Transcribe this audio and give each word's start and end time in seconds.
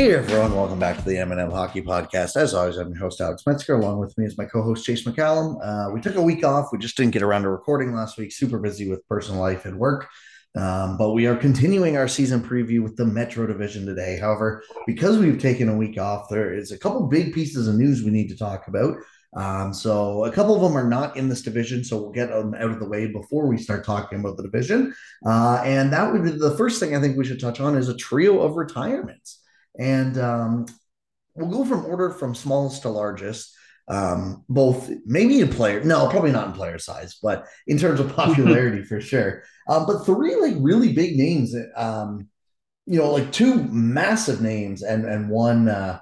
Hey 0.00 0.14
everyone, 0.14 0.54
welcome 0.54 0.78
back 0.78 0.96
to 0.96 1.04
the 1.04 1.18
M&M 1.18 1.50
Hockey 1.50 1.82
Podcast. 1.82 2.34
As 2.34 2.54
always, 2.54 2.78
I'm 2.78 2.88
your 2.88 3.00
host 3.00 3.20
Alex 3.20 3.42
Metzger. 3.46 3.74
Along 3.74 3.98
with 3.98 4.16
me 4.16 4.24
is 4.24 4.38
my 4.38 4.46
co-host 4.46 4.82
Chase 4.82 5.04
McCallum. 5.04 5.58
Uh, 5.62 5.92
we 5.92 6.00
took 6.00 6.14
a 6.14 6.22
week 6.22 6.42
off. 6.42 6.70
We 6.72 6.78
just 6.78 6.96
didn't 6.96 7.12
get 7.12 7.22
around 7.22 7.42
to 7.42 7.50
recording 7.50 7.92
last 7.92 8.16
week. 8.16 8.32
Super 8.32 8.58
busy 8.58 8.88
with 8.88 9.06
personal 9.08 9.42
life 9.42 9.66
and 9.66 9.78
work. 9.78 10.08
Um, 10.56 10.96
but 10.96 11.10
we 11.10 11.26
are 11.26 11.36
continuing 11.36 11.98
our 11.98 12.08
season 12.08 12.42
preview 12.42 12.82
with 12.82 12.96
the 12.96 13.04
Metro 13.04 13.46
Division 13.46 13.84
today. 13.84 14.18
However, 14.18 14.62
because 14.86 15.18
we've 15.18 15.38
taken 15.38 15.68
a 15.68 15.76
week 15.76 16.00
off, 16.00 16.30
there 16.30 16.54
is 16.54 16.72
a 16.72 16.78
couple 16.78 17.06
big 17.06 17.34
pieces 17.34 17.68
of 17.68 17.74
news 17.74 18.02
we 18.02 18.10
need 18.10 18.30
to 18.30 18.38
talk 18.38 18.68
about. 18.68 18.96
Um, 19.36 19.74
so 19.74 20.24
a 20.24 20.32
couple 20.32 20.54
of 20.54 20.62
them 20.62 20.78
are 20.78 20.88
not 20.88 21.18
in 21.18 21.28
this 21.28 21.42
division, 21.42 21.84
so 21.84 22.00
we'll 22.00 22.12
get 22.12 22.30
them 22.30 22.54
out 22.54 22.70
of 22.70 22.80
the 22.80 22.88
way 22.88 23.08
before 23.08 23.46
we 23.46 23.58
start 23.58 23.84
talking 23.84 24.20
about 24.20 24.38
the 24.38 24.44
division. 24.44 24.94
Uh, 25.26 25.60
and 25.62 25.92
that 25.92 26.10
would 26.10 26.24
be 26.24 26.30
the 26.30 26.56
first 26.56 26.80
thing 26.80 26.96
I 26.96 27.00
think 27.02 27.18
we 27.18 27.26
should 27.26 27.38
touch 27.38 27.60
on 27.60 27.76
is 27.76 27.90
a 27.90 27.96
trio 27.98 28.40
of 28.40 28.56
retirements. 28.56 29.39
And 29.80 30.18
um, 30.18 30.66
we'll 31.34 31.50
go 31.50 31.64
from 31.64 31.86
order 31.86 32.10
from 32.10 32.34
smallest 32.34 32.82
to 32.82 32.90
largest. 32.90 33.56
Um, 33.88 34.44
both 34.48 34.88
maybe 35.04 35.40
in 35.40 35.48
player, 35.48 35.82
no, 35.82 36.06
probably 36.08 36.30
not 36.30 36.46
in 36.46 36.52
player 36.52 36.78
size, 36.78 37.18
but 37.20 37.46
in 37.66 37.76
terms 37.76 37.98
of 37.98 38.14
popularity 38.14 38.84
for 38.84 39.00
sure. 39.00 39.42
Um, 39.68 39.84
but 39.86 40.04
three 40.04 40.36
like 40.36 40.54
really 40.58 40.92
big 40.92 41.16
names, 41.16 41.56
um, 41.74 42.28
you 42.86 42.98
know, 43.00 43.10
like 43.10 43.32
two 43.32 43.64
massive 43.64 44.40
names 44.40 44.82
and 44.82 45.04
and 45.04 45.28
one 45.28 45.68
uh, 45.68 45.98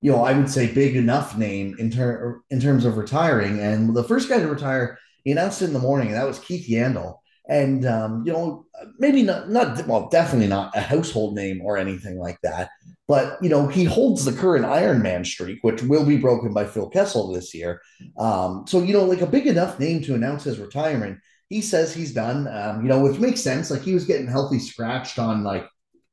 you 0.00 0.12
know, 0.12 0.24
I 0.24 0.34
would 0.34 0.50
say 0.50 0.72
big 0.72 0.94
enough 0.94 1.36
name 1.36 1.74
in 1.78 1.90
ter- 1.90 2.42
in 2.50 2.60
terms 2.60 2.84
of 2.84 2.96
retiring. 2.96 3.58
And 3.58 3.94
the 3.96 4.04
first 4.04 4.28
guy 4.28 4.38
to 4.38 4.46
retire, 4.46 4.98
he 5.24 5.32
announced 5.32 5.62
it 5.62 5.66
in 5.66 5.72
the 5.72 5.78
morning, 5.78 6.08
and 6.08 6.16
that 6.16 6.26
was 6.26 6.38
Keith 6.38 6.68
Yandle 6.68 7.18
and 7.48 7.84
um, 7.86 8.22
you 8.24 8.32
know 8.32 8.66
maybe 8.98 9.22
not 9.22 9.50
not 9.50 9.86
well 9.86 10.08
definitely 10.08 10.46
not 10.46 10.76
a 10.76 10.80
household 10.80 11.34
name 11.34 11.60
or 11.62 11.76
anything 11.76 12.18
like 12.18 12.38
that 12.42 12.70
but 13.12 13.36
you 13.42 13.50
know 13.50 13.66
he 13.66 13.84
holds 13.84 14.24
the 14.24 14.32
current 14.32 14.64
ironman 14.64 15.26
streak 15.26 15.58
which 15.60 15.82
will 15.82 16.06
be 16.06 16.16
broken 16.16 16.54
by 16.54 16.64
phil 16.64 16.88
kessel 16.88 17.30
this 17.30 17.52
year. 17.52 17.82
Um, 18.18 18.64
so 18.66 18.82
you 18.82 18.94
know 18.94 19.04
like 19.04 19.20
a 19.20 19.26
big 19.36 19.46
enough 19.46 19.78
name 19.78 20.00
to 20.04 20.14
announce 20.14 20.44
his 20.44 20.58
retirement 20.58 21.18
he 21.50 21.60
says 21.60 21.92
he's 21.92 22.14
done. 22.14 22.48
Um, 22.48 22.80
you 22.82 22.88
know 22.88 23.00
which 23.00 23.20
makes 23.20 23.42
sense. 23.42 23.70
Like 23.70 23.82
he 23.82 23.92
was 23.92 24.06
getting 24.06 24.26
healthy 24.26 24.58
scratched 24.58 25.18
on 25.18 25.44
like 25.44 25.66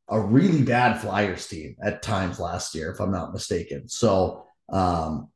a 0.10 0.20
really 0.20 0.64
bad 0.64 1.00
flyers 1.00 1.48
team 1.48 1.78
at 1.82 2.02
times 2.02 2.40
last 2.40 2.76
year 2.76 2.92
if 2.92 3.00
i'm 3.00 3.12
not 3.12 3.32
mistaken. 3.32 3.88
So 3.88 4.44
um, 4.68 5.30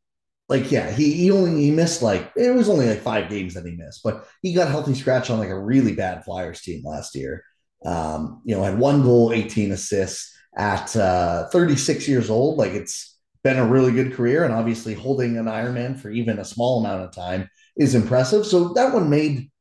like 0.49 0.69
yeah, 0.69 0.91
he, 0.91 1.13
he 1.13 1.31
only 1.31 1.61
he 1.61 1.71
missed 1.71 2.01
like 2.01 2.31
it 2.35 2.53
was 2.53 2.67
only 2.67 2.89
like 2.89 2.99
five 2.99 3.29
games 3.29 3.53
that 3.53 3.65
he 3.65 3.71
missed, 3.71 4.01
but 4.03 4.27
he 4.41 4.53
got 4.53 4.67
healthy 4.67 4.95
scratch 4.95 5.29
on 5.29 5.39
like 5.39 5.49
a 5.49 5.59
really 5.59 5.95
bad 5.95 6.25
Flyers 6.25 6.61
team 6.61 6.83
last 6.83 7.15
year. 7.15 7.45
Um, 7.85 8.41
you 8.43 8.53
know, 8.53 8.63
had 8.63 8.77
one 8.77 9.03
goal, 9.03 9.31
18 9.31 9.71
assists 9.71 10.32
at 10.55 10.95
uh 10.95 11.47
36 11.49 12.07
years 12.07 12.29
old. 12.29 12.57
Like 12.57 12.73
it's 12.73 13.17
been 13.43 13.57
a 13.59 13.65
really 13.65 13.91
good 13.91 14.13
career, 14.13 14.43
and 14.43 14.53
obviously 14.53 14.93
holding 14.93 15.37
an 15.37 15.45
Ironman 15.45 15.99
for 15.99 16.09
even 16.09 16.39
a 16.39 16.45
small 16.45 16.79
amount 16.79 17.03
of 17.03 17.11
time 17.11 17.49
is 17.75 17.95
impressive. 17.95 18.45
So 18.45 18.73
that 18.73 18.93
one 18.93 19.09
made 19.09 19.51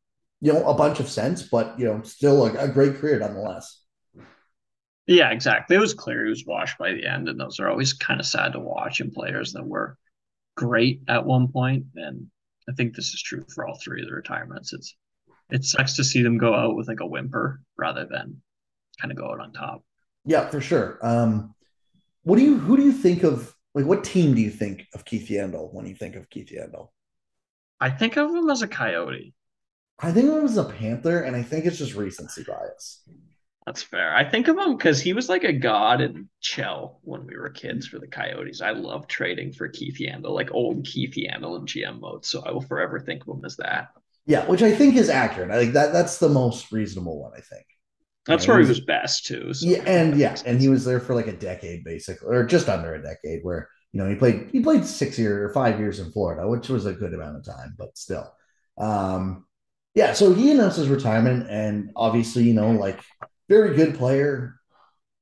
you 0.41 0.53
know 0.53 0.65
a 0.67 0.75
bunch 0.75 1.01
of 1.01 1.09
sense, 1.09 1.43
but 1.43 1.79
you 1.79 1.87
know, 1.87 2.03
still 2.03 2.47
a, 2.47 2.65
a 2.65 2.69
great 2.69 2.97
career 2.97 3.19
nonetheless. 3.19 3.81
Yeah, 5.07 5.31
exactly. 5.31 5.77
It 5.77 5.81
was 5.81 5.95
clear 5.95 6.25
he 6.25 6.31
was 6.31 6.47
washed 6.47 6.79
by 6.79 6.93
the 6.93 7.07
end, 7.07 7.29
and 7.29 7.39
those 7.39 7.59
are 7.59 7.69
always 7.69 7.93
kind 7.93 8.21
of 8.21 8.27
sad 8.27 8.53
to 8.53 8.61
watch 8.61 9.01
in 9.01 9.11
players 9.11 9.53
that 9.53 9.67
were 9.67 9.97
great 10.57 11.03
at 11.09 11.25
one 11.25 11.49
point. 11.49 11.87
and 11.97 12.29
I 12.69 12.73
think 12.73 12.95
this 12.95 13.13
is 13.13 13.23
true 13.23 13.45
for 13.53 13.67
all 13.67 13.79
three 13.83 14.03
of 14.03 14.09
the 14.09 14.15
retirements. 14.15 14.73
It's 14.73 14.97
it 15.51 15.65
sucks 15.65 15.97
to 15.97 16.05
see 16.05 16.23
them 16.23 16.39
go 16.39 16.55
out 16.55 16.77
with 16.77 16.89
like 16.89 17.01
a 17.01 17.07
whimper 17.07 17.61
rather 17.77 18.07
than 18.07 18.41
kind 19.01 19.11
of 19.11 19.19
go 19.19 19.31
out 19.31 19.41
on 19.41 19.53
top. 19.53 19.85
Yeah, 20.25 20.49
for 20.49 20.61
sure. 20.61 20.99
Um, 21.03 21.55
what 22.23 22.37
do 22.37 22.43
you 22.43 22.59
who 22.59 22.77
do 22.77 22.83
you 22.83 22.93
think 22.93 23.25
of 23.25 23.55
like 23.75 23.85
what 23.85 24.05
team 24.05 24.35
do 24.35 24.41
you 24.41 24.51
think 24.51 24.87
of 24.95 25.05
Keith 25.05 25.29
Yandle 25.29 25.73
when 25.73 25.87
you 25.87 25.95
think 25.95 26.17
of 26.17 26.31
Keith 26.31 26.51
Yandle? 26.51 26.89
I 27.81 27.91
think 27.91 28.17
of 28.17 28.31
him 28.31 28.49
as 28.51 28.63
a 28.63 28.69
coyote. 28.69 29.35
I 29.99 30.13
think 30.13 30.27
it 30.27 30.43
was 30.43 30.57
a 30.57 30.65
Panther, 30.65 31.21
and 31.21 31.37
I 31.37 31.43
think 31.43 31.65
it's 31.65 31.79
just 31.79 31.95
recency 31.95 32.45
bias. 32.45 33.03
That's 33.67 33.83
fair. 33.83 34.15
I 34.15 34.29
think 34.29 34.49
of 34.49 34.59
him 34.59 34.77
because 34.77 35.01
he 35.01 35.13
was 35.13 35.29
like 35.29 35.45
a 35.45 35.53
god 35.53 36.01
in 36.01 36.29
NHL 36.43 36.97
when 37.03 37.27
we 37.27 37.37
were 37.37 37.51
kids 37.51 37.87
for 37.87 38.01
the 38.01 38.09
Coyotes. 38.09 38.61
I 38.61 38.71
love 38.71 39.07
trading 39.07 39.53
for 39.53 39.69
Keith 39.69 39.99
Yandle, 40.01 40.35
like 40.35 40.53
old 40.53 40.85
Keith 40.85 41.15
Yandle 41.15 41.59
in 41.59 41.67
GM 41.67 42.01
mode. 42.01 42.25
So 42.25 42.43
I 42.45 42.51
will 42.51 42.61
forever 42.61 42.99
think 42.99 43.23
of 43.23 43.37
him 43.37 43.45
as 43.45 43.57
that. 43.59 43.91
Yeah, 44.27 44.45
which 44.47 44.63
I 44.63 44.73
think 44.73 44.97
is 44.97 45.09
accurate. 45.09 45.53
I 45.53 45.61
think 45.61 45.75
that 45.75 45.93
that's 45.93 46.19
the 46.19 46.29
most 46.29 46.73
reasonable 46.73 47.21
one. 47.21 47.33
I 47.37 47.41
think 47.41 47.67
that's 48.27 48.47
where 48.47 48.61
he 48.61 48.69
was, 48.69 48.81
best 48.81 49.27
too. 49.27 49.53
So 49.53 49.67
yeah, 49.67 49.83
and 49.87 50.17
yeah, 50.17 50.37
and 50.47 50.61
he 50.61 50.69
was 50.69 50.85
there 50.85 51.01
for 51.01 51.15
like 51.15 51.27
a 51.27 51.33
decade, 51.33 51.85
basically, 51.85 52.29
or 52.29 52.45
just 52.45 52.69
under 52.69 52.95
a 52.95 53.03
decade. 53.03 53.41
Where 53.43 53.69
you 53.93 54.01
know 54.01 54.09
he 54.09 54.15
played 54.15 54.49
he 54.53 54.61
played 54.61 54.85
six 54.85 55.19
years 55.19 55.51
or 55.51 55.55
five 55.55 55.81
years 55.81 55.99
in 55.99 56.13
Florida, 56.13 56.49
which 56.49 56.69
was 56.69 56.87
a 56.87 56.93
good 56.93 57.15
amount 57.15 57.37
of 57.37 57.45
time, 57.45 57.75
but 57.79 57.97
still. 57.97 58.33
Um, 58.79 59.47
yeah, 59.95 60.13
so 60.13 60.33
he 60.33 60.51
announced 60.51 60.79
his 60.79 60.89
retirement, 60.89 61.47
and 61.51 61.91
obviously, 61.97 62.45
you 62.45 62.55
know, 62.55 62.71
like 62.71 63.01
very 63.49 63.75
good 63.77 63.97
player, 63.97 64.55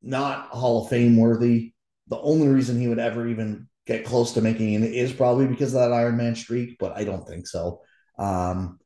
not 0.02 0.48
Hall 0.48 0.84
of 0.84 0.90
Fame 0.90 1.16
worthy. 1.16 1.72
The 2.08 2.20
only 2.20 2.48
reason 2.48 2.78
he 2.78 2.88
would 2.88 2.98
ever 2.98 3.26
even 3.28 3.68
get 3.86 4.04
close 4.04 4.32
to 4.32 4.42
making 4.42 4.74
it 4.74 4.82
is 4.82 5.12
probably 5.12 5.46
because 5.46 5.74
of 5.74 5.80
that 5.80 5.92
Iron 5.92 6.16
Man 6.16 6.34
streak, 6.34 6.76
but 6.78 6.96
I 6.96 7.04
don't 7.04 7.26
think 7.26 7.46
so. 7.46 7.80
Um, 8.18 8.79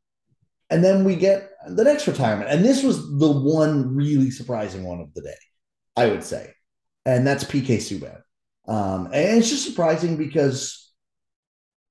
and 0.75 0.83
then 0.83 1.05
we 1.05 1.15
get 1.15 1.51
the 1.69 1.85
next 1.85 2.09
retirement, 2.09 2.51
and 2.51 2.65
this 2.65 2.83
was 2.83 2.99
the 3.21 3.31
one 3.31 3.95
really 3.95 4.33
surprising 4.33 4.83
one 4.83 5.01
of 5.01 5.15
the 5.15 5.23
day, 5.23 5.37
I 5.97 6.09
would 6.09 6.25
say, 6.25 6.51
and 7.07 7.25
that's 7.25 7.45
PK 7.45 7.77
Subban. 7.77 8.21
Um, 8.67 9.07
and 9.07 9.39
it's 9.39 9.51
just 9.51 9.65
surprising 9.65 10.17
because 10.17 10.91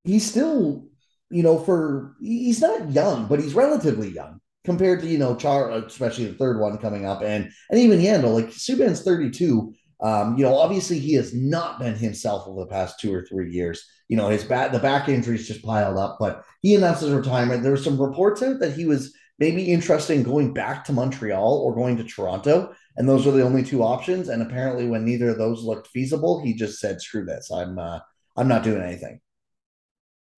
he's 0.04 0.28
still, 0.28 0.84
you 1.30 1.42
know, 1.42 1.58
for 1.58 2.14
he's 2.20 2.60
not 2.60 2.92
young, 2.92 3.26
but 3.26 3.40
he's 3.40 3.54
relatively 3.54 4.10
young 4.10 4.38
compared 4.66 5.00
to 5.00 5.06
you 5.06 5.16
know 5.16 5.34
Char, 5.34 5.70
especially 5.70 6.26
the 6.26 6.34
third 6.34 6.60
one 6.60 6.76
coming 6.76 7.06
up, 7.06 7.22
and 7.22 7.50
and 7.70 7.80
even 7.80 8.00
Yandle. 8.00 8.34
Like 8.34 8.48
Subban's 8.48 9.02
thirty 9.02 9.30
two. 9.30 9.72
Um, 10.00 10.36
you 10.36 10.44
know, 10.44 10.56
obviously 10.56 10.98
he 10.98 11.14
has 11.14 11.34
not 11.34 11.78
been 11.78 11.94
himself 11.94 12.46
over 12.46 12.60
the 12.60 12.66
past 12.66 13.00
two 13.00 13.12
or 13.12 13.24
three 13.24 13.50
years. 13.52 13.84
You 14.08 14.16
know, 14.16 14.28
his 14.28 14.44
back 14.44 14.72
the 14.72 14.78
back 14.78 15.08
injuries 15.08 15.48
just 15.48 15.64
piled 15.64 15.96
up, 15.96 16.18
but 16.20 16.44
he 16.62 16.74
announced 16.74 17.02
his 17.02 17.12
retirement. 17.12 17.62
There 17.62 17.72
were 17.72 17.78
some 17.78 18.00
reports 18.00 18.42
out 18.42 18.60
that 18.60 18.74
he 18.74 18.86
was 18.86 19.14
maybe 19.38 19.72
interested 19.72 20.14
in 20.14 20.22
going 20.22 20.52
back 20.52 20.84
to 20.84 20.92
Montreal 20.92 21.58
or 21.58 21.74
going 21.74 21.96
to 21.96 22.04
Toronto, 22.04 22.74
and 22.96 23.08
those 23.08 23.24
were 23.24 23.32
the 23.32 23.42
only 23.42 23.62
two 23.62 23.82
options. 23.82 24.28
And 24.28 24.42
apparently, 24.42 24.86
when 24.86 25.04
neither 25.04 25.30
of 25.30 25.38
those 25.38 25.62
looked 25.62 25.88
feasible, 25.88 26.42
he 26.42 26.54
just 26.54 26.80
said, 26.80 27.00
"Screw 27.00 27.24
this! 27.24 27.50
I'm 27.50 27.78
uh, 27.78 28.00
I'm 28.36 28.48
not 28.48 28.62
doing 28.62 28.82
anything." 28.82 29.20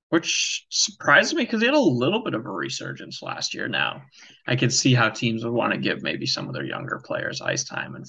which 0.09 0.67
surprised 0.71 1.35
me 1.35 1.43
because 1.43 1.61
he 1.61 1.67
had 1.67 1.75
a 1.75 1.79
little 1.81 2.23
bit 2.23 2.35
of 2.35 2.47
a 2.47 2.51
resurgence 2.51 3.23
last 3.23 3.55
year. 3.55 3.69
Now, 3.69 4.03
I 4.47 4.57
could 4.57 4.73
see 4.73 4.95
how 4.95 5.09
teams 5.09 5.45
would 5.45 5.53
want 5.53 5.73
to 5.73 5.79
give 5.79 6.03
maybe 6.03 6.27
some 6.27 6.47
of 6.47 6.55
their 6.55 6.65
younger 6.65 7.03
players 7.05 7.41
ice 7.41 7.65
time 7.65 7.97
in 7.97 8.05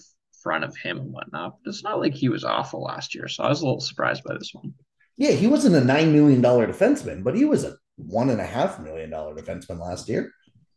front 0.48 0.64
of 0.64 0.78
him 0.78 0.98
and 0.98 1.12
whatnot. 1.12 1.58
But 1.62 1.70
it's 1.72 1.84
not 1.84 2.00
like 2.00 2.14
he 2.14 2.30
was 2.30 2.46
awful 2.46 2.84
last 2.84 3.14
year, 3.14 3.28
so 3.28 3.44
I 3.44 3.50
was 3.50 3.62
a 3.62 3.66
little 3.66 3.82
surprised 3.82 4.24
by 4.24 4.36
this 4.36 4.54
one. 4.54 4.74
Yeah, 5.18 5.32
he 5.32 5.48
wasn't 5.48 5.76
a 5.76 5.84
nine 5.84 6.14
million 6.14 6.40
dollar 6.42 6.66
defenseman, 6.66 7.22
but 7.22 7.36
he 7.36 7.44
was 7.44 7.66
a 7.66 7.76
one 7.98 8.30
and 8.30 8.40
a 8.40 8.46
half 8.46 8.80
million 8.80 9.10
dollar 9.10 9.36
defenseman 9.36 9.80
last 9.80 10.08
year. 10.08 10.32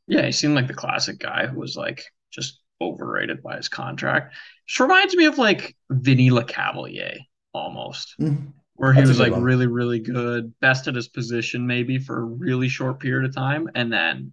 Yeah, 0.09 0.27
he 0.27 0.33
seemed 0.33 0.57
like 0.57 0.67
the 0.67 0.75
classic 0.75 1.21
guy 1.21 1.47
who 1.47 1.61
was 1.61 1.77
like 1.77 2.03
just 2.33 2.61
overrated 2.81 3.45
by 3.45 3.59
his 3.59 3.69
contract. 3.69 4.35
Just 4.67 4.81
reminds 4.81 5.15
me 5.15 5.27
of 5.27 5.39
like 5.39 5.77
Vinny 5.89 6.31
Lecavalier 6.31 7.19
almost. 7.55 8.17
Mm-hmm 8.21 8.49
where 8.81 8.95
he 8.95 9.01
That's 9.01 9.11
was 9.11 9.21
like 9.21 9.33
one. 9.33 9.43
really, 9.43 9.67
really 9.67 9.99
good, 9.99 10.59
best 10.61 10.89
at 10.89 10.95
his 10.95 11.07
position 11.07 11.67
maybe 11.67 11.99
for 11.99 12.19
a 12.19 12.25
really 12.25 12.71
short 12.71 12.99
period 12.99 13.29
of 13.29 13.35
time, 13.35 13.69
and 13.75 13.93
then 13.93 14.33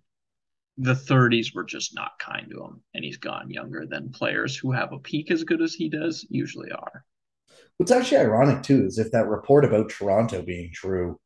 the 0.77 0.93
30s 0.93 1.55
were 1.55 1.63
just 1.63 1.95
not 1.95 2.19
kind 2.19 2.49
to 2.51 2.63
him, 2.63 2.81
and 2.93 3.03
he's 3.03 3.17
gone 3.17 3.49
younger 3.49 3.85
than 3.85 4.11
players 4.11 4.55
who 4.55 4.71
have 4.71 4.93
a 4.93 4.99
peak 4.99 5.31
as 5.31 5.43
good 5.43 5.61
as 5.61 5.73
he 5.73 5.89
does 5.89 6.25
usually 6.29 6.71
are. 6.71 7.03
What's 7.77 7.91
actually 7.91 8.17
ironic 8.17 8.63
too 8.63 8.85
is 8.85 8.97
if 8.97 9.11
that 9.11 9.27
report 9.27 9.65
about 9.65 9.89
Toronto 9.89 10.41
being 10.41 10.71
true, 10.73 11.19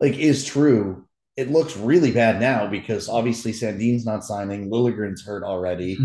like 0.00 0.14
is 0.18 0.44
true, 0.44 1.06
it 1.36 1.50
looks 1.50 1.76
really 1.76 2.10
bad 2.10 2.40
now 2.40 2.66
because 2.66 3.08
obviously 3.08 3.52
Sandin's 3.52 4.04
not 4.04 4.24
signing, 4.24 4.70
Liljegren's 4.70 5.24
hurt 5.24 5.44
already. 5.44 5.98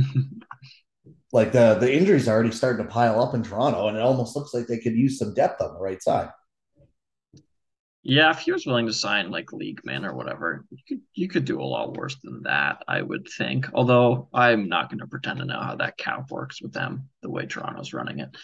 like 1.34 1.52
the 1.52 1.76
the 1.76 1.94
injuries 1.94 2.28
are 2.28 2.34
already 2.34 2.52
starting 2.52 2.86
to 2.86 2.92
pile 2.92 3.22
up 3.22 3.34
in 3.34 3.44
Toronto, 3.44 3.88
and 3.88 3.98
it 3.98 4.04
almost 4.04 4.36
looks 4.36 4.54
like 4.54 4.68
they 4.68 4.78
could 4.78 4.94
use 4.94 5.18
some 5.18 5.34
depth 5.34 5.62
on 5.62 5.74
the 5.74 5.80
right 5.80 6.02
side. 6.02 6.30
Yeah, 8.06 8.32
if 8.32 8.40
he 8.40 8.52
was 8.52 8.66
willing 8.66 8.88
to 8.88 8.94
sign 8.94 9.32
like 9.32 9.54
league 9.54 9.80
man 9.86 10.04
or 10.04 10.14
whatever, 10.14 10.66
you 10.70 10.78
could 10.88 11.02
you 11.14 11.30
could 11.30 11.46
do 11.46 11.62
a 11.62 11.64
lot 11.64 11.96
worse 11.96 12.18
than 12.22 12.44
that, 12.44 12.84
I 12.88 13.02
would 13.02 13.28
think. 13.38 13.68
Although 13.74 14.28
I'm 14.34 14.68
not 14.68 14.90
going 14.90 15.00
to 15.00 15.08
pretend 15.08 15.40
to 15.40 15.46
know 15.46 15.62
how 15.62 15.76
that 15.78 15.98
cap 15.98 16.30
works 16.30 16.62
with 16.62 16.74
them 16.74 17.10
the 17.22 17.30
way 17.30 17.46
Toronto's 17.46 17.94
running 17.94 18.20
it. 18.20 18.36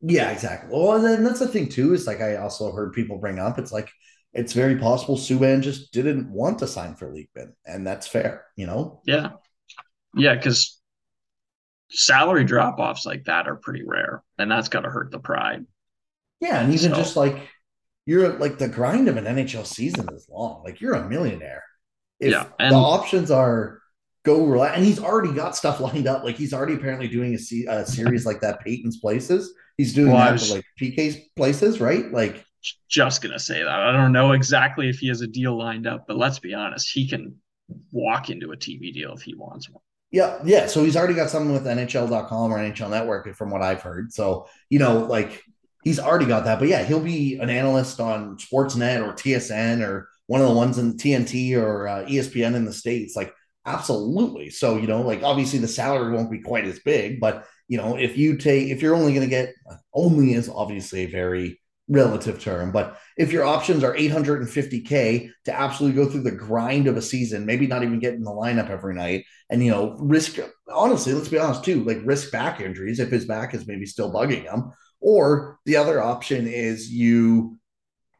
Yeah, 0.00 0.30
exactly. 0.30 0.70
Well, 0.72 0.96
and 0.96 1.04
then 1.04 1.24
that's 1.24 1.38
the 1.38 1.48
thing 1.48 1.68
too. 1.68 1.94
Is 1.94 2.06
like 2.06 2.20
I 2.20 2.36
also 2.36 2.72
heard 2.72 2.92
people 2.92 3.18
bring 3.18 3.38
up. 3.38 3.58
It's 3.58 3.72
like 3.72 3.90
it's 4.32 4.52
very 4.52 4.76
possible 4.76 5.16
Subban 5.16 5.62
just 5.62 5.92
didn't 5.92 6.30
want 6.30 6.58
to 6.58 6.66
sign 6.66 6.96
for 6.96 7.12
Leakman, 7.12 7.52
and 7.64 7.86
that's 7.86 8.06
fair. 8.08 8.46
You 8.56 8.66
know. 8.66 9.00
Yeah, 9.04 9.30
yeah, 10.16 10.34
because 10.34 10.80
salary 11.90 12.44
drop 12.44 12.78
offs 12.78 13.06
like 13.06 13.24
that 13.24 13.46
are 13.48 13.56
pretty 13.56 13.82
rare, 13.84 14.22
and 14.38 14.50
that's 14.50 14.68
got 14.68 14.80
to 14.80 14.90
hurt 14.90 15.10
the 15.10 15.20
pride 15.20 15.64
Yeah, 16.40 16.60
and 16.60 16.74
even 16.74 16.90
so, 16.90 16.96
just 16.96 17.16
like 17.16 17.36
you're 18.06 18.38
like 18.38 18.58
the 18.58 18.68
grind 18.68 19.08
of 19.08 19.16
an 19.16 19.24
NHL 19.24 19.66
season 19.66 20.08
is 20.12 20.28
long. 20.28 20.62
Like 20.64 20.80
you're 20.80 20.94
a 20.94 21.08
millionaire. 21.08 21.64
If 22.20 22.32
yeah, 22.32 22.46
and, 22.58 22.72
the 22.72 22.76
options 22.76 23.30
are 23.30 23.80
go 24.24 24.44
relax, 24.44 24.76
and 24.76 24.84
he's 24.84 24.98
already 24.98 25.32
got 25.32 25.56
stuff 25.56 25.80
lined 25.80 26.06
up. 26.06 26.24
Like 26.24 26.36
he's 26.36 26.52
already 26.52 26.74
apparently 26.74 27.08
doing 27.08 27.34
a, 27.34 27.70
a 27.70 27.86
series 27.86 28.26
like 28.26 28.40
that. 28.40 28.60
Peyton's 28.60 28.98
Places. 28.98 29.54
He's 29.76 29.94
doing 29.94 30.12
well, 30.12 30.24
that 30.24 30.32
was, 30.32 30.48
for 30.48 30.56
like 30.56 30.64
PK's 30.80 31.16
Places, 31.36 31.80
right? 31.80 32.10
Like 32.12 32.44
just 32.88 33.22
gonna 33.22 33.38
say 33.38 33.62
that. 33.62 33.68
I 33.68 33.92
don't 33.92 34.12
know 34.12 34.32
exactly 34.32 34.88
if 34.88 34.98
he 34.98 35.08
has 35.08 35.20
a 35.20 35.26
deal 35.26 35.56
lined 35.56 35.86
up, 35.86 36.06
but 36.06 36.16
let's 36.16 36.38
be 36.38 36.54
honest, 36.54 36.90
he 36.92 37.08
can 37.08 37.36
walk 37.92 38.30
into 38.30 38.52
a 38.52 38.56
TV 38.56 38.92
deal 38.92 39.12
if 39.12 39.22
he 39.22 39.34
wants 39.34 39.68
one. 39.70 39.82
Yeah, 40.10 40.38
yeah. 40.44 40.66
So 40.66 40.84
he's 40.84 40.96
already 40.96 41.14
got 41.14 41.30
something 41.30 41.52
with 41.52 41.64
NHL.com 41.64 42.52
or 42.52 42.58
NHL 42.58 42.90
Network, 42.90 43.34
from 43.34 43.50
what 43.50 43.62
I've 43.62 43.82
heard. 43.82 44.12
So 44.12 44.46
you 44.70 44.78
know, 44.78 45.00
like 45.00 45.42
he's 45.84 46.00
already 46.00 46.26
got 46.26 46.44
that. 46.44 46.58
But 46.58 46.68
yeah, 46.68 46.82
he'll 46.82 47.00
be 47.00 47.36
an 47.36 47.50
analyst 47.50 48.00
on 48.00 48.38
Sportsnet 48.38 49.06
or 49.06 49.12
TSN 49.12 49.86
or 49.86 50.08
one 50.26 50.40
of 50.40 50.48
the 50.48 50.54
ones 50.54 50.78
in 50.78 50.96
TNT 50.96 51.56
or 51.56 51.86
uh, 51.86 52.04
ESPN 52.06 52.54
in 52.54 52.64
the 52.64 52.72
states. 52.72 53.14
Like 53.14 53.32
absolutely. 53.66 54.50
So 54.50 54.76
you 54.76 54.86
know, 54.86 55.02
like 55.02 55.22
obviously 55.22 55.58
the 55.58 55.68
salary 55.68 56.12
won't 56.12 56.30
be 56.30 56.40
quite 56.40 56.64
as 56.64 56.80
big, 56.80 57.20
but 57.20 57.46
you 57.68 57.78
know, 57.78 57.96
if 57.96 58.16
you 58.16 58.36
take 58.36 58.68
if 58.68 58.82
you're 58.82 58.94
only 58.94 59.14
going 59.14 59.26
to 59.26 59.30
get 59.30 59.54
only 59.94 60.34
is 60.34 60.48
obviously 60.48 61.02
a 61.02 61.10
very 61.10 61.60
relative 61.88 62.40
term, 62.40 62.72
but 62.72 62.98
if 63.16 63.30
your 63.30 63.44
options 63.44 63.84
are 63.84 63.94
850k 63.94 65.30
to 65.44 65.52
absolutely 65.52 66.02
go 66.02 66.10
through 66.10 66.22
the 66.22 66.30
grind 66.30 66.86
of 66.86 66.96
a 66.96 67.02
season, 67.02 67.44
maybe 67.44 67.66
not 67.66 67.82
even 67.82 67.98
get 67.98 68.14
in 68.14 68.22
the 68.22 68.30
lineup 68.30 68.70
every 68.70 68.94
night, 68.94 69.24
and 69.50 69.64
you 69.64 69.70
know, 69.70 69.96
risk 69.98 70.38
honestly, 70.72 71.12
let's 71.12 71.28
be 71.28 71.38
honest 71.38 71.64
too, 71.64 71.84
like 71.84 71.98
risk 72.04 72.32
back 72.32 72.60
injuries 72.60 73.00
if 73.00 73.10
his 73.10 73.26
back 73.26 73.54
is 73.54 73.66
maybe 73.66 73.86
still 73.86 74.12
bugging 74.12 74.44
him, 74.44 74.72
or 75.04 75.60
the 75.66 75.76
other 75.76 76.00
option 76.00 76.46
is 76.46 76.90
you 76.90 77.58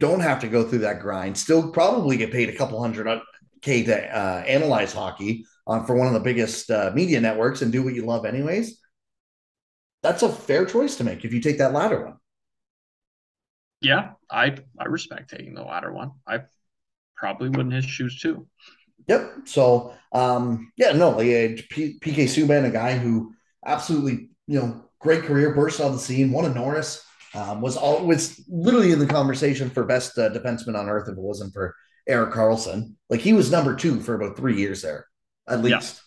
don't 0.00 0.20
have 0.20 0.40
to 0.40 0.48
go 0.48 0.62
through 0.62 0.80
that 0.80 1.00
grind, 1.00 1.36
still 1.36 1.72
probably 1.72 2.18
get 2.18 2.30
paid 2.30 2.50
a 2.50 2.56
couple 2.56 2.78
hundred 2.78 3.20
k 3.62 3.82
to 3.82 3.96
uh, 3.96 4.44
analyze 4.46 4.92
hockey 4.92 5.46
for 5.64 5.96
one 5.96 6.06
of 6.06 6.12
the 6.12 6.20
biggest 6.20 6.70
uh, 6.70 6.90
media 6.94 7.18
networks 7.18 7.62
and 7.62 7.72
do 7.72 7.82
what 7.82 7.94
you 7.94 8.04
love 8.04 8.26
anyways. 8.26 8.78
That's 10.02 10.22
a 10.22 10.28
fair 10.28 10.66
choice 10.66 10.96
to 10.96 11.04
make 11.04 11.24
if 11.24 11.32
you 11.32 11.40
take 11.40 11.56
that 11.56 11.72
latter 11.72 12.04
one. 12.04 12.16
Yeah, 13.80 14.12
I 14.30 14.54
I 14.78 14.84
respect 14.84 15.30
taking 15.30 15.54
the 15.54 15.62
latter 15.62 15.90
one. 15.90 16.12
I 16.26 16.42
probably 17.16 17.48
would 17.48 17.60
in 17.66 17.70
his 17.70 17.86
shoes 17.86 18.20
too. 18.20 18.46
Yep. 19.08 19.32
So 19.46 19.94
um, 20.12 20.70
yeah, 20.76 20.92
no, 20.92 21.10
like 21.10 21.26
uh, 21.26 21.62
P- 21.70 21.98
PK 21.98 22.24
Subban, 22.24 22.66
a 22.66 22.70
guy 22.70 22.98
who 22.98 23.32
absolutely 23.64 24.28
you 24.46 24.60
know 24.60 24.83
great 25.04 25.22
career, 25.22 25.54
burst 25.54 25.80
on 25.80 25.92
the 25.92 25.98
scene, 25.98 26.32
won 26.32 26.46
a 26.46 26.52
Norris. 26.52 27.04
Um, 27.34 27.60
was 27.60 27.76
all 27.76 28.04
was 28.04 28.44
literally 28.48 28.92
in 28.92 28.98
the 28.98 29.06
conversation 29.06 29.68
for 29.68 29.84
best 29.84 30.18
uh, 30.18 30.30
defenseman 30.30 30.78
on 30.78 30.88
earth 30.88 31.08
if 31.08 31.16
it 31.16 31.20
wasn't 31.20 31.52
for 31.52 31.74
Erik 32.08 32.32
Karlsson. 32.32 32.94
Like 33.10 33.20
he 33.20 33.32
was 33.32 33.50
number 33.50 33.76
two 33.76 34.00
for 34.00 34.14
about 34.14 34.36
three 34.36 34.56
years 34.56 34.82
there, 34.82 35.06
at 35.48 35.60
least. 35.60 36.00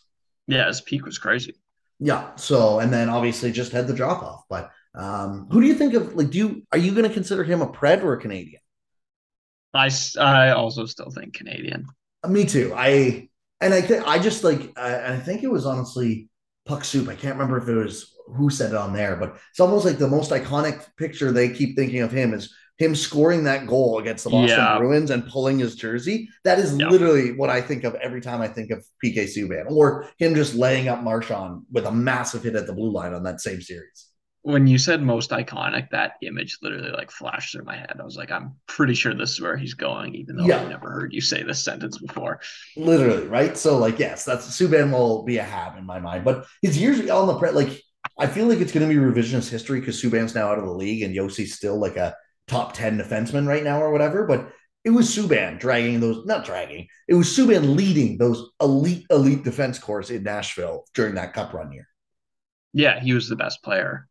Yeah, 0.48 0.58
yeah 0.58 0.68
his 0.68 0.82
peak 0.82 1.06
was 1.06 1.18
crazy. 1.18 1.56
Yeah. 2.00 2.36
So 2.36 2.80
and 2.80 2.92
then 2.92 3.10
obviously 3.10 3.52
just 3.52 3.72
had 3.72 3.88
the 3.88 3.94
drop 3.94 4.24
off. 4.24 4.44
But 4.50 4.72
um, 4.96 5.48
who 5.52 5.62
do 5.62 5.68
you 5.68 5.76
think 5.76 5.94
of? 5.94 6.16
Like, 6.16 6.30
do 6.30 6.38
you 6.38 6.64
are 6.72 6.78
you 6.78 6.92
going 6.92 7.08
to 7.08 7.14
consider 7.14 7.44
him 7.44 7.62
a 7.62 7.68
Pred 7.68 8.04
or 8.04 8.14
a 8.14 8.22
Canadian? 8.22 8.62
I 9.74 9.92
I 10.20 10.52
also 10.52 10.86
still 10.86 11.12
think 11.12 11.34
Canadian. 11.34 11.86
Uh, 12.24 12.30
me 12.30 12.46
too. 12.46 12.74
I 12.76 13.30
and 13.60 13.74
I 13.74 13.82
think 13.82 14.08
I 14.08 14.18
just 14.20 14.44
like 14.44 14.72
I, 14.78 15.14
I 15.14 15.20
think 15.20 15.44
it 15.44 15.52
was 15.52 15.66
honestly 15.66 16.30
Puck 16.66 16.84
Soup. 16.84 17.08
I 17.08 17.16
can't 17.16 17.36
remember 17.36 17.58
if 17.58 17.68
it 17.68 17.76
was 17.76 18.14
who 18.36 18.50
said 18.50 18.72
it 18.72 18.78
on 18.78 18.94
there, 18.94 19.16
but 19.16 19.38
it's 19.52 19.60
almost 19.60 19.86
like 19.86 19.98
the 19.98 20.08
most 20.08 20.32
iconic 20.32 20.86
picture 20.98 21.32
they 21.32 21.50
keep 21.50 21.76
thinking 21.76 22.02
of 22.02 22.12
him 22.12 22.34
is 22.34 22.54
him 22.78 22.96
scoring 22.96 23.44
that 23.46 23.66
goal 23.66 24.00
against 24.00 24.24
the 24.24 24.30
Boston 24.30 24.58
yeah. 24.58 24.78
Bruins 24.78 25.10
and 25.10 25.28
pulling 25.28 25.60
his 25.60 25.76
jersey. 25.76 26.30
That 26.44 26.60
is 26.60 26.78
yeah. 26.78 26.90
literally 26.90 27.32
what 27.32 27.50
I 27.50 27.62
think 27.62 27.84
of 27.84 27.96
every 27.96 28.22
time 28.22 28.42
I 28.42 28.48
think 28.48 28.72
of 28.72 28.86
PK 29.04 29.24
Subban, 29.24 29.72
or 29.72 30.08
him 30.18 30.36
just 30.36 30.54
laying 30.54 30.88
up 30.88 31.02
Marchand 31.02 31.64
with 31.72 31.86
a 31.86 31.92
massive 31.92 32.44
hit 32.44 32.56
at 32.56 32.68
the 32.68 32.74
blue 32.74 32.92
line 32.92 33.14
on 33.14 33.24
that 33.24 33.42
same 33.42 33.62
series. 33.62 34.08
When 34.44 34.68
you 34.68 34.78
said 34.78 35.02
most 35.02 35.32
iconic, 35.32 35.90
that 35.90 36.14
image 36.22 36.60
literally 36.62 36.92
like 36.92 37.12
flashed 37.12 37.52
through 37.52 37.66
my 37.66 37.76
head. 37.76 37.98
I 38.00 38.04
was 38.04 38.16
like, 38.16 38.32
I'm 38.32 38.56
pretty 38.66 38.94
sure 38.94 39.14
this 39.14 39.32
is 39.32 39.42
where 39.42 39.58
he's 39.58 39.74
going, 39.74 40.16
even 40.16 40.38
though 40.38 40.46
yeah. 40.46 40.62
I've 40.62 40.70
never 40.70 40.90
heard 40.90 41.12
you 41.12 41.20
say 41.20 41.44
this 41.44 41.62
sentence 41.62 41.98
before. 41.98 42.40
Literally, 42.78 43.28
right? 43.28 43.58
So, 43.58 43.78
like, 43.78 44.00
yes, 44.00 44.24
that's 44.24 44.48
Subban 44.48 44.92
will 44.92 45.24
be 45.24 45.40
a 45.40 45.44
have 45.44 45.78
in 45.78 45.86
my 45.86 46.00
mind, 46.00 46.24
but 46.24 46.46
his 46.62 46.78
years 46.78 47.10
on 47.10 47.28
the 47.28 47.38
pre, 47.38 47.50
like, 47.50 47.82
I 48.20 48.28
feel 48.28 48.48
like 48.48 48.60
it's 48.60 48.72
going 48.72 48.88
to 48.88 48.94
be 48.94 49.00
revisionist 49.00 49.50
history 49.50 49.80
because 49.80 50.02
Subban's 50.02 50.36
now 50.36 50.50
out 50.50 50.60
of 50.60 50.66
the 50.66 50.72
league 50.72 51.04
and 51.04 51.16
Josi's 51.16 51.56
still 51.56 51.78
like 51.78 51.98
a 51.98 52.16
top 52.48 52.74
10 52.74 52.98
defenseman 52.98 53.48
right 53.48 53.64
now 53.64 53.82
or 53.82 53.92
whatever. 53.92 54.26
But 54.26 54.50
it 54.84 54.90
was 54.92 55.08
Subban 55.16 55.60
dragging 55.60 56.00
those, 56.00 56.26
not 56.26 56.46
dragging, 56.46 56.88
it 57.08 57.14
was 57.14 57.28
Subban 57.28 57.76
leading 57.76 58.18
those 58.18 58.50
elite, 58.62 59.06
elite 59.12 59.44
defense 59.44 59.78
corps 59.80 60.10
in 60.10 60.24
Nashville 60.24 60.86
during 60.94 61.16
that 61.16 61.34
cup 61.34 61.54
run 61.54 61.72
year. 61.72 61.88
Yeah, 62.74 63.00
he 63.00 63.14
was 63.14 63.28
the 63.28 63.36
best 63.36 63.64
player 63.64 64.08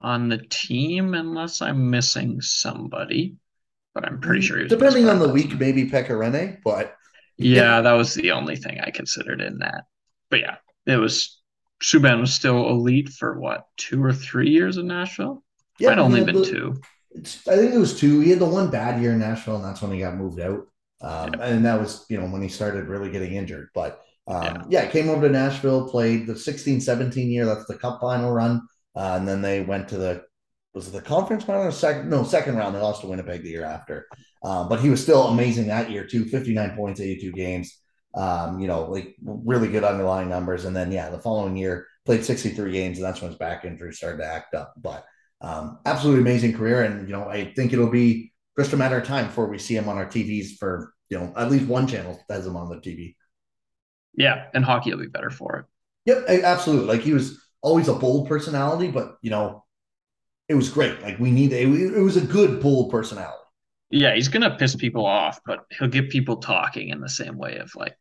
on 0.00 0.28
the 0.28 0.38
team, 0.38 1.14
unless 1.14 1.62
I'm 1.62 1.90
missing 1.90 2.40
somebody. 2.40 3.36
But 3.94 4.06
I'm 4.06 4.20
pretty 4.20 4.40
sure 4.40 4.56
he 4.56 4.64
was. 4.64 4.70
depending 4.70 5.08
on 5.08 5.18
the 5.18 5.28
week, 5.28 5.58
maybe 5.58 5.90
Pekka 5.90 6.10
Rinne, 6.10 6.58
but 6.64 6.96
yeah, 7.36 7.56
yeah, 7.76 7.80
that 7.82 7.92
was 7.92 8.14
the 8.14 8.30
only 8.32 8.56
thing 8.56 8.80
I 8.80 8.90
considered 8.90 9.40
in 9.40 9.58
that. 9.58 9.84
But 10.30 10.40
yeah, 10.40 10.56
it 10.86 10.96
was 10.96 11.39
Subban 11.82 12.20
was 12.20 12.34
still 12.34 12.68
elite 12.68 13.08
for 13.08 13.38
what 13.38 13.66
two 13.76 14.02
or 14.04 14.12
three 14.12 14.50
years 14.50 14.76
in 14.76 14.86
Nashville. 14.86 15.42
Yeah, 15.78 15.90
Might 15.90 15.98
only 15.98 16.24
been 16.24 16.36
the, 16.36 16.44
two. 16.44 16.80
I 17.16 17.56
think 17.56 17.74
it 17.74 17.78
was 17.78 17.98
two. 17.98 18.20
He 18.20 18.30
had 18.30 18.38
the 18.38 18.46
one 18.46 18.70
bad 18.70 19.00
year 19.00 19.12
in 19.12 19.18
Nashville, 19.18 19.56
and 19.56 19.64
that's 19.64 19.82
when 19.82 19.92
he 19.92 20.00
got 20.00 20.16
moved 20.16 20.40
out. 20.40 20.66
Um, 21.00 21.34
yeah. 21.34 21.46
And 21.46 21.64
that 21.64 21.80
was, 21.80 22.04
you 22.08 22.20
know, 22.20 22.26
when 22.26 22.42
he 22.42 22.48
started 22.48 22.86
really 22.86 23.10
getting 23.10 23.32
injured. 23.32 23.70
But 23.74 24.02
um, 24.26 24.66
yeah. 24.68 24.82
yeah, 24.82 24.86
came 24.86 25.08
over 25.08 25.26
to 25.26 25.32
Nashville, 25.32 25.88
played 25.88 26.26
the 26.26 26.36
16 26.36 26.80
17 26.80 27.30
year. 27.30 27.46
That's 27.46 27.66
the 27.66 27.78
cup 27.78 28.00
final 28.00 28.30
run. 28.30 28.62
Uh, 28.94 29.16
and 29.18 29.26
then 29.26 29.40
they 29.40 29.62
went 29.62 29.88
to 29.88 29.96
the, 29.96 30.24
was 30.74 30.88
it 30.88 30.92
the 30.92 31.00
conference 31.00 31.44
final 31.44 31.62
or 31.62 31.72
second? 31.72 32.10
No, 32.10 32.22
second 32.22 32.56
round. 32.56 32.74
They 32.74 32.80
lost 32.80 33.00
to 33.00 33.06
Winnipeg 33.06 33.42
the 33.42 33.50
year 33.50 33.64
after. 33.64 34.06
Um, 34.44 34.68
but 34.68 34.80
he 34.80 34.90
was 34.90 35.02
still 35.02 35.28
amazing 35.28 35.68
that 35.68 35.90
year, 35.90 36.06
too 36.06 36.24
59 36.26 36.76
points, 36.76 37.00
82 37.00 37.32
games. 37.32 37.78
Um, 38.14 38.58
you 38.58 38.66
know, 38.66 38.84
like 38.84 39.14
really 39.22 39.68
good 39.68 39.84
underlying 39.84 40.28
numbers. 40.28 40.64
And 40.64 40.74
then, 40.74 40.90
yeah, 40.90 41.10
the 41.10 41.20
following 41.20 41.56
year 41.56 41.86
played 42.04 42.24
63 42.24 42.72
games, 42.72 42.98
and 42.98 43.04
that's 43.04 43.20
when 43.20 43.30
his 43.30 43.38
back 43.38 43.64
injury 43.64 43.92
started 43.92 44.18
to 44.18 44.26
act 44.26 44.54
up. 44.54 44.74
But 44.76 45.04
um, 45.40 45.78
absolutely 45.86 46.22
amazing 46.22 46.56
career. 46.56 46.82
And, 46.82 47.08
you 47.08 47.14
know, 47.14 47.28
I 47.28 47.52
think 47.54 47.72
it'll 47.72 47.90
be 47.90 48.32
just 48.58 48.72
a 48.72 48.76
matter 48.76 48.98
of 48.98 49.06
time 49.06 49.26
before 49.26 49.46
we 49.46 49.58
see 49.58 49.76
him 49.76 49.88
on 49.88 49.96
our 49.96 50.06
TVs 50.06 50.58
for, 50.58 50.92
you 51.08 51.18
know, 51.18 51.32
at 51.36 51.50
least 51.50 51.66
one 51.66 51.86
channel 51.86 52.20
has 52.28 52.46
him 52.46 52.56
on 52.56 52.68
the 52.68 52.76
TV. 52.76 53.16
Yeah. 54.14 54.46
And 54.52 54.64
hockey 54.64 54.90
will 54.90 55.00
be 55.00 55.06
better 55.06 55.30
for 55.30 55.56
it. 55.56 55.66
Yep. 56.06 56.42
Absolutely. 56.44 56.86
Like 56.86 57.00
he 57.00 57.14
was 57.14 57.40
always 57.62 57.88
a 57.88 57.94
bold 57.94 58.28
personality, 58.28 58.90
but, 58.90 59.16
you 59.22 59.30
know, 59.30 59.64
it 60.48 60.54
was 60.54 60.68
great. 60.68 61.00
Like 61.00 61.18
we 61.18 61.30
need, 61.30 61.52
it, 61.52 61.68
it 61.68 62.00
was 62.00 62.16
a 62.16 62.26
good 62.26 62.60
bold 62.60 62.90
personality. 62.90 63.36
Yeah. 63.90 64.14
He's 64.14 64.28
to 64.28 64.56
piss 64.58 64.76
people 64.76 65.06
off, 65.06 65.40
but 65.46 65.60
he'll 65.70 65.88
get 65.88 66.10
people 66.10 66.36
talking 66.36 66.90
in 66.90 67.00
the 67.00 67.08
same 67.08 67.38
way 67.38 67.56
of 67.58 67.74
like, 67.74 67.96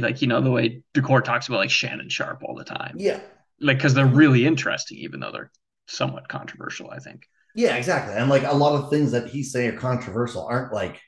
like, 0.00 0.22
you 0.22 0.28
know, 0.28 0.40
the 0.40 0.50
way 0.50 0.82
Decor 0.94 1.22
talks 1.22 1.48
about 1.48 1.58
like 1.58 1.70
Shannon 1.70 2.08
Sharpe 2.08 2.42
all 2.44 2.54
the 2.54 2.64
time. 2.64 2.94
Yeah. 2.98 3.20
Like, 3.60 3.80
cause 3.80 3.94
they're 3.94 4.06
really 4.06 4.46
interesting, 4.46 4.98
even 4.98 5.20
though 5.20 5.32
they're 5.32 5.50
somewhat 5.88 6.28
controversial, 6.28 6.90
I 6.90 6.98
think. 6.98 7.26
Yeah, 7.54 7.76
exactly. 7.76 8.14
And 8.14 8.28
like 8.28 8.44
a 8.44 8.54
lot 8.54 8.74
of 8.74 8.90
things 8.90 9.12
that 9.12 9.28
he 9.28 9.42
say 9.42 9.66
are 9.68 9.78
controversial 9.78 10.46
aren't 10.46 10.72
like 10.72 11.00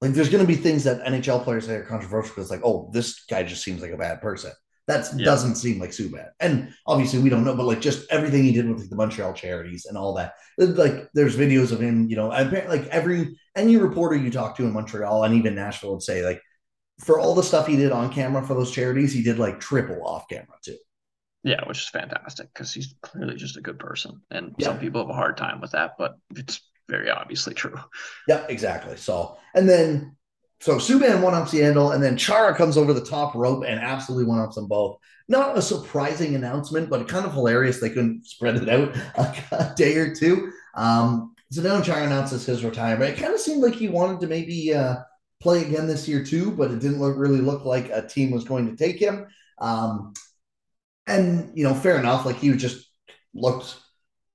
like 0.00 0.12
there's 0.12 0.28
going 0.28 0.44
to 0.44 0.46
be 0.46 0.56
things 0.56 0.84
that 0.84 1.02
NHL 1.04 1.44
players 1.44 1.64
say 1.64 1.76
are 1.76 1.84
controversial 1.84 2.34
because 2.34 2.50
like 2.50 2.60
oh 2.62 2.90
this 2.92 3.24
guy 3.24 3.42
just 3.42 3.64
seems 3.64 3.80
like 3.80 3.92
a 3.92 3.96
bad 3.96 4.20
person. 4.20 4.52
That 4.86 5.08
yeah. 5.16 5.24
doesn't 5.24 5.54
seem 5.54 5.80
like 5.80 5.90
Subban. 5.90 6.28
And 6.40 6.74
obviously 6.86 7.20
we 7.20 7.30
don't 7.30 7.42
know, 7.42 7.56
but 7.56 7.64
like 7.64 7.80
just 7.80 8.06
everything 8.10 8.44
he 8.44 8.52
did 8.52 8.68
with 8.68 8.80
like, 8.80 8.90
the 8.90 8.96
Montreal 8.96 9.32
charities 9.32 9.86
and 9.86 9.96
all 9.96 10.12
that. 10.16 10.34
Like 10.58 11.08
there's 11.14 11.38
videos 11.38 11.72
of 11.72 11.80
him, 11.80 12.06
you 12.10 12.16
know, 12.16 12.28
like 12.28 12.86
every 12.88 13.38
any 13.56 13.78
reporter 13.78 14.16
you 14.16 14.30
talk 14.30 14.56
to 14.56 14.64
in 14.64 14.74
Montreal 14.74 15.24
and 15.24 15.34
even 15.36 15.54
Nashville 15.54 15.92
would 15.92 16.02
say 16.02 16.22
like 16.22 16.42
for 17.00 17.18
all 17.18 17.34
the 17.34 17.42
stuff 17.42 17.66
he 17.66 17.76
did 17.76 17.92
on 17.92 18.12
camera 18.12 18.46
for 18.46 18.54
those 18.54 18.70
charities, 18.70 19.12
he 19.12 19.22
did 19.22 19.38
like 19.38 19.60
triple 19.60 20.06
off 20.06 20.28
camera 20.28 20.56
too. 20.62 20.76
Yeah, 21.42 21.62
which 21.66 21.78
is 21.78 21.88
fantastic 21.88 22.48
because 22.54 22.72
he's 22.72 22.94
clearly 23.02 23.36
just 23.36 23.58
a 23.58 23.60
good 23.60 23.78
person. 23.78 24.22
And 24.30 24.54
yeah. 24.58 24.66
some 24.66 24.78
people 24.78 25.02
have 25.02 25.10
a 25.10 25.14
hard 25.14 25.36
time 25.36 25.60
with 25.60 25.72
that, 25.72 25.92
but 25.98 26.14
it's 26.34 26.60
very 26.88 27.10
obviously 27.10 27.54
true. 27.54 27.76
Yeah, 28.28 28.46
exactly. 28.48 28.96
So, 28.96 29.36
and 29.54 29.68
then, 29.68 30.16
so 30.60 30.76
Subban 30.76 31.20
one 31.20 31.34
ups 31.34 31.52
Yandle, 31.52 31.94
and 31.94 32.02
then 32.02 32.16
Chara 32.16 32.54
comes 32.54 32.78
over 32.78 32.94
the 32.94 33.04
top 33.04 33.34
rope 33.34 33.64
and 33.66 33.78
absolutely 33.78 34.24
one 34.24 34.38
ups 34.38 34.54
them 34.54 34.68
both. 34.68 34.98
Not 35.28 35.58
a 35.58 35.62
surprising 35.62 36.34
announcement, 36.34 36.88
but 36.88 37.08
kind 37.08 37.26
of 37.26 37.34
hilarious. 37.34 37.80
They 37.80 37.90
couldn't 37.90 38.26
spread 38.26 38.56
it 38.56 38.68
out 38.70 38.96
a, 39.52 39.74
day 39.76 39.96
or 39.96 40.14
two. 40.14 40.50
Um, 40.74 41.34
so 41.50 41.60
now 41.60 41.82
Chara 41.82 42.06
announces 42.06 42.46
his 42.46 42.64
retirement. 42.64 43.18
It 43.18 43.20
kind 43.20 43.34
of 43.34 43.40
seemed 43.40 43.62
like 43.62 43.74
he 43.74 43.88
wanted 43.88 44.20
to 44.20 44.26
maybe 44.26 44.72
uh, 44.72 44.96
play 45.44 45.64
again 45.64 45.86
this 45.86 46.08
year 46.08 46.24
too, 46.24 46.50
but 46.50 46.72
it 46.72 46.80
didn't 46.80 46.98
look, 46.98 47.16
really 47.16 47.40
look 47.40 47.64
like 47.64 47.88
a 47.90 48.04
team 48.04 48.32
was 48.32 48.44
going 48.44 48.68
to 48.68 48.76
take 48.76 48.98
him. 48.98 49.26
Um, 49.58 50.14
and 51.06 51.56
you 51.56 51.62
know, 51.62 51.74
fair 51.74 51.98
enough. 51.98 52.26
Like 52.26 52.36
he 52.36 52.50
just 52.56 52.90
looked 53.32 53.76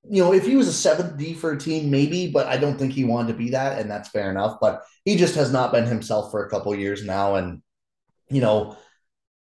you 0.10 0.24
know, 0.24 0.34
if 0.34 0.46
he 0.46 0.56
was 0.56 0.68
a 0.68 0.74
seventh 0.74 1.18
D 1.18 1.34
for 1.34 1.52
a 1.52 1.60
team, 1.60 1.92
maybe, 1.92 2.32
but 2.32 2.48
I 2.48 2.58
don't 2.58 2.78
think 2.78 2.94
he 2.94 3.04
wanted 3.04 3.34
to 3.34 3.38
be 3.38 3.50
that, 3.52 3.80
and 3.80 3.92
that's 3.92 4.10
fair 4.10 4.32
enough. 4.32 4.58
But 4.62 4.84
he 5.06 5.18
just 5.18 5.36
has 5.36 5.52
not 5.52 5.72
been 5.72 5.86
himself 5.86 6.32
for 6.32 6.46
a 6.46 6.50
couple 6.50 6.74
years 6.76 7.06
now, 7.06 7.36
and 7.36 7.62
you 8.30 8.42
know, 8.42 8.78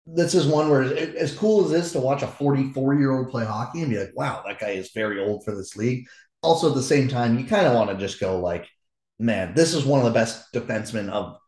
this 0.07 0.35
is 0.35 0.47
one 0.47 0.71
where 0.71 0.83
as 0.83 1.37
cool 1.37 1.65
as 1.65 1.71
this 1.71 1.93
to 1.93 2.01
watch 2.01 2.23
a 2.23 2.27
44 2.27 2.95
year 2.95 3.13
old 3.13 3.31
play 3.31 3.45
hockey 3.45 3.83
and 3.83 3.91
be 3.91 3.99
like, 3.99 4.13
wow, 4.15 4.43
that 4.47 4.59
guy 4.59 4.71
is 4.71 4.93
very 4.95 5.23
old 5.23 5.45
for 5.45 5.55
this 5.55 5.77
league. 5.77 6.07
Also, 6.43 6.69
at 6.69 6.75
the 6.75 6.83
same 6.83 7.09
time, 7.09 7.39
you 7.39 7.45
kind 7.47 7.67
of 7.67 7.75
want 7.75 7.91
to 7.91 7.97
just 7.97 8.21
go 8.21 8.39
like, 8.39 8.67
man, 9.19 9.55
this 9.55 9.75
is 9.75 9.85
one 9.85 10.01
of 10.01 10.05
the 10.05 10.13
best 10.13 10.53
defensemen 10.53 11.11
of 11.11 11.39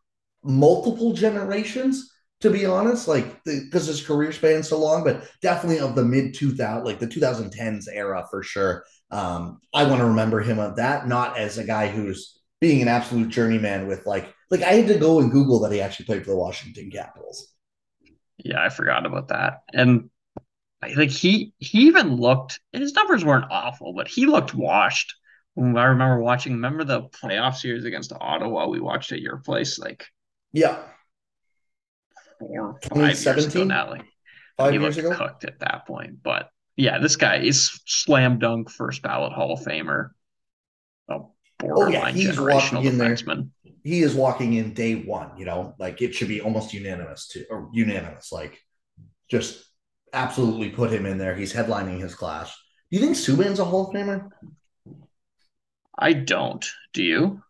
multiple 0.47 1.13
generations 1.13 2.11
to 2.41 2.51
be 2.51 2.65
honest, 2.65 3.07
like 3.07 3.43
because 3.43 3.87
his 3.87 4.05
career 4.05 4.31
span 4.31 4.61
so 4.61 4.79
long, 4.79 5.03
but 5.03 5.27
definitely 5.41 5.79
of 5.79 5.95
the 5.95 6.05
mid 6.05 6.35
2000, 6.35 6.83
like 6.83 6.99
the 6.99 7.07
2010s 7.07 7.87
era 7.91 8.25
for 8.29 8.43
sure. 8.43 8.83
Um, 9.09 9.59
I 9.73 9.85
want 9.85 10.01
to 10.01 10.07
remember 10.07 10.41
him 10.41 10.59
of 10.59 10.75
that, 10.75 11.07
not 11.07 11.37
as 11.37 11.57
a 11.57 11.63
guy 11.63 11.87
who's 11.87 12.39
being 12.61 12.81
an 12.81 12.87
absolute 12.87 13.29
journeyman 13.29 13.87
with 13.87 14.05
like, 14.05 14.33
like 14.51 14.61
I 14.61 14.73
had 14.73 14.87
to 14.87 14.99
go 14.99 15.19
and 15.19 15.31
Google 15.31 15.59
that 15.61 15.71
he 15.71 15.81
actually 15.81 16.05
played 16.05 16.25
for 16.25 16.31
the 16.31 16.37
Washington 16.37 16.91
Capitals. 16.91 17.53
Yeah, 18.37 18.63
I 18.63 18.69
forgot 18.69 19.05
about 19.05 19.29
that. 19.29 19.61
And 19.73 20.09
like 20.95 21.09
he 21.09 21.53
he 21.57 21.87
even 21.87 22.17
looked 22.17 22.59
his 22.71 22.93
numbers 22.93 23.25
weren't 23.25 23.51
awful, 23.51 23.93
but 23.93 24.07
he 24.07 24.27
looked 24.27 24.53
washed. 24.53 25.15
I 25.57 25.61
remember 25.61 26.19
watching, 26.21 26.53
remember 26.53 26.83
the 26.83 27.01
playoff 27.01 27.55
series 27.55 27.83
against 27.83 28.13
Ottawa 28.13 28.67
we 28.67 28.79
watched 28.79 29.11
at 29.11 29.21
your 29.21 29.37
place? 29.37 29.79
Like, 29.79 30.05
yeah, 30.53 30.79
four, 32.39 32.79
five 32.89 33.23
years 33.23 33.45
ago 33.45 33.63
now. 33.63 33.95
Five 34.57 34.73
he 34.73 34.79
years 34.79 34.97
ago, 34.97 35.15
cooked 35.15 35.43
at 35.45 35.59
that 35.59 35.85
point. 35.85 36.23
But 36.23 36.49
yeah, 36.75 36.99
this 36.99 37.15
guy 37.15 37.37
is 37.37 37.79
slam 37.85 38.39
dunk 38.39 38.71
first 38.71 39.01
ballot 39.01 39.33
Hall 39.33 39.53
of 39.53 39.59
Famer. 39.59 40.09
A 41.09 41.19
borderline 41.59 41.95
oh, 41.95 42.07
yeah, 42.07 42.11
he's 42.11 42.29
generational 42.29 42.83
defenseman. 42.83 43.49
There. 43.63 43.73
He 43.83 44.01
is 44.01 44.15
walking 44.15 44.53
in 44.53 44.73
day 44.73 44.95
one. 44.95 45.37
You 45.37 45.45
know, 45.45 45.75
like 45.79 46.01
it 46.01 46.15
should 46.15 46.27
be 46.27 46.41
almost 46.41 46.73
unanimous 46.73 47.27
to 47.29 47.45
or 47.49 47.69
unanimous. 47.73 48.31
Like, 48.31 48.59
just 49.29 49.63
absolutely 50.13 50.69
put 50.69 50.91
him 50.91 51.05
in 51.05 51.17
there. 51.17 51.35
He's 51.35 51.53
headlining 51.53 52.01
his 52.01 52.15
class. 52.15 52.55
Do 52.89 52.97
you 52.97 53.03
think 53.03 53.15
Subban's 53.15 53.59
a 53.59 53.65
Hall 53.65 53.89
of 53.89 53.93
Famer? 53.95 54.29
I 55.97 56.13
don't. 56.13 56.65
Do 56.93 57.03
you? 57.03 57.41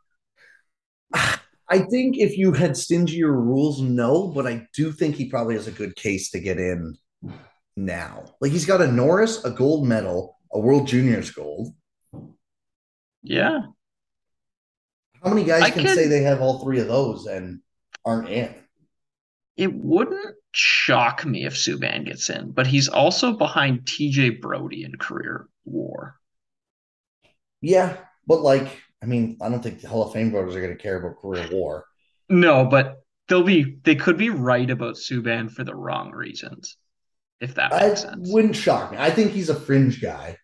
I 1.69 1.79
think 1.79 2.17
if 2.17 2.38
you 2.38 2.53
had 2.53 2.77
stingier 2.77 3.31
rules, 3.31 3.81
no, 3.81 4.27
but 4.29 4.47
I 4.47 4.67
do 4.74 4.91
think 4.91 5.15
he 5.15 5.29
probably 5.29 5.55
has 5.55 5.67
a 5.67 5.71
good 5.71 5.95
case 5.95 6.31
to 6.31 6.39
get 6.39 6.59
in 6.59 6.97
now. 7.75 8.25
Like 8.39 8.51
he's 8.51 8.65
got 8.65 8.81
a 8.81 8.91
Norris, 8.91 9.43
a 9.43 9.51
gold 9.51 9.88
medal, 9.88 10.38
a 10.51 10.59
World 10.59 10.88
Juniors 10.88 11.31
gold. 11.31 11.74
Yeah. 13.21 13.62
How 15.24 15.29
many 15.29 15.43
guys 15.43 15.71
can, 15.71 15.88
say 15.88 16.07
they 16.07 16.24
have 16.24 16.41
all 16.41 16.59
three 16.59 16.79
of 16.79 16.88
those 16.88 17.25
and 17.25 17.59
aren't 18.05 18.29
in? 18.29 18.53
It 19.57 19.74
wouldn't 19.74 20.36
shock 20.53 21.25
me 21.25 21.45
if 21.45 21.55
Subban 21.55 22.05
gets 22.05 22.29
in, 22.29 22.51
but 22.51 22.67
he's 22.67 22.88
also 22.88 23.33
behind 23.33 23.81
TJ 23.81 24.39
Brodie 24.39 24.83
in 24.83 24.95
career 24.97 25.47
WAR. 25.65 26.15
Yeah, 27.62 27.97
but 28.25 28.41
like 28.41 28.81
I 29.01 29.06
mean, 29.06 29.38
I 29.42 29.50
don't 29.50 29.62
think 29.62 29.82
the 29.82 29.88
Hall 29.88 30.04
of 30.04 30.13
Fame 30.13 30.32
voters 30.32 30.56
are 30.56 30.62
going 30.62 30.75
to 30.75 30.82
care 30.82 30.98
about 30.98 31.22
career 31.22 31.48
WAR. 31.51 31.86
No, 32.30 32.66
but 32.66 33.04
they'll 33.27 33.44
be 33.44 33.77
they 33.84 33.96
could 33.96 34.18
be 34.18 34.30
right 34.30 34.70
about 34.70 34.96
Subban 34.96 35.51
for 35.51 35.63
the 35.63 35.75
wrong 35.75 36.12
reasons. 36.12 36.77
If 37.39 37.56
that 37.56 37.72
makes 37.72 38.04
I 38.04 38.10
sense. 38.10 38.32
Wouldn't 38.32 38.56
shock 38.56 38.92
me. 38.92 38.98
I 38.98 39.12
think 39.12 39.32
he's 39.32 39.50
a 39.50 39.56
fringe 39.56 40.01
guy. 40.01 40.38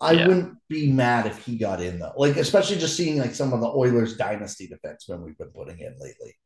I 0.00 0.12
yeah. 0.12 0.28
wouldn't 0.28 0.58
be 0.68 0.92
mad 0.92 1.26
if 1.26 1.44
he 1.44 1.56
got 1.56 1.82
in 1.82 1.98
though. 1.98 2.12
Like 2.16 2.36
especially 2.36 2.76
just 2.76 2.96
seeing 2.96 3.18
like 3.18 3.34
some 3.34 3.52
of 3.52 3.60
the 3.60 3.68
Oilers 3.68 4.16
dynasty 4.16 4.68
defensemen 4.68 5.24
we've 5.24 5.38
been 5.38 5.48
putting 5.48 5.78
in 5.78 5.96
lately. 5.98 6.36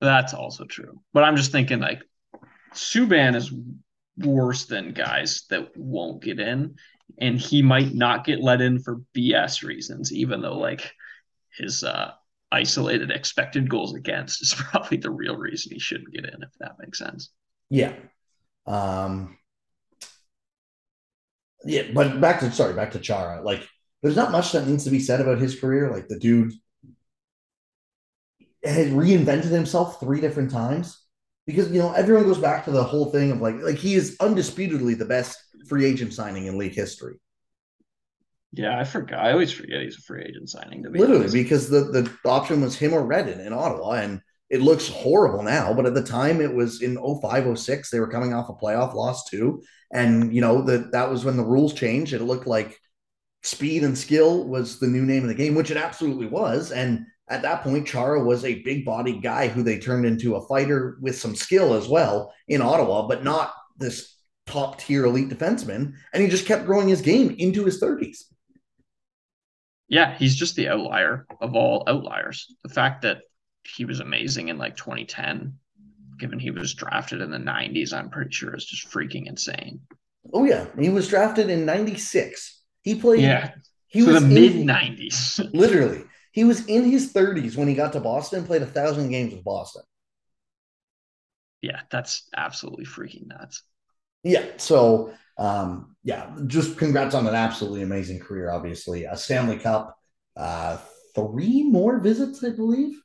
That's 0.00 0.34
also 0.34 0.64
true. 0.64 1.00
But 1.12 1.24
I'm 1.24 1.36
just 1.36 1.50
thinking 1.50 1.80
like 1.80 2.02
Subban 2.72 3.34
is 3.34 3.52
worse 4.18 4.66
than 4.66 4.92
guys 4.92 5.44
that 5.50 5.76
won't 5.76 6.22
get 6.22 6.38
in. 6.38 6.76
And 7.20 7.40
he 7.40 7.62
might 7.62 7.94
not 7.94 8.24
get 8.24 8.42
let 8.42 8.60
in 8.60 8.80
for 8.80 9.00
BS 9.16 9.64
reasons, 9.64 10.12
even 10.12 10.42
though 10.42 10.58
like 10.58 10.92
his 11.58 11.84
uh, 11.84 12.12
isolated 12.50 13.10
expected 13.10 13.68
goals 13.68 13.94
against 13.94 14.42
is 14.42 14.54
probably 14.56 14.98
the 14.98 15.10
real 15.10 15.36
reason 15.36 15.72
he 15.72 15.78
shouldn't 15.78 16.12
get 16.12 16.24
in, 16.24 16.42
if 16.42 16.50
that 16.60 16.76
makes 16.78 16.98
sense. 16.98 17.30
Yeah. 17.70 17.94
Um, 18.66 19.38
yeah, 21.64 21.82
but 21.92 22.20
back 22.20 22.40
to 22.40 22.52
sorry, 22.52 22.74
back 22.74 22.92
to 22.92 23.00
Chara. 23.00 23.42
Like, 23.42 23.66
there's 24.02 24.16
not 24.16 24.30
much 24.30 24.52
that 24.52 24.66
needs 24.66 24.84
to 24.84 24.90
be 24.90 25.00
said 25.00 25.20
about 25.20 25.38
his 25.38 25.58
career. 25.58 25.90
Like, 25.90 26.08
the 26.08 26.18
dude 26.18 26.52
has 28.64 28.88
reinvented 28.88 29.50
himself 29.50 30.00
three 30.00 30.20
different 30.20 30.50
times 30.50 31.04
because 31.46 31.70
you 31.70 31.78
know 31.78 31.92
everyone 31.92 32.24
goes 32.24 32.38
back 32.38 32.64
to 32.64 32.70
the 32.70 32.82
whole 32.82 33.06
thing 33.06 33.30
of 33.30 33.40
like 33.40 33.56
like 33.62 33.76
he 33.76 33.94
is 33.94 34.16
undisputedly 34.20 34.94
the 34.94 35.04
best 35.04 35.38
free 35.66 35.84
agent 35.84 36.12
signing 36.12 36.46
in 36.46 36.58
league 36.58 36.74
history. 36.74 37.14
Yeah, 38.52 38.78
I 38.78 38.84
forgot. 38.84 39.20
I 39.20 39.32
always 39.32 39.52
forget 39.52 39.82
he's 39.82 39.98
a 39.98 40.02
free 40.02 40.24
agent 40.24 40.48
signing. 40.48 40.82
To 40.82 40.90
be 40.90 40.98
Literally, 40.98 41.20
honest. 41.20 41.34
because 41.34 41.68
the, 41.68 41.80
the 41.84 42.10
option 42.28 42.62
was 42.62 42.76
him 42.76 42.94
or 42.94 43.04
Redden 43.04 43.40
in 43.40 43.52
Ottawa, 43.52 43.92
and 43.92 44.20
it 44.48 44.62
looks 44.62 44.88
horrible 44.88 45.42
now. 45.42 45.74
But 45.74 45.86
at 45.86 45.94
the 45.94 46.02
time, 46.02 46.40
it 46.40 46.54
was 46.54 46.80
in 46.80 46.96
05, 46.96 47.58
06. 47.58 47.90
They 47.90 48.00
were 48.00 48.08
coming 48.08 48.32
off 48.32 48.48
a 48.48 48.54
playoff 48.54 48.94
loss 48.94 49.24
too, 49.28 49.62
and 49.92 50.34
you 50.34 50.40
know 50.40 50.62
that 50.62 50.92
that 50.92 51.10
was 51.10 51.24
when 51.24 51.36
the 51.36 51.44
rules 51.44 51.74
changed. 51.74 52.14
It 52.14 52.22
looked 52.22 52.46
like 52.46 52.78
speed 53.42 53.84
and 53.84 53.96
skill 53.96 54.48
was 54.48 54.78
the 54.78 54.86
new 54.86 55.02
name 55.04 55.22
of 55.22 55.28
the 55.28 55.34
game, 55.34 55.54
which 55.54 55.70
it 55.70 55.76
absolutely 55.76 56.26
was. 56.26 56.72
And 56.72 57.04
at 57.28 57.42
that 57.42 57.62
point, 57.62 57.86
Chara 57.86 58.24
was 58.24 58.44
a 58.44 58.62
big 58.62 58.84
body 58.86 59.20
guy 59.20 59.48
who 59.48 59.62
they 59.62 59.78
turned 59.78 60.06
into 60.06 60.36
a 60.36 60.46
fighter 60.48 60.96
with 61.02 61.18
some 61.18 61.36
skill 61.36 61.74
as 61.74 61.86
well 61.86 62.32
in 62.48 62.62
Ottawa, 62.62 63.06
but 63.06 63.22
not 63.22 63.52
this 63.76 64.16
top 64.46 64.78
tier 64.80 65.04
elite 65.04 65.28
defenseman. 65.28 65.92
And 66.14 66.22
he 66.22 66.28
just 66.28 66.46
kept 66.46 66.64
growing 66.64 66.88
his 66.88 67.02
game 67.02 67.34
into 67.38 67.64
his 67.64 67.80
30s 67.80 68.24
yeah, 69.88 70.16
he's 70.16 70.36
just 70.36 70.56
the 70.56 70.68
outlier 70.68 71.26
of 71.40 71.54
all 71.54 71.84
outliers. 71.86 72.54
The 72.62 72.68
fact 72.68 73.02
that 73.02 73.22
he 73.64 73.84
was 73.84 74.00
amazing 74.00 74.48
in 74.48 74.58
like 74.58 74.76
2010, 74.76 75.54
given 76.18 76.38
he 76.38 76.50
was 76.50 76.74
drafted 76.74 77.20
in 77.20 77.30
the 77.30 77.38
90s, 77.38 77.92
I'm 77.92 78.10
pretty 78.10 78.32
sure 78.32 78.54
is 78.54 78.64
just 78.64 78.90
freaking 78.90 79.26
insane. 79.26 79.80
Oh 80.32 80.44
yeah, 80.44 80.66
he 80.78 80.90
was 80.90 81.08
drafted 81.08 81.48
in 81.48 81.64
96. 81.64 82.62
He 82.82 82.94
played 82.96 83.20
Yeah. 83.20 83.52
He 83.86 84.02
so 84.02 84.12
was 84.12 84.22
the 84.22 84.28
mid 84.28 84.52
90s. 84.52 85.50
literally. 85.54 86.04
He 86.32 86.44
was 86.44 86.66
in 86.66 86.84
his 86.84 87.12
30s 87.12 87.56
when 87.56 87.68
he 87.68 87.74
got 87.74 87.94
to 87.94 88.00
Boston, 88.00 88.44
played 88.44 88.62
a 88.62 88.66
thousand 88.66 89.10
games 89.10 89.32
with 89.34 89.42
Boston. 89.44 89.82
Yeah, 91.62 91.80
that's 91.90 92.28
absolutely 92.36 92.84
freaking 92.84 93.26
nuts. 93.26 93.62
Yeah. 94.22 94.44
So 94.58 95.12
um, 95.38 95.96
yeah, 96.02 96.34
just 96.46 96.76
congrats 96.78 97.14
on 97.14 97.26
an 97.26 97.34
absolutely 97.34 97.82
amazing 97.82 98.18
career. 98.18 98.50
Obviously, 98.50 99.04
a 99.04 99.16
Stanley 99.16 99.58
Cup, 99.58 99.96
uh, 100.36 100.78
three 101.14 101.64
more 101.64 102.00
visits, 102.00 102.42
I 102.42 102.50
believe. 102.50 103.00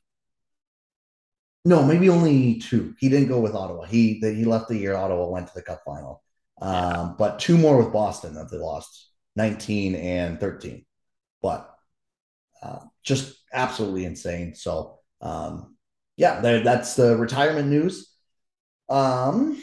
No, 1.64 1.82
maybe 1.82 2.08
only 2.10 2.58
two. 2.58 2.94
He 2.98 3.08
didn't 3.08 3.28
go 3.28 3.40
with 3.40 3.54
Ottawa. 3.54 3.84
He 3.84 4.14
he 4.20 4.44
left 4.44 4.68
the 4.68 4.76
year 4.76 4.94
Ottawa 4.94 5.28
went 5.28 5.46
to 5.48 5.54
the 5.54 5.62
Cup 5.62 5.82
final, 5.84 6.22
um, 6.60 7.16
but 7.18 7.38
two 7.38 7.56
more 7.56 7.78
with 7.78 7.92
Boston 7.92 8.34
that 8.34 8.50
they 8.50 8.58
lost, 8.58 9.10
nineteen 9.34 9.94
and 9.94 10.38
thirteen. 10.38 10.84
But 11.40 11.74
uh, 12.62 12.80
just 13.02 13.36
absolutely 13.52 14.04
insane. 14.04 14.54
So 14.54 14.98
um, 15.20 15.76
yeah, 16.16 16.40
that's 16.40 16.96
the 16.96 17.16
retirement 17.16 17.68
news. 17.68 18.12
Um, 18.90 19.58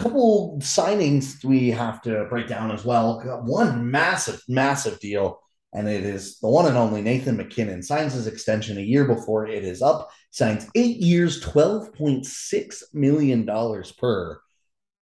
couple 0.00 0.58
signings 0.60 1.44
we 1.44 1.70
have 1.70 2.00
to 2.02 2.26
break 2.28 2.48
down 2.48 2.70
as 2.70 2.84
well. 2.84 3.20
One 3.44 3.90
massive, 3.90 4.42
massive 4.48 4.98
deal, 5.00 5.40
and 5.72 5.88
it 5.88 6.04
is 6.04 6.38
the 6.40 6.48
one 6.48 6.66
and 6.66 6.76
only 6.76 7.02
Nathan 7.02 7.36
MacKinnon 7.36 7.82
signs 7.82 8.14
his 8.14 8.26
extension 8.26 8.78
a 8.78 8.82
year 8.82 9.04
before 9.04 9.46
it 9.46 9.64
is 9.64 9.82
up. 9.82 10.10
Signs 10.30 10.68
eight 10.74 10.98
years, 10.98 11.40
twelve 11.40 11.92
point 11.94 12.26
six 12.26 12.84
million 12.92 13.44
dollars 13.46 13.92
per. 13.92 14.40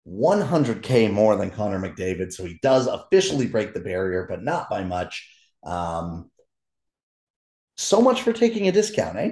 100k 0.07 1.11
more 1.11 1.35
than 1.35 1.51
Connor 1.51 1.79
McDavid, 1.79 2.31
so 2.31 2.45
he 2.45 2.57
does 2.61 2.87
officially 2.87 3.45
break 3.45 3.73
the 3.73 3.81
barrier, 3.81 4.25
but 4.29 4.41
not 4.41 4.69
by 4.69 4.85
much. 4.85 5.29
Um, 5.63 6.31
so 7.75 8.01
much 8.01 8.21
for 8.21 8.31
taking 8.31 8.69
a 8.69 8.71
discount, 8.71 9.17
eh? 9.17 9.31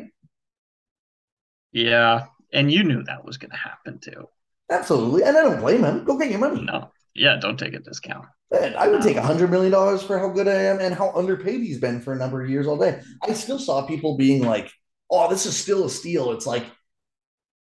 Yeah, 1.72 2.26
and 2.52 2.72
you 2.72 2.84
knew 2.84 3.04
that 3.04 3.24
was 3.24 3.38
going 3.38 3.52
to 3.52 3.58
happen 3.58 4.00
too. 4.00 4.28
Absolutely. 4.70 5.24
And 5.24 5.38
I 5.38 5.44
don't 5.44 5.62
blame 5.62 5.84
him. 5.84 6.04
Go 6.04 6.18
get 6.18 6.32
your 6.32 6.40
money. 6.40 6.62
No. 6.62 6.92
Yeah, 7.14 7.38
don't 7.40 7.58
take 7.58 7.74
a 7.74 7.80
discount. 7.80 8.26
I 8.54 8.88
would 8.88 9.02
take 9.02 9.18
a 9.18 9.22
hundred 9.22 9.50
million 9.50 9.72
dollars 9.72 10.04
for 10.04 10.20
how 10.20 10.30
good 10.30 10.48
I 10.48 10.54
am 10.54 10.80
and 10.80 10.94
how 10.94 11.12
underpaid 11.16 11.62
he's 11.62 11.80
been 11.80 12.02
for 12.02 12.14
a 12.14 12.18
number 12.18 12.42
of 12.42 12.50
years 12.50 12.68
all 12.68 12.78
day. 12.78 13.02
I 13.24 13.34
still 13.34 13.60
saw 13.60 13.86
people 13.86 14.18
being 14.18 14.44
like, 14.44 14.72
"Oh, 15.10 15.30
this 15.30 15.46
is 15.46 15.58
still 15.58 15.86
a 15.86 15.90
steal." 15.90 16.32
It's 16.32 16.46
like 16.46 16.66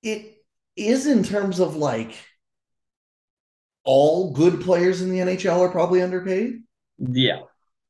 it 0.02 0.42
is 0.74 1.06
in 1.06 1.22
terms 1.22 1.60
of 1.60 1.76
like 1.76 2.14
all 3.84 4.32
good 4.32 4.60
players 4.60 5.00
in 5.00 5.10
the 5.10 5.18
NHL 5.18 5.60
are 5.60 5.70
probably 5.70 6.02
underpaid. 6.02 6.62
Yeah, 6.98 7.40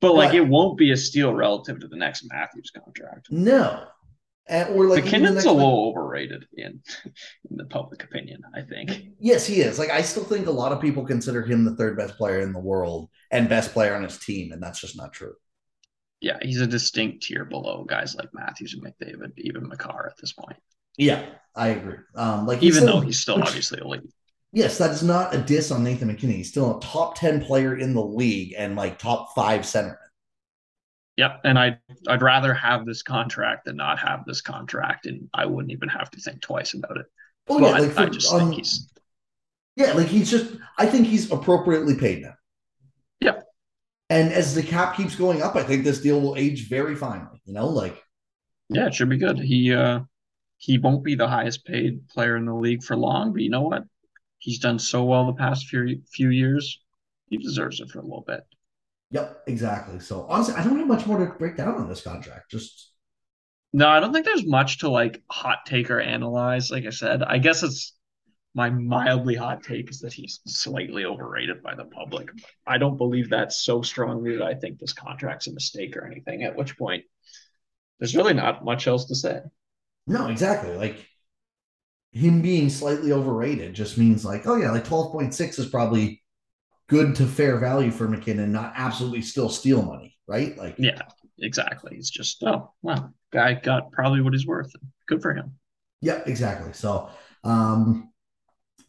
But 0.01 0.15
like 0.15 0.31
but, 0.31 0.37
it 0.37 0.49
won't 0.49 0.79
be 0.79 0.93
a 0.93 0.97
steal 0.97 1.33
relative 1.33 1.81
to 1.81 1.89
the 1.89 1.97
next 1.97 2.27
Matthews 2.31 2.71
contract. 2.71 3.29
No. 3.31 3.87
And, 4.49 4.69
or 4.77 4.87
like 4.87 5.05
MacKinnon's 5.05 5.45
a 5.45 5.51
little 5.51 5.89
overrated 5.89 6.47
in 6.57 6.81
in 7.51 7.57
the 7.57 7.65
public 7.65 8.05
opinion, 8.05 8.43
I 8.55 8.63
think. 8.63 9.09
Yes, 9.19 9.47
he 9.47 9.61
is. 9.61 9.79
Like 9.79 9.91
I 9.91 10.03
still 10.03 10.25
think 10.25 10.47
a 10.47 10.53
lot 10.53 10.73
of 10.73 10.81
people 10.81 11.05
consider 11.05 11.43
him 11.43 11.65
the 11.65 11.75
third 11.75 11.97
best 11.97 12.17
player 12.17 12.41
in 12.41 12.53
the 12.53 12.61
world 12.61 13.09
and 13.31 13.49
best 13.49 13.73
player 13.73 13.95
on 13.95 14.05
his 14.05 14.19
team, 14.19 14.53
and 14.53 14.63
that's 14.63 14.81
just 14.81 14.97
not 14.97 15.13
true. 15.13 15.35
Yeah, 16.21 16.39
he's 16.41 16.61
a 16.61 16.67
distinct 16.67 17.25
tier 17.25 17.45
below 17.45 17.85
guys 17.85 18.15
like 18.15 18.29
Matthews 18.33 18.75
and 18.75 18.85
McDavid, 18.85 19.33
even 19.37 19.69
Makar 19.69 20.07
at 20.07 20.17
this 20.21 20.33
point. 20.33 20.59
Yeah, 20.97 21.27
I 21.55 21.69
agree. 21.69 21.99
Um, 22.15 22.47
like 22.47 22.63
even 22.63 22.83
still, 22.83 23.01
though 23.01 23.07
he's 23.07 23.19
still 23.19 23.37
which, 23.37 23.49
obviously 23.49 23.81
elite. 23.81 24.03
Yes, 24.53 24.79
that 24.79 24.93
is 24.93 25.03
not 25.03 25.35
a 25.35 25.39
diss 25.39 25.71
on 25.71 25.85
Nathan 25.85 26.09
MacKinnon. 26.09 26.37
He's 26.37 26.49
still 26.51 26.79
a 26.79 26.81
top 26.81 27.17
ten 27.17 27.45
player 27.45 27.77
in 27.77 27.95
the 27.95 28.03
league 28.03 28.55
and 28.57 28.77
like 28.77 28.99
top 28.99 29.35
five 29.35 29.63
centerman. 29.63 29.97
Yep, 31.17 31.41
and 31.45 31.59
I'd 31.59 31.79
I'd 32.09 32.23
rather 32.23 32.53
have 32.53 32.85
this 32.85 33.03
contract 33.03 33.65
than 33.65 33.77
not 33.77 33.99
have 33.99 34.25
this 34.27 34.43
contract, 34.43 35.07
and 35.07 35.29
I 35.33 35.47
wouldn't 35.47 35.73
even 35.73 35.89
have 35.89 36.11
to 36.11 36.21
think 36.21 36.43
twice 36.43 36.75
about 36.75 36.99
it. 36.99 37.07
Oh 37.49 37.59
but 37.59 37.67
yeah, 37.67 37.79
like 37.79 37.93
for, 37.93 38.01
I 38.01 38.07
just 38.07 38.33
um, 38.33 38.41
think 38.41 38.55
he's 38.55 38.93
yeah, 39.77 39.93
like 39.93 40.09
he's 40.09 40.31
just 40.31 40.57
I 40.79 40.87
think 40.87 41.07
he's 41.07 41.31
appropriately 41.31 41.95
paid 41.95 42.23
now. 42.23 42.35
Yep. 43.21 43.45
And 44.11 44.33
as 44.33 44.55
the 44.55 44.63
cap 44.63 44.97
keeps 44.97 45.17
going 45.17 45.43
up, 45.43 45.57
I 45.57 45.63
think 45.63 45.85
this 45.85 46.01
deal 46.01 46.21
will 46.21 46.37
age 46.37 46.69
very 46.69 46.95
finely. 46.95 47.41
You 47.45 47.55
know, 47.55 47.69
like 47.69 48.03
yeah, 48.69 48.87
it 48.87 48.95
should 48.95 49.09
be 49.09 49.19
good. 49.19 49.39
He 49.39 49.73
uh 49.73 50.01
he 50.59 50.79
won't 50.79 51.05
be 51.05 51.15
the 51.15 51.29
highest 51.29 51.65
paid 51.65 52.09
player 52.09 52.37
in 52.37 52.45
the 52.45 52.55
league 52.55 52.83
for 52.83 52.97
long, 52.97 53.33
but 53.33 53.43
you 53.43 53.51
know 53.51 53.63
what? 53.63 53.85
He's 54.39 54.59
done 54.59 54.79
so 54.79 55.05
well 55.05 55.27
the 55.27 55.33
past 55.33 55.67
few 55.67 56.03
few 56.13 56.29
years. 56.29 56.81
He 57.29 57.39
deserves 57.39 57.81
it 57.81 57.91
for 57.91 58.01
a 58.01 58.03
little 58.03 58.25
bit. 58.27 58.45
Yep, 59.11 59.43
exactly. 59.47 60.01
So 60.01 60.27
honestly, 60.29 60.55
I 60.55 60.65
don't 60.65 60.79
have 60.79 60.89
much 60.89 61.07
more 61.07 61.19
to 61.19 61.27
break 61.39 61.57
down 61.57 61.75
on 61.75 61.89
this 61.89 62.03
contract. 62.03 62.51
Just 62.51 62.93
no, 63.73 63.89
I 63.89 64.01
don't 64.01 64.13
think 64.13 64.25
there's 64.25 64.47
much 64.47 64.79
to 64.79 64.91
like 64.91 65.23
hot 65.31 65.59
take 65.67 65.91
or 65.91 66.01
analyze. 66.01 66.71
Like 66.71 66.87
I 66.87 66.91
said, 66.91 67.23
I 67.23 67.39
guess 67.39 67.63
it's 67.63 67.95
my 68.55 68.71
mildly 68.71 69.35
hot 69.35 69.63
take 69.63 69.91
is 69.91 70.01
that 70.01 70.15
he's 70.15 70.41
slightly 70.47 71.05
overrated 71.05 71.63
by 71.63 71.75
the 71.75 71.85
public. 71.85 72.31
I 72.67 72.79
don't 72.79 72.97
believe 72.97 73.31
that 73.31 73.53
so 73.53 73.83
strongly 73.83 74.39
that 74.39 74.47
I 74.47 74.55
think 74.55 74.79
this 74.79 74.95
contract's 74.95 75.47
a 75.47 75.53
mistake 75.53 75.95
or 75.97 76.07
anything. 76.07 76.43
At 76.43 76.57
which 76.57 76.79
point, 76.79 77.05
there's 77.99 78.17
really 78.17 78.33
not 78.35 78.65
much 78.65 78.87
else 78.87 79.05
to 79.07 79.15
say. 79.15 79.41
No, 80.07 80.29
exactly. 80.29 80.75
Like 80.75 81.07
him 82.13 82.41
being 82.41 82.71
slightly 82.71 83.13
overrated 83.13 83.75
just 83.75 83.99
means 83.99 84.25
like, 84.25 84.47
oh 84.47 84.57
yeah, 84.57 84.71
like 84.71 84.87
12.6 84.87 85.59
is 85.59 85.67
probably 85.67 86.23
good 86.89 87.15
to 87.17 87.27
fair 87.27 87.59
value 87.59 87.91
for 87.91 88.09
MacKinnon, 88.09 88.53
not 88.53 88.73
absolutely 88.77 89.23
still 89.23 89.49
steal 89.49 89.83
money, 89.83 90.17
right? 90.27 90.57
Like, 90.57 90.77
yeah, 90.79 91.03
exactly. 91.39 91.97
He's 91.97 92.11
just, 92.11 92.43
oh, 92.45 92.73
wow, 92.83 93.11
guy 93.33 93.55
got 93.55 93.93
probably 93.93 94.21
what 94.21 94.33
he's 94.33 94.47
worth. 94.47 94.73
Good 95.07 95.23
for 95.23 95.35
him. 95.35 95.55
Yeah, 96.01 96.23
exactly. 96.27 96.73
So, 96.73 97.09
um, 97.45 98.11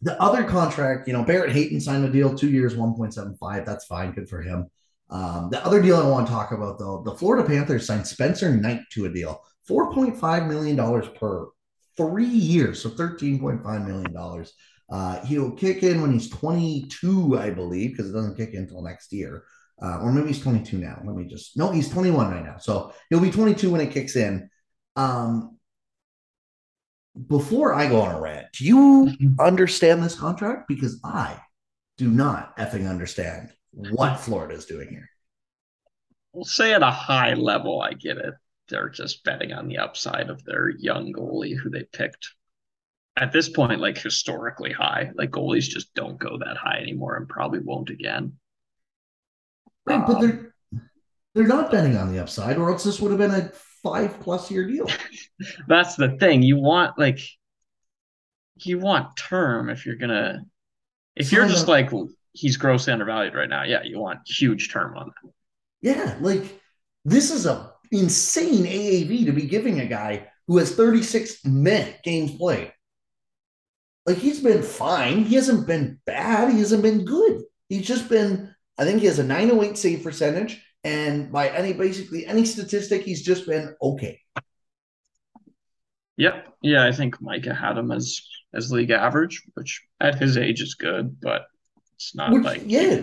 the 0.00 0.20
other 0.22 0.44
contract, 0.44 1.08
you 1.08 1.12
know, 1.12 1.24
Barrett 1.24 1.52
Hayton 1.52 1.80
signed 1.80 2.04
a 2.04 2.10
deal, 2.10 2.34
two 2.34 2.50
years, 2.50 2.76
1.75. 2.76 3.66
That's 3.66 3.86
fine. 3.86 4.12
Good 4.12 4.28
for 4.28 4.42
him. 4.42 4.68
Um, 5.10 5.48
the 5.50 5.64
other 5.64 5.82
deal 5.82 5.96
I 5.96 6.06
want 6.06 6.26
to 6.26 6.32
talk 6.32 6.52
about, 6.52 6.78
though, 6.78 7.02
the 7.04 7.14
Florida 7.14 7.46
Panthers 7.46 7.86
signed 7.86 8.06
Spencer 8.06 8.54
Knight 8.54 8.82
to 8.92 9.06
a 9.06 9.12
deal, 9.12 9.42
$4.5 9.68 10.46
million 10.46 11.02
per 11.14 11.48
three 11.96 12.26
years. 12.26 12.82
So 12.82 12.90
$13.5 12.90 13.86
million. 13.86 14.46
Uh, 14.90 15.24
he'll 15.26 15.52
kick 15.52 15.82
in 15.82 16.00
when 16.00 16.12
he's 16.12 16.30
22, 16.30 17.38
I 17.38 17.50
believe, 17.50 17.90
because 17.90 18.08
it 18.08 18.14
doesn't 18.14 18.36
kick 18.36 18.54
in 18.54 18.62
until 18.62 18.82
next 18.82 19.12
year. 19.12 19.44
Uh, 19.80 20.00
or 20.00 20.12
maybe 20.12 20.28
he's 20.28 20.42
22 20.42 20.78
now. 20.78 21.00
Let 21.04 21.14
me 21.14 21.24
just, 21.24 21.56
no, 21.56 21.70
he's 21.70 21.88
21 21.88 22.30
right 22.30 22.44
now. 22.44 22.56
So 22.58 22.92
he'll 23.10 23.20
be 23.20 23.30
22 23.30 23.70
when 23.70 23.80
it 23.80 23.92
kicks 23.92 24.16
in. 24.16 24.50
Um, 24.96 25.58
before 27.26 27.74
I 27.74 27.88
go 27.88 28.00
on 28.00 28.14
a 28.14 28.20
rant, 28.20 28.46
do 28.52 28.64
you 28.64 28.76
mm-hmm. 29.10 29.40
understand 29.40 30.02
this 30.02 30.14
contract? 30.14 30.68
Because 30.68 31.00
I 31.04 31.38
do 31.96 32.08
not 32.08 32.56
effing 32.56 32.88
understand 32.88 33.50
what 33.72 34.20
Florida 34.20 34.54
is 34.54 34.66
doing 34.66 34.88
here. 34.88 35.08
We'll 36.32 36.44
say 36.44 36.72
at 36.72 36.82
a 36.82 36.90
high 36.90 37.34
level, 37.34 37.80
I 37.80 37.92
get 37.92 38.18
it. 38.18 38.34
They're 38.68 38.88
just 38.88 39.24
betting 39.24 39.52
on 39.52 39.66
the 39.66 39.78
upside 39.78 40.28
of 40.28 40.44
their 40.44 40.68
young 40.68 41.12
goalie 41.12 41.56
who 41.56 41.70
they 41.70 41.84
picked 41.84 42.34
at 43.20 43.32
this 43.32 43.48
point, 43.48 43.80
like 43.80 43.98
historically 43.98 44.72
high. 44.72 45.10
Like 45.14 45.30
goalies 45.30 45.68
just 45.68 45.92
don't 45.94 46.18
go 46.18 46.38
that 46.38 46.56
high 46.56 46.78
anymore 46.78 47.16
and 47.16 47.28
probably 47.28 47.58
won't 47.58 47.90
again. 47.90 48.34
Right, 49.86 50.06
but 50.06 50.16
um, 50.16 50.20
they're 50.20 50.54
they're 51.34 51.46
not 51.46 51.70
betting 51.70 51.96
on 51.96 52.12
the 52.12 52.20
upside, 52.20 52.58
or 52.58 52.70
else 52.70 52.84
this 52.84 53.00
would 53.00 53.10
have 53.10 53.18
been 53.18 53.30
a 53.30 53.50
five 53.82 54.20
plus 54.20 54.50
year 54.50 54.66
deal. 54.66 54.86
That's 55.68 55.96
the 55.96 56.16
thing. 56.18 56.42
You 56.42 56.56
want 56.56 56.98
like 56.98 57.20
you 58.56 58.78
want 58.78 59.16
term 59.16 59.70
if 59.70 59.86
you're 59.86 59.96
gonna 59.96 60.44
if 61.16 61.32
you're 61.32 61.48
just 61.48 61.68
like 61.68 61.90
he's 62.32 62.56
grossly 62.56 62.92
undervalued 62.92 63.34
right 63.34 63.48
now, 63.48 63.64
yeah, 63.64 63.82
you 63.82 63.98
want 63.98 64.20
huge 64.26 64.70
term 64.70 64.96
on 64.96 65.08
that. 65.08 65.32
Yeah, 65.80 66.16
like 66.20 66.60
this 67.04 67.30
is 67.30 67.46
a 67.46 67.72
insane 67.90 68.64
AAV 68.64 69.26
to 69.26 69.32
be 69.32 69.42
giving 69.42 69.80
a 69.80 69.86
guy 69.86 70.28
who 70.46 70.58
has 70.58 70.74
36 70.74 71.44
minute 71.44 72.00
games 72.02 72.32
played. 72.32 72.72
Like 74.08 74.16
he's 74.16 74.40
been 74.40 74.62
fine. 74.62 75.24
He 75.24 75.34
hasn't 75.34 75.66
been 75.66 76.00
bad. 76.06 76.50
He 76.50 76.60
hasn't 76.60 76.82
been 76.82 77.04
good. 77.04 77.42
He's 77.68 77.86
just 77.86 78.08
been, 78.08 78.54
I 78.78 78.86
think 78.86 79.00
he 79.00 79.06
has 79.06 79.18
a 79.18 79.22
908 79.22 79.76
save 79.76 80.02
percentage. 80.02 80.64
And 80.82 81.30
by 81.30 81.50
any 81.50 81.74
basically 81.74 82.24
any 82.24 82.46
statistic, 82.46 83.02
he's 83.02 83.20
just 83.20 83.46
been 83.46 83.76
okay. 83.82 84.18
Yep. 86.16 86.54
Yeah, 86.62 86.86
I 86.86 86.92
think 86.92 87.20
Micah 87.20 87.52
had 87.52 87.76
him 87.76 87.92
as 87.92 88.22
as 88.54 88.72
league 88.72 88.92
average, 88.92 89.42
which 89.52 89.82
at 90.00 90.14
his 90.14 90.38
age 90.38 90.62
is 90.62 90.72
good, 90.72 91.20
but 91.20 91.44
it's 91.96 92.14
not 92.14 92.32
which, 92.32 92.44
like 92.44 92.62
yeah. 92.64 93.02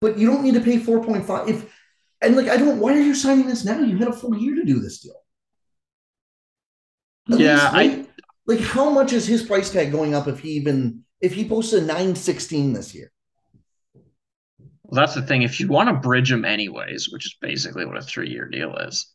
But 0.00 0.16
you 0.16 0.28
don't 0.28 0.44
need 0.44 0.54
to 0.54 0.60
pay 0.60 0.78
4.5 0.78 1.48
if 1.50 1.78
and 2.22 2.36
like 2.36 2.48
I 2.48 2.56
don't 2.56 2.80
why 2.80 2.94
are 2.94 3.02
you 3.02 3.14
signing 3.14 3.48
this 3.48 3.66
now? 3.66 3.80
You 3.80 3.98
had 3.98 4.08
a 4.08 4.14
full 4.14 4.34
year 4.34 4.54
to 4.54 4.64
do 4.64 4.80
this 4.80 5.00
deal. 5.00 5.12
At 7.30 7.38
yeah, 7.38 7.68
I 7.70 8.01
like 8.52 8.64
how 8.64 8.90
much 8.90 9.12
is 9.12 9.26
his 9.26 9.42
price 9.42 9.70
tag 9.70 9.90
going 9.90 10.14
up 10.14 10.28
if 10.28 10.40
he 10.40 10.50
even 10.50 11.04
if 11.20 11.32
he 11.32 11.48
posts 11.48 11.72
a 11.72 11.80
916 11.80 12.72
this 12.72 12.94
year? 12.94 13.10
Well, 14.82 15.00
that's 15.00 15.14
the 15.14 15.22
thing. 15.22 15.42
If 15.42 15.60
you 15.60 15.68
want 15.68 15.88
to 15.88 15.94
bridge 15.94 16.30
him 16.30 16.44
anyways, 16.44 17.08
which 17.10 17.26
is 17.26 17.36
basically 17.40 17.86
what 17.86 17.96
a 17.96 18.02
three-year 18.02 18.48
deal 18.48 18.76
is, 18.76 19.06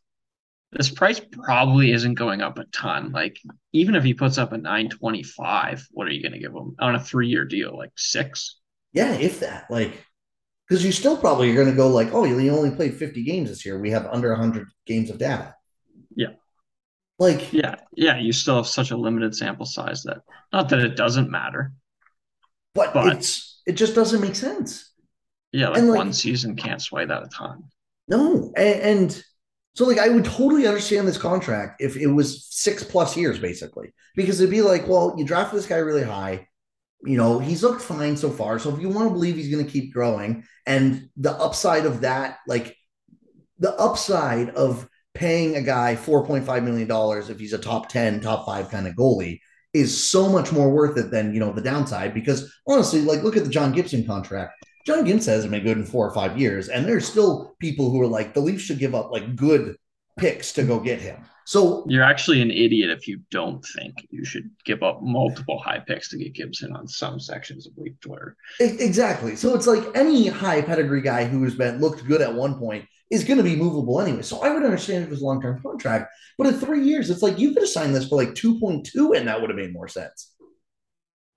this 0.72 0.90
price 0.90 1.22
probably 1.32 1.92
isn't 1.92 2.16
going 2.16 2.42
up 2.42 2.58
a 2.58 2.66
ton. 2.66 3.12
Like 3.12 3.38
even 3.74 3.96
if 3.96 4.04
he 4.04 4.14
puts 4.14 4.38
up 4.38 4.54
a 4.54 4.58
925, 4.58 5.88
what 5.92 6.08
are 6.08 6.12
you 6.12 6.22
going 6.22 6.34
to 6.34 6.40
give 6.40 6.54
him 6.54 6.76
on 6.80 6.96
a 6.96 7.04
three-year 7.04 7.46
deal? 7.46 7.78
Like 7.78 7.92
six? 7.96 8.60
Yeah, 8.94 9.14
if 9.14 9.42
that. 9.42 9.70
Like 9.70 9.94
because 10.68 10.84
you 10.84 10.92
still 10.92 11.18
probably 11.18 11.52
are 11.52 11.56
going 11.56 11.70
to 11.70 11.76
go 11.76 11.88
like, 11.88 12.14
oh, 12.14 12.26
you 12.26 12.52
only 12.52 12.76
played 12.76 12.96
50 12.96 13.24
games 13.24 13.50
this 13.50 13.66
year. 13.66 13.80
We 13.80 13.92
have 13.92 14.06
under 14.08 14.30
100 14.32 14.68
games 14.86 15.10
of 15.10 15.18
data. 15.18 15.56
Like, 17.20 17.52
yeah, 17.52 17.76
yeah, 17.94 18.20
you 18.20 18.32
still 18.32 18.58
have 18.58 18.68
such 18.68 18.92
a 18.92 18.98
limited 18.98 19.36
sample 19.36 19.66
size 19.66 20.04
that 20.04 20.20
not 20.54 20.70
that 20.70 20.80
it 20.80 20.96
doesn't 20.96 21.32
matter, 21.32 21.74
but, 22.76 22.94
but 22.94 23.16
it's 23.16 23.62
it 23.66 23.74
just 23.74 23.96
doesn't 23.96 24.22
make 24.22 24.36
sense. 24.36 24.92
Yeah, 25.52 25.70
like, 25.70 25.84
like 25.84 25.98
one 25.98 26.14
season 26.14 26.56
can't 26.56 26.82
sway 26.82 27.06
that 27.06 27.24
a 27.24 27.28
ton. 27.28 27.64
No, 28.08 28.54
and, 28.56 28.82
and 28.82 29.24
so 29.76 29.86
like 29.86 29.98
I 29.98 30.10
would 30.10 30.26
totally 30.26 30.68
understand 30.68 31.08
this 31.08 31.18
contract 31.18 31.82
if 31.82 31.98
it 31.98 32.08
was 32.08 32.46
six 32.52 32.84
plus 32.84 33.18
years, 33.18 33.40
basically, 33.40 33.94
because 34.16 34.40
it'd 34.40 34.52
be 34.52 34.62
like, 34.62 34.88
well, 34.88 35.16
you 35.18 35.26
draft 35.26 35.54
this 35.54 35.66
guy 35.66 35.78
really 35.78 36.04
high, 36.04 36.48
you 37.04 37.18
know, 37.18 37.40
he's 37.40 37.64
looked 37.64 37.82
fine 37.82 38.16
so 38.16 38.30
far. 38.30 38.60
So 38.60 38.74
if 38.74 38.80
you 38.80 38.90
want 38.90 39.08
to 39.08 39.14
believe 39.14 39.36
he's 39.36 39.52
going 39.52 39.66
to 39.66 39.72
keep 39.72 39.94
growing, 39.94 40.44
and 40.66 41.10
the 41.18 41.32
upside 41.32 41.86
of 41.86 42.02
that, 42.02 42.38
like 42.48 42.76
the 43.60 43.74
upside 43.76 44.52
of 44.52 44.88
paying 45.18 45.56
a 45.56 45.62
guy 45.62 45.96
$4.5 45.96 46.64
million 46.64 47.30
if 47.32 47.40
he's 47.40 47.54
a 47.54 47.58
top 47.58 47.90
10, 47.90 48.22
top 48.22 48.46
five 48.46 48.70
kind 48.70 48.88
of 48.88 48.96
goalie 48.96 49.40
is 49.74 50.10
so 50.10 50.30
much 50.30 50.52
more 50.52 50.70
worth 50.70 50.98
it 50.98 51.12
than, 51.12 51.34
you 51.34 51.40
know, 51.40 51.52
the 51.52 51.62
downside. 51.62 52.14
Because 52.14 52.54
honestly, 52.68 53.02
like 53.02 53.24
look 53.24 53.38
at 53.38 53.44
the 53.44 53.50
John 53.50 53.72
Gibson 53.72 54.06
contract. 54.06 54.54
John 54.86 55.04
Gibson 55.04 55.34
hasn't 55.34 55.52
been 55.52 55.64
good 55.64 55.78
in 55.78 55.86
four 55.86 56.08
or 56.08 56.14
five 56.14 56.40
years. 56.40 56.70
And 56.70 56.86
there's 56.86 57.08
still 57.08 57.56
people 57.60 57.90
who 57.92 58.02
are 58.02 58.08
like, 58.08 58.34
the 58.34 58.40
Leafs 58.40 58.64
should 58.64 58.80
give 58.80 58.96
up 58.96 59.12
like 59.12 59.36
good 59.36 59.76
picks 60.18 60.54
to 60.54 60.64
go 60.64 60.80
get 60.80 61.02
him. 61.02 61.26
So 61.46 61.86
you're 61.88 62.04
actually 62.04 62.42
an 62.42 62.52
idiot 62.52 62.90
if 62.90 63.08
you 63.08 63.22
don't 63.32 63.66
think 63.66 64.06
you 64.10 64.26
should 64.26 64.50
give 64.66 64.84
up 64.84 65.02
multiple 65.02 65.58
high 65.58 65.80
picks 65.80 66.10
to 66.10 66.18
get 66.18 66.34
Gibson 66.34 66.76
on 66.76 66.88
some 66.88 67.22
sections 67.22 67.66
of 67.66 67.78
Leaf 67.78 67.98
Twitter. 68.02 68.36
Exactly. 68.60 69.36
So 69.38 69.56
it's 69.56 69.68
like 69.68 69.84
any 69.96 70.28
high 70.28 70.62
pedigree 70.62 71.02
guy 71.02 71.24
who 71.24 71.44
has 71.46 71.56
been 71.56 71.80
looked 71.80 72.06
good 72.06 72.22
at 72.22 72.34
one 72.34 72.60
point 72.60 72.86
is 73.10 73.24
going 73.24 73.38
to 73.38 73.44
be 73.44 73.56
movable 73.56 74.02
anyway. 74.02 74.22
So 74.22 74.42
I 74.42 74.50
would 74.50 74.64
understand 74.64 75.04
if 75.04 75.08
it 75.10 75.12
was 75.12 75.22
a 75.22 75.26
long 75.26 75.42
term 75.42 75.62
contract, 75.62 76.14
but 76.38 76.48
in 76.48 76.56
three 76.60 76.84
years, 76.86 77.10
it's 77.10 77.22
like 77.22 77.40
you 77.40 77.54
could 77.54 77.64
have 77.64 77.70
signed 77.70 77.96
this 77.96 78.08
for 78.08 78.18
like 78.18 78.30
2.2 78.36 79.18
and 79.18 79.28
that 79.28 79.40
would 79.42 79.50
have 79.50 79.58
made 79.58 79.74
more 79.74 79.88
sense. 79.88 80.34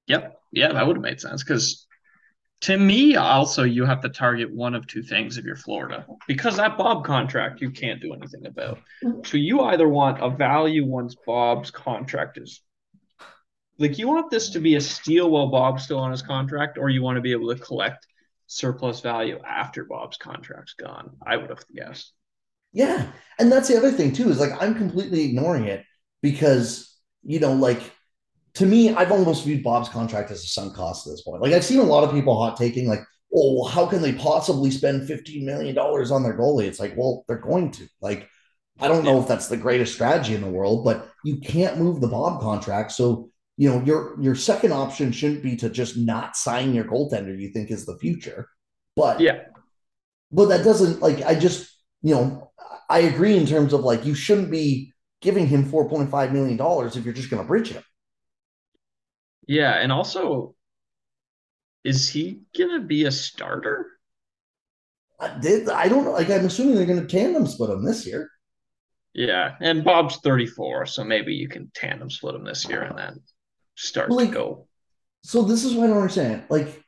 Yep. 0.07 0.37
Yeah, 0.53 0.73
that 0.73 0.87
would 0.87 0.97
have 0.97 1.03
made 1.03 1.21
sense 1.21 1.43
because 1.45 1.87
To 2.63 2.77
me, 2.77 3.17
also, 3.17 3.65
you 3.65 3.87
have 3.87 4.03
to 4.03 4.09
target 4.11 4.53
one 4.53 4.75
of 4.75 4.87
two 4.87 5.03
things 5.03 5.39
if 5.39 5.45
you're 5.45 5.57
Florida 5.57 6.07
because 6.27 6.57
that 6.57 6.77
Bob 6.77 7.05
contract 7.05 7.61
you 7.63 7.71
can't 7.71 8.01
do 8.03 8.13
anything 8.15 8.47
about. 8.47 8.81
So 9.25 9.37
you 9.39 9.61
either 9.63 9.89
want 9.89 10.19
a 10.21 10.31
value 10.31 10.85
once 10.87 11.17
Bob's 11.27 11.71
contract 11.71 12.39
is 12.39 12.61
like 13.79 13.99
you 13.99 14.09
want 14.09 14.31
this 14.31 14.51
to 14.51 14.61
be 14.61 14.75
a 14.77 14.81
steal 14.81 15.31
while 15.31 15.49
Bob's 15.49 15.85
still 15.85 15.99
on 15.99 16.11
his 16.11 16.23
contract, 16.23 16.77
or 16.79 16.91
you 16.91 17.03
want 17.03 17.17
to 17.17 17.23
be 17.23 17.33
able 17.33 17.49
to 17.55 17.61
collect 17.61 18.07
surplus 18.51 19.01
value 19.01 19.39
after 19.47 19.85
Bob's 19.85 20.17
contract's 20.17 20.75
gone. 20.75 21.17
I 21.25 21.37
would 21.37 21.51
have 21.51 21.65
guessed. 21.73 22.13
Yeah. 22.73 23.07
And 23.39 23.51
that's 23.51 23.69
the 23.69 23.77
other 23.77 23.93
thing 23.93 24.13
too, 24.13 24.29
is 24.29 24.41
like 24.41 24.61
I'm 24.61 24.75
completely 24.75 25.25
ignoring 25.25 25.67
it 25.67 25.85
because, 26.21 26.97
you 27.23 27.39
know, 27.39 27.53
like 27.53 27.81
to 28.55 28.67
me, 28.67 28.93
I've 28.93 29.13
almost 29.13 29.45
viewed 29.45 29.63
Bob's 29.63 29.89
contract 29.89 30.33
as 30.33 30.43
a 30.43 30.49
sunk 30.49 30.75
cost 30.75 31.07
at 31.07 31.13
this 31.13 31.23
point. 31.23 31.41
Like 31.41 31.53
I've 31.53 31.65
seen 31.65 31.79
a 31.79 31.85
lot 31.85 32.03
of 32.03 32.11
people 32.11 32.37
hot 32.37 32.57
taking 32.57 32.89
like, 32.89 33.05
oh, 33.33 33.61
well, 33.61 33.71
how 33.71 33.87
can 33.87 34.03
they 34.03 34.15
possibly 34.15 34.73
spend 34.73 35.09
$15 35.09 35.45
million 35.45 35.79
on 35.79 36.23
their 36.25 36.37
goalie? 36.37 36.67
It's 36.67 36.81
like, 36.81 36.95
well, 36.97 37.25
they're 37.29 37.39
going 37.39 37.71
to. 37.71 37.87
Like, 38.01 38.29
I 38.81 38.89
don't 38.89 39.05
know 39.05 39.21
if 39.21 39.29
that's 39.29 39.47
the 39.47 39.57
greatest 39.57 39.95
strategy 39.95 40.35
in 40.35 40.41
the 40.41 40.51
world, 40.51 40.85
but 40.85 41.09
you 41.25 41.37
can't 41.37 41.79
move 41.79 42.01
the 42.01 42.09
Bob 42.09 42.41
contract. 42.41 42.91
So, 42.91 43.31
you 43.61 43.68
know, 43.68 43.85
your 43.85 44.18
your 44.18 44.35
second 44.35 44.73
option 44.73 45.12
shouldn't 45.12 45.42
be 45.42 45.55
to 45.55 45.68
just 45.68 45.94
not 45.94 46.35
sign 46.35 46.73
your 46.73 46.85
goaltender 46.85 47.38
you 47.38 47.51
think 47.51 47.70
is 47.70 47.85
the 47.85 47.99
future. 47.99 48.49
But 48.96 49.20
yeah. 49.20 49.40
But 50.33 50.46
that 50.46 50.64
doesn't 50.64 51.03
like 51.03 51.20
I 51.20 51.35
just, 51.35 51.70
you 52.01 52.14
know, 52.14 52.53
I 52.88 53.01
agree 53.01 53.37
in 53.37 53.44
terms 53.44 53.75
of 53.75 53.83
like 53.83 54.07
you 54.07 54.14
shouldn't 54.14 54.51
be 54.51 54.94
giving 55.20 55.46
him 55.46 55.70
$4.5 55.70 56.33
million 56.33 56.59
if 56.59 57.05
you're 57.05 57.12
just 57.12 57.29
going 57.29 57.42
to 57.42 57.46
bridge 57.46 57.68
him. 57.68 57.83
Yeah, 59.46 59.73
and 59.73 59.92
also, 59.92 60.55
is 61.85 62.09
he 62.09 62.40
gonna 62.57 62.81
be 62.81 63.05
a 63.05 63.12
starter? 63.12 63.90
I 65.20 65.38
did 65.38 65.68
I 65.68 65.88
don't 65.88 66.05
know. 66.05 66.12
Like 66.12 66.31
I'm 66.31 66.46
assuming 66.46 66.77
they're 66.77 66.87
going 66.87 67.07
to 67.07 67.18
tandem 67.18 67.46
split 67.46 67.68
him 67.68 67.85
this 67.85 68.07
year. 68.07 68.31
Yeah, 69.12 69.57
and 69.61 69.85
Bob's 69.85 70.16
34, 70.16 70.87
so 70.87 71.05
maybe 71.05 71.35
you 71.35 71.46
can 71.46 71.70
tandem 71.75 72.09
split 72.09 72.37
him 72.37 72.44
this 72.44 72.66
year 72.66 72.85
and 72.85 72.96
then 72.96 73.20
start 73.75 74.11
like, 74.11 74.29
to 74.29 74.35
go. 74.35 74.69
So 75.23 75.43
this 75.43 75.65
is 75.65 75.75
what 75.75 75.85
I 75.85 75.87
don't 75.89 75.99
understand. 75.99 76.45
Like 76.49 76.83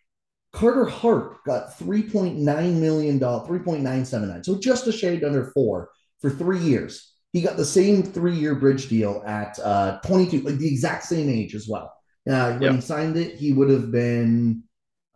Carter 0.53 0.85
Hart 0.85 1.42
got 1.45 1.79
3.9 1.79 2.37
million 2.79 3.18
dollars, 3.18 3.49
3.979. 3.49 4.45
So 4.45 4.59
just 4.59 4.87
a 4.87 4.92
shade 4.92 5.25
under 5.25 5.51
four 5.53 5.90
for 6.21 6.31
three 6.31 6.59
years. 6.59 7.12
He 7.33 7.40
got 7.40 7.57
the 7.57 7.64
same 7.64 8.03
three-year 8.03 8.57
bridge 8.57 8.88
deal 8.88 9.23
at 9.27 9.59
uh, 9.61 9.99
22, 10.01 10.42
like 10.42 10.59
the 10.59 10.68
exact 10.68 11.05
same 11.05 11.31
age 11.31 11.55
as 11.55 11.66
well. 11.66 11.92
Uh, 12.29 12.53
when 12.53 12.62
yep. 12.62 12.75
he 12.75 12.81
signed 12.83 13.16
it, 13.16 13.37
he 13.37 13.55
would 13.55 13.71
have 13.71 13.90
been 13.90 14.62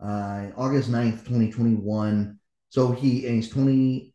uh, 0.03 0.47
August 0.57 0.91
9th, 0.91 1.23
2021. 1.25 2.39
So 2.69 2.91
he, 2.91 3.27
and 3.27 3.35
he's 3.35 3.49
20, 3.49 4.13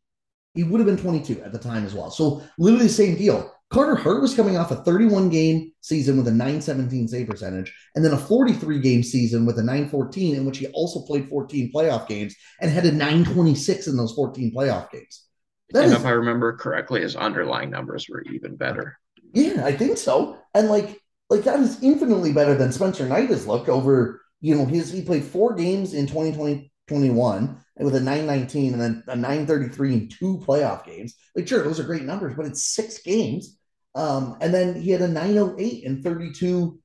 he 0.55 0.65
would 0.65 0.81
have 0.81 0.87
been 0.87 0.97
22 0.97 1.43
at 1.43 1.53
the 1.53 1.59
time 1.59 1.87
as 1.87 1.95
well. 1.95 2.11
So 2.11 2.43
literally 2.59 2.87
the 2.87 2.93
same 2.93 3.17
deal. 3.17 3.53
Carter 3.73 3.95
Hart 3.95 4.21
was 4.21 4.35
coming 4.35 4.59
off 4.59 4.71
a 4.71 4.77
31 4.77 5.31
game 5.31 5.73
season 5.81 6.19
with 6.19 6.29
a 6.29 6.31
917 6.31 7.09
save 7.09 7.27
percentage, 7.27 7.75
and 7.95 8.05
then 8.05 8.13
a 8.13 8.19
43 8.19 8.81
game 8.81 9.03
season 9.03 9.47
with 9.47 9.59
a 9.59 9.63
914, 9.63 10.37
in 10.37 10.45
which 10.45 10.59
he 10.59 10.67
also 10.69 11.01
played 11.01 11.27
14 11.31 11.73
playoff 11.75 12.07
games 12.07 12.37
and 12.61 12.71
had 12.71 12.85
a 12.85 12.93
926 12.93 13.87
in 13.87 13.97
those 13.97 14.13
14 14.13 14.53
playoff 14.55 14.91
games. 14.91 15.25
That 15.71 15.85
and 15.85 15.93
is, 15.93 15.99
if 15.99 16.05
I 16.05 16.11
remember 16.11 16.55
correctly, 16.55 17.01
his 17.01 17.17
underlying 17.17 17.71
numbers 17.71 18.07
were 18.11 18.21
even 18.25 18.57
better. 18.57 18.99
Yeah, 19.33 19.65
I 19.65 19.75
think 19.75 19.97
so. 19.97 20.37
And 20.55 20.69
like 20.69 21.01
like 21.31 21.45
that 21.45 21.61
is 21.61 21.83
infinitely 21.83 22.35
better 22.35 22.55
than 22.55 22.73
Spencer 22.73 23.09
Knight 23.09 23.31
has 23.31 23.47
looked 23.47 23.71
over, 23.71 24.21
you 24.43 24.55
know, 24.55 24.67
his 24.67 24.93
he 24.93 25.01
played 25.01 25.25
four 25.25 25.55
games 25.55 25.95
in 25.95 26.07
2020 26.07 26.71
21 26.89 27.57
with 27.79 27.95
a 27.95 28.01
919 28.01 28.75
and 28.75 28.83
then 28.83 29.03
a 29.09 29.17
933 29.17 29.95
in 29.95 30.09
two 30.09 30.43
playoff 30.47 30.85
games. 30.85 31.15
Like, 31.35 31.49
sure, 31.49 31.63
those 31.63 31.81
are 31.81 31.85
great 31.85 32.03
numbers, 32.03 32.35
but 32.37 32.45
it's 32.45 32.65
six 32.65 33.01
games. 33.01 33.57
Um, 33.95 34.37
and 34.41 34.53
then 34.53 34.81
he 34.81 34.91
had 34.91 35.03
a 35.03 35.09
908 35.09 35.85
in 35.85 36.03
32 36.03 36.79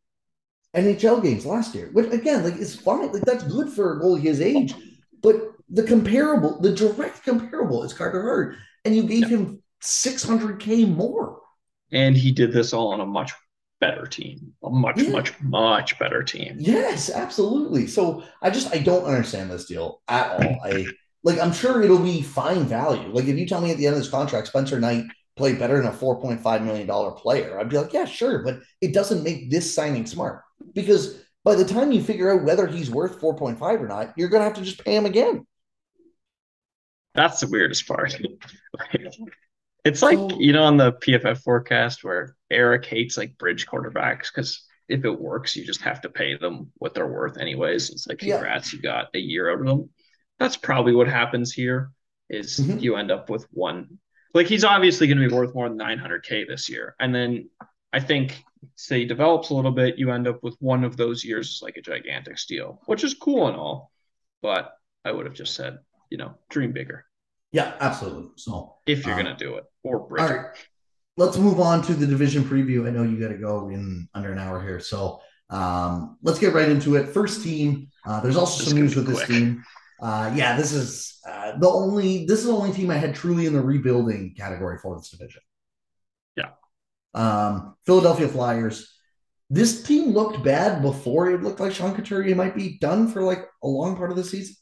NHL 0.75 1.23
games 1.23 1.45
last 1.45 1.73
year, 1.73 1.89
which 1.93 2.11
again, 2.11 2.43
like 2.43 2.55
it's 2.55 2.75
fine. 2.75 3.11
Like 3.11 3.23
that's 3.23 3.43
good 3.43 3.69
for 3.69 3.97
a 3.97 4.01
goalie 4.01 4.21
his 4.21 4.41
age. 4.41 4.75
But 5.21 5.35
the 5.69 5.83
comparable, 5.83 6.59
the 6.59 6.73
direct 6.73 7.23
comparable 7.23 7.83
is 7.83 7.93
Carter 7.93 8.21
Hart. 8.21 8.55
And 8.85 8.95
you 8.95 9.03
gave 9.03 9.23
yeah. 9.23 9.37
him 9.37 9.63
600K 9.81 10.93
more. 10.93 11.39
And 11.91 12.15
he 12.15 12.31
did 12.31 12.51
this 12.51 12.73
all 12.73 12.89
on 12.89 13.01
a 13.01 13.05
much 13.05 13.31
better 13.79 14.05
team, 14.05 14.53
a 14.63 14.69
much, 14.69 15.01
yeah. 15.01 15.09
much, 15.09 15.39
much 15.41 15.97
better 15.99 16.23
team. 16.23 16.57
Yes, 16.59 17.09
absolutely. 17.09 17.87
So 17.87 18.23
I 18.41 18.49
just 18.49 18.73
I 18.73 18.79
don't 18.79 19.05
understand 19.05 19.49
this 19.49 19.65
deal 19.65 20.01
at 20.07 20.31
all. 20.31 20.59
I 20.63 20.85
like 21.23 21.39
I'm 21.39 21.53
sure 21.53 21.81
it'll 21.81 21.99
be 21.99 22.21
fine 22.21 22.65
value. 22.65 23.09
Like 23.09 23.25
if 23.25 23.37
you 23.37 23.47
tell 23.47 23.61
me 23.61 23.71
at 23.71 23.77
the 23.77 23.87
end 23.87 23.95
of 23.95 24.01
this 24.01 24.09
contract, 24.09 24.47
Spencer 24.47 24.79
Knight 24.79 25.05
played 25.37 25.59
better 25.59 25.77
than 25.77 25.87
a 25.87 25.95
$4.5 25.95 26.63
million 26.63 27.13
player, 27.13 27.59
I'd 27.59 27.69
be 27.69 27.77
like, 27.77 27.93
yeah, 27.93 28.05
sure. 28.05 28.43
But 28.43 28.59
it 28.81 28.93
doesn't 28.93 29.23
make 29.23 29.49
this 29.49 29.73
signing 29.73 30.05
smart 30.05 30.43
because 30.73 31.21
by 31.43 31.55
the 31.55 31.65
time 31.65 31.91
you 31.91 32.03
figure 32.03 32.31
out 32.31 32.43
whether 32.43 32.67
he's 32.67 32.89
worth 32.89 33.21
4.5 33.21 33.61
or 33.61 33.87
not, 33.87 34.13
you're 34.17 34.29
gonna 34.29 34.43
have 34.43 34.55
to 34.55 34.61
just 34.61 34.83
pay 34.83 34.95
him 34.95 35.05
again. 35.05 35.45
That's 37.13 37.39
the 37.39 37.47
weirdest 37.47 37.87
part. 37.87 38.15
It's 39.85 40.01
like 40.01 40.17
so, 40.17 40.37
you 40.37 40.51
know 40.51 40.63
on 40.63 40.75
the 40.75 40.91
PFF 40.91 41.37
forecast 41.43 42.03
where 42.03 42.35
Eric 42.51 42.85
hates 42.85 43.15
like 43.15 43.37
bridge 43.37 43.65
quarterbacks 43.65 44.27
because 44.33 44.65
if 44.89 45.05
it 45.05 45.19
works, 45.19 45.55
you 45.55 45.65
just 45.65 45.81
have 45.81 46.01
to 46.01 46.09
pay 46.09 46.35
them 46.35 46.71
what 46.75 46.93
they're 46.93 47.07
worth 47.07 47.37
anyways. 47.37 47.89
It's 47.91 48.05
like 48.05 48.19
congrats, 48.19 48.73
yeah. 48.73 48.77
you 48.77 48.83
got 48.83 49.07
a 49.13 49.19
year 49.19 49.49
out 49.49 49.61
of 49.61 49.65
them. 49.65 49.89
That's 50.39 50.57
probably 50.57 50.93
what 50.93 51.07
happens 51.07 51.53
here. 51.53 51.91
Is 52.29 52.57
mm-hmm. 52.57 52.79
you 52.79 52.97
end 52.97 53.11
up 53.11 53.29
with 53.29 53.47
one 53.51 53.99
like 54.33 54.47
he's 54.47 54.63
obviously 54.63 55.07
going 55.07 55.19
to 55.19 55.27
be 55.27 55.33
worth 55.33 55.55
more 55.55 55.69
than 55.69 55.77
900k 55.77 56.47
this 56.47 56.69
year, 56.69 56.95
and 56.99 57.13
then 57.13 57.49
I 57.93 57.99
think 57.99 58.43
say 58.75 58.99
he 58.99 59.05
develops 59.05 59.49
a 59.49 59.55
little 59.55 59.71
bit, 59.71 59.97
you 59.97 60.11
end 60.11 60.27
up 60.27 60.43
with 60.43 60.55
one 60.59 60.83
of 60.83 60.97
those 60.97 61.23
years 61.23 61.59
like 61.63 61.77
a 61.77 61.81
gigantic 61.81 62.37
steal, 62.37 62.81
which 62.85 63.03
is 63.03 63.13
cool 63.13 63.47
and 63.47 63.55
all, 63.55 63.91
but 64.41 64.73
I 65.05 65.11
would 65.11 65.25
have 65.25 65.35
just 65.35 65.53
said 65.53 65.79
you 66.09 66.17
know 66.17 66.35
dream 66.49 66.71
bigger. 66.71 67.05
Yeah, 67.51 67.73
absolutely. 67.79 68.29
So 68.35 68.75
if 68.85 69.05
you're 69.05 69.15
uh, 69.15 69.17
gonna 69.17 69.37
do 69.37 69.55
it, 69.55 69.65
or 69.83 69.99
bridge 69.99 70.21
all 70.21 70.37
right. 70.37 70.45
Let's 71.19 71.37
move 71.39 71.59
on 71.59 71.81
to 71.83 71.95
the 71.95 72.05
division 72.05 72.43
preview. 72.43 72.87
I 72.87 72.91
know 72.91 73.01
you 73.01 73.19
got 73.19 73.29
to 73.29 73.39
go 73.39 73.69
in 73.69 74.07
under 74.13 74.31
an 74.31 74.37
hour 74.37 74.61
here, 74.61 74.79
so 74.79 75.19
um, 75.49 76.17
let's 76.21 76.37
get 76.37 76.53
right 76.53 76.69
into 76.69 76.95
it. 76.95 77.07
First 77.07 77.43
team. 77.43 77.87
Uh, 78.05 78.19
there's 78.19 78.37
also 78.37 78.59
this 78.59 78.69
some 78.69 78.79
news 78.79 78.95
with 78.95 79.05
quick. 79.05 79.17
this 79.17 79.27
team. 79.27 79.63
Uh, 79.99 80.31
yeah, 80.35 80.55
this 80.55 80.73
is 80.73 81.19
uh, 81.27 81.57
the 81.57 81.69
only 81.69 82.25
this 82.25 82.39
is 82.39 82.45
the 82.45 82.53
only 82.53 82.71
team 82.71 82.91
I 82.91 82.97
had 82.97 83.15
truly 83.15 83.45
in 83.45 83.53
the 83.53 83.61
rebuilding 83.61 84.35
category 84.37 84.77
for 84.77 84.95
this 84.95 85.09
division. 85.09 85.41
Yeah. 86.35 86.51
Um, 87.13 87.75
Philadelphia 87.85 88.27
Flyers. 88.27 88.93
This 89.49 89.81
team 89.83 90.11
looked 90.11 90.43
bad 90.43 90.81
before 90.81 91.31
it 91.31 91.41
looked 91.41 91.59
like 91.59 91.71
Sean 91.71 91.95
Couturier 91.95 92.35
might 92.35 92.53
be 92.53 92.77
done 92.79 93.07
for 93.07 93.23
like 93.23 93.45
a 93.63 93.67
long 93.67 93.95
part 93.95 94.11
of 94.11 94.17
the 94.17 94.23
season. 94.23 94.55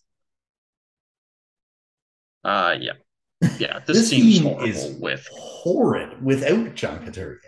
Uh, 2.43 2.75
yeah, 2.79 2.93
yeah. 3.57 3.79
This, 3.85 3.97
this 3.97 4.09
seems 4.11 4.39
horrible 4.39 4.65
is 4.65 4.95
with 4.99 5.27
horrid 5.33 6.23
without 6.23 6.75
John 6.75 7.03
Couturier. 7.03 7.39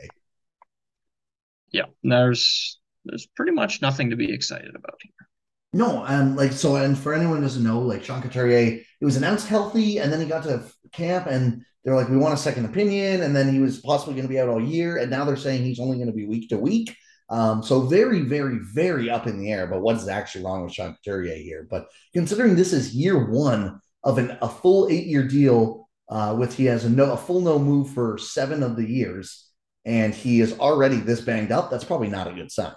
Yeah, 1.71 1.86
there's 2.04 2.80
there's 3.06 3.28
pretty 3.28 3.52
much 3.52 3.82
nothing 3.82 4.10
to 4.10 4.15
be 4.15 4.34
excited 4.34 4.76
about 4.76 5.00
here. 5.02 5.28
No, 5.73 6.03
and 6.06 6.36
like 6.36 6.53
so, 6.53 6.75
and 6.77 6.97
for 6.97 7.13
anyone 7.13 7.38
who 7.38 7.43
doesn't 7.43 7.63
know, 7.63 7.80
like 7.80 8.03
Sean 8.03 8.21
Couturier, 8.21 8.80
it 9.01 9.06
was 9.06 9.17
announced 9.17 9.47
healthy, 9.47 9.99
and 9.99 10.12
then 10.12 10.21
he 10.21 10.25
got 10.25 10.43
to 10.43 10.63
camp, 10.91 11.27
and 11.27 11.63
they're 11.84 11.95
like, 11.95 12.10
"We 12.10 12.17
want 12.17 12.34
a 12.34 12.38
second 12.38 12.65
opinion," 12.65 13.21
and 13.21 13.36
then 13.36 13.53
he 13.53 13.60
was 13.60 13.80
possibly 13.80 14.15
going 14.15 14.25
to 14.25 14.30
be 14.34 14.39
out 14.39 14.49
all 14.49 14.62
year, 14.62 14.97
and 14.97 15.12
now 15.12 15.25
they're 15.25 15.36
saying 15.36 15.63
he's 15.63 15.80
only 15.80 15.97
going 15.97 16.08
to 16.08 16.15
be 16.15 16.25
week 16.25 16.49
to 16.49 16.58
week. 16.58 16.95
Um, 17.30 17.62
so 17.62 17.82
very, 17.82 18.21
very, 18.21 18.60
very 18.73 19.10
up 19.10 19.27
in 19.27 19.39
the 19.39 19.51
air. 19.51 19.67
But 19.67 19.82
what's 19.82 20.08
actually 20.08 20.45
wrong 20.45 20.63
with 20.63 20.73
Sean 20.73 20.95
Couturier 20.95 21.36
here? 21.36 21.67
But 21.69 21.88
considering 22.13 22.56
this 22.56 22.71
is 22.73 22.95
year 22.95 23.30
one 23.30 23.82
of 24.03 24.17
an, 24.17 24.38
a 24.41 24.47
full 24.49 24.88
eight 24.89 25.08
year 25.08 25.27
deal 25.27 25.89
uh, 26.10 26.36
with 26.39 26.56
he 26.56 26.65
has 26.65 26.86
a, 26.86 26.89
no, 26.89 27.12
a 27.12 27.17
full 27.17 27.41
no 27.41 27.60
move 27.60 27.89
for 27.89 28.17
seven 28.17 28.63
of 28.63 28.77
the 28.77 28.89
years, 28.89 29.49
and 29.86 30.13
he 30.13 30.39
is 30.39 30.58
already 30.60 30.97
this 30.97 31.21
banged 31.21 31.51
up. 31.51 31.69
That's 31.69 31.84
probably 31.84 32.10
not 32.10 32.27
a 32.27 32.34
good 32.34 32.51
sign. 32.51 32.73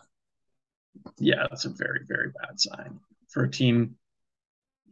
Yeah, 1.18 1.46
that's 1.48 1.64
a 1.64 1.70
very 1.70 2.00
very 2.06 2.30
bad 2.30 2.60
sign 2.60 3.00
for 3.28 3.44
a 3.44 3.50
team 3.50 3.96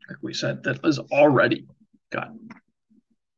like 0.09 0.19
we 0.23 0.33
said 0.33 0.63
that 0.65 0.85
has 0.85 0.99
already 0.99 1.67
got 2.11 2.33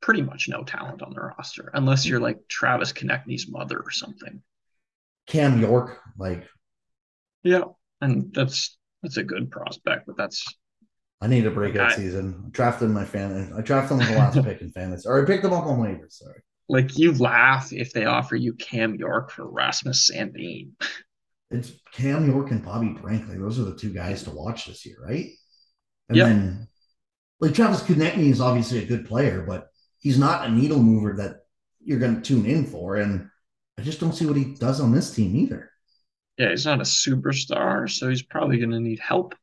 pretty 0.00 0.22
much 0.22 0.48
no 0.48 0.62
talent 0.62 1.02
on 1.02 1.12
their 1.12 1.34
roster 1.36 1.70
unless 1.74 2.06
you're 2.06 2.20
like 2.20 2.38
Travis 2.48 2.92
Konecny's 2.92 3.48
mother 3.48 3.78
or 3.78 3.90
something. 3.90 4.42
Cam 5.26 5.60
York, 5.60 5.98
like 6.18 6.48
yeah, 7.42 7.64
and 8.00 8.32
that's 8.32 8.78
that's 9.02 9.16
a 9.16 9.22
good 9.22 9.50
prospect, 9.50 10.06
but 10.06 10.16
that's 10.16 10.44
I 11.20 11.26
need 11.26 11.46
a 11.46 11.50
breakout 11.50 11.92
I, 11.92 11.96
season. 11.96 12.44
I 12.46 12.50
drafted 12.50 12.90
my 12.90 13.04
fan. 13.04 13.52
I 13.56 13.60
drafted 13.60 13.98
them 13.98 14.06
the 14.06 14.18
last 14.18 14.42
pick 14.44 14.60
in 14.60 14.70
fantasy, 14.70 15.08
or 15.08 15.22
I 15.22 15.26
picked 15.26 15.42
them 15.42 15.52
up 15.52 15.66
on 15.66 15.78
waivers. 15.78 16.12
Sorry. 16.12 16.40
Like 16.68 16.96
you 16.96 17.12
laugh 17.12 17.72
if 17.72 17.92
they 17.92 18.06
offer 18.06 18.36
you 18.36 18.54
Cam 18.54 18.94
York 18.94 19.30
for 19.30 19.48
Rasmus 19.48 20.10
Sandin. 20.10 20.70
It's 21.50 21.72
Cam 21.92 22.30
York 22.30 22.50
and 22.50 22.64
Bobby 22.64 22.90
Brinkley. 22.90 23.38
Those 23.38 23.58
are 23.58 23.64
the 23.64 23.76
two 23.76 23.92
guys 23.92 24.22
to 24.24 24.30
watch 24.30 24.66
this 24.66 24.86
year, 24.86 24.96
right? 25.04 25.30
And 26.08 26.16
yep. 26.16 26.26
then, 26.28 26.68
like 27.40 27.54
Travis 27.54 27.82
Konecny 27.82 28.30
is 28.30 28.40
obviously 28.40 28.82
a 28.82 28.86
good 28.86 29.06
player, 29.06 29.44
but 29.46 29.68
he's 29.98 30.18
not 30.18 30.46
a 30.46 30.50
needle 30.50 30.82
mover 30.82 31.14
that 31.16 31.36
you're 31.82 31.98
going 31.98 32.16
to 32.16 32.22
tune 32.22 32.46
in 32.46 32.66
for. 32.66 32.96
And 32.96 33.28
I 33.78 33.82
just 33.82 34.00
don't 34.00 34.12
see 34.12 34.26
what 34.26 34.36
he 34.36 34.54
does 34.54 34.80
on 34.80 34.92
this 34.92 35.12
team 35.12 35.34
either. 35.34 35.70
Yeah, 36.38 36.50
he's 36.50 36.66
not 36.66 36.80
a 36.80 36.84
superstar, 36.84 37.90
so 37.90 38.08
he's 38.08 38.22
probably 38.22 38.58
going 38.58 38.70
to 38.70 38.80
need 38.80 39.00
help. 39.00 39.34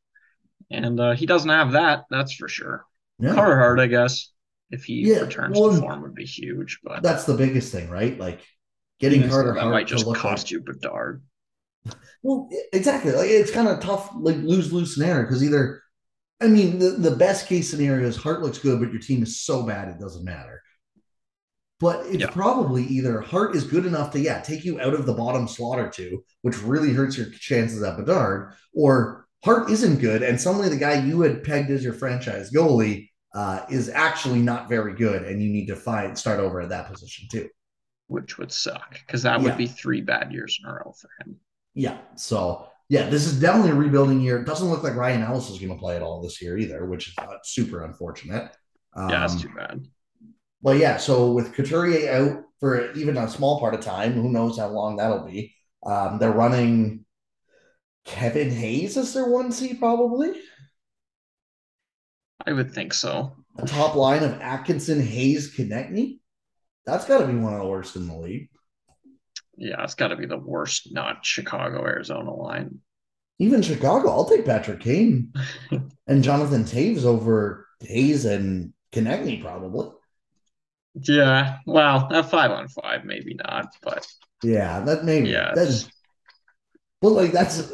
And 0.70 0.98
uh, 0.98 1.12
he 1.12 1.26
doesn't 1.26 1.50
have 1.50 1.72
that, 1.72 2.04
that's 2.10 2.32
for 2.32 2.48
sure. 2.48 2.84
Yeah. 3.18 3.34
Carter 3.34 3.80
I 3.80 3.86
guess, 3.86 4.30
if 4.70 4.84
he 4.84 5.08
yeah, 5.08 5.20
returns 5.20 5.58
well, 5.58 5.72
to 5.72 5.80
form, 5.80 6.02
would 6.02 6.14
be 6.14 6.24
huge. 6.24 6.80
But 6.82 7.02
that's 7.02 7.24
the 7.24 7.34
biggest 7.34 7.72
thing, 7.72 7.88
right? 7.88 8.18
Like 8.18 8.40
getting 9.00 9.28
Carter 9.28 9.54
that 9.54 9.66
might 9.66 9.86
just 9.86 10.06
cost 10.06 10.46
like... 10.46 10.50
you 10.50 10.60
Bedard. 10.60 11.22
Well, 12.22 12.48
exactly. 12.72 13.12
Like 13.12 13.30
it's 13.30 13.50
kind 13.50 13.68
of 13.68 13.80
tough, 13.80 14.10
like 14.16 14.36
lose 14.36 14.72
lose 14.72 14.94
scenario 14.94 15.22
because 15.22 15.42
either, 15.42 15.82
I 16.40 16.48
mean, 16.48 16.78
the, 16.78 16.90
the 16.90 17.16
best 17.16 17.46
case 17.46 17.70
scenario 17.70 18.06
is 18.06 18.16
Hart 18.16 18.42
looks 18.42 18.58
good, 18.58 18.80
but 18.80 18.92
your 18.92 19.00
team 19.00 19.22
is 19.22 19.40
so 19.40 19.64
bad 19.64 19.88
it 19.88 20.00
doesn't 20.00 20.24
matter. 20.24 20.62
But 21.80 22.06
it's 22.06 22.22
yeah. 22.22 22.30
probably 22.30 22.84
either 22.84 23.20
Hart 23.20 23.54
is 23.54 23.64
good 23.64 23.86
enough 23.86 24.12
to 24.12 24.20
yeah 24.20 24.40
take 24.40 24.64
you 24.64 24.80
out 24.80 24.94
of 24.94 25.06
the 25.06 25.14
bottom 25.14 25.46
slot 25.46 25.78
or 25.78 25.88
two, 25.88 26.24
which 26.42 26.60
really 26.62 26.92
hurts 26.92 27.16
your 27.16 27.30
chances 27.30 27.82
at 27.82 27.96
Bedard, 27.96 28.52
or 28.74 29.26
Hart 29.44 29.70
isn't 29.70 30.00
good, 30.00 30.22
and 30.22 30.40
suddenly 30.40 30.68
the 30.68 30.76
guy 30.76 31.04
you 31.04 31.20
had 31.20 31.44
pegged 31.44 31.70
as 31.70 31.84
your 31.84 31.92
franchise 31.92 32.50
goalie 32.52 33.10
uh, 33.34 33.64
is 33.70 33.88
actually 33.88 34.40
not 34.40 34.68
very 34.68 34.94
good, 34.94 35.22
and 35.22 35.40
you 35.40 35.50
need 35.50 35.66
to 35.66 35.76
find 35.76 36.18
start 36.18 36.40
over 36.40 36.60
at 36.60 36.70
that 36.70 36.90
position 36.90 37.28
too. 37.30 37.48
Which 38.08 38.38
would 38.38 38.50
suck 38.50 38.98
because 39.06 39.22
that 39.22 39.40
would 39.40 39.50
yeah. 39.50 39.56
be 39.56 39.66
three 39.66 40.00
bad 40.00 40.32
years 40.32 40.58
in 40.60 40.68
a 40.68 40.72
row 40.72 40.94
for 40.98 41.10
him. 41.20 41.36
Yeah. 41.78 41.98
So 42.16 42.66
yeah, 42.88 43.08
this 43.08 43.24
is 43.24 43.38
definitely 43.38 43.70
a 43.70 43.76
rebuilding 43.76 44.20
year. 44.20 44.40
It 44.40 44.46
doesn't 44.46 44.68
look 44.68 44.82
like 44.82 44.96
Ryan 44.96 45.22
Ellis 45.22 45.48
is 45.48 45.58
going 45.58 45.72
to 45.72 45.78
play 45.78 45.94
at 45.94 46.02
all 46.02 46.20
this 46.20 46.42
year 46.42 46.58
either, 46.58 46.86
which 46.86 47.08
is 47.08 47.14
uh, 47.18 47.36
super 47.44 47.84
unfortunate. 47.84 48.50
Um, 48.94 49.10
yeah, 49.10 49.20
that's 49.20 49.34
um, 49.34 49.40
too 49.40 49.50
bad. 49.56 49.86
But 50.60 50.78
yeah, 50.78 50.96
so 50.96 51.30
with 51.32 51.54
Couturier 51.54 52.12
out 52.12 52.42
for 52.58 52.90
even 52.94 53.16
a 53.16 53.28
small 53.28 53.60
part 53.60 53.74
of 53.74 53.80
time, 53.80 54.14
who 54.14 54.28
knows 54.28 54.58
how 54.58 54.68
long 54.68 54.96
that'll 54.96 55.24
be? 55.24 55.54
Um, 55.86 56.18
they're 56.18 56.32
running 56.32 57.04
Kevin 58.04 58.50
Hayes 58.50 58.96
as 58.96 59.14
their 59.14 59.28
one 59.28 59.52
C 59.52 59.74
probably. 59.74 60.32
I 62.44 62.52
would 62.52 62.72
think 62.72 62.92
so. 62.92 63.36
A 63.58 63.66
top 63.66 63.94
line 63.94 64.24
of 64.24 64.40
Atkinson, 64.40 65.00
Hayes, 65.00 65.54
Konecny. 65.54 66.18
That's 66.86 67.04
got 67.04 67.18
to 67.18 67.26
be 67.28 67.36
one 67.36 67.52
of 67.52 67.60
the 67.60 67.68
worst 67.68 67.94
in 67.94 68.08
the 68.08 68.16
league. 68.16 68.48
Yeah, 69.58 69.82
it's 69.82 69.94
got 69.94 70.08
to 70.08 70.16
be 70.16 70.26
the 70.26 70.38
worst, 70.38 70.92
not 70.92 71.24
Chicago, 71.24 71.84
Arizona 71.84 72.32
line. 72.32 72.78
Even 73.38 73.62
Chicago, 73.62 74.10
I'll 74.10 74.28
take 74.28 74.46
Patrick 74.46 74.80
Kane 74.80 75.32
and 76.06 76.24
Jonathan 76.24 76.64
Toews 76.64 77.04
over 77.04 77.66
Hayes 77.80 78.24
and 78.24 78.72
Konecny, 78.92 79.42
probably. 79.42 79.90
Yeah, 81.02 81.58
well, 81.66 82.08
at 82.12 82.30
five 82.30 82.50
on 82.50 82.68
five, 82.68 83.04
maybe 83.04 83.34
not, 83.34 83.68
but 83.82 84.06
yeah, 84.42 84.80
that 84.80 85.04
maybe 85.04 85.28
yeah. 85.28 85.52
That's, 85.54 85.88
well, 87.02 87.12
like 87.12 87.30
that's 87.30 87.70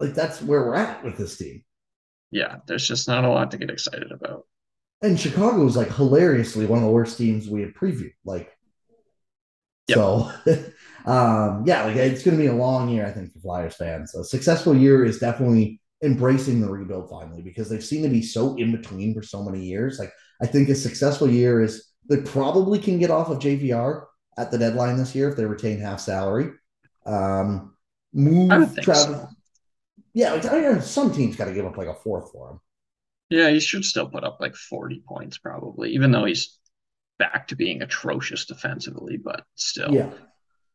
like 0.00 0.14
that's 0.14 0.42
where 0.42 0.64
we're 0.64 0.74
at 0.74 1.02
with 1.04 1.16
this 1.16 1.38
team. 1.38 1.64
Yeah, 2.30 2.56
there's 2.66 2.86
just 2.86 3.08
not 3.08 3.24
a 3.24 3.28
lot 3.28 3.50
to 3.52 3.58
get 3.58 3.70
excited 3.70 4.12
about. 4.12 4.46
And 5.00 5.18
Chicago 5.18 5.64
is 5.66 5.76
like 5.76 5.94
hilariously 5.94 6.66
one 6.66 6.78
of 6.78 6.84
the 6.84 6.90
worst 6.90 7.16
teams 7.16 7.48
we 7.48 7.62
have 7.62 7.72
previewed. 7.72 8.12
Like, 8.24 8.52
yep. 9.88 9.96
so 9.96 10.32
um, 11.06 11.64
yeah, 11.66 11.84
like 11.84 11.96
it's 11.96 12.22
going 12.22 12.36
to 12.36 12.42
be 12.42 12.48
a 12.48 12.54
long 12.54 12.88
year, 12.88 13.06
I 13.06 13.10
think, 13.10 13.32
for 13.32 13.40
Flyers 13.40 13.76
fans. 13.76 14.14
A 14.14 14.24
successful 14.24 14.76
year 14.76 15.04
is 15.04 15.18
definitely 15.18 15.80
embracing 16.02 16.60
the 16.60 16.70
rebuild 16.70 17.10
finally 17.10 17.42
because 17.42 17.68
they've 17.68 17.84
seemed 17.84 18.04
to 18.04 18.10
be 18.10 18.22
so 18.22 18.54
in 18.56 18.72
between 18.72 19.14
for 19.14 19.22
so 19.22 19.42
many 19.42 19.64
years. 19.64 19.98
Like, 19.98 20.12
I 20.42 20.46
think 20.46 20.68
a 20.68 20.74
successful 20.74 21.28
year 21.28 21.62
is 21.62 21.88
they 22.08 22.18
probably 22.18 22.78
can 22.78 22.98
get 22.98 23.10
off 23.10 23.28
of 23.28 23.38
JVR 23.38 24.04
at 24.38 24.50
the 24.50 24.58
deadline 24.58 24.96
this 24.96 25.14
year 25.14 25.28
if 25.28 25.36
they 25.36 25.44
retain 25.44 25.80
half 25.80 26.00
salary. 26.00 26.52
Um, 27.04 27.74
move 28.12 28.50
Travis. 28.80 29.04
So. 29.04 29.28
Yeah, 30.14 30.32
like, 30.32 30.44
I 30.46 30.80
some 30.80 31.12
teams 31.12 31.36
got 31.36 31.46
to 31.46 31.54
give 31.54 31.66
up 31.66 31.76
like 31.76 31.88
a 31.88 31.94
fourth 31.94 32.32
for 32.32 32.50
him. 32.50 32.60
Yeah, 33.30 33.50
he 33.50 33.60
should 33.60 33.84
still 33.84 34.08
put 34.08 34.24
up 34.24 34.38
like 34.40 34.56
40 34.56 35.02
points 35.06 35.38
probably, 35.38 35.92
even 35.92 36.12
though 36.12 36.24
he's 36.24 36.57
back 37.18 37.48
to 37.48 37.56
being 37.56 37.82
atrocious 37.82 38.46
defensively, 38.46 39.16
but 39.16 39.44
still. 39.54 39.92
Yeah. 39.92 40.10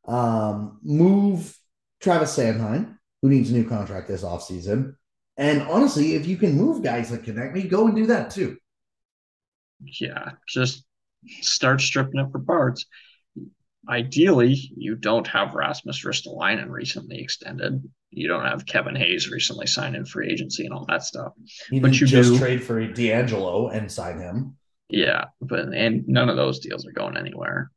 Um, 0.06 0.80
move 0.84 1.58
Travis 2.02 2.38
Sanheim, 2.38 2.98
who 3.22 3.30
needs 3.30 3.50
a 3.50 3.54
new 3.54 3.68
contract 3.68 4.08
this 4.08 4.24
offseason. 4.24 4.96
And 5.38 5.62
honestly, 5.64 6.16
if 6.16 6.28
you 6.28 6.38
can 6.38 6.54
move 6.54 6.84
guys 6.84 7.10
that 7.10 7.24
Konecny, 7.24 7.70
go 7.70 7.88
and 7.88 7.96
do 7.96 8.08
that 8.08 8.30
too. 8.30 8.58
Yeah, 9.82 10.32
just 10.48 10.86
start 11.42 11.82
stripping 11.82 12.20
it 12.20 12.32
for 12.32 12.40
parts. 12.40 12.86
Ideally, 13.90 14.72
you 14.78 14.96
don't 14.96 15.28
have 15.28 15.56
Rasmus 15.56 16.06
Ristolainen 16.06 16.70
recently 16.70 17.20
extended. 17.20 17.84
You 18.12 18.28
don't 18.28 18.46
have 18.46 18.66
Kevin 18.66 18.96
Hayes 18.96 19.30
recently 19.30 19.68
signed 19.68 19.96
in 19.96 20.06
free 20.06 20.32
agency 20.32 20.66
and 20.66 20.74
all 20.74 20.86
that 20.88 21.04
stuff. 21.04 21.34
You 21.70 21.82
but 21.82 22.00
you 22.00 22.08
just 22.08 22.34
do, 22.34 22.38
trade 22.38 22.64
for 22.64 22.80
DeAngelo 22.80 23.76
and 23.76 23.92
sign 23.92 24.20
him. 24.20 24.56
Yeah, 24.90 25.26
but 25.42 25.74
and 25.74 26.08
none 26.08 26.30
of 26.30 26.36
those 26.36 26.60
deals 26.60 26.86
are 26.86 26.92
going 26.92 27.18
anywhere. 27.18 27.72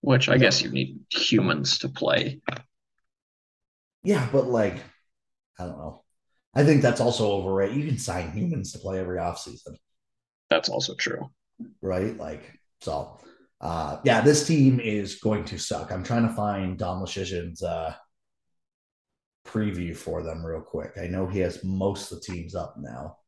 Which 0.00 0.28
I 0.28 0.36
guess 0.36 0.60
you 0.60 0.70
need 0.70 0.98
humans 1.10 1.78
to 1.78 1.88
play. 1.88 2.40
Yeah, 4.02 4.28
but 4.32 4.46
like, 4.48 4.76
I 5.58 5.64
don't 5.64 5.78
know. 5.78 6.02
I 6.54 6.64
think 6.64 6.82
that's 6.82 7.00
also 7.00 7.30
overrated. 7.30 7.76
You 7.76 7.86
can 7.86 7.98
sign 7.98 8.32
humans 8.32 8.72
to 8.72 8.80
play 8.80 8.98
every 8.98 9.18
offseason. 9.18 9.76
That's 10.50 10.68
also 10.68 10.94
true. 10.96 11.30
Right? 11.80 12.16
Like, 12.16 12.58
so, 12.80 13.20
uh, 13.60 13.98
yeah, 14.04 14.20
this 14.22 14.44
team 14.44 14.80
is 14.80 15.20
going 15.20 15.44
to 15.46 15.58
suck. 15.58 15.92
I'm 15.92 16.02
trying 16.02 16.26
to 16.26 16.34
find 16.34 16.76
Dom 16.76 17.00
Luszczyszyn's 17.00 17.62
uh, 17.62 17.94
preview 19.46 19.96
for 19.96 20.24
them 20.24 20.44
real 20.44 20.62
quick. 20.62 20.98
I 21.00 21.06
know 21.06 21.26
he 21.26 21.38
has 21.38 21.62
most 21.62 22.10
of 22.10 22.20
the 22.20 22.32
teams 22.32 22.56
up 22.56 22.74
now. 22.76 23.18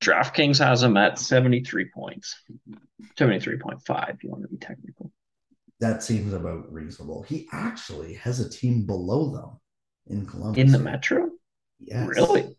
DraftKings 0.00 0.58
has 0.58 0.82
him 0.82 0.96
at 0.96 1.18
73 1.18 1.90
points, 1.94 2.42
73.5, 3.18 4.14
if 4.14 4.24
you 4.24 4.30
want 4.30 4.42
to 4.42 4.48
be 4.48 4.56
technical. 4.56 5.12
That 5.80 6.02
seems 6.02 6.32
about 6.32 6.72
reasonable. 6.72 7.22
He 7.22 7.48
actually 7.52 8.14
has 8.14 8.40
a 8.40 8.48
team 8.48 8.86
below 8.86 9.30
them 9.30 9.60
in 10.06 10.26
Columbus. 10.26 10.60
In 10.60 10.72
the 10.72 10.78
Metro? 10.78 11.30
Yes. 11.78 12.06
Really? 12.08 12.56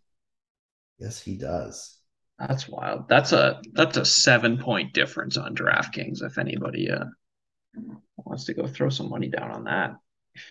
Yes, 0.97 1.21
he 1.21 1.36
does. 1.36 1.97
That's 2.39 2.67
wild. 2.67 3.08
That's 3.08 3.34
a 3.34 3.62
that's 3.73 3.97
a 3.97 4.06
seven 4.06 4.58
point 4.58 4.93
difference 4.93 5.38
on 5.38 5.56
DraftKings. 5.56 6.23
If 6.23 6.39
anybody 6.39 6.89
uh, 6.89 7.06
wants 8.17 8.45
to 8.45 8.54
go 8.54 8.65
throw 8.65 8.89
some 8.89 9.10
money 9.10 9.27
down 9.30 9.51
on 9.51 9.65
that, 9.65 9.95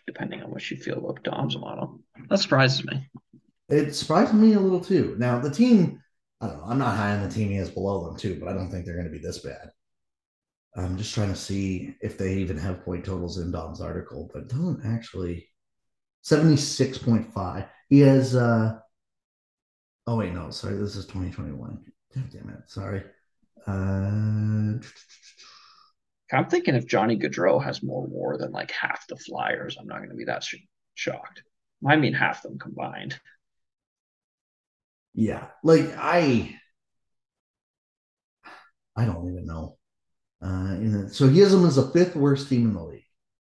depending 0.06 0.42
on 0.42 0.50
what 0.50 0.70
you 0.70 0.76
feel 0.76 0.98
about 0.98 1.24
Dom's 1.24 1.56
model, 1.56 2.00
that 2.28 2.38
surprises 2.38 2.84
me. 2.84 3.08
It 3.68 3.94
surprised 3.94 4.34
me 4.34 4.52
a 4.52 4.60
little 4.60 4.80
too. 4.80 5.16
Now 5.18 5.40
the 5.40 5.50
team, 5.50 6.00
I 6.40 6.46
don't 6.46 6.58
know. 6.58 6.64
I'm 6.66 6.78
not 6.78 6.96
high 6.96 7.14
on 7.14 7.22
the 7.22 7.34
team 7.34 7.48
he 7.48 7.56
has 7.56 7.70
below 7.70 8.04
them 8.04 8.16
too, 8.16 8.38
but 8.40 8.48
I 8.48 8.52
don't 8.52 8.70
think 8.70 8.84
they're 8.84 8.94
going 8.94 9.06
to 9.06 9.12
be 9.12 9.18
this 9.18 9.38
bad. 9.38 9.70
I'm 10.76 10.96
just 10.96 11.14
trying 11.14 11.30
to 11.30 11.36
see 11.36 11.94
if 12.00 12.16
they 12.16 12.34
even 12.36 12.56
have 12.56 12.84
point 12.84 13.04
totals 13.04 13.38
in 13.38 13.50
Dom's 13.50 13.80
article, 13.80 14.30
but 14.32 14.48
doesn't 14.48 14.84
actually. 14.86 15.48
76.5. 16.22 17.68
He 17.88 18.00
has 18.00 18.36
uh 18.36 18.78
Oh 20.06 20.16
wait, 20.16 20.32
no, 20.32 20.50
sorry, 20.50 20.76
this 20.76 20.96
is 20.96 21.06
2021. 21.06 21.84
Damn, 22.14 22.28
damn 22.32 22.50
it, 22.50 22.68
sorry. 22.68 23.04
Uh, 23.66 24.78
I'm 26.32 26.48
thinking 26.48 26.74
if 26.74 26.86
Johnny 26.86 27.16
Gaudreau 27.16 27.62
has 27.62 27.82
more 27.82 28.06
WAR 28.06 28.38
than 28.38 28.52
like 28.52 28.70
half 28.70 29.06
the 29.06 29.16
Flyers, 29.16 29.76
I'm 29.78 29.86
not 29.86 29.98
going 29.98 30.10
to 30.10 30.16
be 30.16 30.24
that 30.24 30.42
sh- 30.42 30.56
shocked. 30.94 31.42
I 31.86 31.96
mean, 31.96 32.12
half 32.12 32.42
them 32.42 32.58
combined. 32.58 33.20
Yeah, 35.14 35.46
like 35.62 35.92
I, 35.96 36.56
I 38.96 39.04
don't 39.04 39.30
even 39.30 39.46
know. 39.46 39.76
Uh, 40.42 41.08
so 41.08 41.28
he 41.28 41.40
has 41.40 41.52
them 41.52 41.66
as 41.66 41.76
the 41.76 41.90
fifth 41.90 42.16
worst 42.16 42.48
team 42.48 42.68
in 42.68 42.74
the 42.74 42.82
league, 42.82 43.04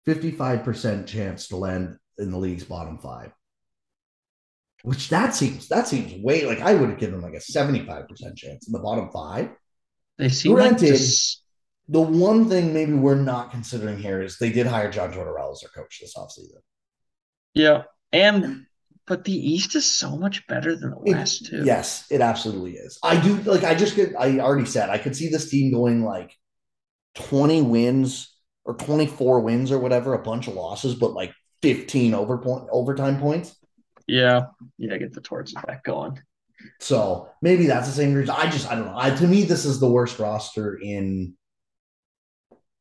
55% 0.08 1.08
chance 1.08 1.50
to 1.50 1.58
land 1.58 1.98
in 2.18 2.32
the 2.32 2.38
league's 2.38 2.64
bottom 2.64 2.98
five 2.98 3.32
which 4.84 5.10
that 5.10 5.36
seems 5.36 5.68
that 5.70 5.88
seems 5.88 6.14
way 6.24 6.46
like 6.46 6.62
I 6.62 6.74
would 6.74 6.90
have 6.90 7.00
given 7.00 7.20
them 7.20 7.30
like 7.30 7.40
a 7.40 7.44
75% 7.44 8.08
chance 8.36 8.68
in 8.68 8.74
the 8.74 8.80
bottom 8.80 9.10
five. 9.12 9.50
They 10.18 10.30
seem 10.30 10.54
Granted, 10.54 10.82
like 10.82 10.92
this... 10.92 11.42
the 11.90 12.02
one 12.02 12.50
thing 12.50 12.74
maybe 12.74 12.94
we're 12.94 13.16
not 13.16 13.52
considering 13.52 13.98
here 13.98 14.22
is 14.22 14.38
they 14.38 14.52
did 14.52 14.68
hire 14.68 14.92
John 14.92 15.12
Tortorella 15.12 15.52
as 15.52 15.62
their 15.62 15.70
coach 15.70 16.00
this 16.00 16.16
offseason. 16.16 16.62
Yeah. 17.54 17.84
And 18.14 18.67
but 19.08 19.24
the 19.24 19.34
East 19.34 19.76
is 19.76 19.86
so 19.86 20.18
much 20.18 20.46
better 20.48 20.76
than 20.76 20.92
the 20.92 21.00
West, 21.00 21.44
it, 21.44 21.50
too. 21.50 21.64
Yes, 21.64 22.06
it 22.12 22.20
absolutely 22.20 22.74
is. 22.74 23.00
I 23.02 23.20
do 23.20 23.38
like 23.38 23.64
I 23.64 23.74
just 23.74 23.96
could 23.96 24.14
I 24.16 24.40
already 24.40 24.66
said 24.66 24.90
I 24.90 24.98
could 24.98 25.16
see 25.16 25.30
this 25.30 25.50
team 25.50 25.72
going 25.72 26.04
like 26.04 26.36
20 27.16 27.62
wins 27.64 28.36
or 28.66 28.76
24 28.76 29.40
wins 29.40 29.72
or 29.72 29.80
whatever, 29.80 30.14
a 30.14 30.22
bunch 30.22 30.48
of 30.48 30.56
losses, 30.56 30.94
but 30.94 31.14
like 31.14 31.34
15 31.62 32.14
over 32.14 32.38
point 32.38 32.68
overtime 32.70 33.18
points. 33.18 33.56
Yeah, 34.08 34.48
yeah, 34.78 34.98
get 34.98 35.14
the 35.14 35.22
torch 35.22 35.54
back 35.66 35.84
going. 35.84 36.20
So 36.80 37.30
maybe 37.42 37.68
that's 37.68 37.88
the 37.88 37.94
same 37.94 38.14
reason. 38.14 38.36
I 38.38 38.50
just 38.50 38.70
I 38.70 38.76
don't 38.76 38.86
know. 38.86 38.98
I, 38.98 39.12
to 39.12 39.28
me, 39.28 39.44
this 39.44 39.64
is 39.64 39.80
the 39.80 39.90
worst 39.90 40.20
roster 40.20 40.76
in 40.76 41.36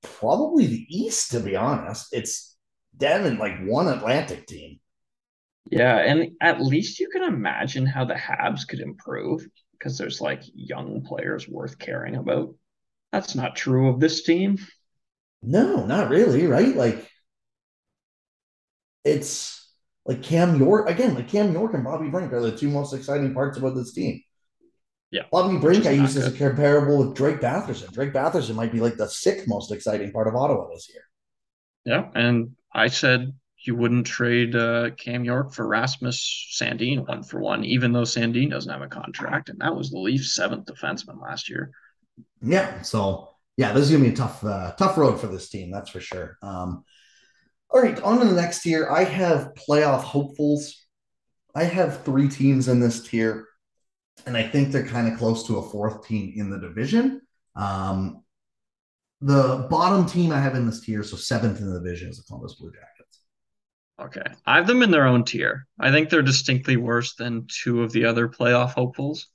probably 0.02 0.66
the 0.66 0.86
East. 0.88 1.30
To 1.32 1.40
be 1.40 1.54
honest, 1.54 2.08
it's 2.12 2.56
them 2.96 3.26
and 3.26 3.38
like 3.38 3.64
one 3.64 3.86
Atlantic 3.86 4.46
team. 4.46 4.80
Yeah, 5.70 5.96
and 5.98 6.32
at 6.40 6.60
least 6.60 7.00
you 7.00 7.08
can 7.08 7.22
imagine 7.22 7.86
how 7.86 8.04
the 8.04 8.14
Habs 8.14 8.66
could 8.66 8.80
improve 8.80 9.46
because 9.72 9.98
there's 9.98 10.20
like 10.20 10.42
young 10.54 11.02
players 11.02 11.48
worth 11.48 11.78
caring 11.78 12.16
about. 12.16 12.54
That's 13.12 13.34
not 13.34 13.56
true 13.56 13.88
of 13.88 14.00
this 14.00 14.22
team. 14.22 14.58
No, 15.42 15.86
not 15.86 16.10
really, 16.10 16.46
right? 16.46 16.74
Like 16.74 17.08
it's 19.04 19.70
like 20.04 20.22
Cam 20.22 20.58
York 20.58 20.88
again, 20.88 21.14
like 21.14 21.28
Cam 21.28 21.52
York 21.52 21.74
and 21.74 21.84
Bobby 21.84 22.08
Brink 22.08 22.32
are 22.32 22.40
the 22.40 22.56
two 22.56 22.68
most 22.68 22.92
exciting 22.92 23.34
parts 23.34 23.58
about 23.58 23.74
this 23.74 23.92
team. 23.92 24.20
Yeah. 25.10 25.22
Bobby 25.30 25.58
Brink 25.58 25.86
I 25.86 25.92
use 25.92 26.16
as 26.16 26.26
a 26.26 26.36
comparable 26.36 26.98
with 26.98 27.16
Drake 27.16 27.40
Batherson. 27.40 27.92
Drake 27.92 28.12
Batherson 28.12 28.54
might 28.54 28.72
be 28.72 28.80
like 28.80 28.96
the 28.96 29.08
sixth 29.08 29.46
most 29.46 29.72
exciting 29.72 30.12
part 30.12 30.26
of 30.26 30.34
Ottawa 30.34 30.68
this 30.72 30.88
year. 30.92 31.02
Yeah, 31.84 32.10
and 32.14 32.56
I 32.72 32.88
said 32.88 33.32
you 33.66 33.74
wouldn't 33.74 34.06
trade 34.06 34.54
uh, 34.54 34.90
Cam 34.90 35.24
York 35.24 35.52
for 35.52 35.66
Rasmus 35.66 36.56
Sandin 36.58 37.06
one 37.06 37.22
for 37.22 37.40
one, 37.40 37.64
even 37.64 37.92
though 37.92 38.02
Sandin 38.02 38.50
doesn't 38.50 38.72
have 38.72 38.82
a 38.82 38.88
contract, 38.88 39.48
and 39.48 39.58
that 39.60 39.74
was 39.74 39.90
the 39.90 39.98
Leafs' 39.98 40.34
seventh 40.34 40.66
defenseman 40.66 41.20
last 41.20 41.48
year. 41.48 41.70
Yeah, 42.42 42.82
so 42.82 43.30
yeah, 43.56 43.72
this 43.72 43.84
is 43.84 43.90
gonna 43.90 44.04
be 44.04 44.10
a 44.10 44.16
tough, 44.16 44.44
uh, 44.44 44.72
tough 44.78 44.96
road 44.96 45.20
for 45.20 45.26
this 45.26 45.48
team, 45.48 45.70
that's 45.70 45.90
for 45.90 46.00
sure. 46.00 46.38
Um, 46.42 46.84
all 47.70 47.82
right, 47.82 48.00
on 48.02 48.20
to 48.20 48.26
the 48.26 48.40
next 48.40 48.62
tier. 48.62 48.88
I 48.88 49.04
have 49.04 49.52
playoff 49.54 50.02
hopefuls. 50.02 50.86
I 51.54 51.64
have 51.64 52.04
three 52.04 52.28
teams 52.28 52.68
in 52.68 52.80
this 52.80 53.02
tier, 53.02 53.46
and 54.26 54.36
I 54.36 54.46
think 54.46 54.70
they're 54.70 54.86
kind 54.86 55.10
of 55.10 55.18
close 55.18 55.46
to 55.46 55.58
a 55.58 55.70
fourth 55.70 56.06
team 56.06 56.32
in 56.36 56.50
the 56.50 56.58
division. 56.58 57.22
Um, 57.54 58.22
the 59.20 59.66
bottom 59.70 60.06
team 60.06 60.30
I 60.32 60.40
have 60.40 60.54
in 60.54 60.66
this 60.66 60.80
tier, 60.80 61.02
so 61.02 61.16
seventh 61.16 61.60
in 61.60 61.72
the 61.72 61.80
division, 61.80 62.10
is 62.10 62.18
the 62.18 62.24
Columbus 62.24 62.54
Blue 62.54 62.70
Jackets. 62.70 62.95
Okay. 64.00 64.24
I 64.44 64.56
have 64.56 64.66
them 64.66 64.82
in 64.82 64.90
their 64.90 65.06
own 65.06 65.24
tier. 65.24 65.66
I 65.80 65.90
think 65.90 66.10
they're 66.10 66.22
distinctly 66.22 66.76
worse 66.76 67.14
than 67.14 67.46
two 67.48 67.82
of 67.82 67.92
the 67.92 68.04
other 68.04 68.28
playoff 68.28 68.74
hopefuls. 68.74 69.28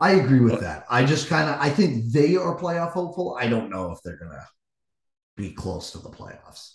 I 0.00 0.12
agree 0.12 0.40
with 0.40 0.54
but, 0.54 0.60
that. 0.62 0.86
I 0.90 1.04
just 1.04 1.28
kind 1.28 1.48
of 1.48 1.60
I 1.60 1.70
think 1.70 2.12
they 2.12 2.36
are 2.36 2.58
playoff 2.58 2.92
hopeful. 2.92 3.36
I 3.38 3.48
don't 3.48 3.70
know 3.70 3.92
if 3.92 3.98
they're 4.02 4.18
gonna 4.18 4.46
be 5.36 5.50
close 5.50 5.92
to 5.92 5.98
the 5.98 6.10
playoffs. 6.10 6.74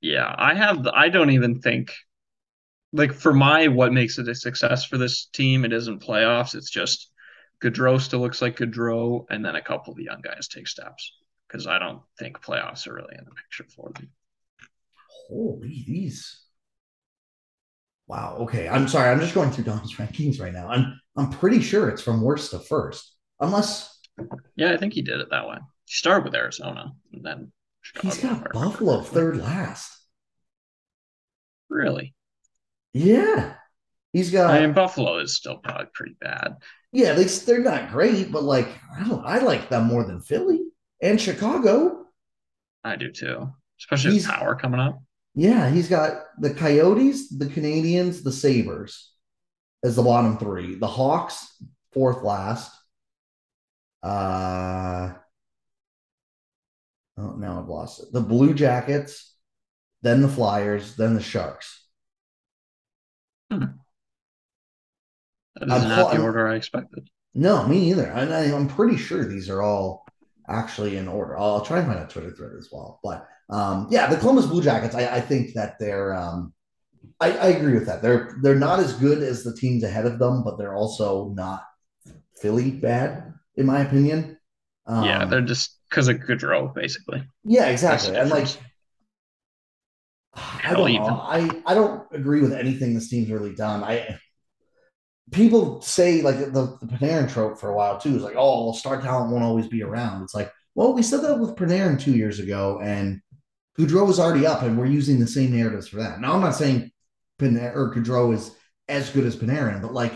Yeah, 0.00 0.34
I 0.36 0.54
have 0.54 0.86
I 0.86 1.08
don't 1.08 1.30
even 1.30 1.60
think 1.60 1.92
like 2.92 3.12
for 3.12 3.32
my 3.32 3.68
what 3.68 3.92
makes 3.92 4.18
it 4.18 4.28
a 4.28 4.34
success 4.34 4.84
for 4.84 4.98
this 4.98 5.26
team, 5.26 5.64
it 5.64 5.72
isn't 5.72 6.02
playoffs. 6.02 6.54
It's 6.54 6.70
just 6.70 7.10
Gaudreau 7.62 8.00
still 8.00 8.20
looks 8.20 8.40
like 8.40 8.56
Gaudreau, 8.56 9.26
and 9.30 9.44
then 9.44 9.56
a 9.56 9.62
couple 9.62 9.92
of 9.92 9.96
the 9.96 10.04
young 10.04 10.20
guys 10.22 10.48
take 10.48 10.68
steps. 10.68 11.12
Because 11.48 11.66
I 11.66 11.78
don't 11.78 12.02
think 12.18 12.42
playoffs 12.42 12.86
are 12.86 12.94
really 12.94 13.16
in 13.18 13.24
the 13.24 13.30
picture 13.30 13.64
for 13.74 13.90
them 13.94 14.10
holy 15.28 15.84
these. 15.86 16.42
Wow 18.06 18.38
okay 18.40 18.66
i'm 18.68 18.88
sorry 18.88 19.10
i'm 19.10 19.20
just 19.20 19.34
going 19.34 19.50
through 19.50 19.64
dom's 19.72 19.94
rankings 19.94 20.40
right 20.40 20.52
now. 20.52 20.68
I'm 20.68 20.98
i'm 21.16 21.30
pretty 21.30 21.60
sure 21.60 21.88
it's 21.88 22.02
from 22.02 22.22
worst 22.22 22.52
to 22.52 22.58
first 22.58 23.14
unless 23.38 24.00
yeah 24.56 24.72
i 24.72 24.76
think 24.76 24.94
he 24.94 25.02
did 25.02 25.20
it 25.20 25.28
that 25.30 25.48
way. 25.48 25.58
He 25.84 25.92
started 25.94 26.24
with 26.24 26.34
arizona 26.34 26.92
and 27.12 27.24
then 27.24 27.52
Chicago 27.82 28.08
he's 28.08 28.22
got 28.22 28.52
buffalo 28.52 29.02
third 29.02 29.36
last. 29.36 29.94
Really? 31.68 32.14
Yeah 32.94 33.54
he's 34.14 34.30
got 34.30 34.50
i 34.50 34.60
mean 34.60 34.72
buffalo 34.72 35.18
is 35.18 35.36
still 35.36 35.58
probably 35.58 35.86
pretty 35.92 36.16
bad. 36.18 36.54
Yeah 36.92 37.12
they, 37.12 37.24
they're 37.24 37.60
not 37.60 37.90
great 37.90 38.32
but 38.32 38.42
like 38.42 38.68
i 38.98 39.06
don't 39.06 39.24
i 39.26 39.38
like 39.38 39.68
them 39.68 39.84
more 39.84 40.04
than 40.04 40.22
philly 40.22 40.60
and 41.02 41.20
chicago. 41.20 42.06
I 42.82 42.96
do 42.96 43.12
too 43.12 43.52
especially 43.78 44.12
he's, 44.12 44.26
power 44.26 44.54
coming 44.56 44.80
up 44.80 44.98
yeah, 45.38 45.70
he's 45.70 45.88
got 45.88 46.24
the 46.40 46.52
Coyotes, 46.52 47.28
the 47.28 47.46
Canadians, 47.46 48.24
the 48.24 48.32
Sabres 48.32 49.12
as 49.84 49.94
the 49.94 50.02
bottom 50.02 50.36
three. 50.36 50.74
The 50.74 50.88
Hawks, 50.88 51.46
fourth 51.92 52.24
last. 52.24 52.72
Uh, 54.02 55.12
oh, 57.18 57.34
now 57.36 57.60
I've 57.60 57.68
lost 57.68 58.02
it. 58.02 58.12
The 58.12 58.20
Blue 58.20 58.52
Jackets, 58.52 59.32
then 60.02 60.22
the 60.22 60.28
Flyers, 60.28 60.96
then 60.96 61.14
the 61.14 61.22
Sharks. 61.22 61.86
Hmm. 63.48 63.64
That 65.54 65.68
is 65.68 65.72
I'm, 65.84 65.88
not 65.88 66.16
the 66.16 66.20
order 66.20 66.48
I 66.48 66.56
expected. 66.56 67.08
No, 67.34 67.64
me 67.64 67.90
either. 67.90 68.12
I, 68.12 68.22
I'm 68.52 68.66
pretty 68.66 68.96
sure 68.96 69.24
these 69.24 69.48
are 69.48 69.62
all 69.62 70.04
actually 70.48 70.96
in 70.96 71.06
order. 71.06 71.38
I'll, 71.38 71.54
I'll 71.54 71.64
try 71.64 71.78
and 71.78 71.86
find 71.86 72.00
a 72.00 72.08
Twitter 72.08 72.32
thread 72.32 72.54
as 72.58 72.70
well. 72.72 72.98
But 73.04 73.24
um, 73.50 73.88
yeah, 73.90 74.08
the 74.08 74.16
Columbus 74.16 74.46
Blue 74.46 74.62
Jackets, 74.62 74.94
I, 74.94 75.16
I 75.16 75.20
think 75.20 75.54
that 75.54 75.78
they're 75.78 76.14
um, 76.14 76.52
I, 77.20 77.32
I, 77.32 77.46
agree 77.48 77.74
with 77.74 77.86
that. 77.86 78.02
They're 78.02 78.36
they're 78.42 78.54
not 78.54 78.80
as 78.80 78.92
good 78.94 79.22
as 79.22 79.42
the 79.42 79.54
teams 79.54 79.82
ahead 79.82 80.06
of 80.06 80.18
them, 80.18 80.44
but 80.44 80.58
they're 80.58 80.74
also 80.74 81.30
not 81.30 81.64
Philly 82.40 82.70
bad, 82.70 83.34
in 83.56 83.66
my 83.66 83.80
opinion. 83.80 84.38
Um, 84.86 85.04
yeah, 85.04 85.24
they're 85.24 85.40
just 85.40 85.78
because 85.88 86.08
of 86.08 86.18
Gaudreau, 86.18 86.74
basically. 86.74 87.22
Yeah, 87.44 87.68
exactly. 87.68 88.16
And 88.16 88.30
like 88.30 88.48
I 90.64 90.72
don't 90.72 90.92
know. 90.92 91.20
I, 91.22 91.62
I 91.66 91.74
don't 91.74 92.06
agree 92.12 92.40
with 92.40 92.52
anything 92.52 92.94
this 92.94 93.08
team's 93.08 93.30
really 93.30 93.54
done. 93.54 93.82
I 93.82 94.18
people 95.32 95.80
say 95.82 96.22
like 96.22 96.38
the, 96.38 96.78
the 96.80 96.86
Panarin 96.86 97.30
trope 97.30 97.58
for 97.58 97.70
a 97.70 97.74
while 97.74 97.98
too 97.98 98.16
is 98.16 98.22
like, 98.22 98.36
oh, 98.36 98.64
well, 98.64 98.74
star 98.74 99.00
talent 99.00 99.32
won't 99.32 99.44
always 99.44 99.66
be 99.66 99.82
around. 99.82 100.22
It's 100.22 100.34
like, 100.34 100.52
well, 100.74 100.94
we 100.94 101.02
said 101.02 101.22
that 101.22 101.38
with 101.38 101.56
Panarin 101.56 102.00
two 102.00 102.12
years 102.12 102.38
ago, 102.38 102.80
and 102.82 103.20
Gaudreau 103.78 104.06
was 104.06 104.18
already 104.18 104.46
up, 104.46 104.62
and 104.62 104.76
we're 104.76 104.86
using 104.86 105.20
the 105.20 105.26
same 105.26 105.56
narratives 105.56 105.88
for 105.88 105.96
that. 105.96 106.20
Now, 106.20 106.34
I'm 106.34 106.40
not 106.40 106.56
saying 106.56 106.90
Panarin 107.38 107.76
or 107.76 107.94
Gaudreau 107.94 108.34
is 108.34 108.50
as 108.88 109.10
good 109.10 109.24
as 109.24 109.36
Panarin, 109.36 109.80
but 109.80 109.92
like, 109.92 110.12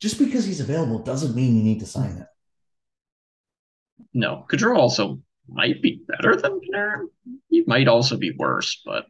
just 0.00 0.18
because 0.18 0.44
he's 0.44 0.60
available 0.60 0.98
doesn't 0.98 1.34
mean 1.34 1.56
you 1.56 1.62
need 1.62 1.80
to 1.80 1.86
sign 1.86 2.16
him. 2.16 2.26
No, 4.12 4.46
Gaudreau 4.50 4.76
also 4.76 5.20
might 5.48 5.82
be 5.82 6.02
better 6.06 6.36
than 6.36 6.60
Panarin. 6.60 7.06
He 7.48 7.64
might 7.66 7.88
also 7.88 8.16
be 8.16 8.32
worse, 8.36 8.82
but 8.84 9.06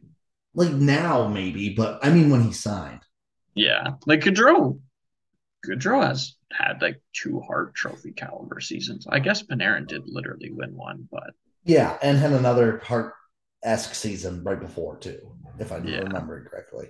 like 0.53 0.71
now 0.71 1.27
maybe. 1.27 1.69
But 1.69 2.03
I 2.03 2.11
mean, 2.11 2.29
when 2.29 2.43
he 2.43 2.51
signed, 2.51 3.01
yeah, 3.55 3.91
like 4.05 4.21
Gaudreau 4.21 4.79
Gaudreau 5.65 6.03
has 6.03 6.35
had 6.51 6.81
like 6.81 7.01
two 7.13 7.39
Hart 7.41 7.75
Trophy 7.75 8.11
caliber 8.11 8.59
seasons. 8.59 9.07
I 9.09 9.19
guess 9.19 9.43
Panarin 9.43 9.87
did 9.87 10.03
literally 10.05 10.51
win 10.51 10.75
one, 10.75 11.07
but 11.11 11.33
yeah, 11.63 11.97
and 12.01 12.17
had 12.17 12.31
another 12.31 12.79
Hart 12.83 13.13
esque 13.63 13.95
season 13.95 14.43
right 14.43 14.59
before 14.59 14.97
too, 14.97 15.19
if 15.59 15.71
I 15.71 15.77
yeah. 15.77 15.99
remember 15.99 16.43
correctly. 16.49 16.89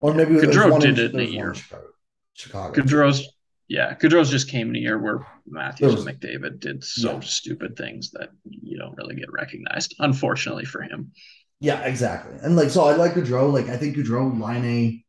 Or 0.00 0.14
maybe 0.14 0.34
Gaudreau 0.34 0.80
did 0.80 0.98
it 0.98 1.14
in 1.14 1.20
a 1.20 1.24
year. 1.24 1.54
Chicago. 1.54 1.86
Chicago. 2.34 2.82
Gaudreau's 2.82 3.28
yeah, 3.68 3.94
Gaudreau's 3.94 4.30
just 4.30 4.48
came 4.48 4.68
in 4.70 4.76
a 4.76 4.78
year 4.78 4.98
where 4.98 5.26
Matthews 5.46 5.94
was, 5.94 6.06
and 6.06 6.20
McDavid 6.20 6.60
did 6.60 6.84
so 6.84 7.14
yeah. 7.14 7.20
stupid 7.20 7.76
things 7.76 8.10
that 8.10 8.28
you 8.44 8.76
don't 8.76 8.96
really 8.96 9.14
get 9.14 9.32
recognized, 9.32 9.94
unfortunately 9.98 10.66
for 10.66 10.82
him. 10.82 11.12
Yeah, 11.60 11.80
exactly. 11.80 12.36
And 12.42 12.56
like 12.56 12.68
so 12.68 12.84
I 12.84 12.94
like 12.94 13.14
Gaudreau. 13.14 13.50
Like 13.52 13.68
I 13.68 13.76
think 13.76 13.96
Gaudreau 13.96 14.38
Laine 14.38 15.02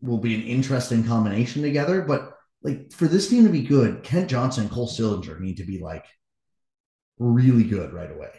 will 0.00 0.18
be 0.18 0.34
an 0.34 0.42
interesting 0.42 1.04
combination 1.04 1.62
together. 1.62 2.02
But 2.02 2.32
like 2.62 2.90
for 2.92 3.06
this 3.06 3.28
team 3.28 3.44
to 3.44 3.50
be 3.50 3.62
good, 3.62 4.02
Kent 4.02 4.30
Johnson 4.30 4.64
and 4.64 4.72
Cole 4.72 4.88
Sillinger 4.88 5.38
need 5.38 5.58
to 5.58 5.64
be 5.64 5.78
like 5.78 6.06
really 7.18 7.64
good 7.64 7.92
right 7.92 8.10
away. 8.10 8.30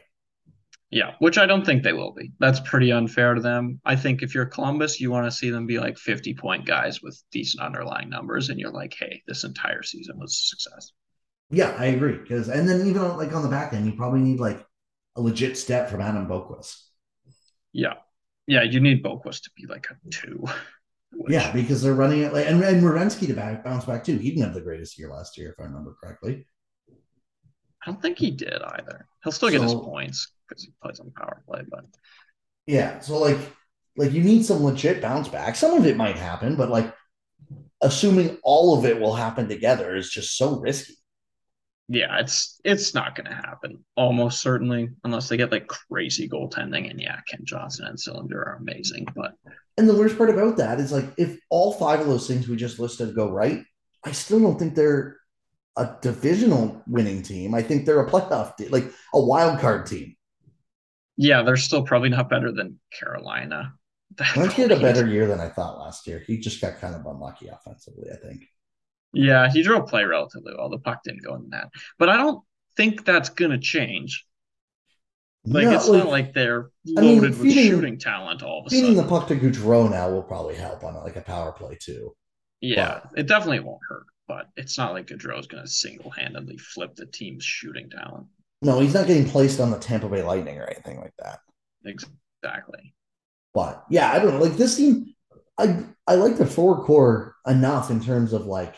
Yeah, 0.91 1.13
which 1.19 1.37
I 1.37 1.45
don't 1.45 1.65
think 1.65 1.83
they 1.83 1.93
will 1.93 2.13
be. 2.13 2.31
That's 2.39 2.59
pretty 2.59 2.91
unfair 2.91 3.33
to 3.33 3.41
them. 3.41 3.81
I 3.85 3.95
think 3.95 4.21
if 4.21 4.35
you're 4.35 4.45
Columbus, 4.45 5.01
you 5.01 5.11
want 5.11 5.25
to 5.25 5.31
see 5.31 5.49
them 5.49 5.65
be 5.65 5.79
like 5.79 5.97
50 5.97 6.35
point 6.35 6.65
guys 6.65 7.01
with 7.01 7.21
decent 7.31 7.63
underlying 7.63 8.09
numbers, 8.09 8.49
and 8.49 8.59
you're 8.59 8.71
like, 8.71 8.95
hey, 8.97 9.23
this 9.27 9.43
entire 9.43 9.83
season 9.83 10.19
was 10.19 10.31
a 10.31 10.55
success. 10.55 10.91
Yeah, 11.49 11.75
I 11.77 11.87
agree. 11.87 12.17
Because 12.17 12.49
and 12.49 12.67
then 12.67 12.87
even 12.87 13.01
like 13.17 13.33
on 13.33 13.43
the 13.43 13.49
back 13.49 13.73
end, 13.73 13.85
you 13.85 13.93
probably 13.93 14.21
need 14.21 14.39
like 14.39 14.65
a 15.15 15.21
legit 15.21 15.57
step 15.57 15.89
from 15.89 16.01
Adam 16.01 16.27
Boqvist. 16.27 16.77
Yeah, 17.73 17.95
yeah, 18.47 18.63
you 18.63 18.79
need 18.79 19.03
Boqvist 19.03 19.43
to 19.43 19.51
be 19.55 19.65
like 19.67 19.87
a 19.89 20.09
two. 20.09 20.45
Which... 21.13 21.33
Yeah, 21.33 21.51
because 21.51 21.81
they're 21.81 21.93
running 21.93 22.21
it 22.21 22.33
like 22.33 22.47
and, 22.47 22.63
and 22.63 22.83
Werenski 22.83 23.27
to 23.27 23.33
back, 23.33 23.63
bounce 23.63 23.85
back 23.85 24.03
too. 24.03 24.17
He 24.17 24.29
didn't 24.29 24.45
have 24.45 24.53
the 24.53 24.61
greatest 24.61 24.99
year 24.99 25.09
last 25.09 25.37
year, 25.37 25.49
if 25.51 25.59
I 25.59 25.63
remember 25.63 25.95
correctly. 26.01 26.45
I 27.85 27.91
don't 27.91 28.01
think 28.01 28.17
he 28.17 28.31
did 28.31 28.61
either. 28.61 29.07
He'll 29.23 29.31
still 29.31 29.49
get 29.49 29.61
his 29.61 29.73
points 29.73 30.31
because 30.47 30.63
he 30.63 30.71
plays 30.81 30.99
on 30.99 31.11
power 31.11 31.41
play, 31.47 31.61
but 31.69 31.85
yeah. 32.65 32.99
So 32.99 33.17
like, 33.17 33.37
like 33.95 34.11
you 34.11 34.23
need 34.23 34.45
some 34.45 34.63
legit 34.63 35.01
bounce 35.01 35.27
back. 35.27 35.55
Some 35.55 35.73
of 35.77 35.85
it 35.85 35.97
might 35.97 36.17
happen, 36.17 36.55
but 36.55 36.69
like, 36.69 36.93
assuming 37.81 38.37
all 38.43 38.77
of 38.77 38.85
it 38.85 38.99
will 38.99 39.13
happen 39.13 39.47
together 39.47 39.95
is 39.95 40.09
just 40.09 40.37
so 40.37 40.59
risky 40.59 40.95
yeah, 41.87 42.19
it's 42.19 42.59
it's 42.63 42.93
not 42.95 43.15
going 43.15 43.27
to 43.27 43.35
happen 43.35 43.83
almost 43.95 44.41
certainly 44.41 44.89
unless 45.03 45.29
they 45.29 45.37
get 45.37 45.51
like 45.51 45.67
crazy 45.67 46.27
goaltending. 46.27 46.89
And 46.89 46.99
yeah, 46.99 47.19
Kent 47.29 47.45
Johnson 47.45 47.85
and 47.85 47.97
Sillinger 47.97 48.33
are 48.33 48.57
amazing, 48.59 49.07
but 49.15 49.35
and 49.77 49.87
the 49.87 49.95
worst 49.95 50.17
part 50.17 50.31
about 50.31 50.57
that 50.57 50.79
is 50.79 50.91
like 50.91 51.05
if 51.17 51.37
all 51.49 51.73
five 51.73 51.99
of 51.99 52.07
those 52.07 52.27
things 52.27 52.47
we 52.47 52.55
just 52.55 52.79
listed 52.79 53.15
go 53.15 53.29
right, 53.29 53.63
I 54.03 54.13
still 54.13 54.39
don't 54.39 54.57
think 54.57 54.73
they're 54.73 55.17
a 55.77 55.95
divisional 56.01 56.81
winning 56.87 57.21
team. 57.21 57.53
I 57.53 57.61
think 57.61 57.85
they're 57.85 58.05
a 58.05 58.09
playoff 58.09 58.55
team, 58.57 58.69
like 58.71 58.91
a 59.13 59.21
wild 59.21 59.59
card 59.59 59.85
team. 59.85 60.15
Yeah, 61.17 61.43
they're 61.43 61.57
still 61.57 61.83
probably 61.83 62.09
not 62.09 62.29
better 62.29 62.51
than 62.51 62.79
Carolina. 62.97 63.73
Wentz 64.35 64.53
had 64.53 64.71
a 64.71 64.79
better 64.79 65.07
year 65.07 65.27
than 65.27 65.39
I 65.39 65.49
thought 65.49 65.79
last 65.79 66.07
year. 66.07 66.23
He 66.25 66.37
just 66.37 66.61
got 66.61 66.79
kind 66.79 66.95
of 66.95 67.05
unlucky 67.05 67.47
offensively, 67.47 68.09
I 68.11 68.17
think. 68.17 68.45
Yeah, 69.13 69.49
he 69.49 69.63
drew 69.63 69.77
a 69.77 69.83
play 69.87 70.03
relatively 70.03 70.53
well. 70.57 70.69
The 70.69 70.77
puck 70.77 71.01
didn't 71.03 71.23
go 71.23 71.35
in 71.35 71.49
that, 71.51 71.69
but 71.97 72.09
I 72.09 72.17
don't 72.17 72.43
think 72.75 73.05
that's 73.05 73.29
gonna 73.29 73.57
change. 73.59 74.25
Like 75.45 75.65
no, 75.65 75.75
it's 75.75 75.87
like, 75.87 76.03
not 76.03 76.09
like 76.09 76.33
they're 76.33 76.71
loaded 76.85 76.97
I 76.97 77.01
mean, 77.01 77.33
feeding, 77.33 77.39
with 77.39 77.53
shooting 77.53 77.99
talent 77.99 78.43
all 78.43 78.61
of 78.61 78.65
a 78.67 78.69
feeding 78.69 78.95
sudden. 78.95 79.03
the 79.03 79.09
puck 79.09 79.27
to 79.27 79.35
Gaudreau 79.35 79.89
now 79.89 80.09
will 80.09 80.23
probably 80.23 80.55
help 80.55 80.83
on 80.83 80.95
like 80.95 81.15
a 81.15 81.21
power 81.21 81.51
play 81.51 81.77
too. 81.79 82.15
Yeah, 82.61 83.01
but, 83.03 83.19
it 83.19 83.27
definitely 83.27 83.59
won't 83.59 83.81
hurt, 83.87 84.05
but 84.27 84.47
it's 84.55 84.77
not 84.77 84.93
like 84.93 85.07
Gaudreau 85.07 85.39
is 85.39 85.47
going 85.47 85.63
to 85.63 85.69
single 85.69 86.11
handedly 86.11 86.57
flip 86.57 86.95
the 86.95 87.05
team's 87.05 87.43
shooting 87.43 87.89
talent. 87.89 88.27
No, 88.61 88.79
he's 88.79 88.93
not 88.93 89.07
getting 89.07 89.29
placed 89.29 89.59
on 89.59 89.71
the 89.71 89.77
Tampa 89.77 90.09
Bay 90.09 90.23
Lightning 90.23 90.57
or 90.57 90.65
anything 90.65 90.99
like 90.99 91.13
that. 91.19 91.39
Exactly. 91.85 92.93
But 93.53 93.83
yeah, 93.89 94.11
I 94.11 94.19
don't 94.19 94.33
know. 94.33 94.43
Like 94.43 94.57
this 94.57 94.75
team, 94.75 95.13
I 95.57 95.83
I 96.07 96.15
like 96.15 96.37
the 96.37 96.45
forward 96.45 96.83
core 96.83 97.35
enough 97.47 97.89
in 97.89 98.03
terms 98.03 98.33
of 98.33 98.45
like 98.45 98.75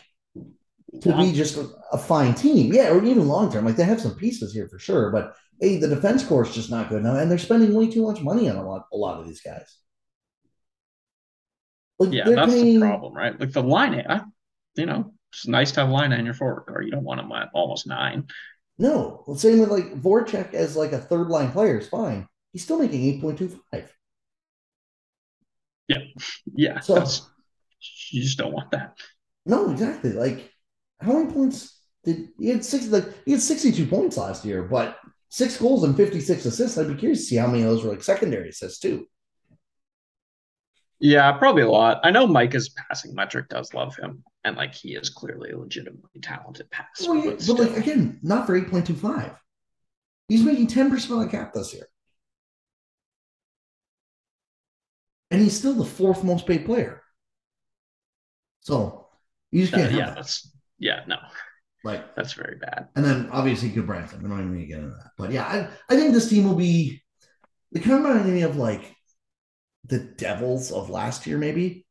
to 1.02 1.18
be 1.18 1.32
just 1.32 1.58
a, 1.58 1.70
a 1.92 1.98
fine 1.98 2.34
team. 2.34 2.74
Yeah, 2.74 2.92
or 2.92 3.04
even 3.04 3.28
long 3.28 3.52
term. 3.52 3.66
Like 3.66 3.76
they 3.76 3.84
have 3.84 4.02
some 4.02 4.16
pieces 4.16 4.54
here 4.54 4.68
for 4.68 4.78
sure, 4.78 5.12
but 5.12 5.36
hey, 5.60 5.78
the 5.78 5.88
defense 5.88 6.24
core 6.24 6.46
is 6.46 6.54
just 6.54 6.70
not 6.70 6.90
good 6.90 7.00
enough, 7.00 7.18
and 7.18 7.32
they're 7.32 7.38
spending 7.38 7.74
way 7.74 7.90
too 7.90 8.04
much 8.04 8.22
money 8.22 8.50
on 8.50 8.58
a 8.58 8.68
lot 8.68 8.86
a 8.94 8.98
lot 8.98 9.20
of 9.20 9.28
these 9.28 9.42
guys. 9.42 9.78
Like, 12.00 12.14
yeah, 12.14 12.30
that's 12.30 12.54
paying, 12.54 12.80
the 12.80 12.86
problem, 12.86 13.14
right? 13.14 13.40
Like 13.40 13.52
the 13.52 13.64
Laine, 13.64 14.06
I, 14.08 14.22
you 14.76 14.86
know, 14.86 15.14
it's 15.32 15.48
nice 15.48 15.72
to 15.74 15.82
have 15.82 15.90
Laine 15.90 16.14
in 16.14 16.26
your 16.26 16.34
forward 16.34 16.66
core. 16.68 16.82
You 16.82 16.92
don't 16.92 17.04
want 17.04 17.22
them 17.22 17.32
at 17.32 17.50
almost 17.54 17.88
nine. 17.88 18.28
No, 18.78 19.24
well, 19.26 19.38
same 19.38 19.60
with 19.60 19.70
like 19.70 19.94
Voracek 19.94 20.54
as 20.54 20.76
like 20.76 20.92
a 20.92 21.00
third 21.00 21.28
line 21.28 21.52
player 21.52 21.80
is 21.80 21.90
fine. 21.90 22.28
He's 22.54 22.64
still 22.64 22.80
making 22.80 23.04
eight 23.04 23.22
point 23.22 23.38
two 23.38 23.60
five. 23.72 23.92
Yeah, 25.88 26.00
yeah. 26.54 26.80
So 26.80 26.96
you 28.12 28.22
just 28.22 28.38
don't 28.38 28.54
want 28.54 28.72
that. 28.72 28.98
No, 29.46 29.72
exactly. 29.72 30.12
Like 30.14 30.52
how 31.00 31.14
many 31.14 31.32
points 31.32 31.80
did 32.04 32.30
he 32.40 32.50
had 32.50 32.64
six? 32.64 32.88
Like 32.88 33.06
he 33.26 33.32
had 33.32 33.42
sixty 33.42 33.72
two 33.72 33.88
points 33.88 34.18
last 34.18 34.46
year, 34.46 34.64
but 34.64 34.98
six 35.30 35.58
goals 35.58 35.84
and 35.84 35.96
56 35.96 36.46
assists. 36.46 36.78
I'd 36.78 36.88
be 36.88 36.96
curious 36.96 37.20
to 37.20 37.26
see 37.26 37.36
how 37.36 37.48
many 37.48 37.64
of 37.64 37.70
those 37.70 37.84
were 37.84 37.92
like 37.92 38.04
secondary 38.04 38.50
assists 38.50 38.80
too. 38.80 39.08
Yeah, 41.00 41.32
probably 41.34 41.62
a 41.62 41.70
lot. 41.70 42.00
I 42.04 42.12
know 42.12 42.26
Micah's 42.26 42.70
passing 42.70 43.14
metric 43.14 43.50
does 43.50 43.74
love 43.74 43.96
him, 43.96 44.24
and 44.44 44.58
like 44.58 44.74
he 44.74 44.96
is 44.96 45.10
clearly 45.10 45.52
a 45.52 45.58
legitimately 45.58 46.22
talented 46.22 46.70
passer. 46.72 47.12
Well, 47.12 47.24
yeah, 47.24 47.32
but, 47.32 47.48
but 47.48 47.60
like 47.60 47.78
again, 47.78 48.20
not 48.24 48.48
for 48.48 48.60
8.25. 48.60 49.36
He's 50.28 50.44
making 50.44 50.68
10% 50.68 51.12
of 51.12 51.20
the 51.20 51.28
cap 51.28 51.54
this 51.54 51.74
year. 51.74 51.88
And 55.30 55.42
he's 55.42 55.58
still 55.58 55.74
the 55.74 55.86
fourth 55.86 56.24
most 56.24 56.48
paid 56.48 56.66
player. 56.66 57.04
So 58.62 59.08
you 59.52 59.62
just 59.62 59.74
can't. 59.74 59.94
Uh, 59.94 59.98
yeah, 59.98 60.06
that. 60.08 60.16
that's 60.16 60.52
yeah, 60.80 61.02
no. 61.08 61.18
Like 61.84 62.16
that's 62.16 62.34
very 62.34 62.58
bad. 62.58 62.90
And 62.96 63.06
then 63.06 63.30
obviously 63.32 63.70
Gudbranson. 63.70 64.22
We 64.22 64.30
don't 64.30 64.40
even 64.40 64.56
need 64.56 64.62
to 64.62 64.68
get 64.68 64.80
into 64.80 64.90
that. 64.90 65.12
But 65.18 65.32
yeah, 65.32 65.46
I, 65.46 65.94
I 65.94 65.98
think 65.98 66.14
this 66.14 66.30
team 66.30 66.46
will 66.46 66.56
be 66.56 67.02
they 67.72 67.80
kind 67.80 68.00
of 68.00 68.06
remind 68.06 68.34
me 68.34 68.42
of 68.42 68.58
like 68.58 68.97
the 69.88 70.00
Devils 70.00 70.72
of 70.72 70.90
last 70.90 71.26
year, 71.28 71.38
maybe, 71.38 71.86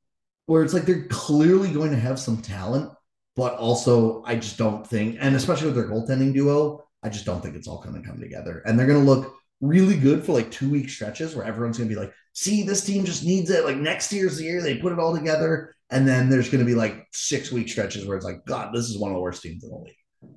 where 0.46 0.62
it's 0.62 0.74
like 0.74 0.84
they're 0.84 1.06
clearly 1.08 1.72
going 1.72 1.90
to 1.90 1.98
have 1.98 2.18
some 2.18 2.40
talent, 2.42 2.92
but 3.34 3.54
also 3.54 4.22
I 4.24 4.36
just 4.36 4.58
don't 4.58 4.86
think, 4.86 5.18
and 5.20 5.34
especially 5.34 5.66
with 5.66 5.76
their 5.76 5.88
goaltending 5.88 6.32
duo, 6.32 6.84
I 7.02 7.08
just 7.08 7.24
don't 7.24 7.42
think 7.42 7.56
it's 7.56 7.68
all 7.68 7.82
going 7.82 8.00
to 8.00 8.08
come 8.08 8.20
together. 8.20 8.62
And 8.66 8.78
they're 8.78 8.86
going 8.86 9.04
to 9.04 9.10
look 9.10 9.34
really 9.60 9.96
good 9.96 10.24
for 10.24 10.32
like 10.32 10.50
two 10.50 10.70
week 10.70 10.90
stretches 10.90 11.34
where 11.34 11.46
everyone's 11.46 11.78
going 11.78 11.88
to 11.88 11.94
be 11.94 12.00
like, 12.00 12.12
see, 12.32 12.62
this 12.62 12.84
team 12.84 13.04
just 13.04 13.24
needs 13.24 13.50
it. 13.50 13.64
Like 13.64 13.76
next 13.76 14.12
year's 14.12 14.38
the 14.38 14.44
year 14.44 14.62
they 14.62 14.78
put 14.78 14.92
it 14.92 14.98
all 14.98 15.14
together. 15.14 15.74
And 15.90 16.06
then 16.06 16.28
there's 16.28 16.50
going 16.50 16.60
to 16.60 16.66
be 16.66 16.74
like 16.74 17.06
six 17.12 17.52
week 17.52 17.68
stretches 17.68 18.06
where 18.06 18.16
it's 18.16 18.26
like, 18.26 18.44
God, 18.44 18.74
this 18.74 18.86
is 18.86 18.98
one 18.98 19.10
of 19.10 19.14
the 19.14 19.20
worst 19.20 19.42
teams 19.42 19.62
in 19.62 19.70
the 19.70 19.76
league. 19.76 20.36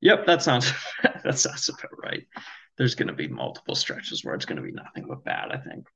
Yep, 0.00 0.26
that 0.26 0.42
sounds 0.42 0.72
that 1.24 1.38
sounds 1.38 1.68
about 1.68 1.98
right. 2.02 2.26
There's 2.76 2.94
going 2.94 3.08
to 3.08 3.14
be 3.14 3.28
multiple 3.28 3.74
stretches 3.74 4.24
where 4.24 4.34
it's 4.34 4.44
going 4.44 4.56
to 4.56 4.62
be 4.62 4.72
nothing 4.72 5.06
but 5.08 5.24
bad. 5.24 5.50
I 5.50 5.58
think. 5.58 5.86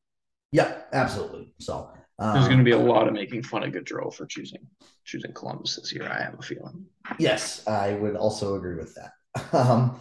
Yeah, 0.53 0.79
absolutely. 0.93 1.53
So 1.59 1.91
um, 2.19 2.35
there's 2.35 2.47
going 2.47 2.59
to 2.59 2.65
be 2.65 2.73
a 2.73 2.79
lot 2.79 3.07
of 3.07 3.15
making 3.15 3.43
fun 3.43 3.63
of 3.63 3.73
Gaudreau 3.73 4.13
for 4.13 4.27
choosing 4.27 4.67
choosing 5.05 5.33
Columbus 5.33 5.77
this 5.77 5.93
year. 5.93 6.09
I 6.11 6.23
have 6.23 6.39
a 6.39 6.43
feeling. 6.43 6.87
Yes, 7.19 7.67
I 7.67 7.93
would 7.95 8.17
also 8.17 8.57
agree 8.57 8.77
with 8.77 8.95
that. 8.95 9.13
Um, 9.53 10.01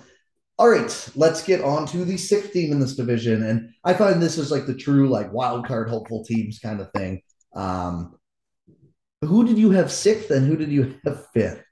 all 0.58 0.70
right, 0.70 1.10
let's 1.16 1.44
get 1.44 1.62
on 1.62 1.86
to 1.88 2.04
the 2.04 2.18
sixth 2.18 2.52
team 2.52 2.72
in 2.72 2.80
this 2.80 2.96
division, 2.96 3.44
and 3.44 3.70
I 3.84 3.94
find 3.94 4.20
this 4.20 4.40
is 4.40 4.50
like 4.52 4.66
the 4.66 4.74
true 4.74 5.08
like 5.08 5.32
wild 5.32 5.68
card 5.68 5.90
hopeful 5.90 6.26
teams 6.26 6.58
kind 6.58 6.82
of 6.82 6.92
thing. 6.94 7.22
Um, 7.56 8.18
who 9.22 9.46
did 9.46 9.60
you 9.60 9.70
have 9.72 9.92
sixth, 9.92 10.32
and 10.32 10.48
who 10.48 10.58
did 10.58 10.72
you 10.72 11.00
have 11.06 11.28
fifth? 11.32 11.64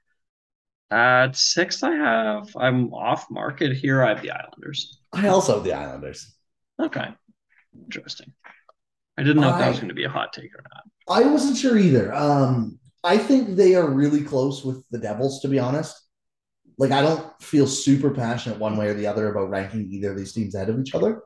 At 0.92 1.34
sixth, 1.34 1.82
I 1.82 1.96
have 1.96 2.48
I'm 2.56 2.94
off 2.94 3.26
market 3.28 3.76
here. 3.76 4.04
I 4.04 4.10
have 4.10 4.22
the 4.22 4.30
Islanders. 4.30 5.00
I 5.12 5.28
also 5.28 5.54
have 5.54 5.64
the 5.64 5.72
Islanders. 5.72 6.36
Okay, 6.80 7.08
interesting. 7.74 8.32
I 9.18 9.22
didn't 9.22 9.40
know 9.40 9.48
I, 9.48 9.54
if 9.54 9.58
that 9.58 9.68
was 9.68 9.78
going 9.78 9.88
to 9.88 9.94
be 9.94 10.04
a 10.04 10.10
hot 10.10 10.32
take 10.32 10.54
or 10.54 10.62
not. 10.74 10.84
I 11.08 11.26
wasn't 11.26 11.56
sure 11.56 11.78
either. 11.78 12.12
Um, 12.12 12.78
I 13.04 13.16
think 13.18 13.56
they 13.56 13.74
are 13.74 13.88
really 13.88 14.22
close 14.22 14.64
with 14.64 14.82
the 14.90 14.98
Devils, 14.98 15.40
to 15.40 15.48
be 15.48 15.58
honest. 15.58 15.96
Like, 16.78 16.90
I 16.90 17.00
don't 17.00 17.24
feel 17.40 17.66
super 17.66 18.10
passionate 18.10 18.58
one 18.58 18.76
way 18.76 18.88
or 18.88 18.94
the 18.94 19.06
other 19.06 19.30
about 19.30 19.48
ranking 19.48 19.90
either 19.92 20.10
of 20.10 20.18
these 20.18 20.32
teams 20.32 20.54
ahead 20.54 20.68
of 20.68 20.78
each 20.78 20.94
other. 20.94 21.22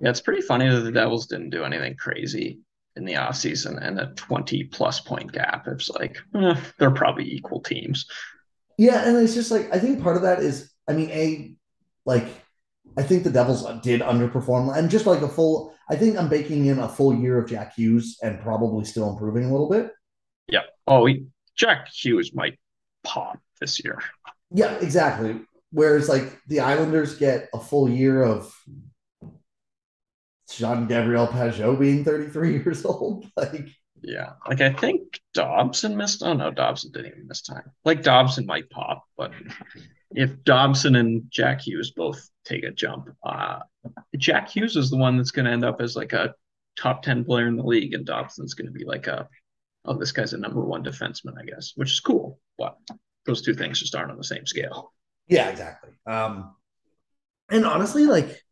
Yeah, 0.00 0.10
it's 0.10 0.20
pretty 0.20 0.42
funny 0.42 0.68
that 0.68 0.80
the 0.80 0.92
Devils 0.92 1.26
didn't 1.26 1.50
do 1.50 1.64
anything 1.64 1.96
crazy 1.96 2.60
in 2.96 3.04
the 3.04 3.14
offseason 3.14 3.84
and 3.84 3.98
a 3.98 4.12
20 4.14 4.64
plus 4.64 5.00
point 5.00 5.32
gap. 5.32 5.66
It's 5.66 5.90
like, 5.90 6.18
eh, 6.36 6.54
they're 6.78 6.90
probably 6.90 7.32
equal 7.32 7.60
teams. 7.60 8.06
Yeah. 8.78 9.08
And 9.08 9.16
it's 9.16 9.34
just 9.34 9.50
like, 9.50 9.72
I 9.72 9.78
think 9.78 10.02
part 10.02 10.16
of 10.16 10.22
that 10.22 10.40
is, 10.40 10.70
I 10.86 10.92
mean, 10.92 11.10
A, 11.10 11.54
like, 12.04 12.26
I 12.96 13.02
think 13.02 13.24
the 13.24 13.30
Devils 13.30 13.66
did 13.82 14.00
underperform 14.00 14.76
and 14.76 14.90
just 14.90 15.06
like 15.06 15.22
a 15.22 15.28
full, 15.28 15.73
I 15.88 15.96
think 15.96 16.16
I'm 16.16 16.28
baking 16.28 16.66
in 16.66 16.78
a 16.78 16.88
full 16.88 17.14
year 17.14 17.38
of 17.38 17.48
Jack 17.48 17.74
Hughes 17.74 18.18
and 18.22 18.40
probably 18.40 18.84
still 18.84 19.10
improving 19.10 19.44
a 19.44 19.50
little 19.50 19.68
bit. 19.68 19.90
Yeah. 20.48 20.62
Oh, 20.86 21.06
he, 21.06 21.26
Jack 21.56 21.88
Hughes 21.88 22.34
might 22.34 22.58
pop 23.02 23.38
this 23.60 23.82
year. 23.84 23.98
Yeah, 24.50 24.74
exactly. 24.76 25.40
Whereas 25.70 26.08
like 26.08 26.40
the 26.46 26.60
Islanders 26.60 27.18
get 27.18 27.48
a 27.52 27.58
full 27.58 27.88
year 27.88 28.22
of 28.22 28.54
Jean 30.50 30.86
Gabriel 30.86 31.26
Pageau 31.26 31.78
being 31.78 32.04
33 32.04 32.52
years 32.64 32.84
old. 32.84 33.26
Like, 33.36 33.68
yeah, 34.02 34.32
like 34.48 34.60
I 34.60 34.72
think 34.72 35.20
Dobson 35.32 35.96
missed. 35.96 36.22
Oh 36.22 36.34
no, 36.34 36.50
Dobson 36.50 36.92
didn't 36.92 37.12
even 37.12 37.26
miss 37.26 37.42
time. 37.42 37.72
Like 37.84 38.02
Dobson 38.02 38.44
might 38.46 38.68
pop, 38.68 39.04
but 39.16 39.32
if 40.14 40.42
Dobson 40.44 40.96
and 40.96 41.24
Jack 41.30 41.62
Hughes 41.62 41.90
both 41.90 42.28
take 42.44 42.64
a 42.64 42.70
jump, 42.70 43.08
uh, 43.24 43.60
Jack 44.16 44.48
Hughes 44.48 44.76
is 44.76 44.90
the 44.90 44.96
one 44.96 45.16
that's 45.16 45.30
going 45.30 45.46
to 45.46 45.50
end 45.50 45.64
up 45.64 45.80
as 45.80 45.96
like 45.96 46.12
a 46.12 46.34
top 46.76 47.02
10 47.02 47.24
player 47.24 47.46
in 47.46 47.56
the 47.56 47.62
league, 47.62 47.94
and 47.94 48.06
Dobson's 48.06 48.54
going 48.54 48.66
to 48.66 48.72
be 48.72 48.84
like 48.84 49.06
a, 49.06 49.28
oh, 49.84 49.98
this 49.98 50.12
guy's 50.12 50.32
a 50.32 50.38
number 50.38 50.60
one 50.60 50.84
defenseman, 50.84 51.38
I 51.38 51.44
guess, 51.44 51.72
which 51.74 51.92
is 51.92 52.00
cool. 52.00 52.38
But 52.58 52.76
those 53.26 53.42
two 53.42 53.54
things 53.54 53.80
just 53.80 53.94
aren't 53.94 54.10
on 54.10 54.18
the 54.18 54.24
same 54.24 54.46
scale. 54.46 54.92
Yeah, 55.26 55.48
exactly. 55.48 55.90
Um, 56.06 56.54
and 57.50 57.64
honestly, 57.64 58.06
like 58.06 58.42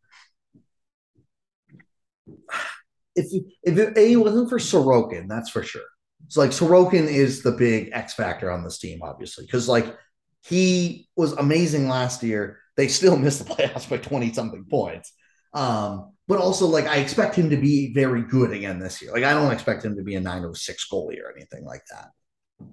if 3.15 3.27
if 3.63 3.79
it, 3.79 3.97
a 3.97 4.17
wasn't 4.17 4.49
for 4.49 4.59
Sorokin, 4.59 5.29
that's 5.29 5.51
for 5.51 5.63
sure. 5.63 5.83
So 6.29 6.41
like 6.41 6.51
Sorokin 6.51 7.07
is 7.07 7.43
the 7.43 7.53
big 7.53 7.91
X 7.93 8.15
factor 8.15 8.51
on 8.51 8.65
this 8.65 8.79
team, 8.79 9.01
obviously, 9.03 9.45
because 9.45 9.69
like 9.69 9.95
he 10.43 11.09
was 11.17 11.33
amazing 11.33 11.89
last 11.89 12.23
year. 12.23 12.59
They 12.77 12.89
still 12.89 13.17
missed 13.17 13.47
the 13.47 13.55
playoffs 13.55 13.89
by 13.89 13.99
twenty 13.99 14.33
something 14.33 14.67
points. 14.69 15.13
Um, 15.55 16.13
but 16.29 16.39
also 16.39 16.67
like 16.67 16.87
I 16.87 16.97
expect 16.97 17.35
him 17.35 17.51
to 17.51 17.57
be 17.57 17.93
very 17.93 18.23
good 18.23 18.53
again 18.53 18.79
this 18.79 19.03
year. 19.03 19.13
Like 19.13 19.25
I 19.25 19.35
don't 19.35 19.53
expect 19.53 19.85
him 19.85 19.97
to 19.97 20.03
be 20.03 20.15
a 20.15 20.21
906 20.21 20.89
goalie 20.91 21.23
or 21.23 21.31
anything 21.37 21.65
like 21.65 21.83
that. 21.91 22.11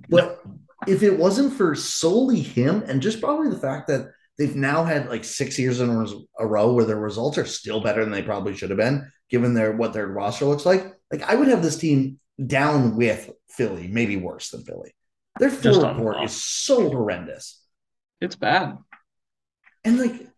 But 0.07 0.41
if 0.87 1.03
it 1.03 1.17
wasn't 1.17 1.53
for 1.53 1.75
solely 1.75 2.39
him 2.39 2.83
and 2.87 3.01
just 3.01 3.19
probably 3.19 3.49
the 3.49 3.59
fact 3.59 3.87
that 3.87 4.11
they've 4.37 4.55
now 4.55 4.83
had 4.83 5.09
like 5.09 5.23
six 5.23 5.59
years 5.59 5.81
in 5.81 5.89
a 6.39 6.47
row 6.47 6.73
where 6.73 6.85
their 6.85 6.99
results 6.99 7.37
are 7.37 7.45
still 7.45 7.81
better 7.81 8.03
than 8.03 8.13
they 8.13 8.21
probably 8.21 8.55
should 8.55 8.69
have 8.69 8.79
been, 8.79 9.11
given 9.29 9.53
their 9.53 9.75
what 9.75 9.93
their 9.93 10.07
roster 10.07 10.45
looks 10.45 10.65
like. 10.65 10.93
Like 11.11 11.23
I 11.23 11.35
would 11.35 11.49
have 11.49 11.61
this 11.61 11.77
team 11.77 12.19
down 12.43 12.95
with 12.95 13.29
Philly, 13.49 13.87
maybe 13.87 14.15
worse 14.15 14.51
than 14.51 14.63
Philly. 14.63 14.93
Their 15.39 15.49
forward 15.49 15.97
core 15.97 16.23
is 16.23 16.43
so 16.43 16.89
horrendous. 16.89 17.58
It's 18.21 18.35
bad. 18.35 18.77
And 19.83 19.99
like 19.99 20.29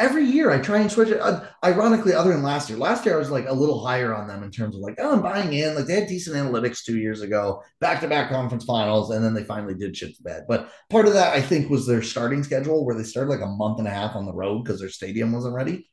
every 0.00 0.24
year 0.24 0.50
I 0.50 0.58
try 0.58 0.78
and 0.78 0.90
switch 0.90 1.10
it. 1.10 1.20
Uh, 1.20 1.44
ironically, 1.64 2.14
other 2.14 2.32
than 2.32 2.42
last 2.42 2.68
year, 2.68 2.78
last 2.78 3.04
year 3.04 3.14
I 3.14 3.18
was 3.18 3.30
like 3.30 3.46
a 3.46 3.52
little 3.52 3.84
higher 3.84 4.14
on 4.14 4.26
them 4.26 4.42
in 4.42 4.50
terms 4.50 4.74
of 4.74 4.80
like, 4.80 4.96
oh, 4.98 5.12
I'm 5.12 5.22
buying 5.22 5.52
in. 5.52 5.74
Like 5.74 5.86
they 5.86 6.00
had 6.00 6.08
decent 6.08 6.36
analytics 6.36 6.82
two 6.84 6.98
years 6.98 7.20
ago, 7.20 7.62
back 7.80 8.00
to 8.00 8.08
back 8.08 8.30
conference 8.30 8.64
finals, 8.64 9.10
and 9.10 9.24
then 9.24 9.34
they 9.34 9.44
finally 9.44 9.74
did 9.74 9.96
shit 9.96 10.16
to 10.16 10.22
bed. 10.22 10.44
But 10.48 10.70
part 10.88 11.06
of 11.06 11.12
that 11.14 11.34
I 11.34 11.42
think 11.42 11.70
was 11.70 11.86
their 11.86 12.02
starting 12.02 12.42
schedule 12.42 12.84
where 12.84 12.96
they 12.96 13.04
started 13.04 13.30
like 13.30 13.42
a 13.42 13.46
month 13.46 13.78
and 13.78 13.88
a 13.88 13.92
half 13.92 14.16
on 14.16 14.26
the 14.26 14.34
road 14.34 14.64
because 14.64 14.80
their 14.80 14.88
stadium 14.88 15.32
wasn't 15.32 15.54
ready. 15.54 15.88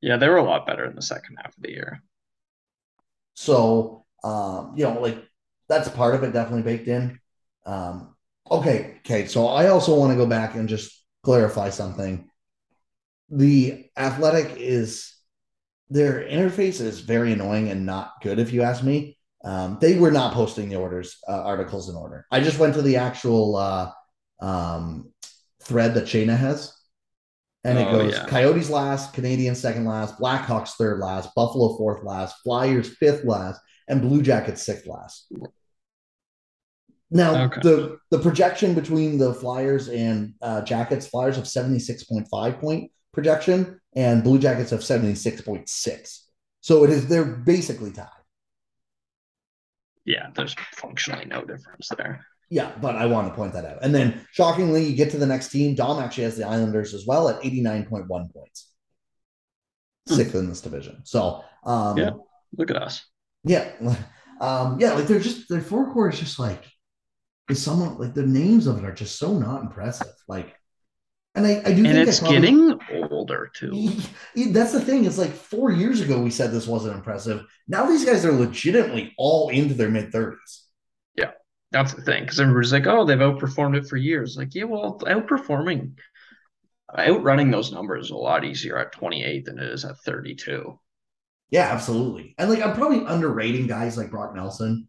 Yeah, 0.00 0.16
they 0.16 0.28
were 0.28 0.36
a 0.36 0.44
lot 0.44 0.66
better 0.66 0.84
in 0.84 0.94
the 0.94 1.02
second 1.02 1.36
half 1.36 1.56
of 1.56 1.62
the 1.62 1.70
year. 1.70 2.02
So, 3.34 4.04
um, 4.22 4.74
you 4.76 4.84
know, 4.84 5.00
like 5.00 5.22
that's 5.68 5.88
part 5.88 6.14
of 6.14 6.22
it 6.22 6.32
definitely 6.32 6.62
baked 6.62 6.88
in. 6.88 7.18
Um, 7.64 8.15
okay, 8.50 8.96
okay. 9.04 9.26
So 9.26 9.48
I 9.48 9.68
also 9.68 9.94
want 9.98 10.12
to 10.12 10.16
go 10.16 10.26
back 10.26 10.54
and 10.54 10.68
just 10.68 10.92
clarify 11.22 11.70
something 11.70 12.28
the 13.30 13.86
athletic 13.96 14.54
is 14.56 15.12
their 15.90 16.24
interface 16.24 16.80
is 16.80 17.00
very 17.00 17.32
annoying 17.32 17.68
and 17.68 17.86
not 17.86 18.12
good 18.22 18.38
if 18.38 18.52
you 18.52 18.62
ask 18.62 18.82
me 18.82 19.18
um, 19.44 19.78
they 19.80 19.98
were 19.98 20.10
not 20.10 20.32
posting 20.34 20.68
the 20.68 20.76
orders 20.76 21.18
uh, 21.28 21.42
articles 21.42 21.88
in 21.88 21.96
order 21.96 22.26
i 22.30 22.40
just 22.40 22.58
went 22.58 22.74
to 22.74 22.82
the 22.82 22.96
actual 22.96 23.56
uh, 23.56 23.90
um, 24.40 25.12
thread 25.62 25.94
that 25.94 26.04
Shayna 26.04 26.36
has 26.36 26.72
and 27.64 27.78
it 27.78 27.88
oh, 27.88 27.98
goes 27.98 28.12
yeah. 28.12 28.26
coyotes 28.26 28.70
last 28.70 29.12
canadians 29.12 29.60
second 29.60 29.84
last 29.84 30.18
blackhawks 30.18 30.74
third 30.76 31.00
last 31.00 31.34
buffalo 31.34 31.76
fourth 31.76 32.04
last 32.04 32.36
flyers 32.44 32.96
fifth 32.96 33.24
last 33.24 33.60
and 33.88 34.02
blue 34.02 34.22
jackets 34.22 34.62
sixth 34.62 34.86
last 34.86 35.32
now 37.10 37.44
okay. 37.44 37.60
the 37.62 37.98
the 38.10 38.18
projection 38.18 38.74
between 38.74 39.18
the 39.18 39.32
flyers 39.32 39.88
and 39.88 40.34
uh, 40.42 40.60
jackets 40.62 41.06
flyers 41.06 41.36
have 41.36 41.44
76.5 41.44 42.60
point 42.60 42.90
projection, 43.16 43.80
and 43.96 44.22
Blue 44.22 44.38
Jackets 44.38 44.70
have 44.70 44.80
76.6. 44.80 46.20
So 46.60 46.84
it 46.84 46.90
is 46.90 47.08
they're 47.08 47.24
basically 47.24 47.90
tied. 47.90 48.08
Yeah, 50.04 50.28
there's 50.34 50.54
functionally 50.74 51.24
no 51.24 51.40
difference 51.40 51.88
there. 51.96 52.24
Yeah, 52.50 52.70
but 52.80 52.94
I 52.94 53.06
want 53.06 53.26
to 53.26 53.34
point 53.34 53.54
that 53.54 53.64
out. 53.64 53.78
And 53.82 53.92
then 53.92 54.20
shockingly, 54.30 54.84
you 54.84 54.94
get 54.94 55.10
to 55.10 55.16
the 55.16 55.26
next 55.26 55.48
team. 55.48 55.74
Dom 55.74 56.00
actually 56.00 56.24
has 56.24 56.36
the 56.36 56.46
Islanders 56.46 56.94
as 56.94 57.04
well 57.04 57.28
at 57.28 57.42
89.1 57.42 58.06
points. 58.08 58.70
Hmm. 60.06 60.14
Sixth 60.14 60.34
in 60.36 60.48
this 60.48 60.60
division. 60.60 61.00
So 61.04 61.42
um 61.64 61.96
yeah, 61.96 62.10
look 62.56 62.70
at 62.70 62.76
us. 62.76 63.04
Yeah. 63.42 63.68
Um, 64.38 64.78
yeah, 64.78 64.92
like 64.92 65.06
they're 65.06 65.18
just 65.18 65.48
their 65.48 65.62
forward 65.62 65.94
core 65.94 66.10
is 66.10 66.18
just 66.18 66.38
like 66.38 66.62
is 67.48 67.62
someone 67.62 67.98
like 67.98 68.14
the 68.14 68.26
names 68.26 68.66
of 68.66 68.78
it 68.78 68.84
are 68.84 68.94
just 68.94 69.18
so 69.18 69.38
not 69.38 69.62
impressive. 69.62 70.12
Like 70.28 70.56
and 71.36 71.46
I, 71.46 71.62
I 71.66 71.74
do 71.74 71.84
and 71.84 71.98
it's 71.98 72.18
probably, 72.18 72.40
getting 72.40 72.78
older 73.10 73.50
too. 73.54 73.90
That's 74.36 74.72
the 74.72 74.80
thing. 74.80 75.04
It's 75.04 75.18
like 75.18 75.32
four 75.32 75.70
years 75.70 76.00
ago 76.00 76.18
we 76.18 76.30
said 76.30 76.50
this 76.50 76.66
wasn't 76.66 76.96
impressive. 76.96 77.44
Now 77.68 77.84
these 77.84 78.06
guys 78.06 78.24
are 78.24 78.32
legitimately 78.32 79.14
all 79.18 79.50
into 79.50 79.74
their 79.74 79.90
mid 79.90 80.12
thirties. 80.12 80.64
Yeah, 81.14 81.32
that's 81.72 81.92
the 81.92 82.02
thing. 82.02 82.22
Because 82.22 82.40
everybody's 82.40 82.72
like, 82.72 82.86
"Oh, 82.86 83.04
they've 83.04 83.18
outperformed 83.18 83.76
it 83.76 83.86
for 83.86 83.98
years." 83.98 84.36
Like, 84.38 84.54
yeah, 84.54 84.64
well, 84.64 84.98
outperforming, 85.00 85.98
outrunning 86.98 87.50
those 87.50 87.70
numbers 87.70 88.06
is 88.06 88.10
a 88.12 88.16
lot 88.16 88.44
easier 88.44 88.78
at 88.78 88.92
28 88.92 89.44
than 89.44 89.58
it 89.58 89.70
is 89.72 89.84
at 89.84 89.98
32. 89.98 90.78
Yeah, 91.50 91.68
absolutely. 91.70 92.34
And 92.38 92.48
like, 92.50 92.62
I'm 92.62 92.74
probably 92.74 93.04
underrating 93.04 93.66
guys 93.66 93.96
like 93.96 94.10
Brock 94.10 94.34
Nelson. 94.34 94.88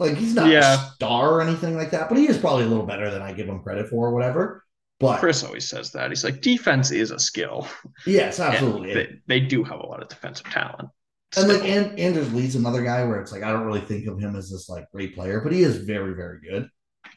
Like, 0.00 0.16
he's 0.16 0.34
not 0.34 0.48
yeah. 0.48 0.74
a 0.74 0.92
star 0.94 1.34
or 1.34 1.42
anything 1.42 1.76
like 1.76 1.90
that, 1.90 2.08
but 2.08 2.16
he 2.16 2.26
is 2.26 2.38
probably 2.38 2.64
a 2.64 2.68
little 2.68 2.86
better 2.86 3.10
than 3.10 3.20
I 3.20 3.32
give 3.32 3.46
him 3.46 3.62
credit 3.62 3.90
for 3.90 4.08
or 4.08 4.14
whatever. 4.14 4.64
But 4.98 5.20
Chris 5.20 5.44
always 5.44 5.68
says 5.68 5.92
that. 5.92 6.10
He's 6.10 6.24
like, 6.24 6.40
defense 6.40 6.90
is 6.90 7.10
a 7.10 7.18
skill. 7.18 7.68
Yes, 8.06 8.40
absolutely. 8.40 8.94
They, 8.94 9.08
they, 9.26 9.40
do 9.40 9.62
have 9.62 9.80
a 9.80 9.86
lot 9.86 10.02
of 10.02 10.08
defensive 10.08 10.46
talent. 10.46 10.88
And 11.36 11.48
like 11.48 11.64
and, 11.64 11.98
Anders 11.98 12.32
Lee's 12.32 12.56
another 12.56 12.82
guy 12.82 13.04
where 13.04 13.20
it's 13.20 13.30
like 13.30 13.42
I 13.42 13.52
don't 13.52 13.66
really 13.66 13.82
think 13.82 14.06
of 14.06 14.18
him 14.18 14.36
as 14.36 14.50
this 14.50 14.68
like 14.68 14.90
great 14.90 15.14
player, 15.14 15.40
but 15.40 15.52
he 15.52 15.62
is 15.62 15.76
very, 15.76 16.14
very 16.14 16.40
good. 16.40 16.68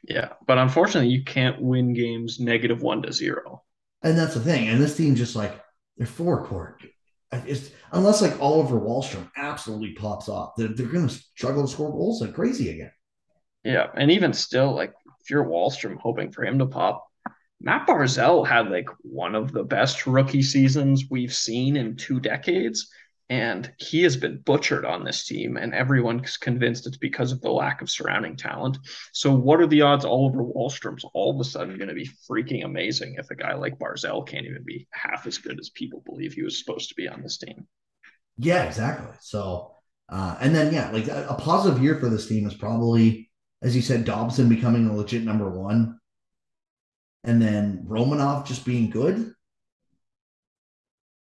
Yeah. 0.04 0.30
But 0.46 0.58
unfortunately 0.58 1.10
you 1.10 1.24
can't 1.24 1.62
win 1.62 1.94
games 1.94 2.40
negative 2.40 2.82
one 2.82 3.02
to 3.04 3.12
zero. 3.12 3.64
And 4.02 4.18
that's 4.18 4.34
the 4.34 4.42
thing. 4.42 4.68
And 4.68 4.82
this 4.82 4.96
team 4.96 5.16
just 5.16 5.36
like 5.36 5.60
their 5.98 6.08
forward 6.08 6.46
core. 6.46 6.78
It's, 7.46 7.72
unless 7.92 8.22
like 8.22 8.40
Oliver 8.40 8.80
Wahlstrom 8.80 9.30
absolutely 9.36 9.94
pops 9.94 10.30
off, 10.30 10.54
they're, 10.58 10.70
they're 10.70 10.88
going 10.88 11.08
to 11.08 11.14
struggle 11.14 11.66
to 11.66 11.72
score 11.72 11.92
goals 11.92 12.22
like 12.22 12.34
crazy 12.34 12.70
again. 12.70 12.92
Yeah, 13.64 13.88
and 13.96 14.12
even 14.12 14.34
still, 14.34 14.74
like 14.74 14.94
if 15.22 15.30
you're 15.30 15.46
Wahlstrom 15.46 15.98
hoping 15.98 16.32
for 16.32 16.44
him 16.44 16.60
to 16.60 16.66
pop, 16.66 17.06
Matt 17.62 17.88
Barzal 17.88 18.46
had 18.46 18.70
like 18.70 18.90
one 19.02 19.36
of 19.36 19.54
the 19.54 19.64
best 19.64 20.06
rookie 20.06 20.42
seasons 20.42 21.06
we've 21.10 21.34
seen 21.34 21.78
in 21.78 21.96
two 21.96 22.20
decades. 22.20 22.90
And 23.34 23.74
he 23.80 24.04
has 24.04 24.16
been 24.16 24.38
butchered 24.46 24.86
on 24.86 25.04
this 25.04 25.26
team, 25.26 25.58
and 25.58 25.74
everyone's 25.74 26.38
convinced 26.38 26.86
it's 26.86 26.98
because 26.98 27.32
of 27.32 27.42
the 27.42 27.50
lack 27.50 27.82
of 27.82 27.90
surrounding 27.90 28.38
talent. 28.38 28.78
So, 29.12 29.34
what 29.34 29.60
are 29.60 29.66
the 29.66 29.82
odds 29.82 30.06
Oliver 30.06 30.44
Wahlstrom's 30.44 31.04
all 31.16 31.34
of 31.34 31.40
a 31.40 31.50
sudden 31.50 31.80
going 31.80 31.88
to 31.88 31.96
be 31.96 32.08
freaking 32.30 32.64
amazing 32.64 33.16
if 33.18 33.32
a 33.32 33.36
guy 33.36 33.56
like 33.56 33.80
Barzal 33.80 34.28
can't 34.28 34.46
even 34.46 34.64
be 34.64 34.88
half 34.92 35.26
as 35.26 35.40
good 35.40 35.60
as 35.60 35.72
people 35.72 36.04
believe 36.06 36.34
he 36.34 36.44
was 36.44 36.60
supposed 36.60 36.90
to 36.90 36.96
be 36.96 37.08
on 37.08 37.24
this 37.24 37.40
team? 37.40 37.66
Yeah, 38.38 38.66
exactly. 38.66 39.16
So, 39.20 39.78
uh, 40.10 40.38
and 40.40 40.54
then, 40.54 40.72
yeah, 40.72 40.92
like 40.92 41.08
a, 41.08 41.26
a 41.30 41.36
positive 41.36 41.82
year 41.82 41.98
for 41.98 42.10
this 42.10 42.28
team 42.28 42.46
is 42.46 42.54
probably, 42.54 43.32
as 43.64 43.76
you 43.76 43.82
said, 43.82 44.06
Dobson 44.06 44.48
becoming 44.48 44.88
a 44.88 44.96
legit 44.96 45.24
number 45.24 45.50
one 45.50 45.98
and 47.24 47.42
then 47.42 47.84
Romanov 47.88 48.46
just 48.46 48.64
being 48.64 48.92
good. 48.92 49.34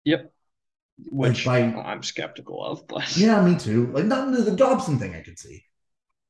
Yep. 0.04 0.31
Which 1.06 1.46
by, 1.46 1.60
I'm 1.60 2.04
skeptical 2.04 2.64
of, 2.64 2.88
but 2.90 3.16
yeah, 3.18 3.44
me 3.44 3.58
too. 3.58 3.88
Like 3.88 4.06
not 4.06 4.32
the 4.32 4.52
Dobson 4.52 5.00
thing 5.00 5.16
I 5.16 5.22
could 5.22 5.40
see. 5.40 5.64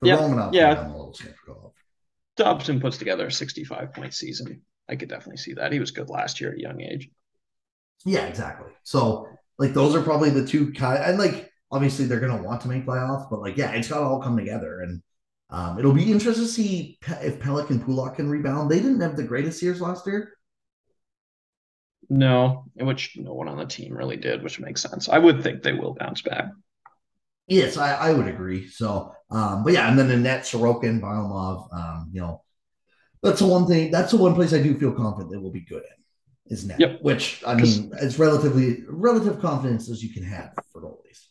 The 0.01 0.09
yep. 0.09 0.19
Romanov 0.19 0.53
yeah. 0.53 0.81
I'm 0.81 0.91
a 0.91 0.97
little 0.97 1.13
skeptical 1.13 1.65
of. 1.65 1.71
Dobson 2.37 2.79
puts 2.79 2.97
together 2.97 3.27
a 3.27 3.31
65 3.31 3.93
point 3.93 4.13
season. 4.13 4.61
I 4.89 4.95
could 4.95 5.09
definitely 5.09 5.37
see 5.37 5.53
that. 5.53 5.71
He 5.71 5.79
was 5.79 5.91
good 5.91 6.09
last 6.09 6.41
year 6.41 6.51
at 6.51 6.57
a 6.57 6.61
young 6.61 6.81
age. 6.81 7.09
Yeah, 8.05 8.25
exactly. 8.25 8.71
So 8.83 9.27
like 9.59 9.73
those 9.73 9.95
are 9.95 10.01
probably 10.01 10.31
the 10.31 10.45
two 10.45 10.73
kind 10.73 11.03
and 11.03 11.19
like 11.19 11.51
obviously 11.71 12.05
they're 12.05 12.19
gonna 12.19 12.41
want 12.41 12.61
to 12.61 12.67
make 12.67 12.85
playoffs, 12.85 13.29
but 13.29 13.41
like 13.41 13.57
yeah, 13.57 13.71
it's 13.71 13.89
gotta 13.89 14.05
all 14.05 14.21
come 14.21 14.37
together. 14.37 14.81
And 14.81 15.01
um, 15.49 15.77
it'll 15.77 15.93
be 15.93 16.11
interesting 16.11 16.45
to 16.45 16.51
see 16.51 16.97
if 17.21 17.39
Pelech 17.39 17.69
and 17.69 17.83
Pulock 17.83 18.15
can 18.15 18.29
rebound. 18.29 18.71
They 18.71 18.79
didn't 18.79 19.01
have 19.01 19.17
the 19.17 19.23
greatest 19.23 19.61
years 19.61 19.81
last 19.81 20.07
year. 20.07 20.33
No, 22.13 22.65
which 22.75 23.15
no 23.15 23.33
one 23.33 23.47
on 23.47 23.57
the 23.57 23.65
team 23.65 23.95
really 23.95 24.17
did, 24.17 24.43
which 24.43 24.59
makes 24.59 24.81
sense. 24.81 25.07
I 25.07 25.17
would 25.17 25.41
think 25.41 25.63
they 25.63 25.71
will 25.71 25.93
bounce 25.93 26.21
back. 26.21 26.51
Yes, 27.47 27.77
I, 27.77 27.93
I 27.93 28.11
would 28.11 28.27
agree. 28.27 28.67
So, 28.67 29.13
um, 29.29 29.63
but 29.63 29.71
yeah, 29.71 29.89
and 29.89 29.97
then 29.97 30.09
the 30.09 30.17
net 30.17 30.41
Sorokin, 30.41 30.99
Varlamov, 30.99 31.73
um, 31.73 32.09
you 32.11 32.19
know, 32.19 32.43
that's 33.23 33.39
the 33.39 33.47
one 33.47 33.65
thing. 33.65 33.91
That's 33.91 34.11
the 34.11 34.17
one 34.17 34.35
place 34.35 34.53
I 34.53 34.61
do 34.61 34.77
feel 34.77 34.91
confident 34.91 35.31
they 35.31 35.37
will 35.37 35.53
be 35.53 35.61
good 35.61 35.83
in 35.83 36.53
is 36.53 36.65
net. 36.65 36.81
Yep. 36.81 36.99
Which 37.01 37.41
I 37.47 37.55
mean, 37.55 37.93
it's 38.01 38.19
relatively 38.19 38.83
relative 38.89 39.39
confidence 39.39 39.89
as 39.89 40.03
you 40.03 40.13
can 40.13 40.23
have 40.23 40.51
for 40.73 40.81
goalies. 40.81 41.27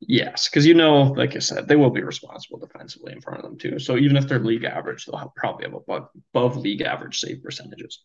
Yes, 0.00 0.48
because 0.48 0.66
you 0.66 0.74
know, 0.74 1.02
like 1.02 1.36
I 1.36 1.38
said, 1.38 1.68
they 1.68 1.76
will 1.76 1.90
be 1.90 2.02
responsible 2.02 2.58
defensively 2.58 3.12
in 3.12 3.20
front 3.20 3.38
of 3.38 3.44
them 3.44 3.58
too. 3.58 3.78
So 3.78 3.96
even 3.96 4.16
if 4.16 4.26
they're 4.26 4.40
league 4.40 4.64
average, 4.64 5.06
they'll 5.06 5.18
have, 5.18 5.34
probably 5.36 5.66
have 5.66 5.74
above, 5.74 6.08
above 6.34 6.56
league 6.56 6.82
average 6.82 7.20
save 7.20 7.44
percentages. 7.44 8.02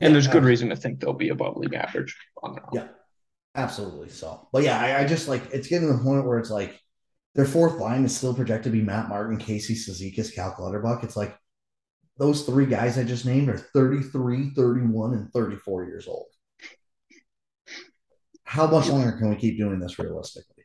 And 0.00 0.10
yeah, 0.10 0.12
there's 0.12 0.28
good 0.28 0.44
reason 0.44 0.68
to 0.68 0.76
think 0.76 1.00
they'll 1.00 1.12
be 1.12 1.30
above 1.30 1.56
league 1.56 1.74
average 1.74 2.16
on 2.42 2.52
their 2.52 2.64
own. 2.64 2.70
Yeah, 2.74 2.88
absolutely. 3.54 4.10
So, 4.10 4.48
but 4.52 4.62
yeah, 4.62 4.80
I, 4.80 5.00
I, 5.00 5.06
just 5.06 5.28
like 5.28 5.42
it's 5.52 5.68
getting 5.68 5.88
to 5.88 5.94
the 5.94 6.02
point 6.02 6.24
where 6.24 6.38
it's 6.38 6.50
like 6.50 6.80
their 7.34 7.44
fourth 7.44 7.80
line 7.80 8.04
is 8.04 8.16
still 8.16 8.34
projected 8.34 8.72
to 8.72 8.78
be 8.78 8.84
Matt 8.84 9.08
Martin, 9.08 9.38
Casey 9.38 9.74
Cizikas, 9.74 10.34
Cal 10.34 10.52
Clutterbuck. 10.52 11.02
It's 11.02 11.16
like 11.16 11.36
those 12.16 12.42
three 12.42 12.66
guys 12.66 12.96
I 12.98 13.04
just 13.04 13.26
named 13.26 13.48
are 13.48 13.58
33, 13.58 14.50
31, 14.50 15.14
and 15.14 15.32
34 15.32 15.84
years 15.86 16.06
old. 16.06 16.26
How 18.44 18.66
much 18.66 18.88
longer 18.88 19.12
can 19.12 19.30
we 19.30 19.36
keep 19.36 19.58
doing 19.58 19.78
this 19.78 19.98
realistically? 19.98 20.58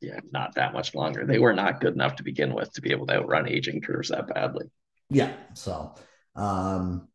yeah, 0.00 0.20
not 0.32 0.54
that 0.54 0.72
much 0.72 0.94
longer. 0.94 1.26
They 1.26 1.38
were 1.38 1.52
not 1.52 1.80
good 1.80 1.94
enough 1.94 2.16
to 2.16 2.22
begin 2.22 2.54
with 2.54 2.72
to 2.72 2.80
be 2.80 2.90
able 2.90 3.06
to 3.06 3.14
outrun 3.14 3.48
aging 3.48 3.82
curves 3.82 4.08
that 4.08 4.32
badly. 4.32 4.70
Yeah. 5.10 5.32
So, 5.54 5.94
um, 6.34 7.08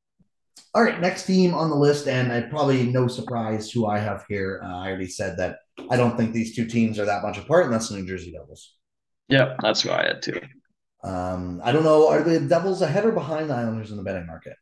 all 0.74 0.84
right, 0.84 1.00
next 1.00 1.26
team 1.26 1.54
on 1.54 1.70
the 1.70 1.76
list, 1.76 2.08
and 2.08 2.32
I 2.32 2.42
probably 2.42 2.84
no 2.84 3.08
surprise 3.08 3.72
who 3.72 3.86
I 3.86 3.98
have 3.98 4.26
here. 4.28 4.62
Uh, 4.64 4.78
I 4.78 4.90
already 4.90 5.08
said 5.08 5.38
that 5.38 5.60
I 5.90 5.96
don't 5.96 6.18
think 6.18 6.34
these 6.34 6.56
two 6.56 6.66
teams 6.66 7.00
are 7.00 7.06
that 7.06 7.24
much 7.24 7.38
apart, 7.38 7.66
and 7.66 7.74
that's 7.74 7.90
the 7.90 7.96
New 7.96 8.06
Jersey 8.06 8.32
Devils. 8.32 8.76
Yeah, 9.30 9.56
that's 9.62 9.82
who 9.82 9.92
I 9.92 10.04
had 10.04 10.22
too. 10.22 10.42
Um, 11.04 11.62
I 11.64 11.72
don't 11.72 11.84
know. 11.84 12.10
Are 12.10 12.24
the 12.24 12.42
Devils 12.42 12.82
ahead 12.82 13.06
or 13.06 13.12
behind 13.12 13.50
the 13.50 13.54
Islanders 13.54 13.92
in 13.92 13.98
the 13.98 14.04
betting 14.04 14.28
market? 14.28 14.58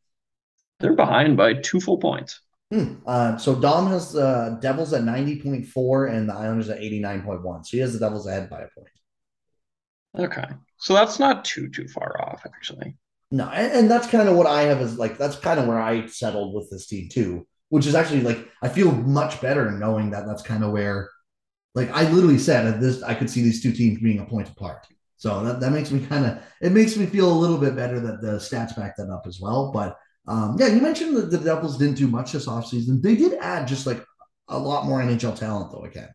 They're 0.79 0.95
behind 0.95 1.35
by 1.35 1.55
two 1.55 1.79
full 1.79 1.97
points. 1.97 2.41
Hmm. 2.71 2.95
Uh, 3.05 3.37
so 3.37 3.55
Dom 3.55 3.87
has 3.87 4.11
the 4.11 4.25
uh, 4.25 4.49
Devils 4.59 4.93
at 4.93 5.03
90.4 5.03 6.11
and 6.11 6.29
the 6.29 6.33
Islanders 6.33 6.69
at 6.69 6.79
89.1. 6.79 7.65
So 7.65 7.69
he 7.71 7.79
has 7.79 7.93
the 7.93 7.99
Devils 7.99 8.27
ahead 8.27 8.49
by 8.49 8.61
a 8.61 8.67
point. 8.75 8.89
Okay. 10.17 10.47
So 10.77 10.93
that's 10.93 11.19
not 11.19 11.45
too, 11.45 11.69
too 11.69 11.87
far 11.87 12.19
off, 12.21 12.43
actually. 12.45 12.97
No, 13.33 13.49
and, 13.49 13.71
and 13.73 13.91
that's 13.91 14.05
kind 14.05 14.29
of 14.29 14.35
what 14.35 14.45
I 14.45 14.61
have 14.65 14.79
is 14.79 14.99
like 14.99 15.17
that's 15.17 15.35
kind 15.35 15.59
of 15.59 15.65
where 15.65 15.81
I 15.81 16.05
settled 16.05 16.53
with 16.53 16.69
this 16.69 16.85
team 16.85 17.09
too, 17.09 17.47
which 17.69 17.87
is 17.87 17.95
actually 17.95 18.21
like 18.21 18.47
I 18.61 18.69
feel 18.69 18.91
much 18.91 19.41
better 19.41 19.71
knowing 19.71 20.11
that 20.11 20.27
that's 20.27 20.43
kind 20.43 20.63
of 20.63 20.71
where, 20.71 21.09
like 21.73 21.89
I 21.89 22.07
literally 22.11 22.37
said 22.37 22.79
this 22.79 23.01
I 23.01 23.15
could 23.15 23.31
see 23.31 23.41
these 23.41 23.63
two 23.63 23.71
teams 23.71 23.99
being 23.99 24.19
a 24.19 24.25
point 24.25 24.49
apart. 24.49 24.85
So 25.17 25.43
that, 25.45 25.59
that 25.61 25.71
makes 25.71 25.89
me 25.89 26.05
kind 26.05 26.27
of 26.27 26.43
it 26.61 26.73
makes 26.73 26.95
me 26.95 27.07
feel 27.07 27.27
a 27.27 27.33
little 27.33 27.57
bit 27.57 27.75
better 27.75 27.99
that 28.01 28.21
the 28.21 28.33
stats 28.33 28.75
back 28.77 28.95
that 28.97 29.09
up 29.09 29.25
as 29.25 29.39
well. 29.41 29.71
But 29.71 29.97
um, 30.27 30.55
yeah, 30.59 30.67
you 30.67 30.79
mentioned 30.79 31.17
that 31.17 31.31
the 31.31 31.39
Devils 31.39 31.79
didn't 31.79 31.97
do 31.97 32.07
much 32.07 32.33
this 32.33 32.45
offseason. 32.45 33.01
They 33.01 33.15
did 33.15 33.33
add 33.39 33.67
just 33.67 33.87
like 33.87 34.05
a 34.47 34.59
lot 34.59 34.85
more 34.85 35.01
NHL 35.01 35.35
talent 35.39 35.71
though 35.71 35.85
again. 35.85 36.09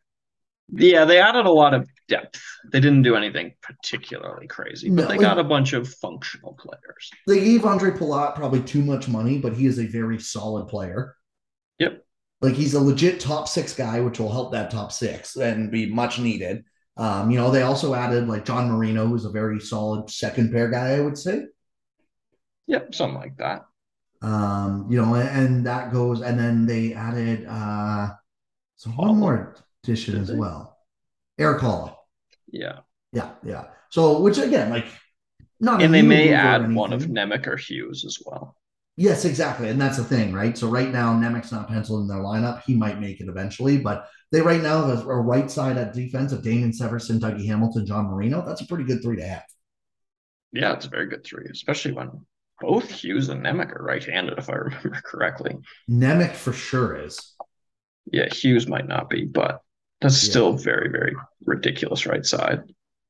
Yeah, 0.71 1.05
they 1.05 1.19
added 1.19 1.47
a 1.47 1.51
lot 1.51 1.73
of 1.73 1.89
depth. 2.09 2.41
They 2.71 2.81
didn't 2.81 3.03
do 3.03 3.17
anything 3.17 3.55
particularly 3.63 4.47
crazy, 4.47 4.91
but 4.91 5.03
no, 5.03 5.03
they 5.03 5.17
like, 5.17 5.21
got 5.21 5.39
a 5.39 5.45
bunch 5.45 5.73
of 5.73 5.89
functional 5.89 6.59
players. 6.59 7.11
They 7.27 7.41
gave 7.41 7.63
Ondrej 7.63 7.99
Palat 7.99 8.35
probably 8.35 8.63
too 8.63 8.83
much 8.83 9.09
money, 9.09 9.39
but 9.39 9.55
he 9.55 9.67
is 9.67 9.79
a 9.79 9.87
very 9.87 10.19
solid 10.19 10.69
player. 10.69 11.17
Yep. 11.79 12.05
Like 12.41 12.55
he's 12.55 12.75
a 12.75 12.81
legit 12.81 13.19
top 13.21 13.49
six 13.49 13.75
guy, 13.75 14.01
which 14.01 14.19
will 14.19 14.31
help 14.31 14.53
that 14.53 14.71
top 14.71 14.93
six 14.93 15.37
and 15.37 15.71
be 15.71 15.87
much 15.87 16.19
needed. 16.19 16.65
Um, 16.97 17.31
you 17.31 17.39
know, 17.39 17.51
they 17.51 17.63
also 17.63 17.95
added 17.95 18.29
like 18.29 18.45
John 18.45 18.71
Marino, 18.71 19.07
who's 19.07 19.25
a 19.25 19.31
very 19.31 19.61
solid 19.61 20.11
second 20.11 20.53
pair 20.53 20.69
guy, 20.69 20.97
I 20.97 21.01
would 21.01 21.17
say. 21.17 21.47
Yep, 22.67 22.95
something 22.95 23.19
like 23.19 23.37
that. 23.39 23.65
Um, 24.21 24.87
you 24.91 25.01
know, 25.01 25.15
and, 25.15 25.29
and 25.29 25.67
that 25.67 25.93
goes, 25.93 26.21
and 26.21 26.39
then 26.39 26.67
they 26.67 26.93
added 26.93 27.47
uh 27.49 28.11
so 28.77 28.91
one 28.91 29.17
more 29.17 29.57
addition 29.85 30.21
as 30.21 30.31
well. 30.33 30.77
Erik 31.39 31.61
Haula. 31.61 31.95
Yeah. 32.51 32.81
Yeah, 33.13 33.31
yeah. 33.45 33.67
So 33.91 34.21
which 34.21 34.39
again, 34.39 34.71
like 34.71 34.87
not 35.61 35.83
and 35.83 35.93
they 35.93 36.03
may 36.03 36.33
add 36.33 36.73
one 36.73 36.93
of 36.93 37.05
Nemec 37.05 37.47
or 37.47 37.57
Hughes 37.57 38.05
as 38.05 38.19
well. 38.25 38.55
Yes, 38.97 39.25
exactly. 39.25 39.69
And 39.69 39.81
that's 39.81 39.97
the 39.97 40.05
thing, 40.05 40.33
right? 40.33 40.59
So 40.59 40.69
right 40.69 40.91
now, 40.91 41.15
Nemec's 41.15 41.53
not 41.53 41.69
penciled 41.69 42.03
in 42.03 42.09
their 42.09 42.19
lineup. 42.19 42.63
He 42.65 42.75
might 42.75 43.01
make 43.01 43.21
it 43.21 43.29
eventually, 43.29 43.79
but 43.79 44.09
they 44.33 44.41
right 44.41 44.61
now 44.61 44.87
have 44.87 45.07
a, 45.07 45.09
a 45.09 45.21
right 45.21 45.49
side 45.49 45.79
at 45.79 45.95
defense 45.95 46.33
of 46.33 46.43
Damon 46.43 46.73
Severson, 46.73 47.21
Dougie 47.21 47.47
Hamilton, 47.47 47.87
John 47.87 48.07
Marino. 48.07 48.45
That's 48.45 48.61
a 48.61 48.67
pretty 48.67 48.85
good 48.85 49.01
three 49.01 49.17
to 49.17 49.27
have. 49.27 49.45
Yeah, 50.53 50.73
it's 50.73 50.87
a 50.87 50.91
very 50.91 51.07
good 51.07 51.25
three, 51.25 51.47
especially 51.51 51.93
when 51.93 52.27
both 52.61 52.91
Hughes 52.91 53.29
and 53.29 53.45
Nemec 53.45 53.73
are 53.73 53.85
right-handed, 53.85 54.37
if 54.37 54.51
I 54.51 54.55
remember 54.57 55.01
correctly. 55.05 55.57
Nemec 55.89 56.33
for 56.33 56.53
sure 56.53 56.97
is. 56.97 57.35
Yeah, 58.11 58.27
Hughes 58.33 58.67
might 58.67 58.89
not 58.89 59.09
be, 59.09 59.27
but 59.27 59.61
that's 60.01 60.23
yeah. 60.23 60.31
still 60.31 60.53
very, 60.53 60.91
very 60.91 61.15
ridiculous 61.45 62.07
right 62.07 62.25
side. 62.25 62.63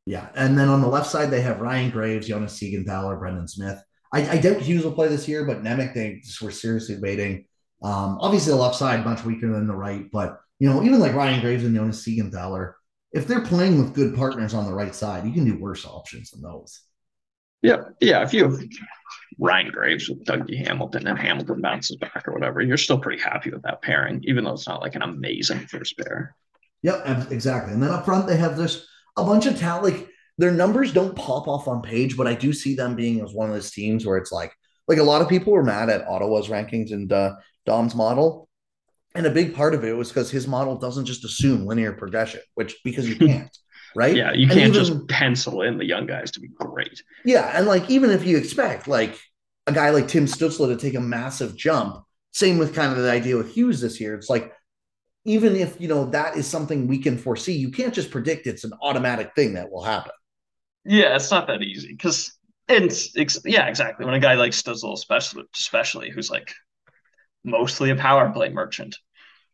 Yeah. 0.07 0.28
And 0.34 0.59
then 0.59 0.68
on 0.68 0.80
the 0.80 0.89
left 0.89 1.11
side, 1.11 1.30
they 1.30 1.43
have 1.43 1.61
Ryan 1.61 1.91
Graves, 1.91 2.28
Jonas 2.28 2.59
Siegenthaler, 2.59 3.18
Brendan 3.18 3.47
Smith. 3.47 3.78
I, 4.12 4.28
I 4.28 4.39
doubt 4.39 4.62
Hughes 4.62 4.84
will 4.84 4.93
play 4.93 5.09
this 5.09 5.28
year, 5.28 5.45
but 5.45 5.62
Nemec, 5.62 5.93
they 5.93 6.20
just 6.24 6.41
were 6.41 6.51
seriously 6.51 6.99
waiting. 6.99 7.45
Um, 7.82 8.18
obviously, 8.20 8.53
the 8.53 8.59
left 8.59 8.76
side 8.76 9.05
much 9.05 9.24
weaker 9.24 9.53
than 9.53 9.66
the 9.66 9.76
right, 9.76 10.11
but 10.11 10.41
you 10.59 10.68
know, 10.68 10.82
even 10.82 10.99
like 10.99 11.14
Ryan 11.14 11.41
Graves 11.41 11.64
and 11.64 11.74
Jonas 11.74 12.05
Siegenthaler, 12.05 12.72
if 13.12 13.26
they're 13.26 13.45
playing 13.45 13.78
with 13.78 13.95
good 13.95 14.16
partners 14.16 14.55
on 14.55 14.64
the 14.64 14.72
right 14.72 14.95
side, 14.95 15.26
you 15.26 15.32
can 15.32 15.45
do 15.45 15.59
worse 15.59 15.86
options 15.86 16.30
than 16.30 16.43
those. 16.43 16.80
Yeah, 17.62 17.82
yeah. 18.01 18.22
If 18.22 18.32
you 18.32 18.45
have 18.45 18.61
Ryan 19.39 19.70
Graves 19.70 20.09
with 20.09 20.24
Dougie 20.24 20.66
Hamilton 20.66 21.07
and 21.07 21.18
Hamilton 21.18 21.61
bounces 21.61 21.97
back 21.97 22.26
or 22.26 22.32
whatever, 22.32 22.61
you're 22.61 22.76
still 22.76 22.99
pretty 22.99 23.22
happy 23.22 23.51
with 23.51 23.62
that 23.62 23.82
pairing, 23.82 24.22
even 24.24 24.45
though 24.45 24.55
it's 24.55 24.68
not 24.68 24.80
like 24.80 24.95
an 24.95 25.03
amazing 25.03 25.61
first 25.66 25.97
pair. 25.99 26.34
Yep, 26.83 27.31
exactly. 27.33 27.72
And 27.72 27.83
then 27.83 27.91
up 27.91 28.05
front, 28.05 28.26
they 28.26 28.37
have 28.37 28.57
this 28.57 28.87
a 29.16 29.24
bunch 29.24 29.47
of 29.47 29.59
talent. 29.59 29.95
Like 29.95 30.09
their 30.39 30.53
numbers 30.53 30.93
don't 30.93 31.16
pop 31.16 31.49
off 31.49 31.68
on 31.68 31.83
page, 31.83 32.16
but 32.16 32.26
I 32.26 32.35
do 32.35 32.53
see 32.53 32.74
them 32.74 32.95
being 32.95 33.20
as 33.20 33.33
one 33.33 33.49
of 33.49 33.55
those 33.55 33.70
teams 33.70 34.07
where 34.07 34.16
it's 34.16 34.33
like, 34.33 34.53
like 34.87 34.99
a 34.99 35.03
lot 35.03 35.20
of 35.20 35.29
people 35.29 35.53
were 35.53 35.64
mad 35.64 35.91
at 35.91 36.07
Ottawa's 36.07 36.49
rankings 36.49 36.93
and 36.93 37.12
uh, 37.12 37.35
Dom's 37.66 37.95
model. 37.95 38.49
And 39.14 39.26
a 39.26 39.31
big 39.31 39.55
part 39.55 39.74
of 39.74 39.85
it 39.85 39.97
was 39.97 40.09
because 40.09 40.31
his 40.31 40.47
model 40.47 40.76
doesn't 40.76 41.07
just 41.07 41.24
assume 41.24 41.66
linear 41.66 41.93
progression, 41.93 42.41
which 42.55 42.76
because 42.85 43.09
you 43.09 43.16
can't, 43.26 43.57
right? 43.97 44.14
Yeah, 44.14 44.33
you 44.33 44.47
can't 44.47 44.61
even, 44.61 44.72
just 44.72 45.09
pencil 45.09 45.62
in 45.62 45.79
the 45.79 45.85
young 45.85 46.07
guys 46.07 46.31
to 46.33 46.41
be 46.41 46.49
great. 46.49 47.03
Yeah, 47.24 47.51
and 47.55 47.66
like 47.66 47.91
even 47.91 48.11
if 48.11 48.24
you 48.24 48.37
expect 48.37 48.87
like 48.87 49.18
a 49.66 49.72
guy 49.72 49.91
like 49.91 50.09
Tim 50.09 50.26
Stützle 50.26 50.68
to 50.68 50.76
take 50.76 50.95
a 50.95 51.01
massive 51.01 51.57
jump, 51.57 52.05
same 52.33 52.59
with 52.59 52.74
kind 52.74 52.93
of 52.93 52.99
the 52.99 53.11
idea 53.11 53.37
with 53.37 53.53
Hughes 53.53 53.81
this 53.81 54.01
year. 54.01 54.14
It's 54.14 54.31
like 54.31 54.53
even 55.24 55.56
if 55.56 55.80
you 55.80 55.88
know 55.88 56.06
that 56.06 56.36
is 56.36 56.46
something 56.46 56.86
we 56.86 56.98
can 56.98 57.18
foresee, 57.18 57.52
you 57.52 57.70
can't 57.70 57.94
just 57.94 58.10
predict 58.10 58.46
it's 58.46 58.64
an 58.64 58.72
automatic 58.82 59.32
thing 59.34 59.54
that 59.54 59.70
will 59.70 59.82
happen. 59.82 60.12
Yeah, 60.84 61.16
it's 61.16 61.30
not 61.30 61.46
that 61.48 61.62
easy 61.62 61.88
because 61.88 62.38
and 62.68 62.84
it's, 62.84 63.40
yeah, 63.44 63.66
exactly. 63.66 64.04
When 64.04 64.14
a 64.14 64.20
guy 64.20 64.34
like 64.34 64.52
Stützle, 64.52 64.92
especially 64.92 65.44
especially 65.54 66.10
who's 66.10 66.30
like 66.30 66.52
mostly 67.44 67.90
a 67.90 67.96
power 67.96 68.30
play 68.30 68.50
merchant, 68.50 68.96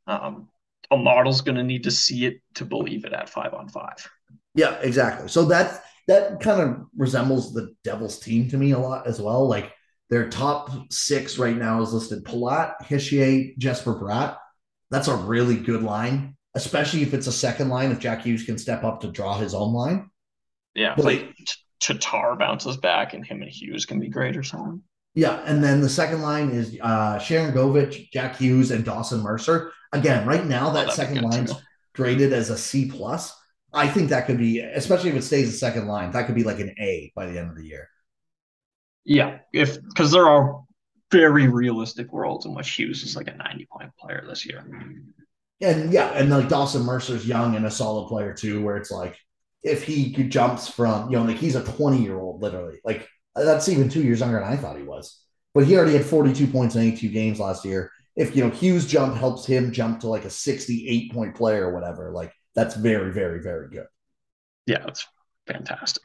um, 0.06 0.48
a 0.90 0.96
model's 0.96 1.40
going 1.40 1.56
to 1.56 1.62
need 1.62 1.84
to 1.84 1.90
see 1.90 2.26
it 2.26 2.40
to 2.54 2.64
believe 2.64 3.04
it 3.04 3.12
at 3.12 3.28
five 3.28 3.54
on 3.54 3.68
five. 3.68 4.08
Yeah, 4.54 4.74
exactly. 4.80 5.28
So 5.28 5.44
that 5.46 5.82
that 6.08 6.40
kind 6.40 6.60
of 6.60 6.86
resembles 6.96 7.52
the 7.52 7.74
Devils 7.82 8.18
team 8.18 8.48
to 8.50 8.56
me 8.56 8.72
a 8.72 8.78
lot 8.78 9.06
as 9.06 9.20
well. 9.20 9.48
Like 9.48 9.72
their 10.10 10.28
top 10.28 10.70
six 10.92 11.38
right 11.38 11.56
now 11.56 11.82
is 11.82 11.92
listed 11.92 12.24
Palat, 12.24 12.74
Hischier, 12.82 13.56
Jesper 13.58 13.94
Bratt. 13.94 14.36
That's 14.94 15.08
a 15.08 15.16
really 15.16 15.56
good 15.56 15.82
line, 15.82 16.36
especially 16.54 17.02
if 17.02 17.14
it's 17.14 17.26
a 17.26 17.32
second 17.32 17.68
line. 17.68 17.90
If 17.90 17.98
Jack 17.98 18.22
Hughes 18.22 18.44
can 18.44 18.56
step 18.56 18.84
up 18.84 19.00
to 19.00 19.10
draw 19.10 19.36
his 19.36 19.52
own 19.52 19.72
line. 19.72 20.08
Yeah, 20.76 20.94
but 20.94 21.04
like 21.04 21.34
Tatar 21.80 22.36
bounces 22.36 22.76
back 22.76 23.12
and 23.12 23.26
him 23.26 23.42
and 23.42 23.50
Hughes 23.50 23.86
can 23.86 23.98
be 23.98 24.08
great 24.08 24.36
or 24.36 24.44
something. 24.44 24.82
Yeah, 25.16 25.42
and 25.46 25.64
then 25.64 25.80
the 25.80 25.88
second 25.88 26.22
line 26.22 26.50
is 26.50 26.78
uh 26.80 27.18
Sharangovich, 27.18 28.12
Jack 28.12 28.36
Hughes, 28.36 28.70
and 28.70 28.84
Dawson 28.84 29.20
Mercer. 29.20 29.72
Again, 29.92 30.28
right 30.28 30.46
now 30.46 30.70
that 30.70 30.90
oh, 30.90 30.92
second 30.92 31.22
line's 31.22 31.52
too. 31.52 31.58
graded 31.92 32.32
as 32.32 32.50
a 32.50 32.56
C 32.56 32.88
plus. 32.88 33.34
I 33.72 33.88
think 33.88 34.10
that 34.10 34.26
could 34.26 34.38
be, 34.38 34.60
especially 34.60 35.10
if 35.10 35.16
it 35.16 35.22
stays 35.22 35.48
a 35.48 35.58
second 35.58 35.88
line, 35.88 36.12
that 36.12 36.26
could 36.26 36.36
be 36.36 36.44
like 36.44 36.60
an 36.60 36.72
A 36.78 37.10
by 37.16 37.26
the 37.26 37.36
end 37.36 37.50
of 37.50 37.56
the 37.56 37.66
year. 37.66 37.88
Yeah, 39.04 39.38
if 39.52 39.76
because 39.82 40.12
there 40.12 40.28
are 40.28 40.62
very 41.10 41.48
realistic 41.48 42.12
worlds 42.12 42.46
in 42.46 42.54
which 42.54 42.70
Hughes 42.70 43.02
is 43.02 43.16
like 43.16 43.28
a 43.28 43.36
90 43.36 43.66
point 43.66 43.90
player 43.96 44.24
this 44.26 44.46
year. 44.46 44.64
And 45.60 45.92
yeah, 45.92 46.08
and 46.10 46.30
like 46.30 46.48
Dawson 46.48 46.82
Mercer's 46.82 47.26
young 47.26 47.56
and 47.56 47.66
a 47.66 47.70
solid 47.70 48.08
player 48.08 48.34
too, 48.34 48.62
where 48.62 48.76
it's 48.76 48.90
like 48.90 49.16
if 49.62 49.82
he 49.82 50.12
jumps 50.12 50.68
from, 50.68 51.10
you 51.10 51.16
know, 51.16 51.24
like 51.24 51.36
he's 51.36 51.54
a 51.54 51.64
20 51.64 52.02
year 52.02 52.18
old 52.18 52.42
literally. 52.42 52.80
Like 52.84 53.08
that's 53.34 53.68
even 53.68 53.88
two 53.88 54.02
years 54.02 54.20
younger 54.20 54.40
than 54.40 54.52
I 54.52 54.56
thought 54.56 54.76
he 54.76 54.82
was. 54.82 55.20
But 55.54 55.66
he 55.66 55.76
already 55.76 55.96
had 55.96 56.04
42 56.04 56.48
points 56.48 56.74
in 56.74 56.82
82 56.82 57.08
games 57.08 57.40
last 57.40 57.64
year. 57.64 57.90
If 58.16 58.36
you 58.36 58.44
know 58.44 58.50
Hughes 58.50 58.86
jump 58.86 59.16
helps 59.16 59.46
him 59.46 59.72
jump 59.72 60.00
to 60.00 60.08
like 60.08 60.24
a 60.24 60.30
68 60.30 61.12
point 61.12 61.34
player 61.34 61.68
or 61.68 61.74
whatever, 61.74 62.10
like 62.12 62.32
that's 62.54 62.74
very, 62.74 63.12
very, 63.12 63.40
very 63.40 63.68
good. 63.70 63.86
Yeah, 64.66 64.82
that's 64.84 65.06
fantastic. 65.46 66.04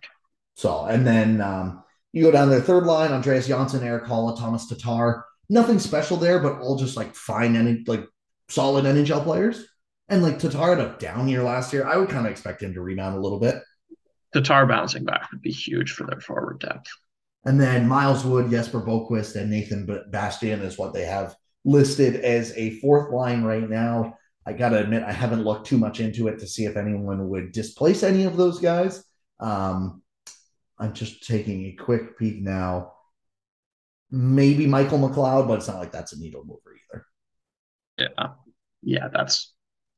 So 0.56 0.86
and 0.86 1.06
then 1.06 1.42
um 1.42 1.84
you 2.14 2.24
go 2.24 2.32
down 2.32 2.50
their 2.50 2.62
third 2.62 2.86
line, 2.86 3.12
Andreas 3.12 3.48
Johnsson, 3.48 3.84
Erik 3.84 4.06
Haula, 4.06 4.38
Thomas 4.38 4.68
Tatar. 4.68 5.26
Nothing 5.50 5.80
special 5.80 6.18
there, 6.18 6.40
but 6.40 6.60
all 6.60 6.78
just 6.78 6.98
like 6.98 7.16
fine 7.16 7.56
and 7.56 7.88
like 7.88 8.06
solid 8.50 8.86
NHL 8.86 9.24
players. 9.24 9.66
And 10.08 10.24
like 10.24 10.40
Tatar 10.40 10.76
had 10.76 10.80
a 10.80 10.98
down 11.00 11.28
year 11.28 11.44
last 11.44 11.72
year. 11.72 11.88
I 11.88 11.98
would 11.98 12.10
kind 12.10 12.26
of 12.26 12.32
expect 12.32 12.64
him 12.64 12.74
to 12.74 12.82
rebound 12.82 13.16
a 13.16 13.22
little 13.22 13.40
bit. 13.40 13.56
Tatar 14.34 14.66
bouncing 14.66 15.06
back 15.06 15.32
would 15.32 15.42
be 15.42 15.52
huge 15.52 15.92
for 15.92 16.06
their 16.06 16.20
forward 16.20 16.60
depth. 16.60 16.90
And 17.46 17.60
then 17.60 17.88
Miles 17.88 18.26
Wood, 18.26 18.50
Jesper 18.50 18.82
Boqvist, 18.82 19.36
and 19.36 19.50
Nathan 19.50 19.88
Bastian 20.12 20.62
is 20.62 20.78
what 20.78 20.94
they 20.94 21.06
have 21.06 21.36
listed 21.64 22.18
as 22.18 22.54
a 22.58 22.80
fourth 22.80 23.12
line 23.12 23.44
right 23.44 23.68
now. 23.68 24.18
I 24.46 24.54
got 24.54 24.70
to 24.70 24.80
admit, 24.80 25.04
I 25.04 25.12
haven't 25.12 25.44
looked 25.44 25.68
too 25.68 25.78
much 25.78 26.00
into 26.00 26.28
it 26.28 26.40
to 26.40 26.48
see 26.48 26.66
if 26.66 26.76
anyone 26.76 27.30
would 27.30 27.52
displace 27.52 28.04
any 28.04 28.24
of 28.24 28.36
those 28.36 28.60
guys. 28.60 29.04
Um, 29.40 29.99
I'm 30.80 30.94
just 30.94 31.28
taking 31.28 31.66
a 31.66 31.72
quick 31.74 32.18
peek 32.18 32.42
now. 32.42 32.94
Maybe 34.12 34.66
Michael 34.66 35.00
McLeod, 35.00 35.48
but 35.48 35.60
it's 35.60 35.68
not 35.68 35.80
like 35.80 35.92
that's 35.92 36.14
a 36.14 36.20
needle 36.20 36.44
mover 36.46 36.76
either. 36.76 37.06
Yeah. 37.98 38.28
Yeah, 38.82 39.10
that's 39.14 39.54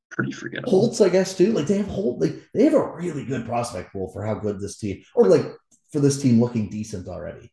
pretty 0.10 0.32
forgettable. 0.32 0.72
Holtz, 0.72 1.02
I 1.02 1.10
guess, 1.10 1.38
too. 1.38 1.54
Like 1.54 1.68
they 1.68 1.78
have 1.78 1.88
Holt, 1.88 2.20
like 2.20 2.36
they 2.54 2.64
have 2.64 2.74
a 2.74 2.96
really 2.96 3.26
good 3.26 3.46
prospect 3.46 3.94
pool 3.94 4.12
for 4.12 4.26
how 4.26 4.34
good 4.34 4.60
this 4.60 4.78
team, 4.78 5.02
or 5.16 5.28
like 5.28 5.46
for 5.92 6.00
this 6.00 6.22
team 6.22 6.40
looking 6.40 6.70
decent 6.70 7.08
already. 7.08 7.52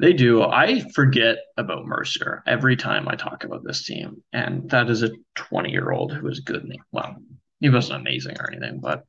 They 0.00 0.12
do. 0.12 0.42
I 0.42 0.88
forget 0.94 1.36
about 1.56 1.84
Mercer 1.84 2.42
every 2.46 2.76
time 2.76 3.08
I 3.08 3.16
talk 3.16 3.44
about 3.44 3.62
this 3.64 3.84
team. 3.84 4.22
And 4.32 4.70
that 4.70 4.88
is 4.88 5.02
a 5.02 5.10
20 5.34 5.70
year 5.70 5.90
old 5.90 6.12
who 6.12 6.28
is 6.28 6.40
good. 6.40 6.66
Well, 6.92 7.16
he 7.60 7.68
wasn't 7.68 8.00
amazing 8.00 8.36
or 8.40 8.50
anything, 8.50 8.80
but 8.80 9.04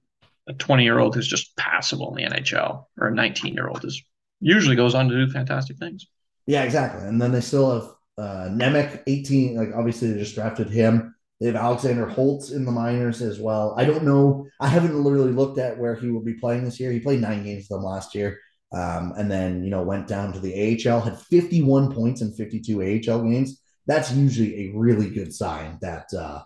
a 0.47 0.53
20 0.53 0.83
year 0.83 0.99
old 0.99 1.15
who's 1.15 1.27
just 1.27 1.55
passable 1.57 2.15
in 2.15 2.23
the 2.23 2.35
NHL 2.35 2.85
or 2.99 3.07
a 3.07 3.13
19 3.13 3.53
year 3.53 3.67
old 3.67 3.83
is 3.83 4.01
usually 4.39 4.75
goes 4.75 4.95
on 4.95 5.09
to 5.09 5.25
do 5.25 5.31
fantastic 5.31 5.77
things. 5.77 6.07
Yeah, 6.45 6.63
exactly. 6.63 7.07
And 7.07 7.21
then 7.21 7.31
they 7.31 7.41
still 7.41 7.73
have 7.73 7.91
uh, 8.17 8.49
Nemec, 8.49 9.03
18. 9.07 9.55
Like 9.55 9.75
obviously 9.75 10.11
they 10.11 10.19
just 10.19 10.35
drafted 10.35 10.69
him. 10.69 11.15
They 11.39 11.47
have 11.47 11.55
Alexander 11.55 12.07
Holtz 12.07 12.51
in 12.51 12.65
the 12.65 12.71
minors 12.71 13.21
as 13.21 13.39
well. 13.39 13.75
I 13.77 13.85
don't 13.85 14.03
know. 14.03 14.47
I 14.59 14.67
haven't 14.67 14.95
literally 14.95 15.31
looked 15.31 15.59
at 15.59 15.77
where 15.77 15.95
he 15.95 16.09
will 16.09 16.23
be 16.23 16.33
playing 16.33 16.63
this 16.63 16.79
year. 16.79 16.91
He 16.91 16.99
played 16.99 17.21
nine 17.21 17.43
games 17.43 17.67
with 17.69 17.77
them 17.77 17.83
last 17.83 18.15
year. 18.15 18.39
Um, 18.73 19.13
and 19.17 19.29
then, 19.29 19.63
you 19.63 19.69
know, 19.69 19.83
went 19.83 20.07
down 20.07 20.33
to 20.33 20.39
the 20.39 20.87
AHL, 20.87 20.99
had 20.99 21.19
51 21.19 21.93
points 21.93 22.21
in 22.21 22.33
52 22.33 22.81
AHL 22.81 23.23
games. 23.23 23.61
That's 23.85 24.11
usually 24.11 24.65
a 24.65 24.77
really 24.77 25.09
good 25.09 25.33
sign 25.33 25.77
that 25.81 26.11
uh, 26.13 26.41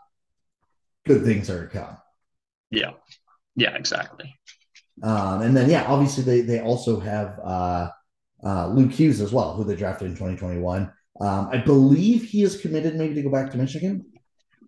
good 1.06 1.24
things 1.24 1.50
are 1.50 1.68
to 1.68 1.74
come. 1.74 1.98
Yeah. 2.70 2.92
Yeah, 3.56 3.76
exactly. 3.76 4.36
Um, 5.04 5.42
and 5.42 5.56
then, 5.56 5.70
yeah, 5.70 5.86
obviously 5.86 6.24
they, 6.24 6.42
they 6.42 6.60
also 6.60 7.00
have 7.00 7.40
uh, 7.44 7.90
uh, 8.44 8.68
Luke 8.68 8.92
Hughes 8.92 9.22
as 9.22 9.32
well, 9.32 9.54
who 9.54 9.64
they 9.64 9.76
drafted 9.76 10.08
in 10.08 10.14
2021. 10.14 10.92
Um, 11.20 11.50
I 11.52 11.58
believe 11.58 12.24
he 12.24 12.44
is 12.44 12.60
committed 12.60 12.96
maybe 12.96 13.16
to 13.16 13.22
go 13.22 13.32
back 13.32 13.52
to 13.52 13.58
Michigan. 13.58 14.06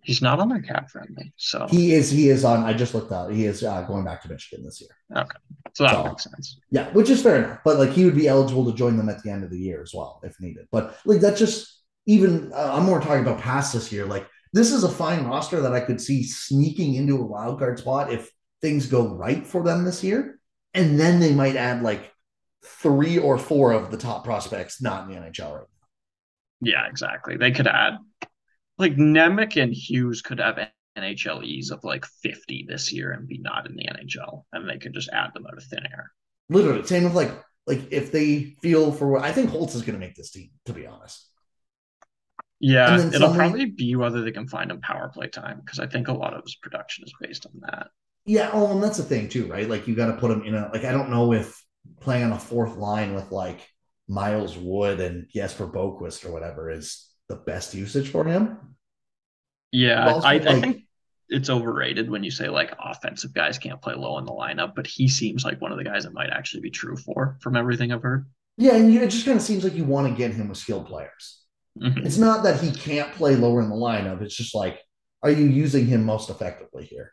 He's 0.03 0.21
not 0.21 0.39
on 0.39 0.49
their 0.49 0.61
cap 0.61 0.89
friendly, 0.89 1.33
so 1.37 1.65
he 1.69 1.93
is. 1.93 2.11
He 2.11 2.27
is 2.27 2.43
on. 2.43 2.63
I 2.63 2.73
just 2.73 2.93
looked 2.93 3.13
out. 3.13 3.31
He 3.31 3.45
is 3.45 3.63
uh, 3.63 3.83
going 3.83 4.03
back 4.03 4.21
to 4.23 4.29
Michigan 4.29 4.65
this 4.65 4.81
year. 4.81 4.89
Okay, 5.15 5.37
so 5.73 5.85
that 5.85 5.93
so, 5.93 6.03
makes 6.03 6.23
sense. 6.25 6.59
Yeah, 6.71 6.89
which 6.91 7.09
is 7.09 7.23
fair 7.23 7.37
enough. 7.37 7.59
But 7.63 7.79
like 7.79 7.91
he 7.91 8.03
would 8.03 8.15
be 8.15 8.27
eligible 8.27 8.69
to 8.69 8.77
join 8.77 8.97
them 8.97 9.07
at 9.07 9.23
the 9.23 9.31
end 9.31 9.45
of 9.45 9.49
the 9.49 9.57
year 9.57 9.81
as 9.81 9.93
well 9.93 10.19
if 10.23 10.35
needed. 10.41 10.67
But 10.73 10.97
like 11.05 11.21
that's 11.21 11.39
just 11.39 11.83
even. 12.05 12.51
Uh, 12.53 12.73
I'm 12.73 12.83
more 12.83 12.99
talking 12.99 13.25
about 13.25 13.39
past 13.39 13.71
this 13.71 13.93
year. 13.93 14.05
Like 14.05 14.27
this 14.51 14.73
is 14.73 14.83
a 14.83 14.89
fine 14.89 15.23
roster 15.23 15.61
that 15.61 15.73
I 15.73 15.79
could 15.79 16.01
see 16.01 16.23
sneaking 16.23 16.95
into 16.95 17.17
a 17.17 17.25
wild 17.25 17.59
card 17.59 17.79
spot 17.79 18.11
if 18.11 18.29
things 18.63 18.87
go 18.87 19.05
right 19.05 19.45
for 19.45 19.61
them 19.61 19.83
this 19.83 20.03
year, 20.03 20.39
and 20.73 20.99
then 20.99 21.19
they 21.19 21.33
might 21.33 21.57
add 21.57 21.83
like 21.83 22.11
three 22.65 23.19
or 23.19 23.37
four 23.37 23.73
of 23.73 23.91
the 23.91 23.97
top 23.97 24.23
prospects 24.23 24.81
not 24.81 25.07
in 25.07 25.13
the 25.13 25.21
NHL 25.21 25.51
right 25.51 25.59
now. 25.59 25.87
Yeah, 26.61 26.87
exactly. 26.87 27.35
They 27.35 27.51
could 27.51 27.67
add 27.67 27.97
like 28.77 28.95
Nemec 28.95 29.61
and 29.61 29.73
Hughes 29.73 30.21
could 30.21 30.39
have 30.39 30.65
NHLEs 30.97 31.71
of 31.71 31.83
like 31.83 32.05
50 32.05 32.65
this 32.67 32.91
year 32.91 33.11
and 33.11 33.27
be 33.27 33.37
not 33.37 33.69
in 33.69 33.75
the 33.75 33.85
NHL, 33.85 34.45
and 34.53 34.67
they 34.67 34.77
could 34.77 34.93
just 34.93 35.09
add 35.09 35.31
them 35.33 35.45
out 35.45 35.57
of 35.57 35.63
thin 35.65 35.85
air. 35.85 36.11
Literally, 36.49 36.85
same 36.85 37.03
with 37.03 37.13
like 37.13 37.31
like 37.67 37.91
if 37.91 38.11
they 38.11 38.55
feel 38.61 38.93
for 38.93 39.09
what 39.09 39.23
I 39.23 39.33
think 39.33 39.49
Holtz 39.49 39.75
is 39.75 39.81
going 39.81 39.99
to 39.99 40.05
make 40.05 40.15
this 40.15 40.31
team, 40.31 40.51
to 40.65 40.73
be 40.73 40.87
honest. 40.87 41.29
Yeah, 42.61 42.95
it'll 42.95 43.11
somebody, 43.11 43.37
probably 43.37 43.65
be 43.65 43.97
whether 43.97 44.21
they 44.21 44.31
can 44.31 44.47
find 44.47 44.71
him 44.71 44.79
power 44.79 45.09
play 45.13 45.27
time 45.27 45.59
because 45.59 45.79
I 45.79 45.87
think 45.87 46.07
a 46.07 46.13
lot 46.13 46.33
of 46.33 46.43
his 46.43 46.55
production 46.55 47.03
is 47.03 47.13
based 47.19 47.45
on 47.45 47.59
that. 47.69 47.87
Yeah, 48.25 48.51
oh, 48.53 48.71
and 48.71 48.81
that's 48.81 48.97
the 48.97 49.03
thing 49.03 49.29
too, 49.29 49.47
right? 49.47 49.69
Like 49.69 49.87
you 49.87 49.95
got 49.95 50.07
to 50.07 50.17
put 50.17 50.31
him 50.31 50.43
in 50.43 50.55
a 50.55 50.69
like 50.71 50.85
I 50.85 50.91
don't 50.91 51.09
know 51.09 51.33
if 51.33 51.61
playing 51.99 52.23
on 52.23 52.31
a 52.31 52.39
fourth 52.39 52.77
line 52.77 53.13
with 53.13 53.31
like 53.31 53.67
Miles 54.07 54.57
Wood 54.57 54.99
and 54.99 55.27
Jesper 55.33 55.67
Boqvist 55.67 56.25
or 56.25 56.31
whatever 56.31 56.69
is 56.69 57.09
the 57.29 57.35
best 57.35 57.73
usage 57.73 58.09
for 58.09 58.23
him. 58.23 58.75
Yeah, 59.71 60.13
also, 60.13 60.27
I, 60.27 60.37
like, 60.37 60.47
I 60.47 60.61
think 60.61 60.83
it's 61.29 61.49
overrated 61.49 62.09
when 62.09 62.23
you 62.23 62.31
say 62.31 62.47
like 62.47 62.73
offensive 62.79 63.33
guys 63.33 63.57
can't 63.57 63.81
play 63.81 63.95
low 63.95 64.17
in 64.19 64.25
the 64.25 64.31
lineup, 64.31 64.75
but 64.75 64.87
he 64.87 65.07
seems 65.07 65.43
like 65.43 65.59
one 65.59 65.71
of 65.71 65.77
the 65.77 65.83
guys 65.83 66.03
that 66.03 66.13
might 66.13 66.29
actually 66.29 66.61
be 66.61 66.69
true 66.69 66.95
for 66.95 67.37
from 67.41 67.57
everything 67.57 67.91
I've 67.91 68.03
heard. 68.03 68.27
Yeah, 68.57 68.75
and 68.75 68.93
it 68.93 69.09
just 69.09 69.25
kind 69.25 69.37
of 69.37 69.43
seems 69.43 69.63
like 69.63 69.73
you 69.73 69.83
want 69.83 70.07
to 70.07 70.13
get 70.13 70.33
him 70.33 70.49
with 70.49 70.59
skilled 70.59 70.85
players. 70.85 71.41
Mm-hmm. 71.81 72.05
It's 72.05 72.19
not 72.19 72.43
that 72.43 72.61
he 72.61 72.71
can't 72.71 73.11
play 73.13 73.35
lower 73.35 73.61
in 73.61 73.69
the 73.69 73.75
lineup. 73.75 74.21
It's 74.21 74.35
just 74.35 74.53
like, 74.53 74.79
are 75.23 75.31
you 75.31 75.45
using 75.45 75.87
him 75.87 76.03
most 76.03 76.29
effectively 76.29 76.85
here? 76.85 77.11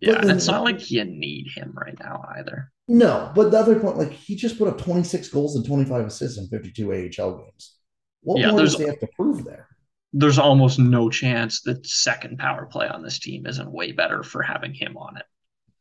Yeah, 0.00 0.20
then, 0.20 0.36
it's 0.36 0.46
not 0.46 0.64
like 0.64 0.90
you 0.90 1.04
need 1.04 1.46
him 1.54 1.72
right 1.74 1.98
now 1.98 2.22
either. 2.36 2.70
No, 2.88 3.32
but 3.34 3.50
the 3.50 3.58
other 3.58 3.80
point, 3.80 3.96
like 3.96 4.12
he 4.12 4.36
just 4.36 4.58
put 4.58 4.68
up 4.68 4.78
26 4.78 5.28
goals 5.28 5.56
and 5.56 5.64
25 5.64 6.06
assists 6.06 6.38
in 6.38 6.48
52 6.48 6.92
AHL 6.92 7.38
games. 7.38 7.76
What 8.22 8.40
yeah, 8.40 8.50
more 8.50 8.60
does 8.60 8.76
he 8.76 8.84
have 8.84 9.00
to 9.00 9.08
prove 9.16 9.44
there? 9.44 9.68
There's 10.12 10.38
almost 10.38 10.78
no 10.78 11.08
chance 11.08 11.62
that 11.62 11.86
second 11.86 12.38
power 12.38 12.66
play 12.66 12.88
on 12.88 13.02
this 13.02 13.18
team 13.18 13.46
isn't 13.46 13.70
way 13.70 13.92
better 13.92 14.22
for 14.22 14.42
having 14.42 14.74
him 14.74 14.96
on 14.96 15.16
it. 15.16 15.24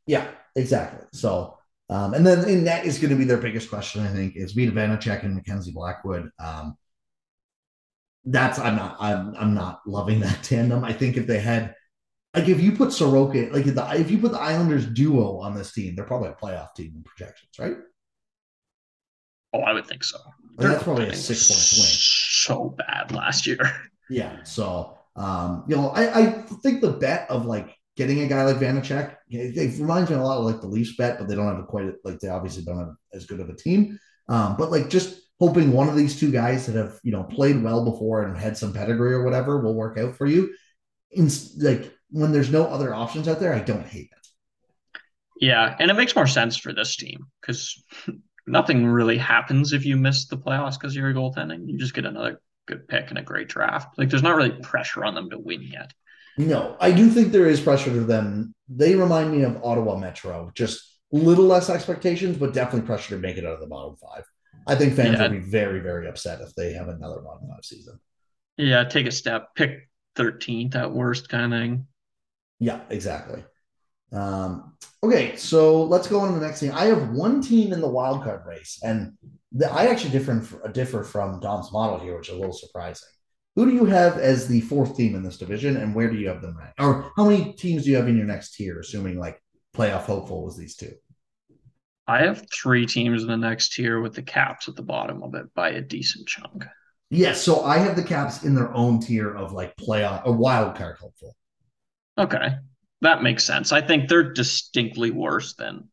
Yeah, 0.08 0.28
exactly. 0.56 1.06
So, 1.14 1.58
um, 1.90 2.14
and 2.14 2.26
then 2.26 2.40
and 2.46 2.68
that 2.68 2.86
is 2.86 3.00
going 3.00 3.12
to 3.12 3.16
be 3.16 3.24
their 3.26 3.38
biggest 3.38 3.70
question, 3.70 4.02
I 4.02 4.08
think, 4.10 4.36
is 4.36 4.54
Vita 4.54 4.72
Vanecek 4.72 5.24
and 5.24 5.36
Mackenzie 5.36 5.72
Blackwood. 5.72 6.30
Um, 6.40 6.78
that's 8.26 8.58
I'm 8.60 8.76
not 8.76 8.98
I'm 9.00 9.36
I'm 9.36 9.54
not 9.54 9.82
loving 9.86 10.20
that 10.22 10.44
tandem. 10.44 10.84
I 10.84 10.94
think 10.94 11.18
if 11.18 11.28
they 11.28 11.40
had 11.40 11.76
like 12.36 12.50
if 12.50 12.62
you 12.62 12.72
put 12.72 12.90
Sorokin, 12.90 13.52
like 13.52 13.66
if, 13.66 13.76
the, 13.76 13.88
if 14.00 14.12
you 14.12 14.18
put 14.18 14.32
the 14.32 14.40
Islanders 14.40 14.86
duo 14.86 15.40
on 15.40 15.56
this 15.56 15.72
team, 15.74 15.96
they're 15.96 16.06
probably 16.06 16.30
a 16.30 16.34
playoff 16.34 16.74
team 16.76 16.94
in 16.96 17.04
projections, 17.04 17.52
right? 17.60 17.78
Oh, 19.54 19.62
I 19.62 19.74
would 19.74 19.88
think 19.88 20.04
so. 20.04 20.18
that's 20.58 20.84
probably 20.84 21.08
a 21.08 21.16
six 21.16 21.48
point 21.48 21.60
swing. 21.60 21.88
So 21.88 22.76
bad 22.78 23.12
last 23.12 23.48
year. 23.48 23.60
Yeah. 24.08 24.44
So 24.44 24.96
um, 25.16 25.64
you 25.68 25.76
know, 25.76 25.90
I, 25.90 26.20
I 26.20 26.26
think 26.62 26.82
the 26.82 26.92
bet 26.92 27.30
of 27.30 27.46
like 27.46 27.76
getting 27.96 28.22
a 28.22 28.28
guy 28.28 28.44
like 28.44 28.58
Vanecek, 28.58 29.16
it, 29.30 29.80
reminds 29.80 30.10
me 30.10 30.18
a 30.18 30.22
lot 30.22 30.38
of 30.38 30.46
like 30.46 30.62
the 30.62 30.68
Leafs 30.68 30.96
bet, 30.98 31.18
but 31.18 31.28
they 31.28 31.36
don't 31.36 31.48
have 31.48 31.60
a 31.60 31.64
quite 31.64 31.94
like 32.04 32.20
they 32.20 32.28
obviously 32.28 32.64
don't 32.64 32.80
have 32.80 32.96
as 33.14 33.26
good 33.26 33.40
of 33.40 33.50
a 33.50 33.56
team. 33.56 33.98
Um, 34.28 34.58
but 34.58 34.72
like 34.72 34.90
just 34.90 35.22
hoping 35.40 35.72
one 35.72 35.88
of 35.88 35.96
these 35.96 36.20
two 36.20 36.32
guys 36.32 36.66
that 36.66 36.76
have 36.76 37.00
you 37.04 37.12
know 37.12 37.24
played 37.24 37.64
well 37.64 37.86
before 37.86 38.24
and 38.24 38.38
had 38.38 38.58
some 38.58 38.74
pedigree 38.74 39.14
or 39.14 39.24
whatever 39.24 39.62
will 39.62 39.76
work 39.76 39.98
out 39.98 40.16
for 40.16 40.26
you. 40.26 40.54
In 41.12 41.30
like 41.60 41.95
when 42.10 42.32
there's 42.32 42.52
no 42.52 42.66
other 42.66 42.94
options 42.94 43.28
out 43.28 43.40
there, 43.40 43.54
I 43.54 43.60
don't 43.60 43.86
hate 43.86 44.10
it. 44.12 44.28
Yeah, 45.40 45.76
and 45.80 45.92
it 45.92 45.96
makes 45.96 46.16
more 46.16 46.28
sense 46.28 46.56
for 46.56 46.74
this 46.74 46.96
team 46.96 47.28
because 47.42 47.84
nothing 48.48 48.86
really 48.86 49.18
happens 49.18 49.74
if 49.74 49.86
you 49.86 49.98
miss 49.98 50.28
the 50.28 50.38
playoffs 50.38 50.80
because 50.80 50.96
you're 50.96 51.10
a 51.10 51.14
goaltending. 51.14 51.68
You 51.68 51.78
just 51.78 51.94
get 51.94 52.06
another 52.06 52.40
good 52.68 52.88
pick 52.88 53.10
and 53.10 53.18
a 53.18 53.24
great 53.24 53.50
draft. 53.50 53.98
Like 53.98 54.10
there's 54.10 54.24
not 54.24 54.36
really 54.36 54.52
pressure 54.62 55.04
on 55.04 55.16
them 55.16 55.30
to 55.30 55.40
win 55.40 55.62
yet. 55.62 55.92
No, 56.38 56.76
I 56.80 56.92
do 56.92 57.10
think 57.10 57.32
there 57.32 57.48
is 57.48 57.62
pressure 57.62 57.92
to 57.92 58.02
them. 58.02 58.54
They 58.68 58.96
remind 58.96 59.32
me 59.32 59.44
of 59.44 59.64
Ottawa 59.64 59.98
Metro, 59.98 60.52
just 60.54 60.82
little 61.12 61.46
less 61.46 61.70
expectations, 61.70 62.38
but 62.38 62.54
definitely 62.54 62.86
pressure 62.86 63.16
to 63.16 63.22
make 63.22 63.38
it 63.38 63.46
out 63.46 63.54
of 63.54 63.60
the 63.62 63.68
bottom 63.68 63.96
five. 63.96 64.24
I 64.68 64.76
think 64.76 64.96
fans 64.96 65.18
yeah. 65.18 65.24
will 65.24 65.40
be 65.40 65.40
very, 65.40 65.80
very 65.80 66.08
upset 66.08 66.42
if 66.42 66.54
they 66.56 66.74
have 66.74 66.88
another 66.88 67.22
bottom 67.22 67.48
five 67.48 67.64
season. 67.64 68.00
Yeah, 68.58 68.84
take 68.86 69.06
a 69.06 69.12
step, 69.12 69.50
pick 69.56 69.90
13th 70.18 70.76
at 70.76 70.92
worst 70.92 71.30
kind 71.30 71.54
of 71.54 71.60
thing. 71.60 71.88
Yeah, 72.60 72.82
exactly. 72.90 73.44
Um, 74.12 74.76
okay, 75.04 75.36
so 75.36 75.84
let's 75.84 76.08
go 76.08 76.20
on 76.20 76.34
to 76.34 76.40
the 76.40 76.46
next 76.46 76.60
thing. 76.60 76.72
I 76.72 76.86
have 76.86 77.10
one 77.10 77.42
team 77.42 77.74
in 77.74 77.82
the 77.82 77.90
wild 77.90 78.24
card 78.24 78.46
race, 78.46 78.80
and 78.84 79.14
the, 79.52 79.72
I 79.72 79.88
actually 79.88 80.12
differ 80.12 80.70
differ 80.72 81.04
from 81.04 81.40
Dom's 81.40 81.72
model 81.72 82.00
here, 82.00 82.18
which 82.18 82.30
is 82.30 82.36
a 82.36 82.38
little 82.38 82.54
surprising. 82.54 83.10
Who 83.56 83.66
do 83.66 83.74
you 83.74 83.86
have 83.86 84.18
as 84.18 84.48
the 84.48 84.62
fourth 84.62 84.98
team 84.98 85.16
in 85.16 85.24
this 85.24 85.38
division, 85.38 85.78
and 85.78 85.96
where 85.96 86.10
do 86.10 86.18
you 86.18 86.28
have 86.28 86.42
them 86.42 86.58
ranked? 86.58 86.80
Or 86.80 87.12
how 87.16 87.26
many 87.30 87.54
teams 87.54 87.84
do 87.84 87.90
you 87.90 87.96
have 87.98 88.08
in 88.08 88.18
your 88.18 88.26
next 88.26 88.56
tier, 88.56 88.80
assuming 88.80 89.18
like 89.18 89.42
playoff 89.76 90.04
hopeful 90.04 90.44
was 90.44 90.58
these 90.58 90.76
two? 90.76 90.94
I 92.08 92.20
have 92.20 92.46
three 92.54 92.86
teams 92.86 93.24
in 93.24 93.30
the 93.30 93.38
next 93.38 93.74
tier 93.74 94.00
with 94.00 94.14
the 94.14 94.22
Caps 94.22 94.68
at 94.68 94.76
the 94.76 94.84
bottom 94.84 95.24
of 95.24 95.34
it 95.34 95.54
by 95.56 95.70
a 95.70 95.82
decent 95.82 96.28
chunk. 96.28 96.66
Yes, 97.10 97.42
so 97.42 97.64
I 97.64 97.78
have 97.80 97.96
the 97.96 98.04
Caps 98.04 98.44
in 98.44 98.56
their 98.56 98.74
own 98.74 99.00
tier 99.00 99.34
of 99.34 99.54
like 99.54 99.76
playoff 99.78 100.24
a 100.24 100.32
wild 100.32 100.76
card 100.76 100.98
hopeful. 101.00 101.36
Okay. 102.18 102.56
That 103.02 103.24
makes 103.24 103.44
sense. 103.44 103.72
I 103.72 103.82
think 103.82 104.08
they're 104.08 104.34
distinctly 104.34 105.12
worse 105.12 105.54
than, 105.56 105.90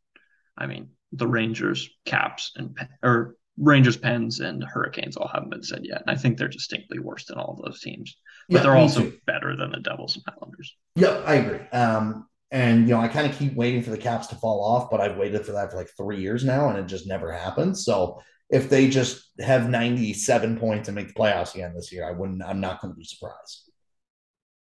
I 0.56 0.66
mean, 0.66 0.90
the 1.12 1.26
Rangers, 1.26 1.90
Caps, 2.06 2.52
and 2.56 2.76
or 3.02 3.36
Rangers, 3.58 3.96
Pens, 3.96 4.40
and 4.40 4.64
Hurricanes 4.64 5.16
all 5.16 5.28
haven't 5.28 5.50
been 5.50 5.62
said 5.62 5.84
yet. 5.84 6.00
And 6.00 6.10
I 6.10 6.18
think 6.18 6.38
they're 6.38 6.48
distinctly 6.48 6.98
worse 6.98 7.26
than 7.26 7.38
all 7.38 7.60
those 7.62 7.80
teams. 7.80 8.16
But 8.48 8.56
yeah, 8.56 8.62
they're 8.62 8.76
also 8.76 9.02
too. 9.02 9.18
better 9.26 9.56
than 9.56 9.72
the 9.72 9.80
Devils 9.80 10.16
and 10.16 10.24
Islanders. 10.36 10.74
Yep, 10.96 11.24
I 11.26 11.34
agree. 11.34 11.60
Um, 11.72 12.26
and 12.50 12.88
you 12.88 12.94
know, 12.94 13.00
I 13.00 13.08
kind 13.08 13.30
of 13.30 13.38
keep 13.38 13.54
waiting 13.54 13.82
for 13.82 13.90
the 13.90 13.98
Caps 13.98 14.28
to 14.28 14.36
fall 14.36 14.62
off, 14.62 14.90
but 14.90 15.00
I've 15.00 15.16
waited 15.16 15.44
for 15.44 15.52
that 15.52 15.70
for 15.70 15.76
like 15.76 15.90
three 15.96 16.20
years 16.20 16.44
now, 16.44 16.68
and 16.68 16.78
it 16.78 16.86
just 16.86 17.06
never 17.06 17.32
happens. 17.32 17.84
So 17.84 18.20
if 18.50 18.68
they 18.68 18.88
just 18.88 19.24
have 19.40 19.70
97 19.70 20.58
points 20.58 20.88
and 20.88 20.94
make 20.94 21.08
the 21.08 21.14
playoffs 21.14 21.54
again 21.54 21.74
this 21.74 21.90
year, 21.90 22.06
I 22.06 22.12
wouldn't. 22.12 22.42
I'm 22.42 22.60
not 22.60 22.80
going 22.80 22.92
to 22.92 22.98
be 22.98 23.04
surprised. 23.04 23.71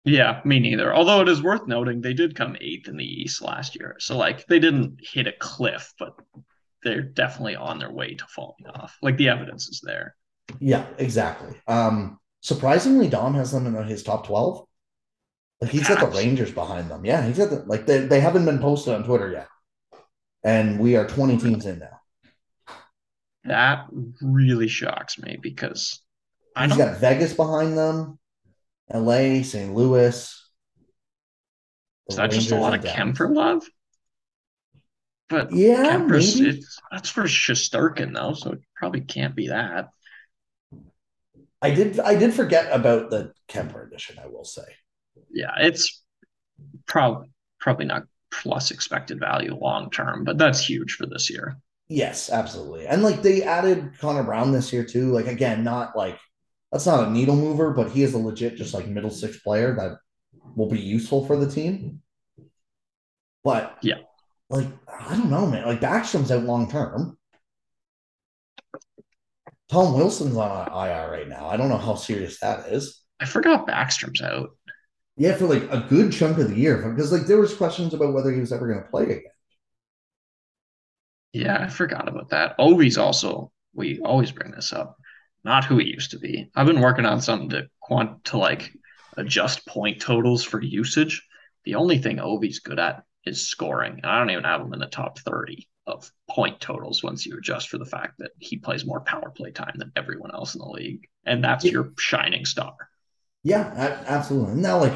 Yeah, 0.03 0.41
me 0.45 0.59
neither. 0.59 0.93
Although 0.93 1.21
it 1.21 1.29
is 1.29 1.43
worth 1.43 1.67
noting 1.67 2.01
they 2.01 2.13
did 2.13 2.35
come 2.35 2.57
eighth 2.59 2.87
in 2.87 2.97
the 2.97 3.05
East 3.05 3.41
last 3.41 3.75
year. 3.75 3.97
So 3.99 4.17
like 4.17 4.47
they 4.47 4.59
didn't 4.59 4.99
hit 5.01 5.27
a 5.27 5.33
cliff, 5.33 5.93
but 5.99 6.13
they're 6.83 7.03
definitely 7.03 7.55
on 7.55 7.77
their 7.77 7.91
way 7.91 8.15
to 8.15 8.25
falling 8.25 8.65
off. 8.73 8.97
Like 9.01 9.17
the 9.17 9.29
evidence 9.29 9.67
is 9.69 9.81
there. 9.83 10.15
Yeah, 10.59 10.85
exactly. 10.97 11.55
Um 11.67 12.19
surprisingly, 12.41 13.07
Dom 13.07 13.35
has 13.35 13.51
them 13.51 13.67
in 13.67 13.87
his 13.87 14.01
top 14.01 14.25
12. 14.25 14.65
Like 15.61 15.71
he's 15.71 15.87
got 15.87 15.99
the 15.99 16.17
Rangers 16.17 16.51
behind 16.51 16.89
them. 16.89 17.05
Yeah, 17.05 17.25
he's 17.25 17.37
got 17.37 17.51
the 17.51 17.63
like 17.67 17.85
they, 17.85 17.99
they 17.99 18.19
haven't 18.19 18.45
been 18.45 18.59
posted 18.59 18.95
on 18.95 19.03
Twitter 19.03 19.31
yet. 19.31 19.47
And 20.43 20.79
we 20.79 20.95
are 20.95 21.07
20 21.07 21.37
teams 21.37 21.67
in 21.67 21.77
now. 21.77 21.99
That 23.43 23.85
really 24.21 24.67
shocks 24.67 25.19
me 25.19 25.37
because 25.39 26.01
he's 26.59 26.75
got 26.75 26.97
Vegas 26.97 27.33
behind 27.33 27.77
them. 27.77 28.17
LA, 28.93 29.43
St. 29.43 29.73
Louis. 29.73 30.37
Is 32.09 32.15
that 32.15 32.23
Rangers 32.23 32.39
just 32.39 32.51
a 32.51 32.55
lot 32.57 32.73
of 32.73 32.83
Kuemper 32.83 33.33
love? 33.33 33.63
But 35.29 35.53
yeah, 35.53 35.97
maybe. 35.97 36.61
that's 36.91 37.09
for 37.09 37.23
Shesterkin 37.23 38.13
though, 38.13 38.33
so 38.33 38.51
it 38.51 38.59
probably 38.75 39.01
can't 39.01 39.33
be 39.33 39.47
that. 39.47 39.89
I 41.61 41.71
did 41.71 41.99
I 41.99 42.15
did 42.15 42.33
forget 42.33 42.67
about 42.71 43.09
the 43.09 43.31
Kuemper 43.47 43.87
edition, 43.87 44.17
I 44.21 44.27
will 44.27 44.43
say. 44.43 44.63
Yeah, 45.31 45.53
it's 45.57 46.03
probably 46.85 47.29
probably 47.59 47.85
not 47.85 48.03
plus 48.29 48.71
expected 48.71 49.19
value 49.19 49.55
long 49.55 49.89
term, 49.89 50.25
but 50.25 50.37
that's 50.37 50.67
huge 50.67 50.93
for 50.93 51.05
this 51.05 51.29
year. 51.29 51.57
Yes, 51.87 52.29
absolutely. 52.29 52.87
And 52.87 53.03
like 53.03 53.21
they 53.21 53.43
added 53.43 53.91
Connor 53.99 54.23
Brown 54.23 54.51
this 54.51 54.73
year 54.73 54.83
too. 54.83 55.11
Like 55.11 55.27
again, 55.27 55.63
not 55.63 55.95
like 55.95 56.17
that's 56.71 56.85
not 56.85 57.07
a 57.07 57.11
needle 57.11 57.35
mover, 57.35 57.71
but 57.71 57.91
he 57.91 58.03
is 58.03 58.13
a 58.13 58.17
legit 58.17 58.55
just 58.55 58.73
like 58.73 58.87
middle 58.87 59.09
six 59.09 59.39
player 59.39 59.75
that 59.75 59.97
will 60.55 60.69
be 60.69 60.79
useful 60.79 61.25
for 61.25 61.35
the 61.35 61.51
team. 61.51 62.01
But 63.43 63.77
yeah, 63.81 63.99
like 64.49 64.67
I 64.87 65.15
don't 65.15 65.29
know, 65.29 65.47
man. 65.47 65.65
Like 65.65 65.81
Backstrom's 65.81 66.31
out 66.31 66.43
long 66.43 66.69
term. 66.69 67.17
Tom 69.69 69.93
Wilson's 69.95 70.35
on 70.35 70.67
IR 70.67 71.11
right 71.11 71.27
now. 71.27 71.47
I 71.47 71.55
don't 71.55 71.69
know 71.69 71.77
how 71.77 71.95
serious 71.95 72.39
that 72.41 72.67
is. 72.71 73.01
I 73.21 73.25
forgot 73.25 73.67
Backstrom's 73.67 74.21
out. 74.21 74.49
Yeah, 75.17 75.35
for 75.35 75.47
like 75.47 75.63
a 75.71 75.85
good 75.89 76.11
chunk 76.11 76.37
of 76.37 76.49
the 76.49 76.55
year, 76.55 76.89
because 76.89 77.11
like 77.11 77.25
there 77.25 77.39
was 77.39 77.53
questions 77.53 77.93
about 77.93 78.13
whether 78.13 78.31
he 78.31 78.39
was 78.39 78.51
ever 78.51 78.67
going 78.67 78.83
to 78.83 78.89
play 78.89 79.03
again. 79.03 79.21
Yeah, 81.33 81.57
I 81.61 81.67
forgot 81.69 82.07
about 82.07 82.29
that. 82.29 82.55
Ovi's 82.59 82.97
also. 82.97 83.51
We 83.73 83.99
always 83.99 84.31
bring 84.31 84.51
this 84.51 84.73
up. 84.73 84.97
Not 85.43 85.65
who 85.65 85.77
he 85.77 85.87
used 85.87 86.11
to 86.11 86.19
be. 86.19 86.49
I've 86.55 86.67
been 86.67 86.81
working 86.81 87.05
on 87.05 87.21
something 87.21 87.49
to 87.49 87.67
quant 87.79 88.23
to 88.25 88.37
like 88.37 88.71
adjust 89.17 89.65
point 89.65 90.01
totals 90.01 90.43
for 90.43 90.61
usage. 90.61 91.27
The 91.65 91.75
only 91.75 91.97
thing 91.97 92.19
Ovi's 92.19 92.59
good 92.59 92.79
at 92.79 93.03
is 93.25 93.47
scoring. 93.47 93.99
And 94.01 94.05
I 94.05 94.19
don't 94.19 94.29
even 94.31 94.43
have 94.43 94.61
him 94.61 94.73
in 94.73 94.79
the 94.79 94.87
top 94.87 95.19
30 95.19 95.67
of 95.87 96.11
point 96.29 96.59
totals 96.59 97.03
once 97.03 97.25
you 97.25 97.37
adjust 97.37 97.69
for 97.69 97.77
the 97.77 97.85
fact 97.85 98.13
that 98.19 98.31
he 98.39 98.57
plays 98.57 98.85
more 98.85 99.01
power 99.01 99.31
play 99.31 99.51
time 99.51 99.73
than 99.75 99.91
everyone 99.95 100.33
else 100.33 100.55
in 100.55 100.59
the 100.59 100.69
league. 100.69 101.07
And 101.25 101.43
that's 101.43 101.65
yeah. 101.65 101.71
your 101.71 101.91
shining 101.97 102.45
star. 102.45 102.75
Yeah, 103.43 104.03
absolutely. 104.07 104.61
Now, 104.61 104.79
like, 104.79 104.93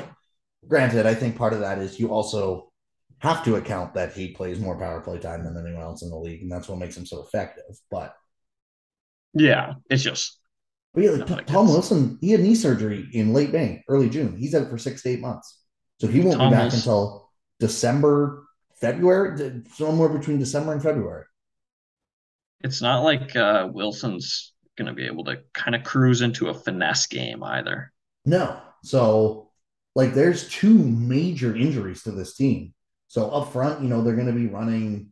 granted, 0.68 1.06
I 1.06 1.16
think 1.16 1.36
part 1.36 1.54
of 1.54 1.60
that 1.62 1.80
is 1.80 2.00
you 2.00 2.10
also 2.10 2.72
have 3.20 3.44
to 3.46 3.56
account 3.56 3.96
that 3.96 4.14
he 4.14 4.34
plays 4.34 4.60
more 4.60 4.78
power 4.78 5.02
play 5.02 5.18
time 5.20 5.44
than 5.44 5.58
anyone 5.58 5.82
else 5.82 6.04
in 6.04 6.10
the 6.10 6.18
league, 6.18 6.42
and 6.42 6.52
that's 6.52 6.68
what 6.68 6.78
makes 6.78 6.96
him 6.96 7.06
so 7.06 7.24
effective. 7.24 7.64
But 7.90 8.16
yeah, 9.36 9.74
it's 9.90 10.04
just. 10.04 10.40
But 10.94 11.04
yeah, 11.04 11.12
like 11.12 11.46
Tom 11.46 11.68
Wilson, 11.68 12.18
he 12.22 12.32
had 12.32 12.40
knee 12.40 12.56
surgery 12.56 13.08
in 13.12 13.34
late 13.34 13.52
May, 13.52 13.84
early 13.90 14.10
June. 14.10 14.38
He's 14.38 14.56
out 14.56 14.70
for 14.70 14.78
six 14.78 15.04
to 15.04 15.10
eight 15.10 15.20
months, 15.20 15.60
so 16.00 16.08
he 16.08 16.22
won't 16.22 16.38
Tom 16.38 16.52
be 16.52 16.56
back 16.56 16.74
until 16.74 17.30
December, 17.60 18.46
February, 18.76 19.64
somewhere 19.74 20.10
between 20.10 20.40
December 20.40 20.72
and 20.72 20.82
February. 20.82 21.26
It's 22.62 22.82
not 22.82 23.04
like 23.04 23.36
uh, 23.36 23.68
Wilson's 23.72 24.54
going 24.78 24.88
to 24.88 24.94
be 24.94 25.06
able 25.06 25.26
to 25.26 25.42
kind 25.54 25.76
of 25.76 25.84
cruise 25.84 26.22
into 26.22 26.48
a 26.48 26.54
finesse 26.54 27.08
game 27.08 27.44
either. 27.44 27.92
No, 28.26 28.60
so 28.84 29.52
like 29.96 30.14
there's 30.14 30.50
two 30.50 30.74
major 30.74 31.56
injuries 31.56 32.04
to 32.04 32.12
this 32.12 32.36
team 32.36 32.74
so 33.16 33.30
up 33.30 33.54
front, 33.54 33.82
you 33.82 33.88
know, 33.88 34.02
they're 34.02 34.16
going 34.16 34.28
to 34.28 34.34
be 34.34 34.48
running 34.48 35.12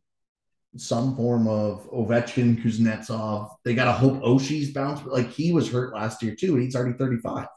some 0.76 1.15
form 1.15 1.47
of 1.47 1.89
Ovechkin, 1.91 2.63
Kuznetsov. 2.63 3.49
They 3.63 3.76
got 3.76 3.86
to 3.86 3.91
hope 3.93 4.21
Oshie's 4.21 4.74
bounce. 4.74 5.03
Like 5.05 5.30
he 5.32 5.53
was 5.53 5.71
hurt 5.71 5.93
last 5.93 6.24
year 6.24 6.36
too, 6.36 6.55
and 6.55 6.63
he's 6.63 6.76
already 6.76 6.97
35. 6.97 7.47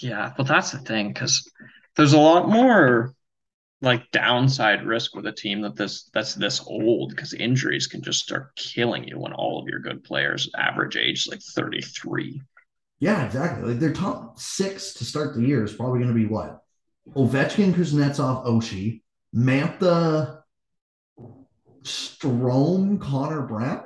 Yeah, 0.00 0.32
well, 0.38 0.46
that's 0.46 0.72
the 0.72 0.78
thing 0.78 1.08
because 1.08 1.50
there's 1.96 2.12
a 2.12 2.18
lot 2.18 2.48
more 2.48 3.12
like 3.80 4.10
downside 4.10 4.84
risk 4.84 5.14
with 5.14 5.26
a 5.26 5.32
team 5.32 5.62
that 5.62 5.76
this 5.76 6.10
that's 6.12 6.34
this 6.34 6.60
old 6.66 7.10
because 7.10 7.32
injuries 7.34 7.86
can 7.86 8.02
just 8.02 8.20
start 8.20 8.54
killing 8.56 9.06
you 9.06 9.18
when 9.18 9.32
all 9.32 9.60
of 9.60 9.68
your 9.68 9.78
good 9.80 10.02
players 10.02 10.50
average 10.56 10.96
age 10.96 11.28
like 11.28 11.40
33. 11.40 12.40
Yeah, 13.00 13.24
exactly. 13.24 13.70
Like 13.70 13.80
their 13.80 13.92
top 13.92 14.38
six 14.40 14.94
to 14.94 15.04
start 15.04 15.34
the 15.34 15.42
year 15.42 15.62
is 15.64 15.72
probably 15.72 16.00
going 16.00 16.12
to 16.12 16.18
be 16.18 16.26
what 16.26 16.60
Ovechkin, 17.14 17.72
Kuznetsov, 17.72 18.46
Oshie, 18.46 19.02
Mantha, 19.34 20.37
Strome, 21.88 23.00
Connor 23.00 23.42
Brown, 23.42 23.84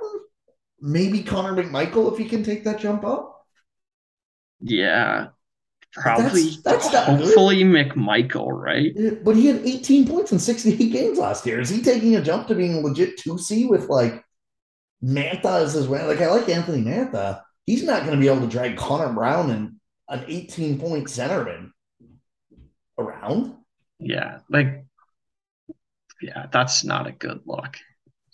maybe 0.80 1.22
Connor 1.22 1.62
McMichael 1.62 2.12
if 2.12 2.18
he 2.18 2.24
can 2.24 2.42
take 2.42 2.64
that 2.64 2.80
jump 2.80 3.04
up. 3.04 3.46
Yeah, 4.60 5.28
probably. 5.92 6.50
That's, 6.64 6.88
that's 6.88 7.06
hopefully. 7.06 7.62
McMichael, 7.64 8.48
right? 8.50 8.92
But 9.24 9.36
he 9.36 9.46
had 9.46 9.64
18 9.64 10.06
points 10.08 10.32
in 10.32 10.38
68 10.38 10.92
games 10.92 11.18
last 11.18 11.46
year. 11.46 11.60
Is 11.60 11.68
he 11.68 11.80
taking 11.82 12.16
a 12.16 12.22
jump 12.22 12.48
to 12.48 12.54
being 12.54 12.74
a 12.74 12.80
legit 12.80 13.18
two 13.18 13.38
C 13.38 13.66
with 13.66 13.88
like 13.88 14.24
Mantha 15.02 15.62
as 15.62 15.74
his 15.74 15.88
way? 15.88 16.04
Like 16.04 16.20
I 16.20 16.28
like 16.28 16.48
Anthony 16.48 16.82
Mantha. 16.82 17.42
He's 17.66 17.84
not 17.84 18.00
going 18.00 18.14
to 18.14 18.20
be 18.20 18.28
able 18.28 18.40
to 18.40 18.48
drag 18.48 18.76
Connor 18.76 19.12
Brown 19.12 19.50
and 19.50 19.76
an 20.08 20.24
18 20.26 20.80
point 20.80 21.06
centerman 21.06 21.70
around. 22.98 23.56
Yeah, 24.00 24.40
like 24.50 24.84
yeah, 26.20 26.46
that's 26.52 26.84
not 26.84 27.06
a 27.06 27.12
good 27.12 27.40
look. 27.46 27.76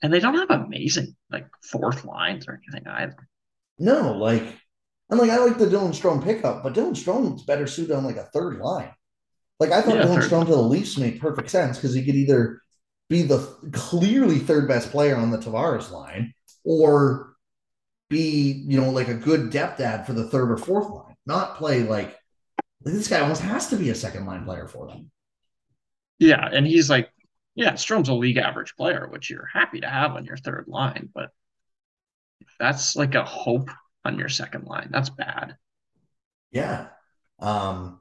And 0.02 0.12
they 0.12 0.20
don't 0.20 0.34
have 0.34 0.50
amazing 0.50 1.16
like 1.30 1.46
fourth 1.62 2.04
lines 2.04 2.46
or 2.46 2.60
anything 2.62 2.86
either. 2.88 3.28
No, 3.78 4.12
like 4.12 4.44
and 5.10 5.18
like 5.18 5.30
I 5.30 5.38
like 5.38 5.58
the 5.58 5.66
Dylan 5.66 5.90
Strome 5.90 6.22
pickup, 6.22 6.62
but 6.62 6.74
Dylan 6.74 6.90
Strome's 6.90 7.44
better 7.44 7.66
suited 7.66 7.96
on 7.96 8.04
like 8.04 8.16
a 8.16 8.24
third 8.24 8.58
line. 8.58 8.90
Like 9.58 9.72
I 9.72 9.82
thought 9.82 9.96
yeah, 9.96 10.02
Dylan 10.02 10.22
Strome 10.22 10.46
to 10.46 10.52
the 10.52 10.62
Leafs 10.62 10.98
made 10.98 11.20
perfect 11.20 11.50
sense 11.50 11.78
because 11.78 11.94
he 11.94 12.04
could 12.04 12.14
either 12.14 12.60
be 13.08 13.22
the 13.22 13.38
clearly 13.72 14.38
third 14.38 14.68
best 14.68 14.90
player 14.90 15.16
on 15.16 15.30
the 15.30 15.38
Tavares 15.38 15.90
line 15.90 16.34
or 16.64 17.34
be, 18.10 18.64
you 18.66 18.80
know, 18.80 18.90
like 18.90 19.08
a 19.08 19.14
good 19.14 19.50
depth 19.50 19.80
add 19.80 20.06
for 20.06 20.12
the 20.12 20.28
third 20.28 20.50
or 20.50 20.56
fourth 20.56 20.88
line, 20.90 21.16
not 21.26 21.56
play 21.56 21.82
like 21.82 22.16
this 22.82 23.08
guy 23.08 23.20
almost 23.20 23.42
has 23.42 23.68
to 23.68 23.76
be 23.76 23.90
a 23.90 23.94
second 23.94 24.26
line 24.26 24.44
player 24.44 24.68
for 24.68 24.86
them. 24.86 25.10
Yeah, 26.18 26.48
and 26.52 26.66
he's 26.66 26.90
like, 26.90 27.10
yeah, 27.58 27.74
Strome's 27.74 28.08
a 28.08 28.14
league 28.14 28.36
average 28.36 28.76
player, 28.76 29.08
which 29.10 29.28
you're 29.28 29.48
happy 29.52 29.80
to 29.80 29.88
have 29.88 30.12
on 30.12 30.24
your 30.24 30.36
third 30.36 30.66
line, 30.68 31.08
but 31.12 31.30
that's 32.60 32.94
like 32.94 33.16
a 33.16 33.24
hope 33.24 33.68
on 34.04 34.16
your 34.16 34.28
second 34.28 34.66
line. 34.66 34.90
That's 34.92 35.10
bad. 35.10 35.56
Yeah. 36.52 36.86
Um 37.40 37.98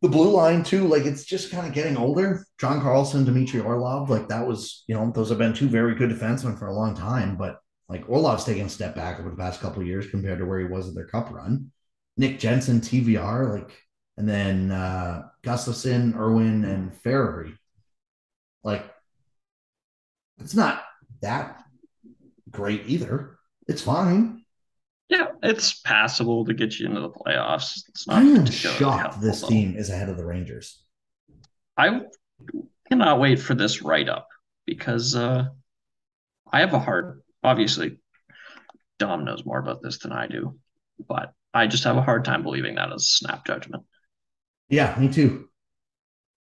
the 0.00 0.08
blue 0.08 0.30
line 0.30 0.62
too, 0.62 0.86
like 0.86 1.04
it's 1.06 1.24
just 1.24 1.50
kind 1.50 1.66
of 1.66 1.74
getting 1.74 1.96
older. 1.96 2.46
John 2.60 2.80
Carlson, 2.80 3.24
Dmitry 3.24 3.60
Orlov, 3.60 4.10
like 4.10 4.28
that 4.28 4.46
was, 4.46 4.84
you 4.86 4.94
know, 4.94 5.10
those 5.10 5.30
have 5.30 5.38
been 5.38 5.54
two 5.54 5.68
very 5.68 5.96
good 5.96 6.10
defensemen 6.10 6.56
for 6.56 6.68
a 6.68 6.74
long 6.74 6.94
time, 6.94 7.36
but 7.36 7.58
like 7.88 8.08
Orlov's 8.08 8.44
taken 8.44 8.66
a 8.66 8.68
step 8.68 8.94
back 8.94 9.18
over 9.18 9.28
the 9.28 9.36
past 9.36 9.60
couple 9.60 9.82
years 9.82 10.06
compared 10.06 10.38
to 10.38 10.44
where 10.46 10.60
he 10.60 10.66
was 10.66 10.88
at 10.88 10.94
their 10.94 11.06
cup 11.06 11.32
run. 11.32 11.72
Nick 12.16 12.38
Jensen, 12.38 12.80
TVR, 12.80 13.58
like, 13.58 13.76
and 14.16 14.28
then 14.28 14.70
uh, 14.70 15.22
Gustafsson, 15.42 16.14
Irwin, 16.14 16.64
and 16.64 16.92
Fehervary. 16.92 17.56
Like, 18.62 18.84
it's 20.38 20.54
not 20.54 20.82
that 21.20 21.62
great 22.50 22.82
either. 22.86 23.38
It's 23.66 23.82
fine. 23.82 24.44
Yeah, 25.08 25.26
it's 25.42 25.80
passable 25.80 26.44
to 26.46 26.54
get 26.54 26.78
you 26.78 26.86
into 26.86 27.00
the 27.00 27.10
playoffs. 27.10 27.82
It's 27.88 28.06
not 28.06 28.22
I 28.22 28.26
am 28.26 28.46
shocked 28.46 29.20
this 29.20 29.42
though. 29.42 29.48
team 29.48 29.76
is 29.76 29.90
ahead 29.90 30.08
of 30.08 30.16
the 30.16 30.24
Rangers. 30.24 30.82
I 31.76 32.00
cannot 32.88 33.20
wait 33.20 33.38
for 33.38 33.54
this 33.54 33.82
write 33.82 34.08
up 34.08 34.28
because 34.66 35.14
uh, 35.14 35.46
I 36.50 36.60
have 36.60 36.72
a 36.72 36.78
hard. 36.78 37.20
Obviously, 37.42 37.98
Dom 38.98 39.24
knows 39.24 39.44
more 39.44 39.58
about 39.58 39.82
this 39.82 39.98
than 39.98 40.12
I 40.12 40.28
do, 40.28 40.58
but 41.08 41.32
I 41.52 41.66
just 41.66 41.84
have 41.84 41.96
a 41.96 42.02
hard 42.02 42.24
time 42.24 42.42
believing 42.42 42.76
that 42.76 42.92
as 42.92 43.08
snap 43.08 43.44
judgment. 43.44 43.84
Yeah, 44.68 44.98
me 44.98 45.08
too. 45.08 45.48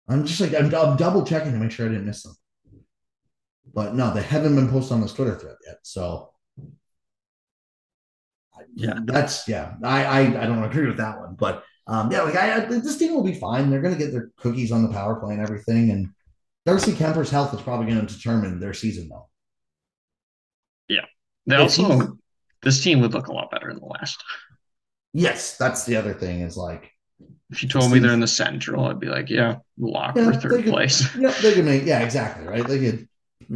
I'm 0.10 0.26
just 0.26 0.42
like 0.42 0.54
I'm, 0.54 0.74
I'm 0.74 0.98
double 0.98 1.26
checking 1.26 1.52
to 1.52 1.58
make 1.58 1.72
sure 1.72 1.86
I 1.86 1.90
didn't 1.90 2.06
miss 2.06 2.24
them. 2.24 2.36
But 3.74 3.94
no, 3.94 4.14
they 4.14 4.24
haven't 4.24 4.56
been 4.56 4.70
posted 4.70 4.94
on 4.94 5.02
this 5.02 5.14
Twitter 5.14 5.36
thread 5.36 5.58
yet. 5.66 5.78
So 5.84 6.32
yeah, 8.76 9.00
that's 9.06 9.48
yeah. 9.48 9.76
I 9.84 10.04
I, 10.06 10.20
I 10.44 10.46
don't 10.46 10.64
agree 10.64 10.88
with 10.88 10.98
that 10.98 11.20
one, 11.20 11.36
but 11.36 11.64
um, 11.88 12.12
yeah, 12.12 12.22
like 12.22 12.36
I, 12.36 12.56
I 12.56 12.60
this 12.66 12.98
team 12.98 13.14
will 13.14 13.24
be 13.24 13.34
fine. 13.34 13.70
They're 13.70 13.82
going 13.82 13.96
to 13.96 14.00
get 14.00 14.12
their 14.12 14.32
cookies 14.38 14.72
on 14.72 14.84
the 14.84 14.94
power 14.94 15.20
play 15.20 15.34
and 15.34 15.42
everything. 15.42 15.90
And 15.90 16.10
Darcy 16.66 16.92
Kuemper's 16.92 17.32
health 17.32 17.54
is 17.54 17.62
probably 17.62 17.92
going 17.92 18.06
to 18.06 18.14
determine 18.14 18.60
their 18.60 18.74
season, 18.74 19.10
though. 19.10 19.28
Yeah, 20.88 21.06
they 21.48 21.56
also 21.56 22.18
this 22.62 22.84
team 22.84 23.02
would 23.02 23.14
look 23.14 23.28
a 23.28 23.34
lot 23.34 23.50
better 23.50 23.70
in 23.70 23.80
the 23.80 23.86
last. 23.86 24.24
Yes, 25.14 25.58
that's 25.58 25.86
the 25.86 25.96
other 25.96 26.14
thing 26.14 26.42
is 26.42 26.56
like 26.56 26.92
if 27.50 27.64
you 27.64 27.70
told 27.70 27.92
me 27.92 28.00
they're 28.00 28.14
in 28.14 28.20
the 28.20 28.28
central, 28.28 28.86
I'd 28.86 29.00
be 29.00 29.08
like, 29.08 29.30
yeah, 29.30 29.58
lock 29.78 30.16
yeah, 30.16 30.26
for 30.26 30.34
third 30.40 30.52
could, 30.52 30.66
place. 30.66 31.16
Yeah, 31.20 31.32
they 31.42 31.54
could 31.54 31.66
make 31.66 31.84
yeah, 31.84 32.00
exactly, 32.00 32.48
right? 32.48 32.66
They 32.66 32.80
could 32.80 33.08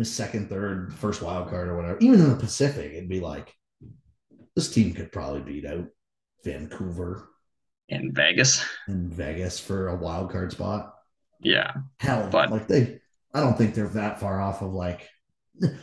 second, 0.01 0.49
third, 0.49 0.93
first 0.95 1.21
wild 1.21 1.49
card 1.49 1.69
or 1.69 1.75
whatever. 1.75 1.97
Even 1.99 2.19
in 2.21 2.29
the 2.29 2.35
Pacific, 2.35 2.91
it'd 2.93 3.09
be 3.09 3.19
like 3.19 3.53
this 4.55 4.71
team 4.71 4.93
could 4.93 5.11
probably 5.11 5.41
beat 5.41 5.65
out 5.65 5.87
Vancouver 6.43 7.29
and 7.89 8.15
Vegas. 8.15 8.65
And 8.87 9.13
Vegas 9.13 9.59
for 9.59 9.89
a 9.89 9.95
wild 9.95 10.31
card 10.31 10.51
spot. 10.51 10.95
Yeah. 11.41 11.73
Hell, 11.99 12.29
but 12.31 12.49
like 12.49 12.67
they 12.67 12.99
I 13.33 13.41
don't 13.41 13.57
think 13.57 13.75
they're 13.75 13.87
that 13.89 14.19
far 14.19 14.41
off 14.41 14.61
of 14.61 14.73
like 14.73 15.09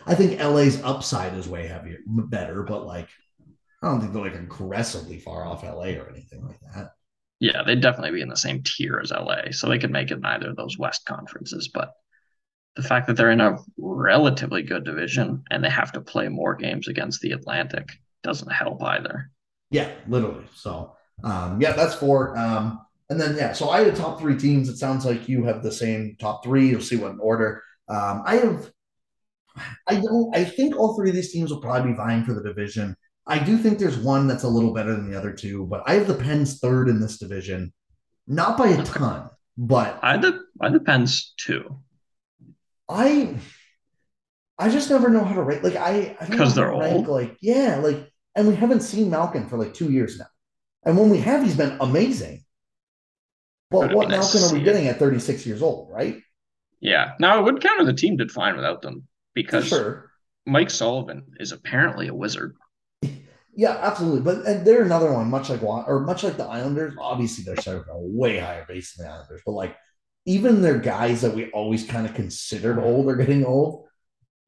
I 0.07 0.15
think 0.15 0.41
LA's 0.41 0.83
upside 0.83 1.35
is 1.35 1.49
way 1.49 1.67
heavier 1.67 1.99
better, 2.07 2.63
but 2.63 2.87
like 2.87 3.09
I 3.83 3.89
don't 3.89 4.01
think 4.01 4.13
they're 4.13 4.23
like 4.23 4.35
aggressively 4.35 5.19
far 5.19 5.45
off 5.47 5.63
LA 5.63 5.93
or 5.99 6.09
anything 6.11 6.45
like 6.45 6.61
that. 6.75 6.93
Yeah, 7.41 7.63
they'd 7.67 7.81
definitely 7.81 8.13
be 8.13 8.21
in 8.21 8.29
the 8.29 8.37
same 8.37 8.63
tier 8.63 9.01
as 9.03 9.11
LA, 9.11 9.51
so 9.51 9.69
they 9.69 9.79
could 9.79 9.91
make 9.91 10.11
it 10.11 10.19
in 10.19 10.25
either 10.25 10.51
of 10.51 10.57
those 10.57 10.79
West 10.79 11.07
conferences. 11.07 11.71
But 11.73 11.95
the 12.77 12.83
fact 12.83 13.07
that 13.07 13.17
they're 13.17 13.31
in 13.31 13.41
a 13.41 13.59
relatively 13.79 14.63
good 14.63 14.85
division 14.85 15.43
and 15.51 15.65
they 15.65 15.71
have 15.71 15.93
to 15.93 16.01
play 16.01 16.29
more 16.29 16.55
games 16.55 16.87
against 16.87 17.21
the 17.21 17.33
Atlantic 17.33 17.89
doesn't 18.23 18.53
help 18.53 18.83
either. 18.83 19.31
Yeah, 19.71 19.91
literally. 20.07 20.45
So, 20.55 20.95
um, 21.25 21.61
yeah, 21.61 21.73
that's 21.73 21.95
four. 21.95 22.37
Um, 22.37 22.81
and 23.09 23.21
then, 23.21 23.37
yeah, 23.37 23.53
so 23.53 23.71
I 23.71 23.85
had 23.85 23.97
top 23.97 24.21
three 24.21 24.37
teams. 24.37 24.69
It 24.69 24.77
sounds 24.77 25.05
like 25.05 25.29
you 25.29 25.45
have 25.45 25.63
the 25.63 25.73
same 25.73 26.17
top 26.21 26.45
three. 26.45 26.69
You'll 26.69 26.81
see 26.81 26.97
what 26.97 27.13
in 27.13 27.21
order. 27.21 27.63
Um, 27.89 28.23
I 28.25 28.37
have, 28.37 28.71
I 29.89 29.97
don't, 29.97 30.35
I 30.37 30.45
think 30.45 30.77
all 30.77 30.95
three 30.95 31.09
of 31.09 31.17
these 31.17 31.33
teams 31.33 31.51
will 31.51 31.61
probably 31.61 31.91
be 31.91 31.97
vying 31.97 32.25
for 32.25 32.35
the 32.35 32.43
division. 32.43 32.97
I 33.31 33.39
do 33.39 33.57
think 33.57 33.79
there's 33.79 33.97
one 33.97 34.27
that's 34.27 34.43
a 34.43 34.49
little 34.49 34.75
better 34.75 34.93
than 34.93 35.09
the 35.09 35.17
other 35.17 35.33
two, 35.33 35.65
but 35.67 35.85
I 35.87 35.95
have 35.95 36.09
the 36.09 36.15
Pens 36.15 36.59
third 36.59 36.89
in 36.89 37.01
this 37.01 37.17
division, 37.17 37.73
not 38.27 38.59
by 38.59 38.69
a 38.69 38.83
ton, 38.83 39.31
but 39.57 40.01
I 40.03 40.17
the 40.17 40.43
I 40.61 40.69
the 40.71 40.81
Pens 40.81 41.33
too. 41.37 41.79
I 42.89 43.37
I 44.59 44.69
just 44.69 44.91
never 44.91 45.09
know 45.09 45.25
how 45.25 45.37
to 45.37 45.43
rate. 45.43 45.63
Like 45.63 45.77
I 45.77 46.17
because 46.29 46.57
they're 46.57 46.73
rank, 46.73 46.93
old. 46.93 47.07
Like 47.07 47.37
yeah, 47.41 47.77
like 47.77 48.11
and 48.35 48.49
we 48.49 48.57
haven't 48.57 48.81
seen 48.81 49.11
Malkin 49.11 49.49
for 49.49 49.57
like 49.57 49.75
two 49.75 49.93
years 49.93 50.19
now, 50.19 50.27
and 50.85 50.99
when 50.99 51.09
we 51.09 51.19
have, 51.19 51.45
he's 51.45 51.57
been 51.57 51.77
amazing. 51.81 52.45
But 53.71 53.95
what 53.95 54.09
Malkin 54.09 54.43
are 54.43 54.53
we 54.53 54.61
getting 54.61 54.89
at 54.89 54.99
36 54.99 55.47
years 55.47 55.63
old, 55.63 55.93
right? 55.93 56.21
Yeah. 56.81 57.13
Now 57.21 57.37
I 57.37 57.41
would 57.41 57.61
counter 57.61 57.85
the 57.85 57.93
team 57.93 58.17
did 58.17 58.33
fine 58.33 58.57
without 58.57 58.83
them 58.83 59.07
because 59.35 59.69
sure. 59.69 60.11
Mike 60.47 60.71
Sullivan 60.71 61.35
is 61.39 61.53
apparently 61.53 62.09
a 62.09 62.15
wizard. 62.15 62.57
Yeah, 63.61 63.77
absolutely. 63.83 64.23
But 64.23 64.47
and 64.47 64.67
they're 64.67 64.85
another 64.85 65.13
one, 65.13 65.29
much 65.29 65.51
like 65.51 65.63
or 65.63 66.01
much 66.01 66.25
like 66.25 66.39
the 66.39 66.47
Islanders. 66.47 66.95
Obviously, 66.99 67.45
they're 67.45 67.61
set 67.61 67.77
a 67.77 67.83
way 67.95 68.39
higher 68.39 68.65
base 68.67 68.95
than 68.95 69.05
the 69.05 69.13
Islanders, 69.13 69.43
but 69.45 69.53
like 69.53 69.77
even 70.25 70.63
their 70.63 70.79
guys 70.79 71.21
that 71.21 71.35
we 71.35 71.51
always 71.51 71.85
kind 71.85 72.07
of 72.07 72.15
considered 72.15 72.79
old 72.79 73.11
are 73.11 73.17
getting 73.17 73.45
old. 73.45 73.87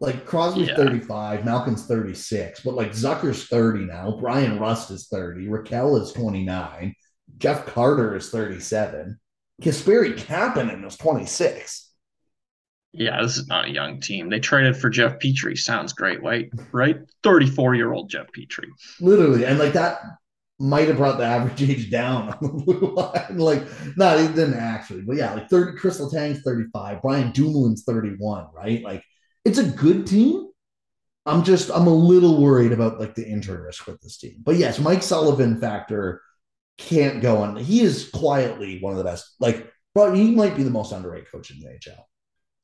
Like 0.01 0.25
Crosby's 0.25 0.69
yeah. 0.69 0.77
35, 0.77 1.45
Malkin's 1.45 1.85
36, 1.85 2.63
but 2.63 2.73
like 2.73 2.93
Zucker's 2.93 3.45
30 3.49 3.85
now. 3.85 4.17
Bryan 4.19 4.59
Rust 4.59 4.91
is 4.91 5.09
30, 5.09 5.47
Rakell 5.47 6.01
is 6.01 6.13
29, 6.13 6.95
Jeff 7.37 7.67
Carter 7.67 8.17
is 8.17 8.31
37, 8.31 9.21
Kasperi 9.61 10.17
Kapanen 10.17 10.87
is 10.87 10.97
26. 10.97 11.82
Yeah, 12.93 13.23
this 13.23 13.39
is 13.39 13.49
not 13.49 13.67
a 13.67 13.71
young 13.71 14.01
team. 14.01 14.29
They 14.29 14.39
traded 14.39 14.77
for 14.77 14.91
Jeff 14.91 15.19
Petry. 15.19 15.59
Sounds 15.59 15.93
great, 15.93 16.23
right? 16.23 16.51
Right? 16.73 16.99
34 17.23 17.75
year 17.75 17.93
old 17.93 18.11
Jeff 18.11 18.27
Petry. 18.37 18.69
Literally. 19.01 19.47
And 19.47 19.59
like 19.59 19.73
that 19.73 20.01
might 20.59 20.89
have 20.89 20.99
brought 20.99 21.19
the 21.19 21.25
average 21.25 21.63
age 21.71 21.91
down 21.91 22.29
on 22.29 22.39
the 22.41 22.49
blue 22.49 22.95
line. 22.95 23.39
Like, 23.39 23.65
no, 23.97 24.17
it 24.17 24.35
didn't 24.35 24.55
actually. 24.55 25.03
But 25.03 25.17
yeah, 25.17 25.35
like 25.35 25.49
30, 25.49 25.79
Kris 25.79 26.01
Letang's 26.01 26.43
35, 26.43 27.03
Brian 27.03 27.33
Dumoulin's 27.33 27.85
31, 27.85 28.49
right? 28.55 28.83
Like, 28.83 29.03
it's 29.45 29.59
a 29.59 29.65
good 29.65 30.07
team. 30.07 30.49
I'm 31.25 31.45
just, 31.45 31.71
I'm 31.71 31.87
a 31.87 31.95
little 31.95 32.43
worried 32.43 32.73
about 32.73 33.01
like 33.01 33.15
the 33.15 33.27
injury 33.27 33.63
risk 33.63 33.87
with 33.87 34.01
this 34.01 34.19
team. 34.19 34.37
But 34.43 34.57
yes, 34.57 34.79
Mike 34.79 35.03
Sullivan 35.03 35.61
factor 35.61 36.21
can't 36.79 37.23
go 37.23 37.39
on. 37.39 37.57
He 37.57 37.81
is 37.81 38.11
quietly 38.11 38.81
one 38.81 38.93
of 38.93 38.99
the 38.99 39.05
best. 39.05 39.35
Like, 39.41 39.73
bro, 39.95 40.13
he 40.13 40.35
might 40.35 40.57
be 40.57 40.63
the 40.63 40.71
most 40.71 40.93
underrated 40.93 41.31
coach 41.31 41.51
in 41.51 41.61
the 41.61 41.67
NHL. 41.67 42.03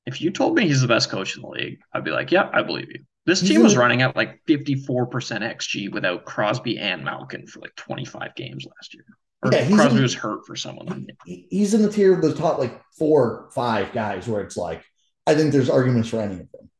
If 0.08 0.22
you 0.22 0.30
told 0.30 0.54
me 0.54 0.66
he's 0.66 0.80
the 0.80 0.88
best 0.88 1.10
coach 1.10 1.36
in 1.36 1.42
the 1.42 1.48
league, 1.48 1.80
I'd 1.92 2.02
be 2.02 2.10
like, 2.10 2.32
yeah, 2.32 2.48
I 2.52 2.62
believe 2.62 2.88
you. 2.88 3.04
This 3.26 3.42
team 3.42 3.62
was 3.62 3.76
running 3.76 4.00
at 4.00 4.16
like 4.16 4.40
54% 4.48 4.80
XG 5.10 5.92
without 5.92 6.24
Crosby 6.24 6.78
and 6.78 7.04
Malkin 7.04 7.46
for 7.46 7.60
like 7.60 7.76
25 7.76 8.34
games 8.34 8.64
last 8.64 8.94
year. 8.94 9.04
Or 9.42 9.52
yeah, 9.52 9.68
Crosby 9.68 9.98
in, 9.98 10.02
was 10.02 10.14
hurt 10.14 10.46
for 10.46 10.56
someone. 10.56 11.06
He's 11.26 11.74
in 11.74 11.82
the 11.82 11.92
tier 11.92 12.14
of 12.14 12.22
the 12.22 12.34
top 12.34 12.58
like 12.58 12.80
four, 12.98 13.50
five 13.52 13.92
guys 13.92 14.26
where 14.26 14.40
it's 14.40 14.56
like, 14.56 14.82
I 15.26 15.34
think 15.34 15.52
there's 15.52 15.68
arguments 15.68 16.08
for 16.08 16.20
any 16.20 16.40
of 16.40 16.50
them. 16.52 16.70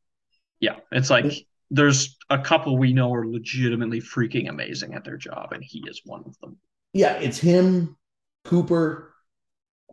Yeah. 0.59 0.76
It's 0.91 1.11
like 1.11 1.47
there's 1.70 2.16
a 2.31 2.39
couple 2.39 2.79
we 2.79 2.95
know 2.95 3.12
are 3.12 3.26
legitimately 3.26 4.01
freaking 4.01 4.49
amazing 4.49 4.95
at 4.95 5.05
their 5.05 5.18
job, 5.18 5.53
and 5.53 5.62
he 5.62 5.85
is 5.87 6.01
one 6.07 6.24
of 6.24 6.39
them. 6.39 6.57
Yeah, 6.95 7.12
it's 7.16 7.39
him, 7.39 7.95
Cooper, 8.45 9.09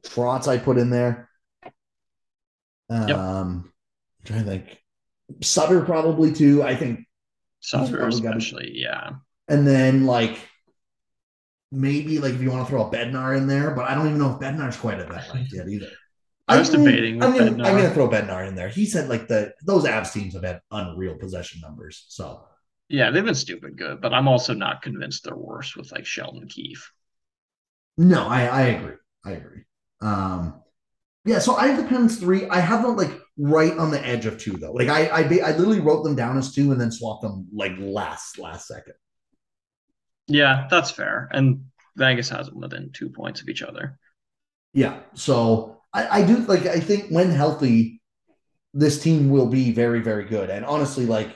Trotz 0.06 0.48
I 0.48 0.58
put 0.58 0.78
in 0.78 0.90
there. 0.90 1.30
Um 2.90 3.08
yep. 3.08 3.74
Trying 4.26 4.46
to 4.46 4.50
think. 4.50 4.82
Sutter 5.42 5.82
probably 5.82 6.32
too. 6.32 6.64
I 6.64 6.76
think 6.76 7.06
Sutter 7.60 8.08
especially, 8.08 8.72
yeah. 8.76 9.12
And 9.48 9.66
then 9.66 10.06
like 10.06 10.38
maybe 11.72 12.20
like 12.20 12.34
if 12.34 12.42
you 12.42 12.52
want 12.52 12.66
to 12.66 12.70
throw 12.70 12.88
a 12.88 12.92
Bednar 12.92 13.38
in 13.38 13.48
there, 13.48 13.72
but 13.72 13.90
I 13.90 13.96
don't 13.96 14.08
even 14.08 14.20
know 14.20 14.34
if 14.34 14.40
Bednar's 14.40 14.78
quite 14.78 15.00
at 15.00 15.10
that 15.10 15.30
right 15.34 15.46
yet 15.52 15.68
either. 15.68 15.90
I 16.48 16.60
was 16.60 16.74
I 16.74 16.78
mean, 16.78 16.86
debating. 16.86 17.24
I'm 17.24 17.32
gonna, 17.36 17.52
I'm 17.52 17.76
gonna, 17.76 17.92
throw 17.92 18.08
Bednar 18.08 18.48
in 18.48 18.56
there. 18.56 18.70
He 18.70 18.86
said 18.86 19.10
like 19.10 19.28
the 19.28 19.54
those 19.66 19.86
Avs 19.86 20.14
teams 20.14 20.36
have 20.36 20.44
had 20.44 20.62
unreal 20.72 21.16
possession 21.16 21.62
numbers. 21.62 22.06
So 22.10 22.44
yeah, 22.88 23.10
they've 23.10 23.26
been 23.26 23.34
stupid 23.34 23.78
good, 23.78 24.00
but 24.00 24.14
I'm 24.14 24.28
also 24.28 24.54
not 24.54 24.84
convinced 24.84 25.24
they're 25.24 25.36
worse 25.36 25.76
with 25.76 25.92
like 25.92 26.06
Sheldon 26.06 26.48
Keefe. 26.48 26.92
No, 27.98 28.28
I 28.28 28.46
I 28.46 28.62
agree. 28.62 28.96
I 29.26 29.32
agree. 29.32 29.64
Um, 30.02 30.62
yeah, 31.26 31.40
so 31.40 31.56
I 31.56 31.68
have 31.68 31.78
the 31.82 31.90
Pens 31.90 32.20
three. 32.20 32.48
I 32.50 32.60
have 32.60 32.84
them 32.84 32.96
like 32.96 33.12
right 33.38 33.76
on 33.78 33.92
the 33.92 34.06
edge 34.06 34.26
of 34.28 34.38
two 34.38 34.54
though. 34.54 34.74
Like 34.74 34.90
I 34.90 35.08
I, 35.08 35.22
I 35.22 35.52
literally 35.58 35.80
wrote 35.80 36.04
them 36.04 36.16
down 36.16 36.38
as 36.38 36.54
two 36.54 36.72
and 36.72 36.80
then 36.80 36.92
swapped 36.92 37.24
them 37.24 37.48
like 37.52 37.74
last 37.80 38.38
last 38.38 38.68
second. 38.68 38.94
Yeah, 40.28 40.68
that's 40.70 40.92
fair. 40.92 41.28
And 41.32 41.66
Vegas 41.96 42.30
has 42.30 42.48
them 42.48 42.60
within 42.60 42.92
two 42.94 43.10
points 43.10 43.42
of 43.42 43.50
each 43.50 43.64
other. 43.64 43.98
Yeah. 44.74 45.00
So 45.14 45.82
I, 45.94 46.20
I 46.20 46.26
do 46.26 46.38
like 46.38 46.68
I 46.68 46.80
think 46.80 47.10
when 47.10 47.32
healthy, 47.32 48.02
this 48.74 49.02
team 49.02 49.30
will 49.30 49.48
be 49.48 49.72
very, 49.72 50.02
very 50.02 50.26
good. 50.26 50.50
And 50.50 50.64
honestly, 50.64 51.06
like 51.08 51.36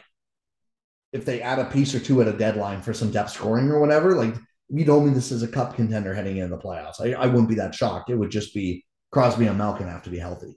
if 1.13 1.25
they 1.25 1.41
add 1.41 1.57
a 1.57 1.65
piece 1.65 1.95
or 1.95 1.99
two 1.99 2.21
at 2.21 2.27
a 2.27 2.33
deadline 2.33 2.81
for 2.83 2.93
some 2.93 3.09
depth 3.09 3.31
scoring 3.31 3.69
or 3.69 3.79
whatever, 3.79 4.13
like 4.13 4.35
you 4.69 4.85
told 4.85 5.05
me 5.05 5.11
this 5.11 5.31
is 5.31 5.41
a 5.41 5.47
cup 5.47 5.75
contender 5.75 6.13
heading 6.13 6.37
into 6.37 6.55
the 6.55 6.61
playoffs. 6.61 7.01
I, 7.01 7.13
I 7.13 7.25
wouldn't 7.25 7.49
be 7.49 7.55
that 7.55 7.73
shocked. 7.73 8.11
It 8.11 8.15
would 8.15 8.29
just 8.29 8.53
be 8.53 8.85
Crosby 9.11 9.47
and 9.47 9.57
Malkin 9.57 9.87
have 9.87 10.03
to 10.03 10.09
be 10.09 10.19
healthy. 10.19 10.55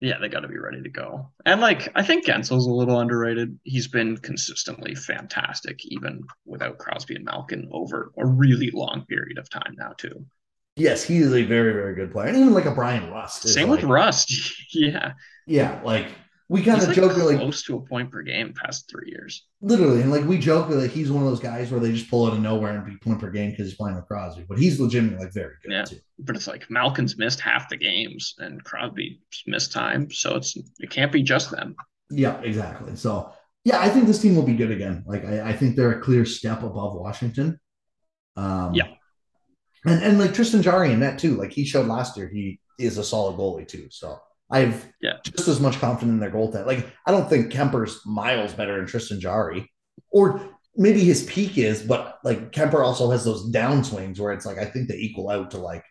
Yeah, 0.00 0.18
they 0.20 0.28
got 0.28 0.40
to 0.40 0.48
be 0.48 0.58
ready 0.58 0.82
to 0.82 0.88
go. 0.88 1.30
And 1.46 1.60
like, 1.60 1.88
I 1.94 2.02
think 2.02 2.26
Guentzel's 2.26 2.66
a 2.66 2.72
little 2.72 2.98
underrated. 2.98 3.56
He's 3.62 3.86
been 3.86 4.16
consistently 4.16 4.96
fantastic, 4.96 5.80
even 5.84 6.24
without 6.44 6.78
Crosby 6.78 7.14
and 7.14 7.24
Malkin 7.24 7.68
over 7.70 8.12
a 8.18 8.26
really 8.26 8.70
long 8.72 9.06
period 9.08 9.38
of 9.38 9.48
time 9.48 9.76
now, 9.78 9.92
too. 9.96 10.26
Yes, 10.74 11.04
he 11.04 11.18
is 11.18 11.32
a 11.32 11.44
very, 11.44 11.72
very 11.72 11.94
good 11.94 12.10
player. 12.10 12.28
And 12.28 12.36
even 12.36 12.52
like 12.52 12.64
a 12.64 12.72
Bryan 12.72 13.12
Rust. 13.12 13.46
Same 13.46 13.68
like, 13.68 13.80
with 13.80 13.88
Rust. 13.88 14.34
yeah. 14.74 15.12
Yeah. 15.46 15.80
Like 15.84 16.08
we 16.52 16.62
kind 16.62 16.82
of 16.82 16.94
joke 16.94 17.16
like 17.16 17.38
close 17.38 17.62
to 17.62 17.76
a 17.76 17.80
point 17.80 18.10
per 18.10 18.20
game 18.20 18.52
past 18.52 18.86
three 18.90 19.08
years. 19.08 19.46
Literally, 19.62 20.02
and 20.02 20.10
like 20.10 20.22
we 20.26 20.36
joke 20.36 20.68
like 20.68 20.90
he's 20.90 21.10
one 21.10 21.22
of 21.22 21.28
those 21.30 21.40
guys 21.40 21.70
where 21.70 21.80
they 21.80 21.92
just 21.92 22.10
pull 22.10 22.26
out 22.26 22.34
of 22.34 22.40
nowhere 22.40 22.76
and 22.76 22.84
be 22.84 22.94
point 22.98 23.20
per 23.20 23.30
game 23.30 23.52
because 23.52 23.68
he's 23.68 23.76
playing 23.76 23.96
with 23.96 24.04
Crosby, 24.04 24.44
but 24.46 24.58
he's 24.58 24.78
legitimately 24.78 25.24
like 25.24 25.32
very 25.32 25.54
good 25.62 25.72
yeah. 25.72 25.84
too. 25.84 25.96
But 26.18 26.36
it's 26.36 26.46
like 26.46 26.68
Malkin's 26.68 27.16
missed 27.16 27.40
half 27.40 27.70
the 27.70 27.78
games 27.78 28.34
and 28.38 28.62
Crosby 28.64 29.22
missed 29.46 29.72
time, 29.72 30.10
so 30.10 30.36
it's 30.36 30.54
it 30.78 30.90
can't 30.90 31.10
be 31.10 31.22
just 31.22 31.50
them. 31.50 31.74
Yeah, 32.10 32.38
exactly. 32.42 32.96
So 32.96 33.32
yeah, 33.64 33.80
I 33.80 33.88
think 33.88 34.06
this 34.06 34.20
team 34.20 34.36
will 34.36 34.42
be 34.42 34.54
good 34.54 34.70
again. 34.70 35.04
Like 35.06 35.24
I, 35.24 35.48
I 35.48 35.52
think 35.54 35.74
they're 35.74 35.92
a 35.92 36.02
clear 36.02 36.26
step 36.26 36.62
above 36.62 36.94
Washington. 36.94 37.58
Um, 38.36 38.74
yeah, 38.74 38.88
and 39.86 40.02
and 40.02 40.18
like 40.18 40.34
Tristan 40.34 40.60
Jarry 40.60 40.92
and 40.92 41.02
that 41.02 41.18
too. 41.18 41.34
Like 41.36 41.52
he 41.52 41.64
showed 41.64 41.86
last 41.86 42.14
year, 42.18 42.28
he 42.28 42.60
is 42.78 42.98
a 42.98 43.04
solid 43.04 43.38
goalie 43.38 43.66
too. 43.66 43.88
So 43.90 44.20
I 44.52 44.60
have 44.60 44.86
yeah. 45.00 45.14
just 45.24 45.48
as 45.48 45.60
much 45.60 45.78
confidence 45.78 46.12
in 46.12 46.20
their 46.20 46.30
goaltending. 46.30 46.66
Like 46.66 46.86
I 47.06 47.10
don't 47.10 47.28
think 47.28 47.52
Kuemper's 47.52 48.00
miles 48.04 48.52
better 48.52 48.76
than 48.76 48.86
Tristan 48.86 49.18
Jarry, 49.18 49.72
or 50.10 50.40
maybe 50.76 51.00
his 51.00 51.24
peak 51.24 51.56
is, 51.56 51.82
but 51.82 52.18
like 52.22 52.52
Kuemper 52.52 52.84
also 52.84 53.10
has 53.10 53.24
those 53.24 53.50
downswings 53.50 54.20
where 54.20 54.32
it's 54.32 54.44
like 54.44 54.58
I 54.58 54.66
think 54.66 54.88
they 54.88 54.96
equal 54.96 55.30
out 55.30 55.52
to 55.52 55.58
like 55.58 55.84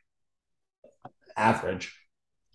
average. 1.35 1.91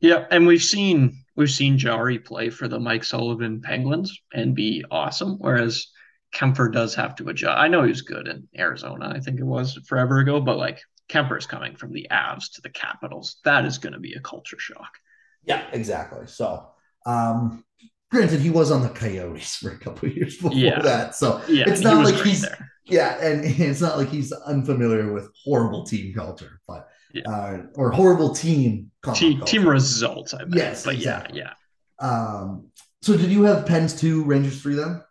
Yeah, 0.00 0.26
and 0.30 0.46
we've 0.46 0.62
seen 0.62 1.24
we've 1.34 1.50
seen 1.50 1.76
Jarry 1.76 2.20
play 2.20 2.50
for 2.50 2.68
the 2.68 2.78
Mike 2.78 3.02
Sullivan 3.02 3.60
Penguins 3.60 4.16
and 4.32 4.54
be 4.54 4.84
awesome, 4.90 5.36
whereas 5.38 5.88
Kuemper 6.34 6.72
does 6.72 6.94
have 6.94 7.16
to 7.16 7.28
adjust. 7.30 7.58
I 7.58 7.66
know 7.66 7.82
he 7.82 7.88
was 7.88 8.02
good 8.02 8.28
in 8.28 8.48
Arizona, 8.56 9.12
I 9.14 9.20
think 9.20 9.40
it 9.40 9.44
was 9.44 9.78
forever 9.86 10.18
ago, 10.18 10.40
but 10.40 10.58
like 10.58 10.80
Kuemper's 11.08 11.46
coming 11.46 11.76
from 11.76 11.92
the 11.92 12.06
Avs 12.12 12.52
to 12.54 12.60
the 12.60 12.70
Capitals. 12.70 13.36
That 13.44 13.64
is 13.64 13.78
going 13.78 13.94
to 13.94 13.98
be 13.98 14.14
a 14.14 14.20
culture 14.20 14.58
shock. 14.58 14.98
Yeah, 15.46 15.64
exactly. 15.72 16.26
So, 16.26 16.68
um, 17.06 17.64
granted, 18.10 18.40
he 18.40 18.50
was 18.50 18.70
on 18.70 18.82
the 18.82 18.88
Coyotes 18.88 19.56
for 19.56 19.70
a 19.70 19.78
couple 19.78 20.08
years 20.08 20.36
before 20.42 20.52
yeah. 20.52 20.82
that, 20.82 21.14
so 21.14 21.40
yeah, 21.48 21.64
it's 21.66 21.80
not 21.80 22.04
like 22.04 22.16
he's 22.22 22.42
there. 22.42 22.70
yeah, 22.84 23.24
and 23.24 23.44
it's 23.60 23.80
not 23.80 23.96
like 23.96 24.10
he's 24.10 24.32
unfamiliar 24.32 25.12
with 25.12 25.30
horrible 25.44 25.84
team 25.84 26.12
culture, 26.14 26.60
but 26.66 26.88
yeah. 27.14 27.30
uh, 27.30 27.62
or 27.76 27.90
horrible 27.92 28.34
team 28.34 28.90
team, 29.14 29.40
team 29.42 29.68
results. 29.68 30.34
I 30.34 30.44
bet. 30.44 30.56
Yes, 30.56 30.84
but 30.84 30.94
exactly. 30.94 31.38
yeah, 31.38 31.52
yeah. 32.00 32.08
Um, 32.08 32.68
so 33.02 33.16
did 33.16 33.30
you 33.30 33.44
have 33.44 33.66
Pens 33.66 33.98
two, 33.98 34.24
Rangers 34.24 34.60
three 34.60 34.74
then? 34.74 35.02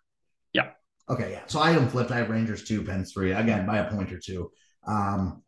Yeah. 0.54 0.72
Okay, 1.10 1.32
yeah. 1.32 1.44
So 1.48 1.60
I 1.60 1.72
have 1.72 1.92
flipped. 1.92 2.12
I 2.12 2.18
have 2.18 2.30
Rangers 2.30 2.66
two, 2.66 2.84
Pens 2.84 3.14
three 3.14 3.32
again 3.32 3.66
by 3.66 3.78
a 3.78 3.90
point 3.90 4.12
or 4.12 4.20
two. 4.20 4.52
Um, 4.86 5.44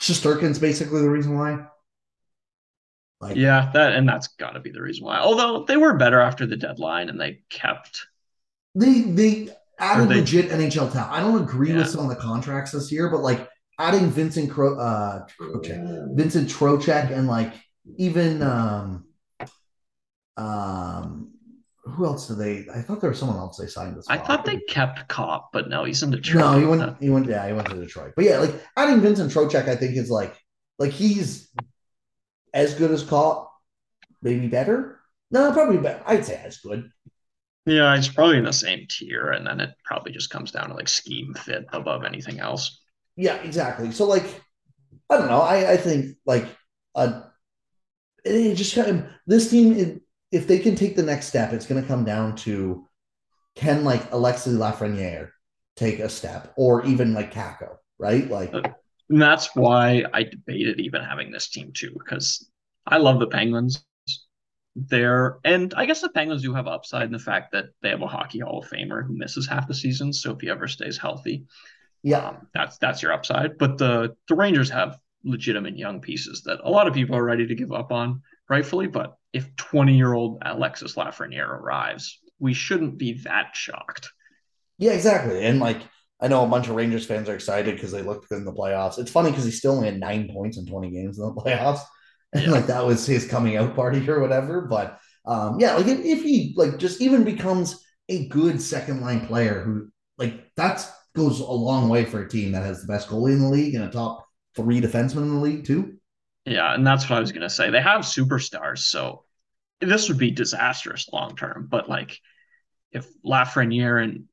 Shesterkin's 0.00 0.58
basically 0.58 1.00
the 1.00 1.10
reason 1.10 1.36
why. 1.36 1.66
Like, 3.24 3.36
yeah, 3.36 3.70
that 3.72 3.92
and 3.92 4.06
that's 4.06 4.28
got 4.28 4.50
to 4.50 4.60
be 4.60 4.70
the 4.70 4.82
reason 4.82 5.06
why. 5.06 5.18
Although 5.18 5.64
they 5.64 5.78
were 5.78 5.94
better 5.94 6.20
after 6.20 6.44
the 6.46 6.56
deadline 6.56 7.08
and 7.08 7.18
they 7.18 7.40
kept 7.48 8.06
they 8.74 9.00
they 9.00 9.48
added 9.78 10.08
they, 10.08 10.16
legit 10.16 10.50
NHL 10.50 10.92
talent. 10.92 11.10
I 11.10 11.20
don't 11.20 11.40
agree 11.40 11.70
yeah. 11.70 11.78
with 11.78 11.88
some 11.88 12.00
of 12.04 12.10
the 12.10 12.16
contracts 12.16 12.72
this 12.72 12.92
year, 12.92 13.08
but 13.08 13.20
like 13.20 13.48
adding 13.78 14.10
Vincent 14.10 14.50
Cro- 14.50 14.78
uh, 14.78 15.26
Trocheck, 15.40 16.14
Vincent 16.14 16.48
Trocheck, 16.50 17.10
and 17.10 17.26
like 17.26 17.54
even 17.96 18.42
um 18.42 19.06
um 20.36 21.30
who 21.84 22.04
else 22.06 22.28
did 22.28 22.38
they? 22.38 22.66
I 22.74 22.80
thought 22.82 23.00
there 23.00 23.10
was 23.10 23.18
someone 23.18 23.38
else 23.38 23.56
they 23.56 23.66
signed 23.66 23.96
this. 23.96 24.06
I 24.08 24.18
thought 24.18 24.44
they 24.44 24.58
kept 24.68 25.08
Copp, 25.08 25.50
but 25.52 25.68
no, 25.68 25.84
he's 25.84 26.02
in 26.02 26.10
Detroit. 26.10 26.44
No, 26.44 26.58
he 26.58 26.66
went. 26.66 26.96
He 27.00 27.10
went. 27.10 27.26
Yeah, 27.26 27.46
he 27.46 27.52
went 27.52 27.68
to 27.68 27.74
Detroit. 27.74 28.12
But 28.16 28.24
yeah, 28.24 28.38
like 28.38 28.54
adding 28.76 29.00
Vincent 29.00 29.32
Trocheck, 29.32 29.68
I 29.68 29.76
think 29.76 29.96
is 29.96 30.10
like 30.10 30.34
like 30.78 30.92
he's 30.92 31.50
as 32.54 32.74
good 32.74 32.90
as 32.90 33.02
Copp, 33.02 33.52
maybe 34.22 34.48
better. 34.48 35.00
No, 35.30 35.52
probably 35.52 35.78
better. 35.78 36.02
I'd 36.06 36.24
say 36.24 36.40
as 36.42 36.58
good. 36.58 36.90
Yeah, 37.66 37.94
it's 37.96 38.08
probably 38.08 38.38
in 38.38 38.44
the 38.44 38.52
same 38.52 38.86
tier, 38.88 39.32
and 39.32 39.46
then 39.46 39.58
it 39.60 39.70
probably 39.84 40.12
just 40.12 40.30
comes 40.30 40.52
down 40.52 40.68
to 40.68 40.74
like 40.74 40.88
scheme 40.88 41.34
fit 41.34 41.66
above 41.72 42.04
anything 42.04 42.38
else. 42.38 42.80
Yeah, 43.16 43.36
exactly. 43.36 43.90
So 43.90 44.06
like, 44.06 44.42
I 45.10 45.16
don't 45.16 45.28
know. 45.28 45.40
I 45.40 45.72
I 45.72 45.76
think 45.76 46.16
like 46.26 46.46
uh, 46.94 47.22
it 48.24 48.54
just 48.54 48.74
kind 48.74 48.88
of 48.88 49.06
this 49.26 49.50
team. 49.50 49.72
It, 49.72 50.00
if 50.30 50.46
they 50.46 50.58
can 50.58 50.74
take 50.74 50.96
the 50.96 51.02
next 51.02 51.26
step, 51.26 51.52
it's 51.52 51.66
going 51.66 51.80
to 51.80 51.86
come 51.86 52.04
down 52.04 52.36
to 52.36 52.88
can 53.54 53.84
like 53.84 54.12
Alexis 54.12 54.54
Lafreniere 54.54 55.30
take 55.76 56.00
a 56.00 56.08
step, 56.08 56.52
or 56.56 56.84
even 56.86 57.14
like 57.14 57.32
Kakko, 57.32 57.76
right? 57.98 58.28
Like, 58.28 58.52
and 59.10 59.20
that's 59.20 59.54
why 59.54 60.04
I 60.12 60.22
debated 60.22 60.80
even 60.80 61.02
having 61.02 61.30
this 61.30 61.48
team 61.48 61.72
too, 61.74 61.92
because 61.98 62.48
I 62.86 62.98
love 62.98 63.20
the 63.20 63.26
Penguins 63.26 63.84
there. 64.76 65.38
And 65.44 65.72
I 65.74 65.86
guess 65.86 66.00
the 66.00 66.08
Penguins 66.08 66.42
do 66.42 66.54
have 66.54 66.66
upside 66.66 67.04
in 67.04 67.12
the 67.12 67.18
fact 67.18 67.52
that 67.52 67.66
they 67.82 67.90
have 67.90 68.02
a 68.02 68.06
hockey 68.06 68.40
Hall 68.40 68.60
of 68.60 68.68
Famer 68.68 69.06
who 69.06 69.16
misses 69.16 69.46
half 69.46 69.68
the 69.68 69.74
season. 69.74 70.12
So 70.12 70.32
if 70.32 70.40
he 70.40 70.50
ever 70.50 70.68
stays 70.68 70.98
healthy, 70.98 71.44
yeah, 72.02 72.28
um, 72.28 72.48
that's 72.52 72.78
that's 72.78 73.02
your 73.02 73.12
upside. 73.12 73.58
But 73.58 73.78
the 73.78 74.14
the 74.28 74.34
Rangers 74.34 74.70
have 74.70 74.98
legitimate 75.24 75.78
young 75.78 76.00
pieces 76.00 76.42
that 76.42 76.60
a 76.62 76.70
lot 76.70 76.86
of 76.86 76.94
people 76.94 77.16
are 77.16 77.24
ready 77.24 77.46
to 77.46 77.54
give 77.54 77.72
up 77.72 77.92
on, 77.92 78.22
rightfully. 78.48 78.86
But 78.86 79.16
if 79.32 79.54
20 79.56 79.96
year 79.96 80.12
old 80.12 80.42
Alexis 80.44 80.96
Lafreniere 80.96 81.48
arrives, 81.48 82.20
we 82.38 82.52
shouldn't 82.52 82.98
be 82.98 83.14
that 83.24 83.54
shocked. 83.54 84.10
Yeah, 84.78 84.92
exactly. 84.92 85.44
And 85.44 85.60
like 85.60 85.82
I 86.24 86.28
know 86.28 86.42
a 86.42 86.48
bunch 86.48 86.68
of 86.68 86.74
Rangers 86.74 87.04
fans 87.04 87.28
are 87.28 87.34
excited 87.34 87.74
because 87.74 87.92
they 87.92 88.02
looked 88.02 88.28
good 88.28 88.38
in 88.38 88.44
the 88.44 88.52
playoffs. 88.52 88.98
It's 88.98 89.10
funny 89.10 89.30
because 89.30 89.44
he 89.44 89.50
still 89.50 89.72
only 89.72 89.90
had 89.90 90.00
nine 90.00 90.30
points 90.32 90.56
in 90.56 90.66
20 90.66 90.90
games 90.90 91.18
in 91.18 91.24
the 91.24 91.32
playoffs 91.40 91.80
and 92.34 92.50
like 92.50 92.66
that 92.66 92.84
was 92.84 93.06
his 93.06 93.26
coming 93.26 93.56
out 93.56 93.74
party 93.74 94.08
or 94.10 94.20
whatever. 94.20 94.62
But 94.62 94.98
um, 95.24 95.58
yeah, 95.60 95.74
like 95.76 95.86
if, 95.86 96.00
if 96.00 96.22
he 96.22 96.52
like 96.56 96.78
just 96.78 97.00
even 97.00 97.24
becomes 97.24 97.82
a 98.08 98.26
good 98.28 98.60
second 98.60 99.00
line 99.00 99.26
player 99.26 99.62
who 99.62 99.88
like 100.18 100.54
that 100.56 100.86
goes 101.14 101.40
a 101.40 101.44
long 101.44 101.88
way 101.88 102.04
for 102.04 102.22
a 102.22 102.28
team 102.28 102.52
that 102.52 102.64
has 102.64 102.82
the 102.82 102.92
best 102.92 103.08
goalie 103.08 103.32
in 103.32 103.40
the 103.40 103.48
league 103.48 103.74
and 103.74 103.84
a 103.84 103.90
top 103.90 104.26
three 104.56 104.80
defensemen 104.80 105.22
in 105.22 105.34
the 105.36 105.40
league 105.40 105.64
too. 105.64 105.96
Yeah, 106.44 106.74
and 106.74 106.86
that's 106.86 107.08
what 107.08 107.16
I 107.16 107.20
was 107.20 107.32
gonna 107.32 107.48
say. 107.48 107.70
They 107.70 107.80
have 107.80 108.02
superstars, 108.02 108.78
so 108.78 109.24
this 109.80 110.08
would 110.08 110.18
be 110.18 110.30
disastrous 110.30 111.08
long 111.12 111.36
term. 111.36 111.68
But 111.70 111.88
like, 111.88 112.18
if 112.92 113.06
Lafreniere 113.24 114.02
and 114.02 114.24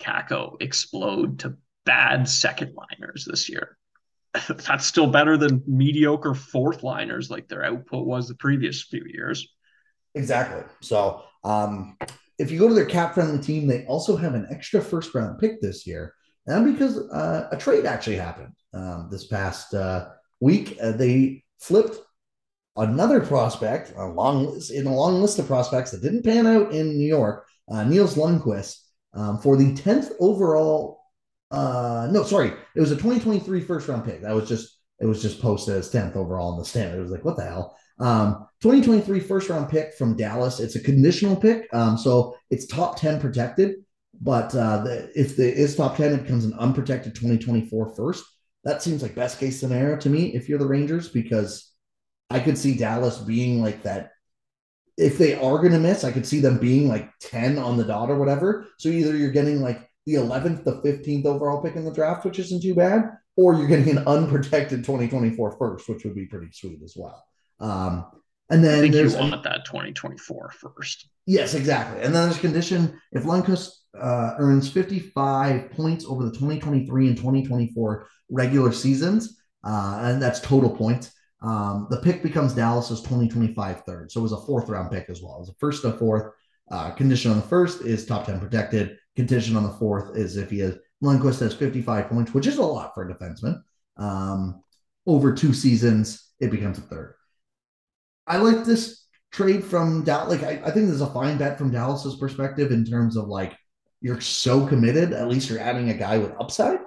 Kakko 0.00 0.60
explode 0.60 1.40
to 1.40 1.56
bad 1.84 2.28
second 2.28 2.74
liners 2.74 3.26
this 3.28 3.48
year, 3.48 3.76
that's 4.48 4.86
still 4.86 5.06
better 5.06 5.36
than 5.36 5.62
mediocre 5.66 6.34
fourth 6.34 6.82
liners 6.82 7.30
like 7.30 7.48
their 7.48 7.64
output 7.64 8.06
was 8.06 8.28
the 8.28 8.34
previous 8.34 8.82
few 8.82 9.04
years. 9.06 9.48
Exactly. 10.14 10.62
So, 10.80 11.22
um, 11.44 11.96
if 12.38 12.50
you 12.50 12.58
go 12.58 12.68
to 12.68 12.74
their 12.74 12.86
cap 12.86 13.14
friendly 13.14 13.38
team, 13.38 13.66
they 13.66 13.84
also 13.84 14.16
have 14.16 14.34
an 14.34 14.46
extra 14.50 14.80
first 14.80 15.14
round 15.14 15.38
pick 15.38 15.60
this 15.60 15.86
year. 15.86 16.14
And 16.46 16.72
because 16.72 16.96
uh, 17.10 17.48
a 17.52 17.56
trade 17.56 17.84
actually 17.84 18.16
happened 18.16 18.54
um, 18.72 19.08
this 19.10 19.26
past 19.26 19.74
uh, 19.74 20.08
week, 20.40 20.78
uh, 20.82 20.92
they 20.92 21.44
flipped 21.58 21.98
another 22.76 23.20
prospect 23.20 23.92
a 23.96 24.06
long 24.06 24.58
in 24.72 24.86
a 24.86 24.94
long 24.94 25.20
list 25.20 25.38
of 25.38 25.46
prospects 25.46 25.90
that 25.90 26.02
didn't 26.02 26.24
pan 26.24 26.46
out 26.46 26.72
in 26.72 26.96
New 26.96 27.06
York, 27.06 27.46
uh, 27.70 27.84
Nils 27.84 28.14
Lundkvist, 28.14 28.76
um, 29.14 29.38
for 29.38 29.56
the 29.56 29.72
10th 29.72 30.12
overall 30.20 31.00
uh, 31.50 32.08
no, 32.10 32.22
sorry, 32.22 32.52
it 32.76 32.80
was 32.80 32.92
a 32.92 32.96
2023 32.96 33.60
first 33.62 33.88
round 33.88 34.04
pick. 34.04 34.22
That 34.22 34.34
was 34.34 34.48
just 34.48 34.78
it 35.00 35.06
was 35.06 35.22
just 35.22 35.40
posted 35.40 35.76
as 35.76 35.90
10th 35.90 36.14
overall 36.14 36.52
in 36.52 36.58
the 36.58 36.64
stand. 36.64 36.94
It 36.94 37.00
was 37.00 37.10
like, 37.10 37.24
what 37.24 37.36
the 37.36 37.44
hell? 37.44 37.76
Um, 37.98 38.46
2023 38.60 39.20
first 39.20 39.48
round 39.48 39.68
pick 39.68 39.94
from 39.94 40.16
Dallas. 40.16 40.60
It's 40.60 40.76
a 40.76 40.80
conditional 40.80 41.36
pick, 41.36 41.66
um, 41.72 41.96
so 41.96 42.36
it's 42.50 42.66
top 42.66 42.98
10 42.98 43.20
protected. 43.20 43.76
But 44.20 44.54
uh, 44.54 44.84
the, 44.84 45.10
if 45.14 45.36
the 45.36 45.50
is 45.50 45.74
top 45.74 45.96
10, 45.96 46.12
it 46.12 46.22
becomes 46.22 46.44
an 46.44 46.54
unprotected 46.54 47.14
2024 47.14 47.94
first. 47.94 48.24
That 48.64 48.82
seems 48.82 49.02
like 49.02 49.14
best 49.14 49.40
case 49.40 49.58
scenario 49.58 49.96
to 49.96 50.10
me 50.10 50.34
if 50.34 50.48
you're 50.48 50.58
the 50.58 50.66
Rangers, 50.66 51.08
because 51.08 51.72
I 52.28 52.40
could 52.40 52.58
see 52.58 52.76
Dallas 52.76 53.18
being 53.18 53.62
like 53.62 53.82
that. 53.84 54.10
If 55.00 55.18
they 55.18 55.34
are 55.34 55.58
going 55.58 55.72
to 55.72 55.78
miss, 55.78 56.04
I 56.04 56.12
could 56.12 56.26
see 56.26 56.40
them 56.40 56.58
being 56.58 56.88
like 56.88 57.10
10 57.20 57.58
on 57.58 57.76
the 57.76 57.84
dot 57.84 58.10
or 58.10 58.18
whatever. 58.18 58.66
So 58.78 58.88
either 58.88 59.16
you're 59.16 59.30
getting 59.30 59.60
like 59.60 59.88
the 60.06 60.14
11th, 60.14 60.64
the 60.64 60.82
15th 60.82 61.24
overall 61.24 61.62
pick 61.62 61.76
in 61.76 61.84
the 61.84 61.92
draft, 61.92 62.24
which 62.24 62.38
isn't 62.38 62.62
too 62.62 62.74
bad, 62.74 63.10
or 63.36 63.54
you're 63.54 63.68
getting 63.68 63.96
an 63.96 64.06
unprotected 64.06 64.84
2024 64.84 65.56
first, 65.58 65.88
which 65.88 66.04
would 66.04 66.14
be 66.14 66.26
pretty 66.26 66.50
sweet 66.52 66.80
as 66.84 66.94
well. 66.96 67.24
Um, 67.60 68.06
and 68.50 68.64
then 68.64 68.78
I 68.78 68.80
think 68.82 68.94
you 68.94 69.18
want 69.18 69.42
that 69.44 69.64
2024 69.64 70.50
first. 70.50 71.08
Yes, 71.26 71.54
exactly. 71.54 72.02
And 72.02 72.14
then 72.14 72.24
there's 72.24 72.36
a 72.36 72.40
condition 72.40 73.00
if 73.12 73.22
Lundkvist 73.22 73.70
uh, 73.98 74.34
earns 74.38 74.68
55 74.70 75.70
points 75.70 76.04
over 76.04 76.24
the 76.24 76.32
2023 76.32 77.08
and 77.08 77.16
2024 77.16 78.06
regular 78.28 78.72
seasons, 78.72 79.40
uh, 79.64 80.00
and 80.02 80.20
that's 80.20 80.40
total 80.40 80.70
points. 80.70 81.12
Um, 81.42 81.86
the 81.90 81.98
pick 81.98 82.22
becomes 82.22 82.54
Dallas's 82.54 83.00
2025 83.00 83.84
third. 83.84 84.12
So 84.12 84.20
it 84.20 84.24
was 84.24 84.32
a 84.32 84.40
fourth 84.40 84.68
round 84.68 84.90
pick 84.90 85.08
as 85.08 85.22
well. 85.22 85.36
It 85.36 85.40
was 85.40 85.48
a 85.50 85.54
first 85.54 85.82
to 85.82 85.92
fourth. 85.92 86.34
Uh, 86.70 86.90
condition 86.92 87.30
on 87.30 87.36
the 87.38 87.46
first 87.46 87.82
is 87.82 88.06
top 88.06 88.26
10 88.26 88.40
protected. 88.40 88.96
Condition 89.16 89.56
on 89.56 89.64
the 89.64 89.72
fourth 89.72 90.16
is 90.16 90.36
if 90.36 90.50
he 90.50 90.60
has 90.60 90.76
Lundkvist 91.02 91.40
has 91.40 91.54
55 91.54 92.08
points, 92.08 92.34
which 92.34 92.46
is 92.46 92.58
a 92.58 92.62
lot 92.62 92.94
for 92.94 93.08
a 93.08 93.14
defenseman. 93.14 93.62
Um, 93.96 94.62
over 95.06 95.32
two 95.32 95.52
seasons, 95.52 96.30
it 96.40 96.50
becomes 96.50 96.78
a 96.78 96.82
third. 96.82 97.14
I 98.26 98.36
like 98.36 98.64
this 98.64 99.06
trade 99.32 99.64
from 99.64 100.04
Dallas. 100.04 100.40
Like, 100.40 100.42
I, 100.42 100.68
I 100.68 100.70
think 100.70 100.86
this 100.86 100.96
is 100.96 101.00
a 101.00 101.06
fine 101.06 101.38
bet 101.38 101.58
from 101.58 101.70
Dallas's 101.70 102.16
perspective 102.16 102.70
in 102.70 102.84
terms 102.84 103.16
of 103.16 103.28
like 103.28 103.56
you're 104.00 104.20
so 104.20 104.66
committed. 104.66 105.12
At 105.12 105.28
least 105.28 105.48
you're 105.48 105.58
adding 105.58 105.90
a 105.90 105.94
guy 105.94 106.18
with 106.18 106.32
upside. 106.38 106.78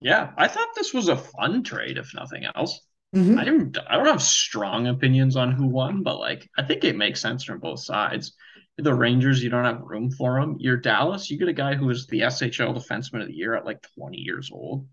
Yeah, 0.00 0.30
I 0.36 0.46
thought 0.46 0.68
this 0.76 0.94
was 0.94 1.08
a 1.08 1.16
fun 1.16 1.64
trade, 1.64 1.98
if 1.98 2.14
nothing 2.14 2.44
else. 2.54 2.80
Mm-hmm. 3.14 3.38
I 3.38 3.44
didn't. 3.44 3.78
I 3.88 3.96
don't 3.96 4.06
have 4.06 4.22
strong 4.22 4.86
opinions 4.86 5.36
on 5.36 5.52
who 5.52 5.66
won, 5.66 6.02
but 6.02 6.18
like 6.18 6.48
I 6.58 6.62
think 6.62 6.84
it 6.84 6.96
makes 6.96 7.20
sense 7.20 7.44
from 7.44 7.58
both 7.58 7.80
sides 7.80 8.34
the 8.78 8.94
Rangers, 8.94 9.42
you 9.42 9.50
don't 9.50 9.64
have 9.64 9.80
room 9.82 10.10
for 10.10 10.38
him. 10.38 10.56
You're 10.58 10.76
Dallas, 10.76 11.30
you 11.30 11.38
get 11.38 11.48
a 11.48 11.52
guy 11.52 11.74
who 11.74 11.90
is 11.90 12.06
the 12.06 12.20
SHL 12.20 12.76
Defenseman 12.76 13.22
of 13.22 13.26
the 13.26 13.34
Year 13.34 13.54
at 13.54 13.66
like 13.66 13.84
20 13.98 14.18
years 14.18 14.50
old. 14.52 14.86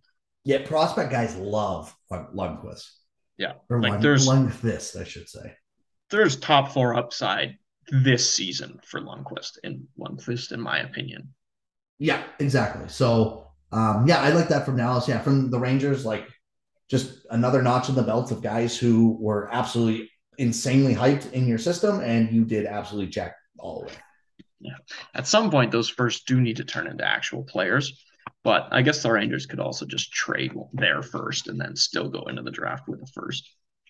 Yeah, 0.44 0.66
prospect 0.66 1.12
guys 1.12 1.36
love 1.36 1.96
Lundkvist. 2.12 2.90
Yeah, 3.38 3.54
or 3.70 3.82
like 3.82 3.94
Lund, 3.94 4.04
there's 4.04 4.28
Lundqvist, 4.28 5.00
I 5.00 5.04
should 5.04 5.30
say. 5.30 5.54
There's 6.10 6.38
top 6.38 6.72
four 6.72 6.96
upside 6.96 7.58
this 7.90 8.34
season 8.34 8.80
for 8.84 9.02
Lundqvist 9.02 9.60
in 9.64 9.88
Lundqvist, 10.00 10.52
in 10.52 10.62
my 10.62 10.80
opinion. 10.80 11.34
Yeah, 12.00 12.24
exactly. 12.40 12.88
So, 12.88 13.48
um, 13.72 14.08
yeah, 14.08 14.20
I 14.20 14.30
like 14.30 14.48
that 14.50 14.66
from 14.66 14.78
Dallas. 14.78 15.08
Yeah, 15.08 15.20
from 15.20 15.52
the 15.52 15.60
Rangers, 15.60 16.06
like 16.06 16.28
just 16.90 17.26
another 17.32 17.62
notch 17.62 17.90
in 17.90 17.96
the 17.96 18.04
belt 18.04 18.32
of 18.32 18.42
guys 18.42 18.78
who 18.78 19.18
were 19.20 19.50
absolutely 19.52 20.10
insanely 20.38 20.94
hyped 20.94 21.32
in 21.32 21.48
your 21.48 21.58
system, 21.58 22.02
and 22.02 22.32
you 22.32 22.46
did 22.46 22.66
absolutely 22.66 23.12
check 23.12 23.36
all 23.58 23.82
the 23.82 23.86
way. 23.88 23.94
Yeah. 24.60 24.78
At 25.14 25.28
some 25.28 25.52
point, 25.52 25.72
those 25.72 25.90
first 25.90 26.28
do 26.28 26.40
need 26.40 26.58
to 26.58 26.66
turn 26.66 26.88
into 26.88 27.06
actual 27.06 27.44
players. 27.44 28.04
But 28.44 28.68
I 28.72 28.84
guess 28.84 29.02
the 29.02 29.12
Rangers 29.12 29.48
could 29.48 29.60
also 29.60 29.86
just 29.86 30.12
trade 30.12 30.54
their 30.74 31.02
first 31.02 31.48
and 31.48 31.60
then 31.60 31.76
still 31.76 32.10
go 32.10 32.24
into 32.24 32.44
the 32.44 32.52
draft 32.52 32.88
with 32.88 33.02
a 33.02 33.20
1st 33.20 33.42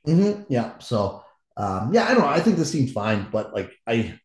mm-hmm. 0.08 0.42
Yeah. 0.48 0.78
So, 0.80 1.24
um, 1.58 1.94
yeah, 1.94 2.06
I 2.06 2.14
don't 2.14 2.22
know. 2.22 2.28
I 2.28 2.40
think 2.40 2.58
this 2.58 2.72
seems 2.72 2.92
fine, 2.92 3.28
but 3.32 3.54
like 3.54 3.72
I, 3.86 4.18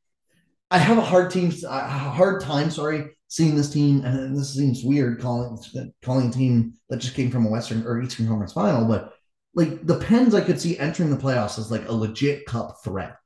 I 0.71 0.79
have 0.79 0.99
a 0.99 1.03
hard 1.03 1.33
team, 1.33 1.53
a 1.67 1.89
hard 1.89 2.43
time. 2.43 2.71
Sorry, 2.71 3.17
seeing 3.31 3.57
this 3.57 3.73
team, 3.73 4.05
and 4.05 4.37
this 4.37 4.55
seems 4.55 4.85
weird 4.85 5.21
calling 5.21 5.59
calling 6.03 6.29
a 6.29 6.33
team 6.33 6.75
that 6.91 6.99
just 6.99 7.15
came 7.15 7.31
from 7.31 7.47
a 7.47 7.51
Western 7.51 7.87
or 7.87 8.03
Eastern 8.03 8.29
Conference 8.29 8.53
final, 8.53 8.87
but 8.87 9.15
like 9.55 9.87
the 9.87 9.99
Pens, 9.99 10.35
I 10.35 10.43
could 10.43 10.61
see 10.61 10.79
entering 10.79 11.11
the 11.11 11.17
playoffs 11.17 11.59
as 11.59 11.71
like 11.71 11.89
a 11.89 11.93
legit 11.93 12.45
cup 12.45 12.77
threat 12.85 13.17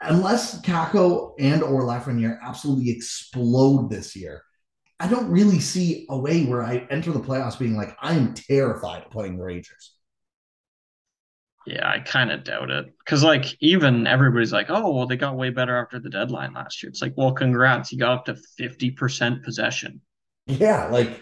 unless 0.00 0.60
Kakko 0.62 1.34
and 1.38 1.62
or 1.62 1.82
Lafreniere 1.82 2.38
absolutely 2.42 2.90
explode 2.90 3.90
this 3.90 4.14
year, 4.14 4.42
I 5.00 5.08
don't 5.08 5.30
really 5.30 5.60
see 5.60 6.06
a 6.10 6.18
way 6.18 6.44
where 6.44 6.62
I 6.62 6.86
enter 6.90 7.12
the 7.12 7.20
playoffs 7.20 7.58
being 7.58 7.76
like, 7.76 7.96
I 8.00 8.14
am 8.14 8.34
terrified 8.34 9.04
of 9.04 9.10
playing 9.10 9.36
the 9.36 9.44
Rangers. 9.44 9.94
Yeah, 11.68 11.86
I 11.86 11.98
kind 11.98 12.32
of 12.32 12.44
doubt 12.44 12.70
it. 12.70 12.86
Because, 12.98 13.22
like, 13.22 13.44
even 13.60 14.06
everybody's 14.06 14.54
like, 14.54 14.70
oh, 14.70 14.90
well, 14.90 15.06
they 15.06 15.18
got 15.18 15.36
way 15.36 15.50
better 15.50 15.76
after 15.76 15.98
the 15.98 16.08
deadline 16.08 16.54
last 16.54 16.82
year. 16.82 16.88
It's 16.88 17.02
like, 17.02 17.12
well, 17.14 17.32
congrats. 17.32 17.92
You 17.92 17.98
got 17.98 18.12
up 18.12 18.24
to 18.24 18.38
50% 18.58 19.44
possession. 19.44 20.00
Yeah. 20.46 20.86
Like, 20.86 21.20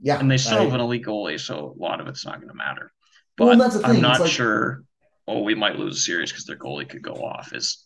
yeah. 0.00 0.18
And 0.18 0.30
they 0.30 0.38
still 0.38 0.60
I, 0.60 0.64
have 0.64 0.72
an 0.72 0.80
elite 0.80 1.04
goalie. 1.04 1.38
So 1.38 1.76
a 1.78 1.82
lot 1.82 2.00
of 2.00 2.06
it's 2.06 2.24
not 2.24 2.36
going 2.36 2.48
to 2.48 2.54
matter. 2.54 2.92
But 3.36 3.58
well, 3.58 3.84
I'm 3.84 4.00
not 4.00 4.20
like, 4.20 4.30
sure, 4.30 4.84
oh, 5.28 5.42
we 5.42 5.54
might 5.54 5.78
lose 5.78 5.98
a 5.98 6.00
series 6.00 6.32
because 6.32 6.46
their 6.46 6.56
goalie 6.56 6.88
could 6.88 7.02
go 7.02 7.12
off. 7.12 7.52
Is 7.52 7.84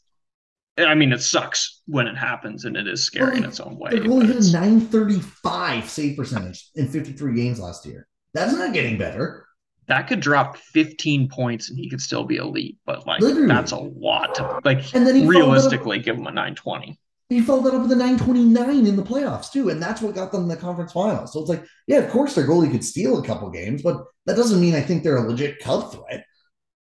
I 0.79 0.95
mean, 0.95 1.13
it 1.13 1.21
sucks 1.21 1.83
when 1.87 2.07
it 2.07 2.17
happens, 2.17 2.65
and 2.65 2.77
it 2.77 2.87
is 2.87 3.03
scary 3.05 3.31
well, 3.31 3.37
in 3.39 3.45
its 3.45 3.59
own 3.59 3.77
way. 3.77 3.91
The 3.91 4.01
goalie 4.01 4.27
had 4.27 4.37
a 4.37 4.53
935 4.53 5.89
save 5.89 6.17
percentage 6.17 6.69
in 6.77 6.87
53 6.87 7.35
games 7.35 7.59
last 7.59 7.87
year. 7.87 8.07
That's 8.35 8.53
not 8.53 8.73
getting 8.73 8.99
better 8.99 9.46
that 9.89 10.09
could 10.09 10.21
drop 10.21 10.57
15 10.57 11.29
points 11.29 11.71
and 11.71 11.79
he 11.79 11.89
could 11.89 12.01
still 12.01 12.25
be 12.25 12.37
elite, 12.37 12.79
but 12.85 13.07
like 13.07 13.21
Literally. 13.21 13.47
that's 13.47 13.73
a 13.73 13.77
lot 13.77 14.35
to 14.37 14.61
like 14.65 14.95
and 14.95 15.07
then 15.07 15.27
realistically 15.27 15.99
give 15.99 16.17
him 16.17 16.27
a 16.27 16.31
920. 16.31 16.99
He 17.29 17.41
followed 17.41 17.65
that 17.65 17.75
up 17.75 17.83
with 17.83 17.93
a 17.93 17.97
929 17.97 18.87
in 18.87 18.97
the 18.97 19.03
playoffs 19.03 19.51
too, 19.51 19.69
and 19.71 19.83
that's 19.83 20.01
what 20.01 20.15
got 20.15 20.31
them 20.31 20.47
the 20.47 20.57
conference 20.57 20.93
final. 20.93 21.27
So 21.27 21.41
it's 21.41 21.49
like, 21.49 21.65
yeah, 21.87 21.99
of 21.99 22.11
course 22.11 22.35
their 22.35 22.47
goalie 22.47 22.71
could 22.71 22.85
steal 22.85 23.19
a 23.19 23.27
couple 23.27 23.51
games, 23.51 23.83
but 23.83 24.05
that 24.27 24.37
doesn't 24.37 24.61
mean 24.61 24.75
I 24.75 24.81
think 24.81 25.03
they're 25.03 25.17
a 25.17 25.29
legit 25.29 25.59
cup 25.61 25.93
threat. 25.93 26.25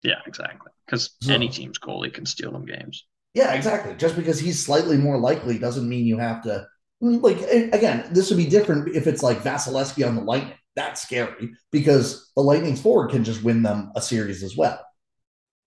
Yeah, 0.03 0.21
exactly. 0.27 0.71
Because 0.87 1.17
so, 1.23 1.33
any 1.33 1.49
team's 1.49 1.79
goalie 1.79 2.13
can 2.13 2.27
steal 2.27 2.53
them 2.53 2.67
games. 2.67 3.07
Yeah, 3.33 3.55
exactly. 3.55 3.95
Just 3.97 4.17
because 4.17 4.39
he's 4.39 4.65
slightly 4.65 4.97
more 4.97 5.19
likely 5.19 5.59
doesn't 5.59 5.89
mean 5.89 6.07
you 6.07 6.19
have 6.19 6.43
to 6.43 6.67
like 7.01 7.41
again, 7.51 8.07
this 8.13 8.31
would 8.31 8.37
be 8.37 8.47
different 8.47 8.95
if 8.95 9.07
it's 9.07 9.23
like 9.23 9.43
Vasilevskiy 9.43 10.07
on 10.07 10.15
the 10.15 10.23
Lightning 10.23 10.55
that's 10.77 11.03
scary 11.03 11.53
because 11.71 12.33
the 12.37 12.43
Lightning's 12.43 12.81
forward 12.81 13.11
can 13.11 13.25
just 13.25 13.43
win 13.43 13.63
them 13.63 13.93
a 13.97 14.03
series 14.03 14.43
as 14.43 14.57
well. 14.57 14.85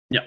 Yeah. 0.10 0.22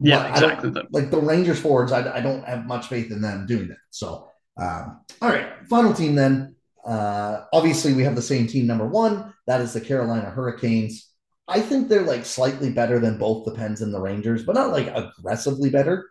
Yeah, 0.00 0.22
but 0.22 0.30
exactly. 0.30 0.82
Like 0.90 1.10
the 1.10 1.20
Rangers 1.20 1.60
forwards, 1.60 1.92
I, 1.92 2.16
I, 2.16 2.20
don't 2.20 2.44
have 2.44 2.66
much 2.66 2.86
faith 2.86 3.10
in 3.10 3.20
them 3.20 3.46
doing 3.46 3.68
that. 3.68 3.78
So, 3.90 4.28
um, 4.56 5.00
all 5.20 5.28
right, 5.28 5.48
final 5.68 5.92
team 5.92 6.14
then. 6.14 6.54
Uh, 6.84 7.44
obviously, 7.52 7.92
we 7.92 8.04
have 8.04 8.14
the 8.14 8.22
same 8.22 8.46
team 8.46 8.66
number 8.66 8.86
one. 8.86 9.34
That 9.46 9.60
is 9.60 9.72
the 9.72 9.80
Carolina 9.80 10.30
Hurricanes. 10.30 11.10
I 11.48 11.60
think 11.60 11.88
they're 11.88 12.02
like 12.02 12.24
slightly 12.24 12.70
better 12.70 13.00
than 13.00 13.18
both 13.18 13.44
the 13.44 13.54
Pens 13.54 13.80
and 13.80 13.92
the 13.92 14.00
Rangers, 14.00 14.44
but 14.44 14.54
not 14.54 14.70
like 14.70 14.86
aggressively 14.94 15.70
better. 15.70 16.08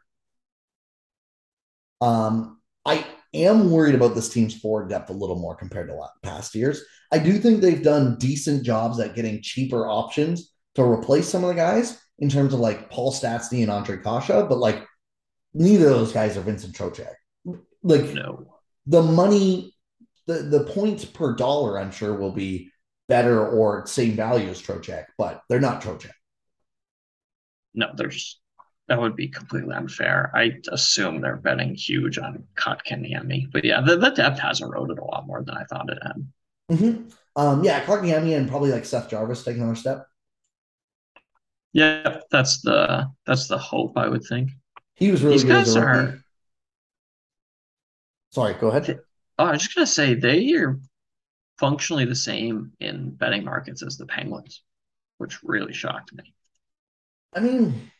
Um, 2.02 2.60
I 2.86 3.06
am 3.34 3.72
worried 3.72 3.96
about 3.96 4.16
this 4.16 4.30
team's 4.30 4.56
forward 4.56 4.90
depth 4.90 5.10
a 5.10 5.14
little 5.14 5.40
more 5.40 5.56
compared 5.56 5.90
to 5.90 6.08
past 6.24 6.56
years. 6.56 6.84
I 7.12 7.20
do 7.20 7.38
think 7.38 7.62
they've 7.62 7.84
done 7.84 8.18
decent 8.18 8.64
jobs 8.64 9.00
at 9.00 9.16
getting 9.16 9.42
cheaper 9.42 9.88
options 9.88 10.52
to 10.76 10.84
replace 10.84 11.30
some 11.30 11.44
of 11.44 11.50
the 11.50 11.56
guys 11.56 12.00
in 12.20 12.30
terms 12.30 12.54
of 12.54 12.60
like 12.60 12.90
Paul 12.90 13.12
Stastny 13.12 13.64
and 13.64 13.72
Ondrej 13.72 14.04
Kase, 14.04 14.48
but 14.48 14.58
like 14.58 14.86
neither 15.54 15.88
of 15.88 15.98
those 15.98 16.12
guys 16.12 16.38
are 16.38 16.42
Vincent 16.42 16.76
Trocheck. 16.76 17.14
Like 17.84 18.14
no. 18.14 18.58
the 18.86 19.02
money, 19.02 19.76
the 20.26 20.44
the 20.44 20.64
points 20.66 21.06
per 21.06 21.36
dollar, 21.36 21.80
I'm 21.80 21.92
sure 21.92 22.14
will 22.14 22.32
be 22.32 22.72
better 23.08 23.48
or 23.48 23.88
same 23.88 24.16
value 24.16 24.50
as 24.50 24.62
Trocheck, 24.62 25.06
but 25.18 25.42
they're 25.48 25.60
not 25.60 25.82
Trocheck. 25.82 26.12
No, 27.74 27.92
there's 27.96 28.40
that 28.88 29.00
would 29.00 29.16
be 29.16 29.28
completely 29.28 29.76
unfair. 29.76 30.32
I 30.34 30.54
assume 30.72 31.20
they're 31.22 31.36
betting 31.36 31.76
huge 31.76 32.18
on 32.18 32.46
Kotkaniemi. 32.56 33.52
But 33.52 33.66
yeah, 33.66 33.82
the, 33.82 33.98
the 33.98 34.12
depth 34.12 34.40
has 34.40 34.62
eroded 34.62 34.98
a 34.98 35.04
lot 35.04 35.28
more 35.28 35.44
than 35.44 35.58
I 35.58 35.66
thought 35.66 35.90
it 35.90 36.00
had. 36.02 36.26
Mm-hmm. 36.72 37.10
Um, 37.36 37.64
yeah, 37.64 37.84
Kotkaniemi 37.86 38.36
and 38.36 38.50
probably 38.50 38.72
like 38.72 38.86
Seth 38.86 39.10
Jarvis 39.10 39.44
take 39.44 39.58
another 39.58 39.76
step. 39.76 40.08
Yeah, 41.74 42.22
that's 42.32 42.62
the 42.62 43.12
that's 43.26 43.48
the 43.48 43.58
hope 43.58 43.98
I 43.98 44.08
would 44.08 44.24
think. 44.24 44.52
He 44.96 45.12
was 45.12 45.22
really 45.22 45.36
These 45.36 45.44
good. 45.44 45.66
Guys 45.66 45.76
are... 45.76 46.20
Sorry, 48.32 48.56
go 48.56 48.70
ahead. 48.70 49.00
Oh, 49.38 49.46
I 49.46 49.52
was 49.52 49.62
just 49.62 49.76
gonna 49.76 49.86
say 49.86 50.16
they 50.16 50.54
are 50.54 50.80
functionally 51.60 52.06
the 52.06 52.16
same 52.16 52.72
in 52.80 53.12
betting 53.12 53.44
markets 53.44 53.84
as 53.84 53.98
the 53.98 54.08
Penguins, 54.08 54.64
which 55.20 55.44
really 55.44 55.74
shocked 55.74 56.14
me. 56.14 56.34
I 57.36 57.40
mean, 57.40 57.92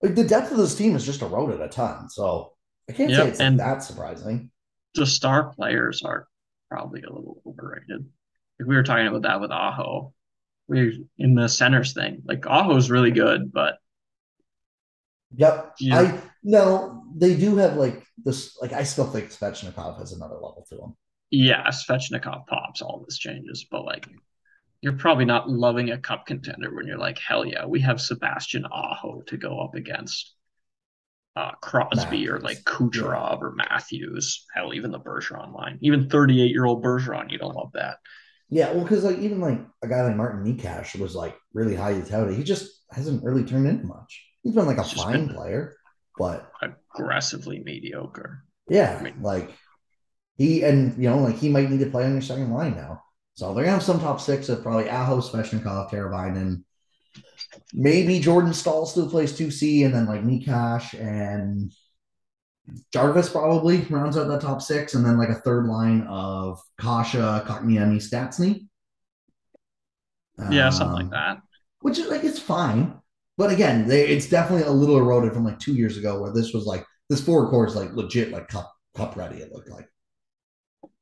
like 0.00 0.14
the 0.14 0.24
depth 0.24 0.52
of 0.52 0.58
this 0.58 0.76
team 0.76 0.92
has 0.92 1.04
just 1.04 1.22
eroded 1.22 1.60
a 1.60 1.68
ton. 1.68 2.08
So 2.08 2.52
I 2.88 2.92
can't 2.92 3.10
yep. 3.10 3.22
say 3.22 3.28
it's 3.30 3.40
and 3.40 3.58
that 3.58 3.82
surprising. 3.82 4.50
The 4.94 5.06
star 5.06 5.52
players 5.54 6.02
are 6.04 6.28
probably 6.72 7.02
a 7.02 7.12
little 7.12 7.42
overrated. 7.46 8.06
Like 8.58 8.68
we 8.68 8.76
were 8.76 8.82
talking 8.82 9.06
about 9.06 9.22
that 9.22 9.40
with 9.40 9.50
Aho. 9.50 10.14
We 10.68 11.04
in 11.18 11.34
the 11.34 11.48
centers 11.48 11.92
thing. 11.92 12.22
Like 12.24 12.46
Aho's 12.46 12.90
really 12.90 13.10
good, 13.10 13.52
but 13.52 13.78
Yep. 15.34 15.74
Yeah. 15.80 16.00
I 16.00 16.20
no, 16.42 17.04
they 17.14 17.36
do 17.36 17.56
have 17.56 17.76
like 17.76 18.04
this 18.24 18.56
like 18.60 18.72
I 18.72 18.84
still 18.84 19.06
think 19.06 19.30
Svechnikov 19.30 19.98
has 19.98 20.12
another 20.12 20.34
level 20.34 20.66
to 20.70 20.76
him. 20.76 20.96
Yeah, 21.30 21.66
Svechnikov 21.68 22.46
pops, 22.46 22.82
all 22.82 23.04
this 23.06 23.18
changes, 23.18 23.66
but 23.70 23.84
like 23.84 24.06
you're 24.80 24.94
probably 24.94 25.24
not 25.24 25.48
loving 25.48 25.90
a 25.90 25.98
cup 25.98 26.26
contender 26.26 26.74
when 26.74 26.86
you're 26.86 26.98
like, 26.98 27.18
hell 27.18 27.44
yeah, 27.44 27.64
we 27.66 27.80
have 27.80 28.00
Sebastian 28.00 28.66
Aho 28.66 29.22
to 29.26 29.36
go 29.36 29.60
up 29.60 29.74
against 29.74 30.34
uh, 31.36 31.52
Crosby 31.62 31.96
Matthews. 31.96 32.30
or 32.30 32.38
like 32.40 32.58
Kucherov 32.64 33.38
yeah. 33.40 33.46
or 33.46 33.54
Matthews. 33.54 34.44
Hell, 34.54 34.74
even 34.74 34.90
the 34.90 35.00
Bergeron 35.00 35.54
line, 35.54 35.78
even 35.82 36.08
38 36.08 36.50
year 36.50 36.66
old 36.66 36.84
Bergeron, 36.84 37.30
you 37.30 37.38
don't 37.38 37.54
love 37.54 37.72
that. 37.74 37.98
Yeah, 38.50 38.72
well, 38.72 38.82
because 38.82 39.04
like 39.04 39.18
even 39.18 39.40
like 39.40 39.60
a 39.82 39.88
guy 39.88 40.02
like 40.02 40.16
Martin 40.16 40.44
Necas 40.44 40.98
was 40.98 41.14
like 41.14 41.34
really 41.54 41.74
highly 41.74 42.02
touted. 42.02 42.36
He 42.36 42.44
just 42.44 42.70
hasn't 42.90 43.24
really 43.24 43.44
turned 43.44 43.66
into 43.66 43.86
much. 43.86 44.22
He's 44.42 44.54
been 44.54 44.66
like 44.66 44.78
a 44.78 44.84
fine 44.84 45.28
player, 45.30 45.74
but 46.18 46.52
aggressively 46.60 47.62
mediocre. 47.64 48.44
Yeah, 48.68 48.96
I 48.98 49.02
mean, 49.02 49.22
like 49.22 49.50
he 50.36 50.64
and 50.64 51.02
you 51.02 51.08
know 51.08 51.20
like 51.20 51.36
he 51.36 51.48
might 51.48 51.70
need 51.70 51.80
to 51.80 51.90
play 51.90 52.04
on 52.04 52.12
your 52.12 52.20
second 52.20 52.52
line 52.52 52.76
now. 52.76 53.02
So 53.34 53.54
they're 53.54 53.64
gonna 53.64 53.76
have 53.76 53.82
some 53.82 54.00
top 54.00 54.20
six 54.20 54.50
of 54.50 54.62
probably 54.62 54.90
Aho, 54.90 55.20
Svechnikov, 55.20 55.90
Teravainen. 55.90 56.64
Maybe 57.74 58.20
Jordan 58.20 58.54
Staal 58.54 58.86
still 58.86 59.08
plays 59.08 59.32
2C, 59.32 59.84
and 59.84 59.94
then 59.94 60.06
like 60.06 60.22
Necas 60.22 60.98
and 60.98 61.72
Jarvis 62.92 63.28
probably 63.28 63.80
rounds 63.90 64.16
out 64.16 64.28
that 64.28 64.40
top 64.40 64.62
six, 64.62 64.94
and 64.94 65.04
then 65.04 65.18
like 65.18 65.28
a 65.28 65.34
third 65.34 65.66
line 65.66 66.02
of 66.02 66.60
Kase, 66.80 67.14
Kotkaniemi, 67.14 67.96
Stastny. 67.96 68.66
Yeah, 70.50 70.66
um, 70.66 70.72
something 70.72 70.94
like 70.94 71.04
um, 71.04 71.10
that. 71.10 71.42
Which 71.80 71.98
is 71.98 72.08
like 72.08 72.24
it's 72.24 72.38
fine, 72.38 72.94
but 73.36 73.50
again, 73.50 73.86
they, 73.88 74.06
it's 74.06 74.28
definitely 74.28 74.66
a 74.66 74.70
little 74.70 74.96
eroded 74.98 75.32
from 75.32 75.44
like 75.44 75.58
two 75.58 75.74
years 75.74 75.96
ago, 75.96 76.20
where 76.20 76.32
this 76.32 76.52
was 76.52 76.64
like 76.64 76.84
this 77.10 77.20
four 77.20 77.48
core 77.50 77.66
is 77.66 77.74
like 77.74 77.92
legit, 77.92 78.30
like 78.30 78.48
cup 78.48 78.72
cup 78.94 79.16
ready. 79.16 79.36
It 79.36 79.52
looked 79.52 79.70
like. 79.70 79.88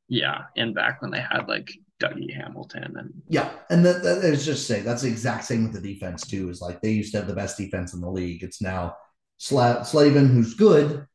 Yeah, 0.08 0.44
and 0.56 0.74
back 0.74 1.02
when 1.02 1.10
they 1.10 1.20
had 1.20 1.48
like 1.48 1.70
Dougie 2.00 2.34
Hamilton 2.34 2.96
and 2.96 3.12
yeah, 3.28 3.50
and 3.68 3.84
that, 3.84 4.02
that 4.02 4.24
is 4.24 4.44
just 4.44 4.66
say 4.66 4.80
that's 4.80 5.02
the 5.02 5.08
exact 5.08 5.44
same 5.44 5.64
with 5.64 5.72
the 5.72 5.94
defense 5.94 6.26
too. 6.26 6.48
Is 6.48 6.60
like 6.60 6.80
they 6.80 6.90
used 6.90 7.12
to 7.12 7.18
have 7.18 7.28
the 7.28 7.34
best 7.34 7.58
defense 7.58 7.94
in 7.94 8.00
the 8.00 8.10
league. 8.10 8.42
It's 8.42 8.62
now 8.62 8.96
Sla- 9.38 9.86
Slavin, 9.86 10.28
who's 10.28 10.54
good, 10.54 11.06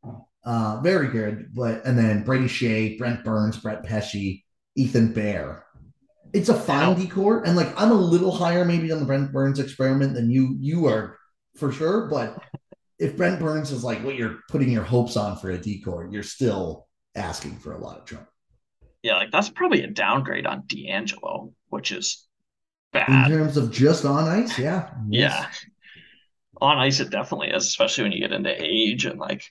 uh, 0.45 0.79
very 0.81 1.09
good, 1.09 1.53
but 1.53 1.83
and 1.85 1.97
then 1.97 2.23
Brady 2.23 2.45
Skjei, 2.45 2.97
Brent 2.97 3.23
Burns, 3.25 3.57
Brett 3.57 3.83
Pesce, 3.83 4.43
Ethan 4.75 5.11
Bear. 5.13 5.65
It's 6.33 6.49
a 6.49 6.59
fine 6.59 6.99
decor, 6.99 7.43
and 7.43 7.55
like 7.55 7.73
I'm 7.79 7.91
a 7.91 7.95
little 7.95 8.31
higher 8.31 8.63
maybe 8.63 8.91
on 8.91 8.99
the 8.99 9.05
Brent 9.05 9.31
Burns 9.31 9.59
experiment 9.59 10.13
than 10.13 10.29
you 10.29 10.55
you 10.59 10.85
are 10.85 11.17
for 11.57 11.71
sure. 11.71 12.07
But 12.07 12.37
if 12.99 13.17
Brent 13.17 13.39
Burns 13.39 13.71
is 13.71 13.83
like 13.83 14.03
what 14.03 14.15
you're 14.15 14.39
putting 14.49 14.69
your 14.69 14.83
hopes 14.83 15.17
on 15.17 15.37
for 15.37 15.49
a 15.49 15.57
decor, 15.57 16.09
you're 16.11 16.23
still 16.23 16.87
asking 17.15 17.57
for 17.57 17.73
a 17.73 17.79
lot 17.79 17.97
of 17.97 18.05
trouble. 18.05 18.27
Yeah, 19.05 19.17
like 19.17 19.29
that's 19.29 19.49
probably 19.49 19.83
a 19.83 19.87
downgrade 19.87 20.47
on 20.47 20.63
DeAngelo, 20.63 21.53
which 21.69 21.91
is 21.91 22.25
bad. 22.91 23.29
In 23.29 23.37
terms 23.37 23.55
of 23.55 23.71
just 23.71 24.03
on 24.03 24.23
ice, 24.23 24.57
yeah. 24.57 24.89
yeah. 25.07 25.45
On 26.59 26.79
ice, 26.79 26.99
it 26.99 27.11
definitely 27.11 27.49
is, 27.49 27.65
especially 27.65 28.05
when 28.05 28.13
you 28.13 28.19
get 28.19 28.31
into 28.31 28.49
age 28.59 29.05
and 29.05 29.19
like 29.19 29.43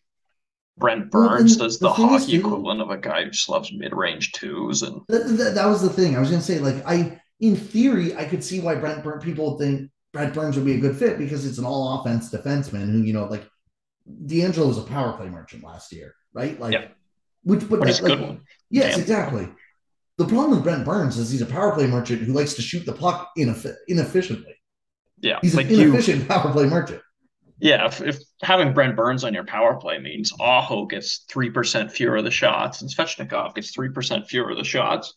Brent 0.76 1.08
Burns 1.08 1.56
well, 1.56 1.68
does 1.68 1.78
the, 1.78 1.86
the 1.86 1.94
hockey 1.94 2.34
equivalent 2.34 2.80
of 2.80 2.90
a 2.90 2.96
guy 2.96 3.22
who 3.22 3.30
just 3.30 3.48
loves 3.48 3.72
mid 3.72 3.94
range 3.94 4.32
twos. 4.32 4.82
And 4.82 5.02
that, 5.06 5.28
that, 5.36 5.54
that, 5.54 5.66
was 5.66 5.82
the 5.82 5.88
thing. 5.88 6.16
I 6.16 6.18
was 6.18 6.30
going 6.30 6.40
to 6.40 6.44
say, 6.46 6.58
like, 6.58 6.84
I, 6.84 7.20
in 7.38 7.54
theory, 7.54 8.16
I 8.16 8.24
could 8.24 8.42
see 8.42 8.58
why 8.58 8.74
Brent 8.74 9.04
Burns, 9.04 9.22
people 9.22 9.56
think 9.56 9.88
Brent 10.12 10.34
Burns 10.34 10.56
would 10.56 10.66
be 10.66 10.74
a 10.74 10.80
good 10.80 10.96
fit 10.96 11.16
because 11.16 11.46
it's 11.46 11.58
an 11.58 11.64
all 11.64 12.00
offense 12.00 12.28
defenseman 12.28 12.90
who, 12.90 13.02
you 13.02 13.12
know, 13.12 13.26
like 13.26 13.48
DeAngelo 14.26 14.66
was 14.66 14.78
a 14.78 14.82
power 14.82 15.12
play 15.12 15.28
merchant 15.28 15.62
last 15.62 15.92
year, 15.92 16.16
right? 16.32 16.58
Like, 16.58 16.72
yeah. 16.72 16.88
Which, 17.44 17.60
but, 17.68 17.80
but 17.80 17.88
that, 17.88 18.02
like, 18.02 18.38
Yes, 18.70 18.92
Damn. 18.92 19.00
exactly. 19.00 19.48
The 20.18 20.26
problem 20.26 20.50
with 20.50 20.62
Brent 20.62 20.84
Burns 20.84 21.18
is 21.18 21.30
he's 21.30 21.42
a 21.42 21.46
power 21.46 21.72
play 21.72 21.86
merchant 21.86 22.22
who 22.22 22.32
likes 22.32 22.54
to 22.54 22.62
shoot 22.62 22.86
the 22.86 22.92
puck 22.92 23.30
ineff- 23.38 23.76
inefficiently. 23.88 24.54
Yeah, 25.20 25.38
he's 25.42 25.54
like 25.54 25.70
an 25.70 25.80
inefficient 25.80 26.22
you, 26.22 26.26
power 26.28 26.52
play 26.52 26.66
merchant. 26.66 27.02
Yeah, 27.58 27.86
if, 27.86 28.00
if, 28.00 28.18
having 28.42 28.72
Brent 28.74 28.96
Burns 28.96 29.24
on 29.24 29.32
your 29.32 29.44
power 29.44 29.76
play 29.76 29.98
means 29.98 30.32
Aho 30.40 30.86
gets 30.86 31.24
three 31.28 31.50
percent 31.50 31.92
fewer 31.92 32.16
of 32.16 32.24
the 32.24 32.30
shots 32.30 32.80
and 32.82 32.90
Svechnikov 32.90 33.54
gets 33.54 33.70
three 33.70 33.90
percent 33.90 34.26
fewer 34.26 34.50
of 34.50 34.56
the 34.56 34.64
shots, 34.64 35.14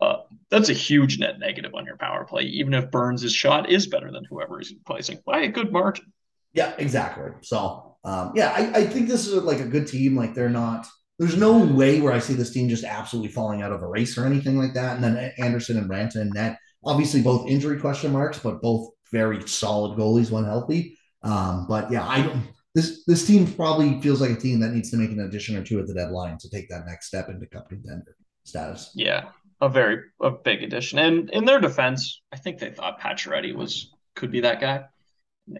uh, 0.00 0.18
that's 0.50 0.68
a 0.68 0.74
huge 0.74 1.18
net 1.18 1.38
negative 1.38 1.74
on 1.74 1.84
your 1.84 1.96
power 1.96 2.24
play, 2.24 2.42
even 2.42 2.74
if 2.74 2.90
Burns' 2.90 3.32
shot 3.32 3.70
is 3.70 3.86
better 3.86 4.12
than 4.12 4.24
whoever 4.24 4.58
he's 4.58 4.72
replacing 4.72 5.18
by 5.26 5.40
a 5.40 5.48
good 5.48 5.72
margin. 5.72 6.12
Yeah, 6.52 6.72
exactly. 6.78 7.30
So, 7.42 7.96
um, 8.04 8.32
yeah, 8.34 8.52
I, 8.54 8.80
I 8.80 8.86
think 8.86 9.08
this 9.08 9.26
is 9.26 9.42
like 9.42 9.60
a 9.60 9.66
good 9.66 9.86
team. 9.86 10.16
Like 10.16 10.34
they're 10.34 10.48
not. 10.48 10.86
There's 11.18 11.36
no 11.36 11.58
way 11.58 12.00
where 12.00 12.12
I 12.12 12.20
see 12.20 12.34
this 12.34 12.52
team 12.52 12.68
just 12.68 12.84
absolutely 12.84 13.32
falling 13.32 13.62
out 13.62 13.72
of 13.72 13.82
a 13.82 13.88
race 13.88 14.16
or 14.16 14.24
anything 14.24 14.56
like 14.56 14.74
that. 14.74 14.94
And 14.94 15.04
then 15.04 15.32
Andersen 15.38 15.76
and 15.76 15.90
Raanta 15.90 16.16
and 16.16 16.32
net, 16.32 16.58
obviously 16.84 17.22
both 17.22 17.48
injury 17.48 17.78
question 17.80 18.12
marks, 18.12 18.38
but 18.38 18.62
both 18.62 18.90
very 19.10 19.46
solid 19.48 19.98
goalies 19.98 20.30
when 20.30 20.44
healthy. 20.44 20.96
Um, 21.22 21.66
but 21.68 21.90
yeah, 21.90 22.06
I 22.06 22.22
don't. 22.22 22.42
This 22.74 23.04
this 23.06 23.26
team 23.26 23.52
probably 23.52 24.00
feels 24.00 24.20
like 24.20 24.30
a 24.30 24.36
team 24.36 24.60
that 24.60 24.72
needs 24.72 24.90
to 24.90 24.96
make 24.96 25.10
an 25.10 25.20
addition 25.20 25.56
or 25.56 25.64
two 25.64 25.80
at 25.80 25.86
the 25.86 25.94
deadline 25.94 26.38
to 26.38 26.50
take 26.50 26.68
that 26.68 26.86
next 26.86 27.06
step 27.06 27.28
into 27.28 27.46
cup 27.46 27.68
contender 27.68 28.14
status. 28.44 28.92
Yeah, 28.94 29.30
a 29.60 29.68
very 29.68 30.04
a 30.20 30.30
big 30.30 30.62
addition. 30.62 30.98
And 30.98 31.30
in 31.30 31.44
their 31.44 31.60
defense, 31.60 32.22
I 32.32 32.36
think 32.36 32.58
they 32.58 32.70
thought 32.70 33.00
Pacioretty 33.00 33.54
was 33.54 33.90
could 34.14 34.30
be 34.30 34.40
that 34.40 34.60
guy. 34.60 34.84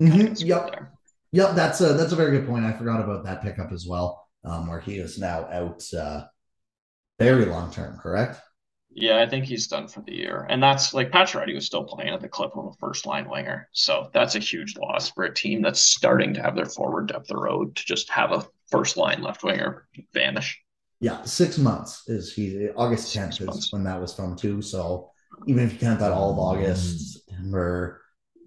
Mm-hmm. 0.01 0.47
Yep. 0.47 0.71
There. 0.71 0.93
Yep, 1.33 1.55
that's 1.55 1.81
a 1.81 1.95
that's 1.95 2.13
a 2.13 2.17
very 2.17 2.39
good 2.39 2.47
point. 2.47 2.65
I 2.65 2.73
forgot 2.73 3.03
about 3.03 3.25
that 3.25 3.43
pickup 3.43 3.73
as 3.73 3.87
well, 3.89 4.28
um, 4.45 4.67
where 4.69 4.81
he 4.81 4.99
is 4.99 5.19
now 5.19 5.47
out 5.51 5.83
uh, 5.95 6.25
very 7.19 7.45
long 7.45 7.71
term. 7.71 7.99
Correct? 7.99 8.41
Yeah, 8.91 9.21
I 9.21 9.29
think 9.29 9.45
he's 9.45 9.69
done 9.69 9.87
for 9.87 10.01
the 10.01 10.15
year, 10.15 10.47
and 10.49 10.63
that's 10.63 10.95
like 10.95 11.11
Pacioretty 11.11 11.55
was 11.55 11.67
still 11.67 11.85
playing 11.85 12.15
at 12.15 12.21
the 12.21 12.29
clip 12.29 12.57
of 12.57 12.67
a 12.67 12.73
first 12.81 13.07
line 13.07 13.29
winger, 13.29 13.69
so 13.73 14.11
that's 14.13 14.35
a 14.35 14.41
huge 14.41 14.77
loss 14.77 15.11
for 15.11 15.25
a 15.25 15.35
team 15.35 15.63
that's 15.63 15.81
starting 15.81 16.35
to 16.35 16.43
have 16.43 16.57
their 16.57 16.67
forward 16.67 17.09
depth 17.09 17.31
erode 17.31 17.77
to 17.77 17.85
just 17.85 18.11
have 18.11 18.33
a 18.33 18.47
first 18.71 18.97
line 18.97 19.23
left 19.23 19.45
winger 19.45 19.87
vanish. 20.15 20.59
Yeah, 21.01 21.23
six 21.23 21.59
months 21.59 22.09
is 22.09 22.33
he 22.33 22.71
August 22.71 23.15
tenth 23.15 23.41
is 23.41 23.73
when 23.73 23.85
that 23.85 24.01
was 24.01 24.15
from 24.15 24.35
too. 24.37 24.63
So 24.63 25.11
even 25.47 25.65
if 25.65 25.75
you 25.75 25.79
count 25.79 26.01
that 26.01 26.13
all 26.13 26.33
of 26.33 26.39
August, 26.39 27.25
September, 27.27 27.98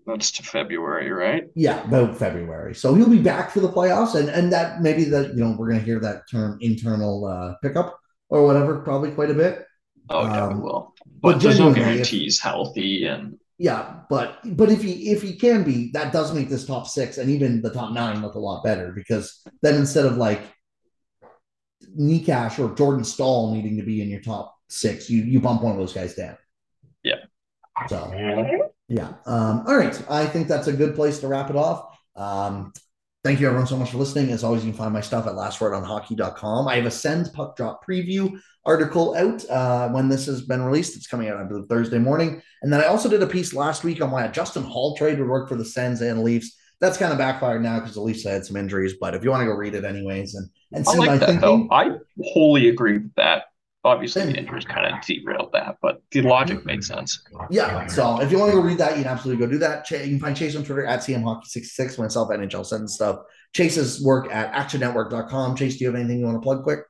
that's 0.05 0.31
to 0.31 0.43
February, 0.43 1.11
right? 1.11 1.47
Yeah, 1.55 1.83
about 1.83 2.17
February. 2.17 2.75
So 2.75 2.93
he'll 2.95 3.09
be 3.09 3.21
back 3.21 3.51
for 3.51 3.59
the 3.59 3.69
playoffs, 3.69 4.15
and 4.15 4.29
and 4.29 4.51
that 4.51 4.81
maybe 4.81 5.05
that 5.05 5.35
you 5.35 5.43
know 5.43 5.55
we're 5.57 5.69
gonna 5.69 5.81
hear 5.81 5.99
that 5.99 6.29
term 6.29 6.57
internal 6.61 7.25
uh, 7.25 7.55
pickup 7.61 7.99
or 8.29 8.45
whatever 8.45 8.79
probably 8.79 9.11
quite 9.11 9.29
a 9.29 9.35
bit. 9.35 9.65
Oh 10.09 10.23
yeah, 10.23 10.45
um, 10.45 10.57
we 10.57 10.63
will. 10.63 10.93
But, 11.21 11.33
but 11.33 11.41
there's 11.41 11.59
no 11.59 11.73
guarantees 11.73 12.37
if, 12.37 12.41
healthy 12.41 13.05
and 13.05 13.37
yeah, 13.57 13.99
but 14.09 14.39
but 14.57 14.71
if 14.71 14.81
he 14.81 15.11
if 15.11 15.21
he 15.21 15.35
can 15.35 15.63
be, 15.63 15.91
that 15.91 16.11
does 16.11 16.33
make 16.33 16.49
this 16.49 16.65
top 16.65 16.87
six 16.87 17.19
and 17.19 17.29
even 17.29 17.61
the 17.61 17.71
top 17.71 17.91
nine 17.93 18.21
look 18.23 18.33
a 18.33 18.39
lot 18.39 18.63
better 18.63 18.91
because 18.91 19.39
then 19.61 19.75
instead 19.75 20.05
of 20.05 20.17
like 20.17 20.41
Necas 21.95 22.57
or 22.57 22.75
Jordan 22.75 23.03
Staal 23.03 23.53
needing 23.53 23.77
to 23.77 23.83
be 23.83 24.01
in 24.01 24.09
your 24.09 24.21
top 24.21 24.55
six, 24.67 25.11
you 25.11 25.21
you 25.21 25.39
bump 25.39 25.61
one 25.61 25.73
of 25.73 25.77
those 25.77 25.93
guys 25.93 26.15
down. 26.15 26.37
Yeah. 27.03 27.17
So 27.87 28.11
yeah. 28.91 29.13
Um, 29.25 29.63
all 29.67 29.77
right. 29.77 29.99
I 30.09 30.25
think 30.25 30.49
that's 30.49 30.67
a 30.67 30.73
good 30.73 30.95
place 30.95 31.19
to 31.19 31.27
wrap 31.27 31.49
it 31.49 31.55
off. 31.55 31.97
Um, 32.17 32.73
thank 33.23 33.39
you 33.39 33.47
everyone 33.47 33.65
so 33.65 33.77
much 33.77 33.91
for 33.91 33.97
listening. 33.97 34.31
As 34.31 34.43
always, 34.43 34.65
you 34.65 34.71
can 34.71 34.77
find 34.77 34.91
my 34.91 34.99
stuff 34.99 35.27
at 35.27 35.33
lastwordonhockey.com. 35.33 36.67
I 36.67 36.75
have 36.75 36.85
a 36.85 36.91
send 36.91 37.31
puck 37.31 37.55
drop 37.55 37.85
preview 37.87 38.37
article 38.65 39.15
out 39.15 39.49
uh, 39.49 39.87
when 39.89 40.09
this 40.09 40.25
has 40.25 40.41
been 40.41 40.61
released. 40.61 40.97
It's 40.97 41.07
coming 41.07 41.29
out, 41.29 41.37
I 41.37 41.45
believe, 41.45 41.69
Thursday 41.69 41.99
morning. 41.99 42.41
And 42.63 42.73
then 42.73 42.81
I 42.81 42.87
also 42.87 43.07
did 43.07 43.23
a 43.23 43.27
piece 43.27 43.53
last 43.53 43.85
week 43.85 44.01
on 44.01 44.11
why 44.11 44.25
a 44.25 44.31
Justin 44.31 44.63
Holl 44.63 44.97
trade 44.97 45.19
would 45.19 45.29
work 45.29 45.47
for 45.47 45.55
the 45.55 45.63
Sens 45.63 46.01
and 46.01 46.21
Leafs. 46.21 46.57
That's 46.81 46.97
kind 46.97 47.13
of 47.13 47.17
backfired 47.17 47.63
now 47.63 47.79
because 47.79 47.95
the 47.95 48.01
Leafs 48.01 48.25
had 48.25 48.43
some 48.43 48.57
injuries. 48.57 48.95
But 48.99 49.15
if 49.15 49.23
you 49.23 49.29
want 49.29 49.41
to 49.41 49.45
go 49.45 49.53
read 49.53 49.73
it 49.73 49.85
anyways 49.85 50.35
and, 50.35 50.49
and 50.73 50.85
see 50.85 50.95
I 50.95 50.97
like 50.97 51.07
my 51.07 51.17
that, 51.17 51.25
thinking. 51.27 51.41
Though. 51.41 51.67
I 51.71 51.91
wholly 52.33 52.67
agree 52.67 52.97
with 52.97 53.15
that. 53.15 53.43
Obviously, 53.83 54.23
the 54.25 54.37
injuries 54.37 54.65
kind 54.65 54.93
of 54.93 55.01
derailed 55.05 55.51
that, 55.53 55.77
but 55.81 56.03
the 56.11 56.21
logic 56.21 56.63
made 56.65 56.83
sense. 56.83 57.23
Yeah. 57.49 57.87
So 57.87 58.21
if 58.21 58.31
you 58.31 58.37
want 58.37 58.51
to 58.51 58.57
go 58.57 58.63
read 58.63 58.77
that, 58.77 58.95
you 58.95 59.03
can 59.03 59.11
absolutely 59.11 59.43
go 59.43 59.51
do 59.51 59.57
that. 59.57 59.89
You 59.89 59.97
can 59.97 60.19
find 60.19 60.37
Chase 60.37 60.55
on 60.55 60.63
Twitter 60.63 60.85
at 60.85 60.99
CMHockey66, 60.99 61.97
myself, 61.97 62.29
NHL 62.29 62.63
Send 62.63 62.89
stuff. 62.89 63.21
Chase's 63.53 64.01
work 64.03 64.31
at 64.31 64.53
actionnetwork.com. 64.53 65.55
Chase, 65.55 65.77
do 65.77 65.83
you 65.83 65.91
have 65.91 65.99
anything 65.99 66.19
you 66.19 66.25
want 66.25 66.37
to 66.37 66.41
plug 66.41 66.63
quick? 66.63 66.81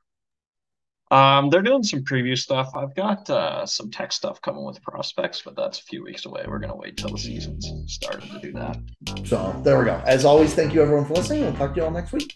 Um, 1.12 1.50
they're 1.50 1.62
doing 1.62 1.82
some 1.82 2.00
preview 2.00 2.36
stuff. 2.36 2.70
I've 2.74 2.94
got 2.94 3.28
uh, 3.28 3.66
some 3.66 3.90
tech 3.90 4.12
stuff 4.12 4.40
coming 4.40 4.64
with 4.64 4.80
prospects, 4.82 5.42
but 5.44 5.54
that's 5.54 5.78
a 5.78 5.82
few 5.82 6.02
weeks 6.02 6.24
away. 6.24 6.44
We're 6.48 6.58
gonna 6.58 6.74
wait 6.74 6.96
till 6.96 7.10
the 7.10 7.18
season's 7.18 7.70
started 7.86 8.30
to 8.30 8.40
do 8.40 8.52
that. 8.52 8.78
So 9.26 9.54
there 9.62 9.78
we 9.78 9.84
go. 9.84 10.02
As 10.06 10.24
always, 10.24 10.54
thank 10.54 10.72
you 10.72 10.80
everyone 10.80 11.04
for 11.04 11.12
listening. 11.12 11.42
We'll 11.42 11.52
talk 11.52 11.74
to 11.74 11.80
you 11.80 11.84
all 11.84 11.90
next 11.90 12.12
week. 12.12 12.34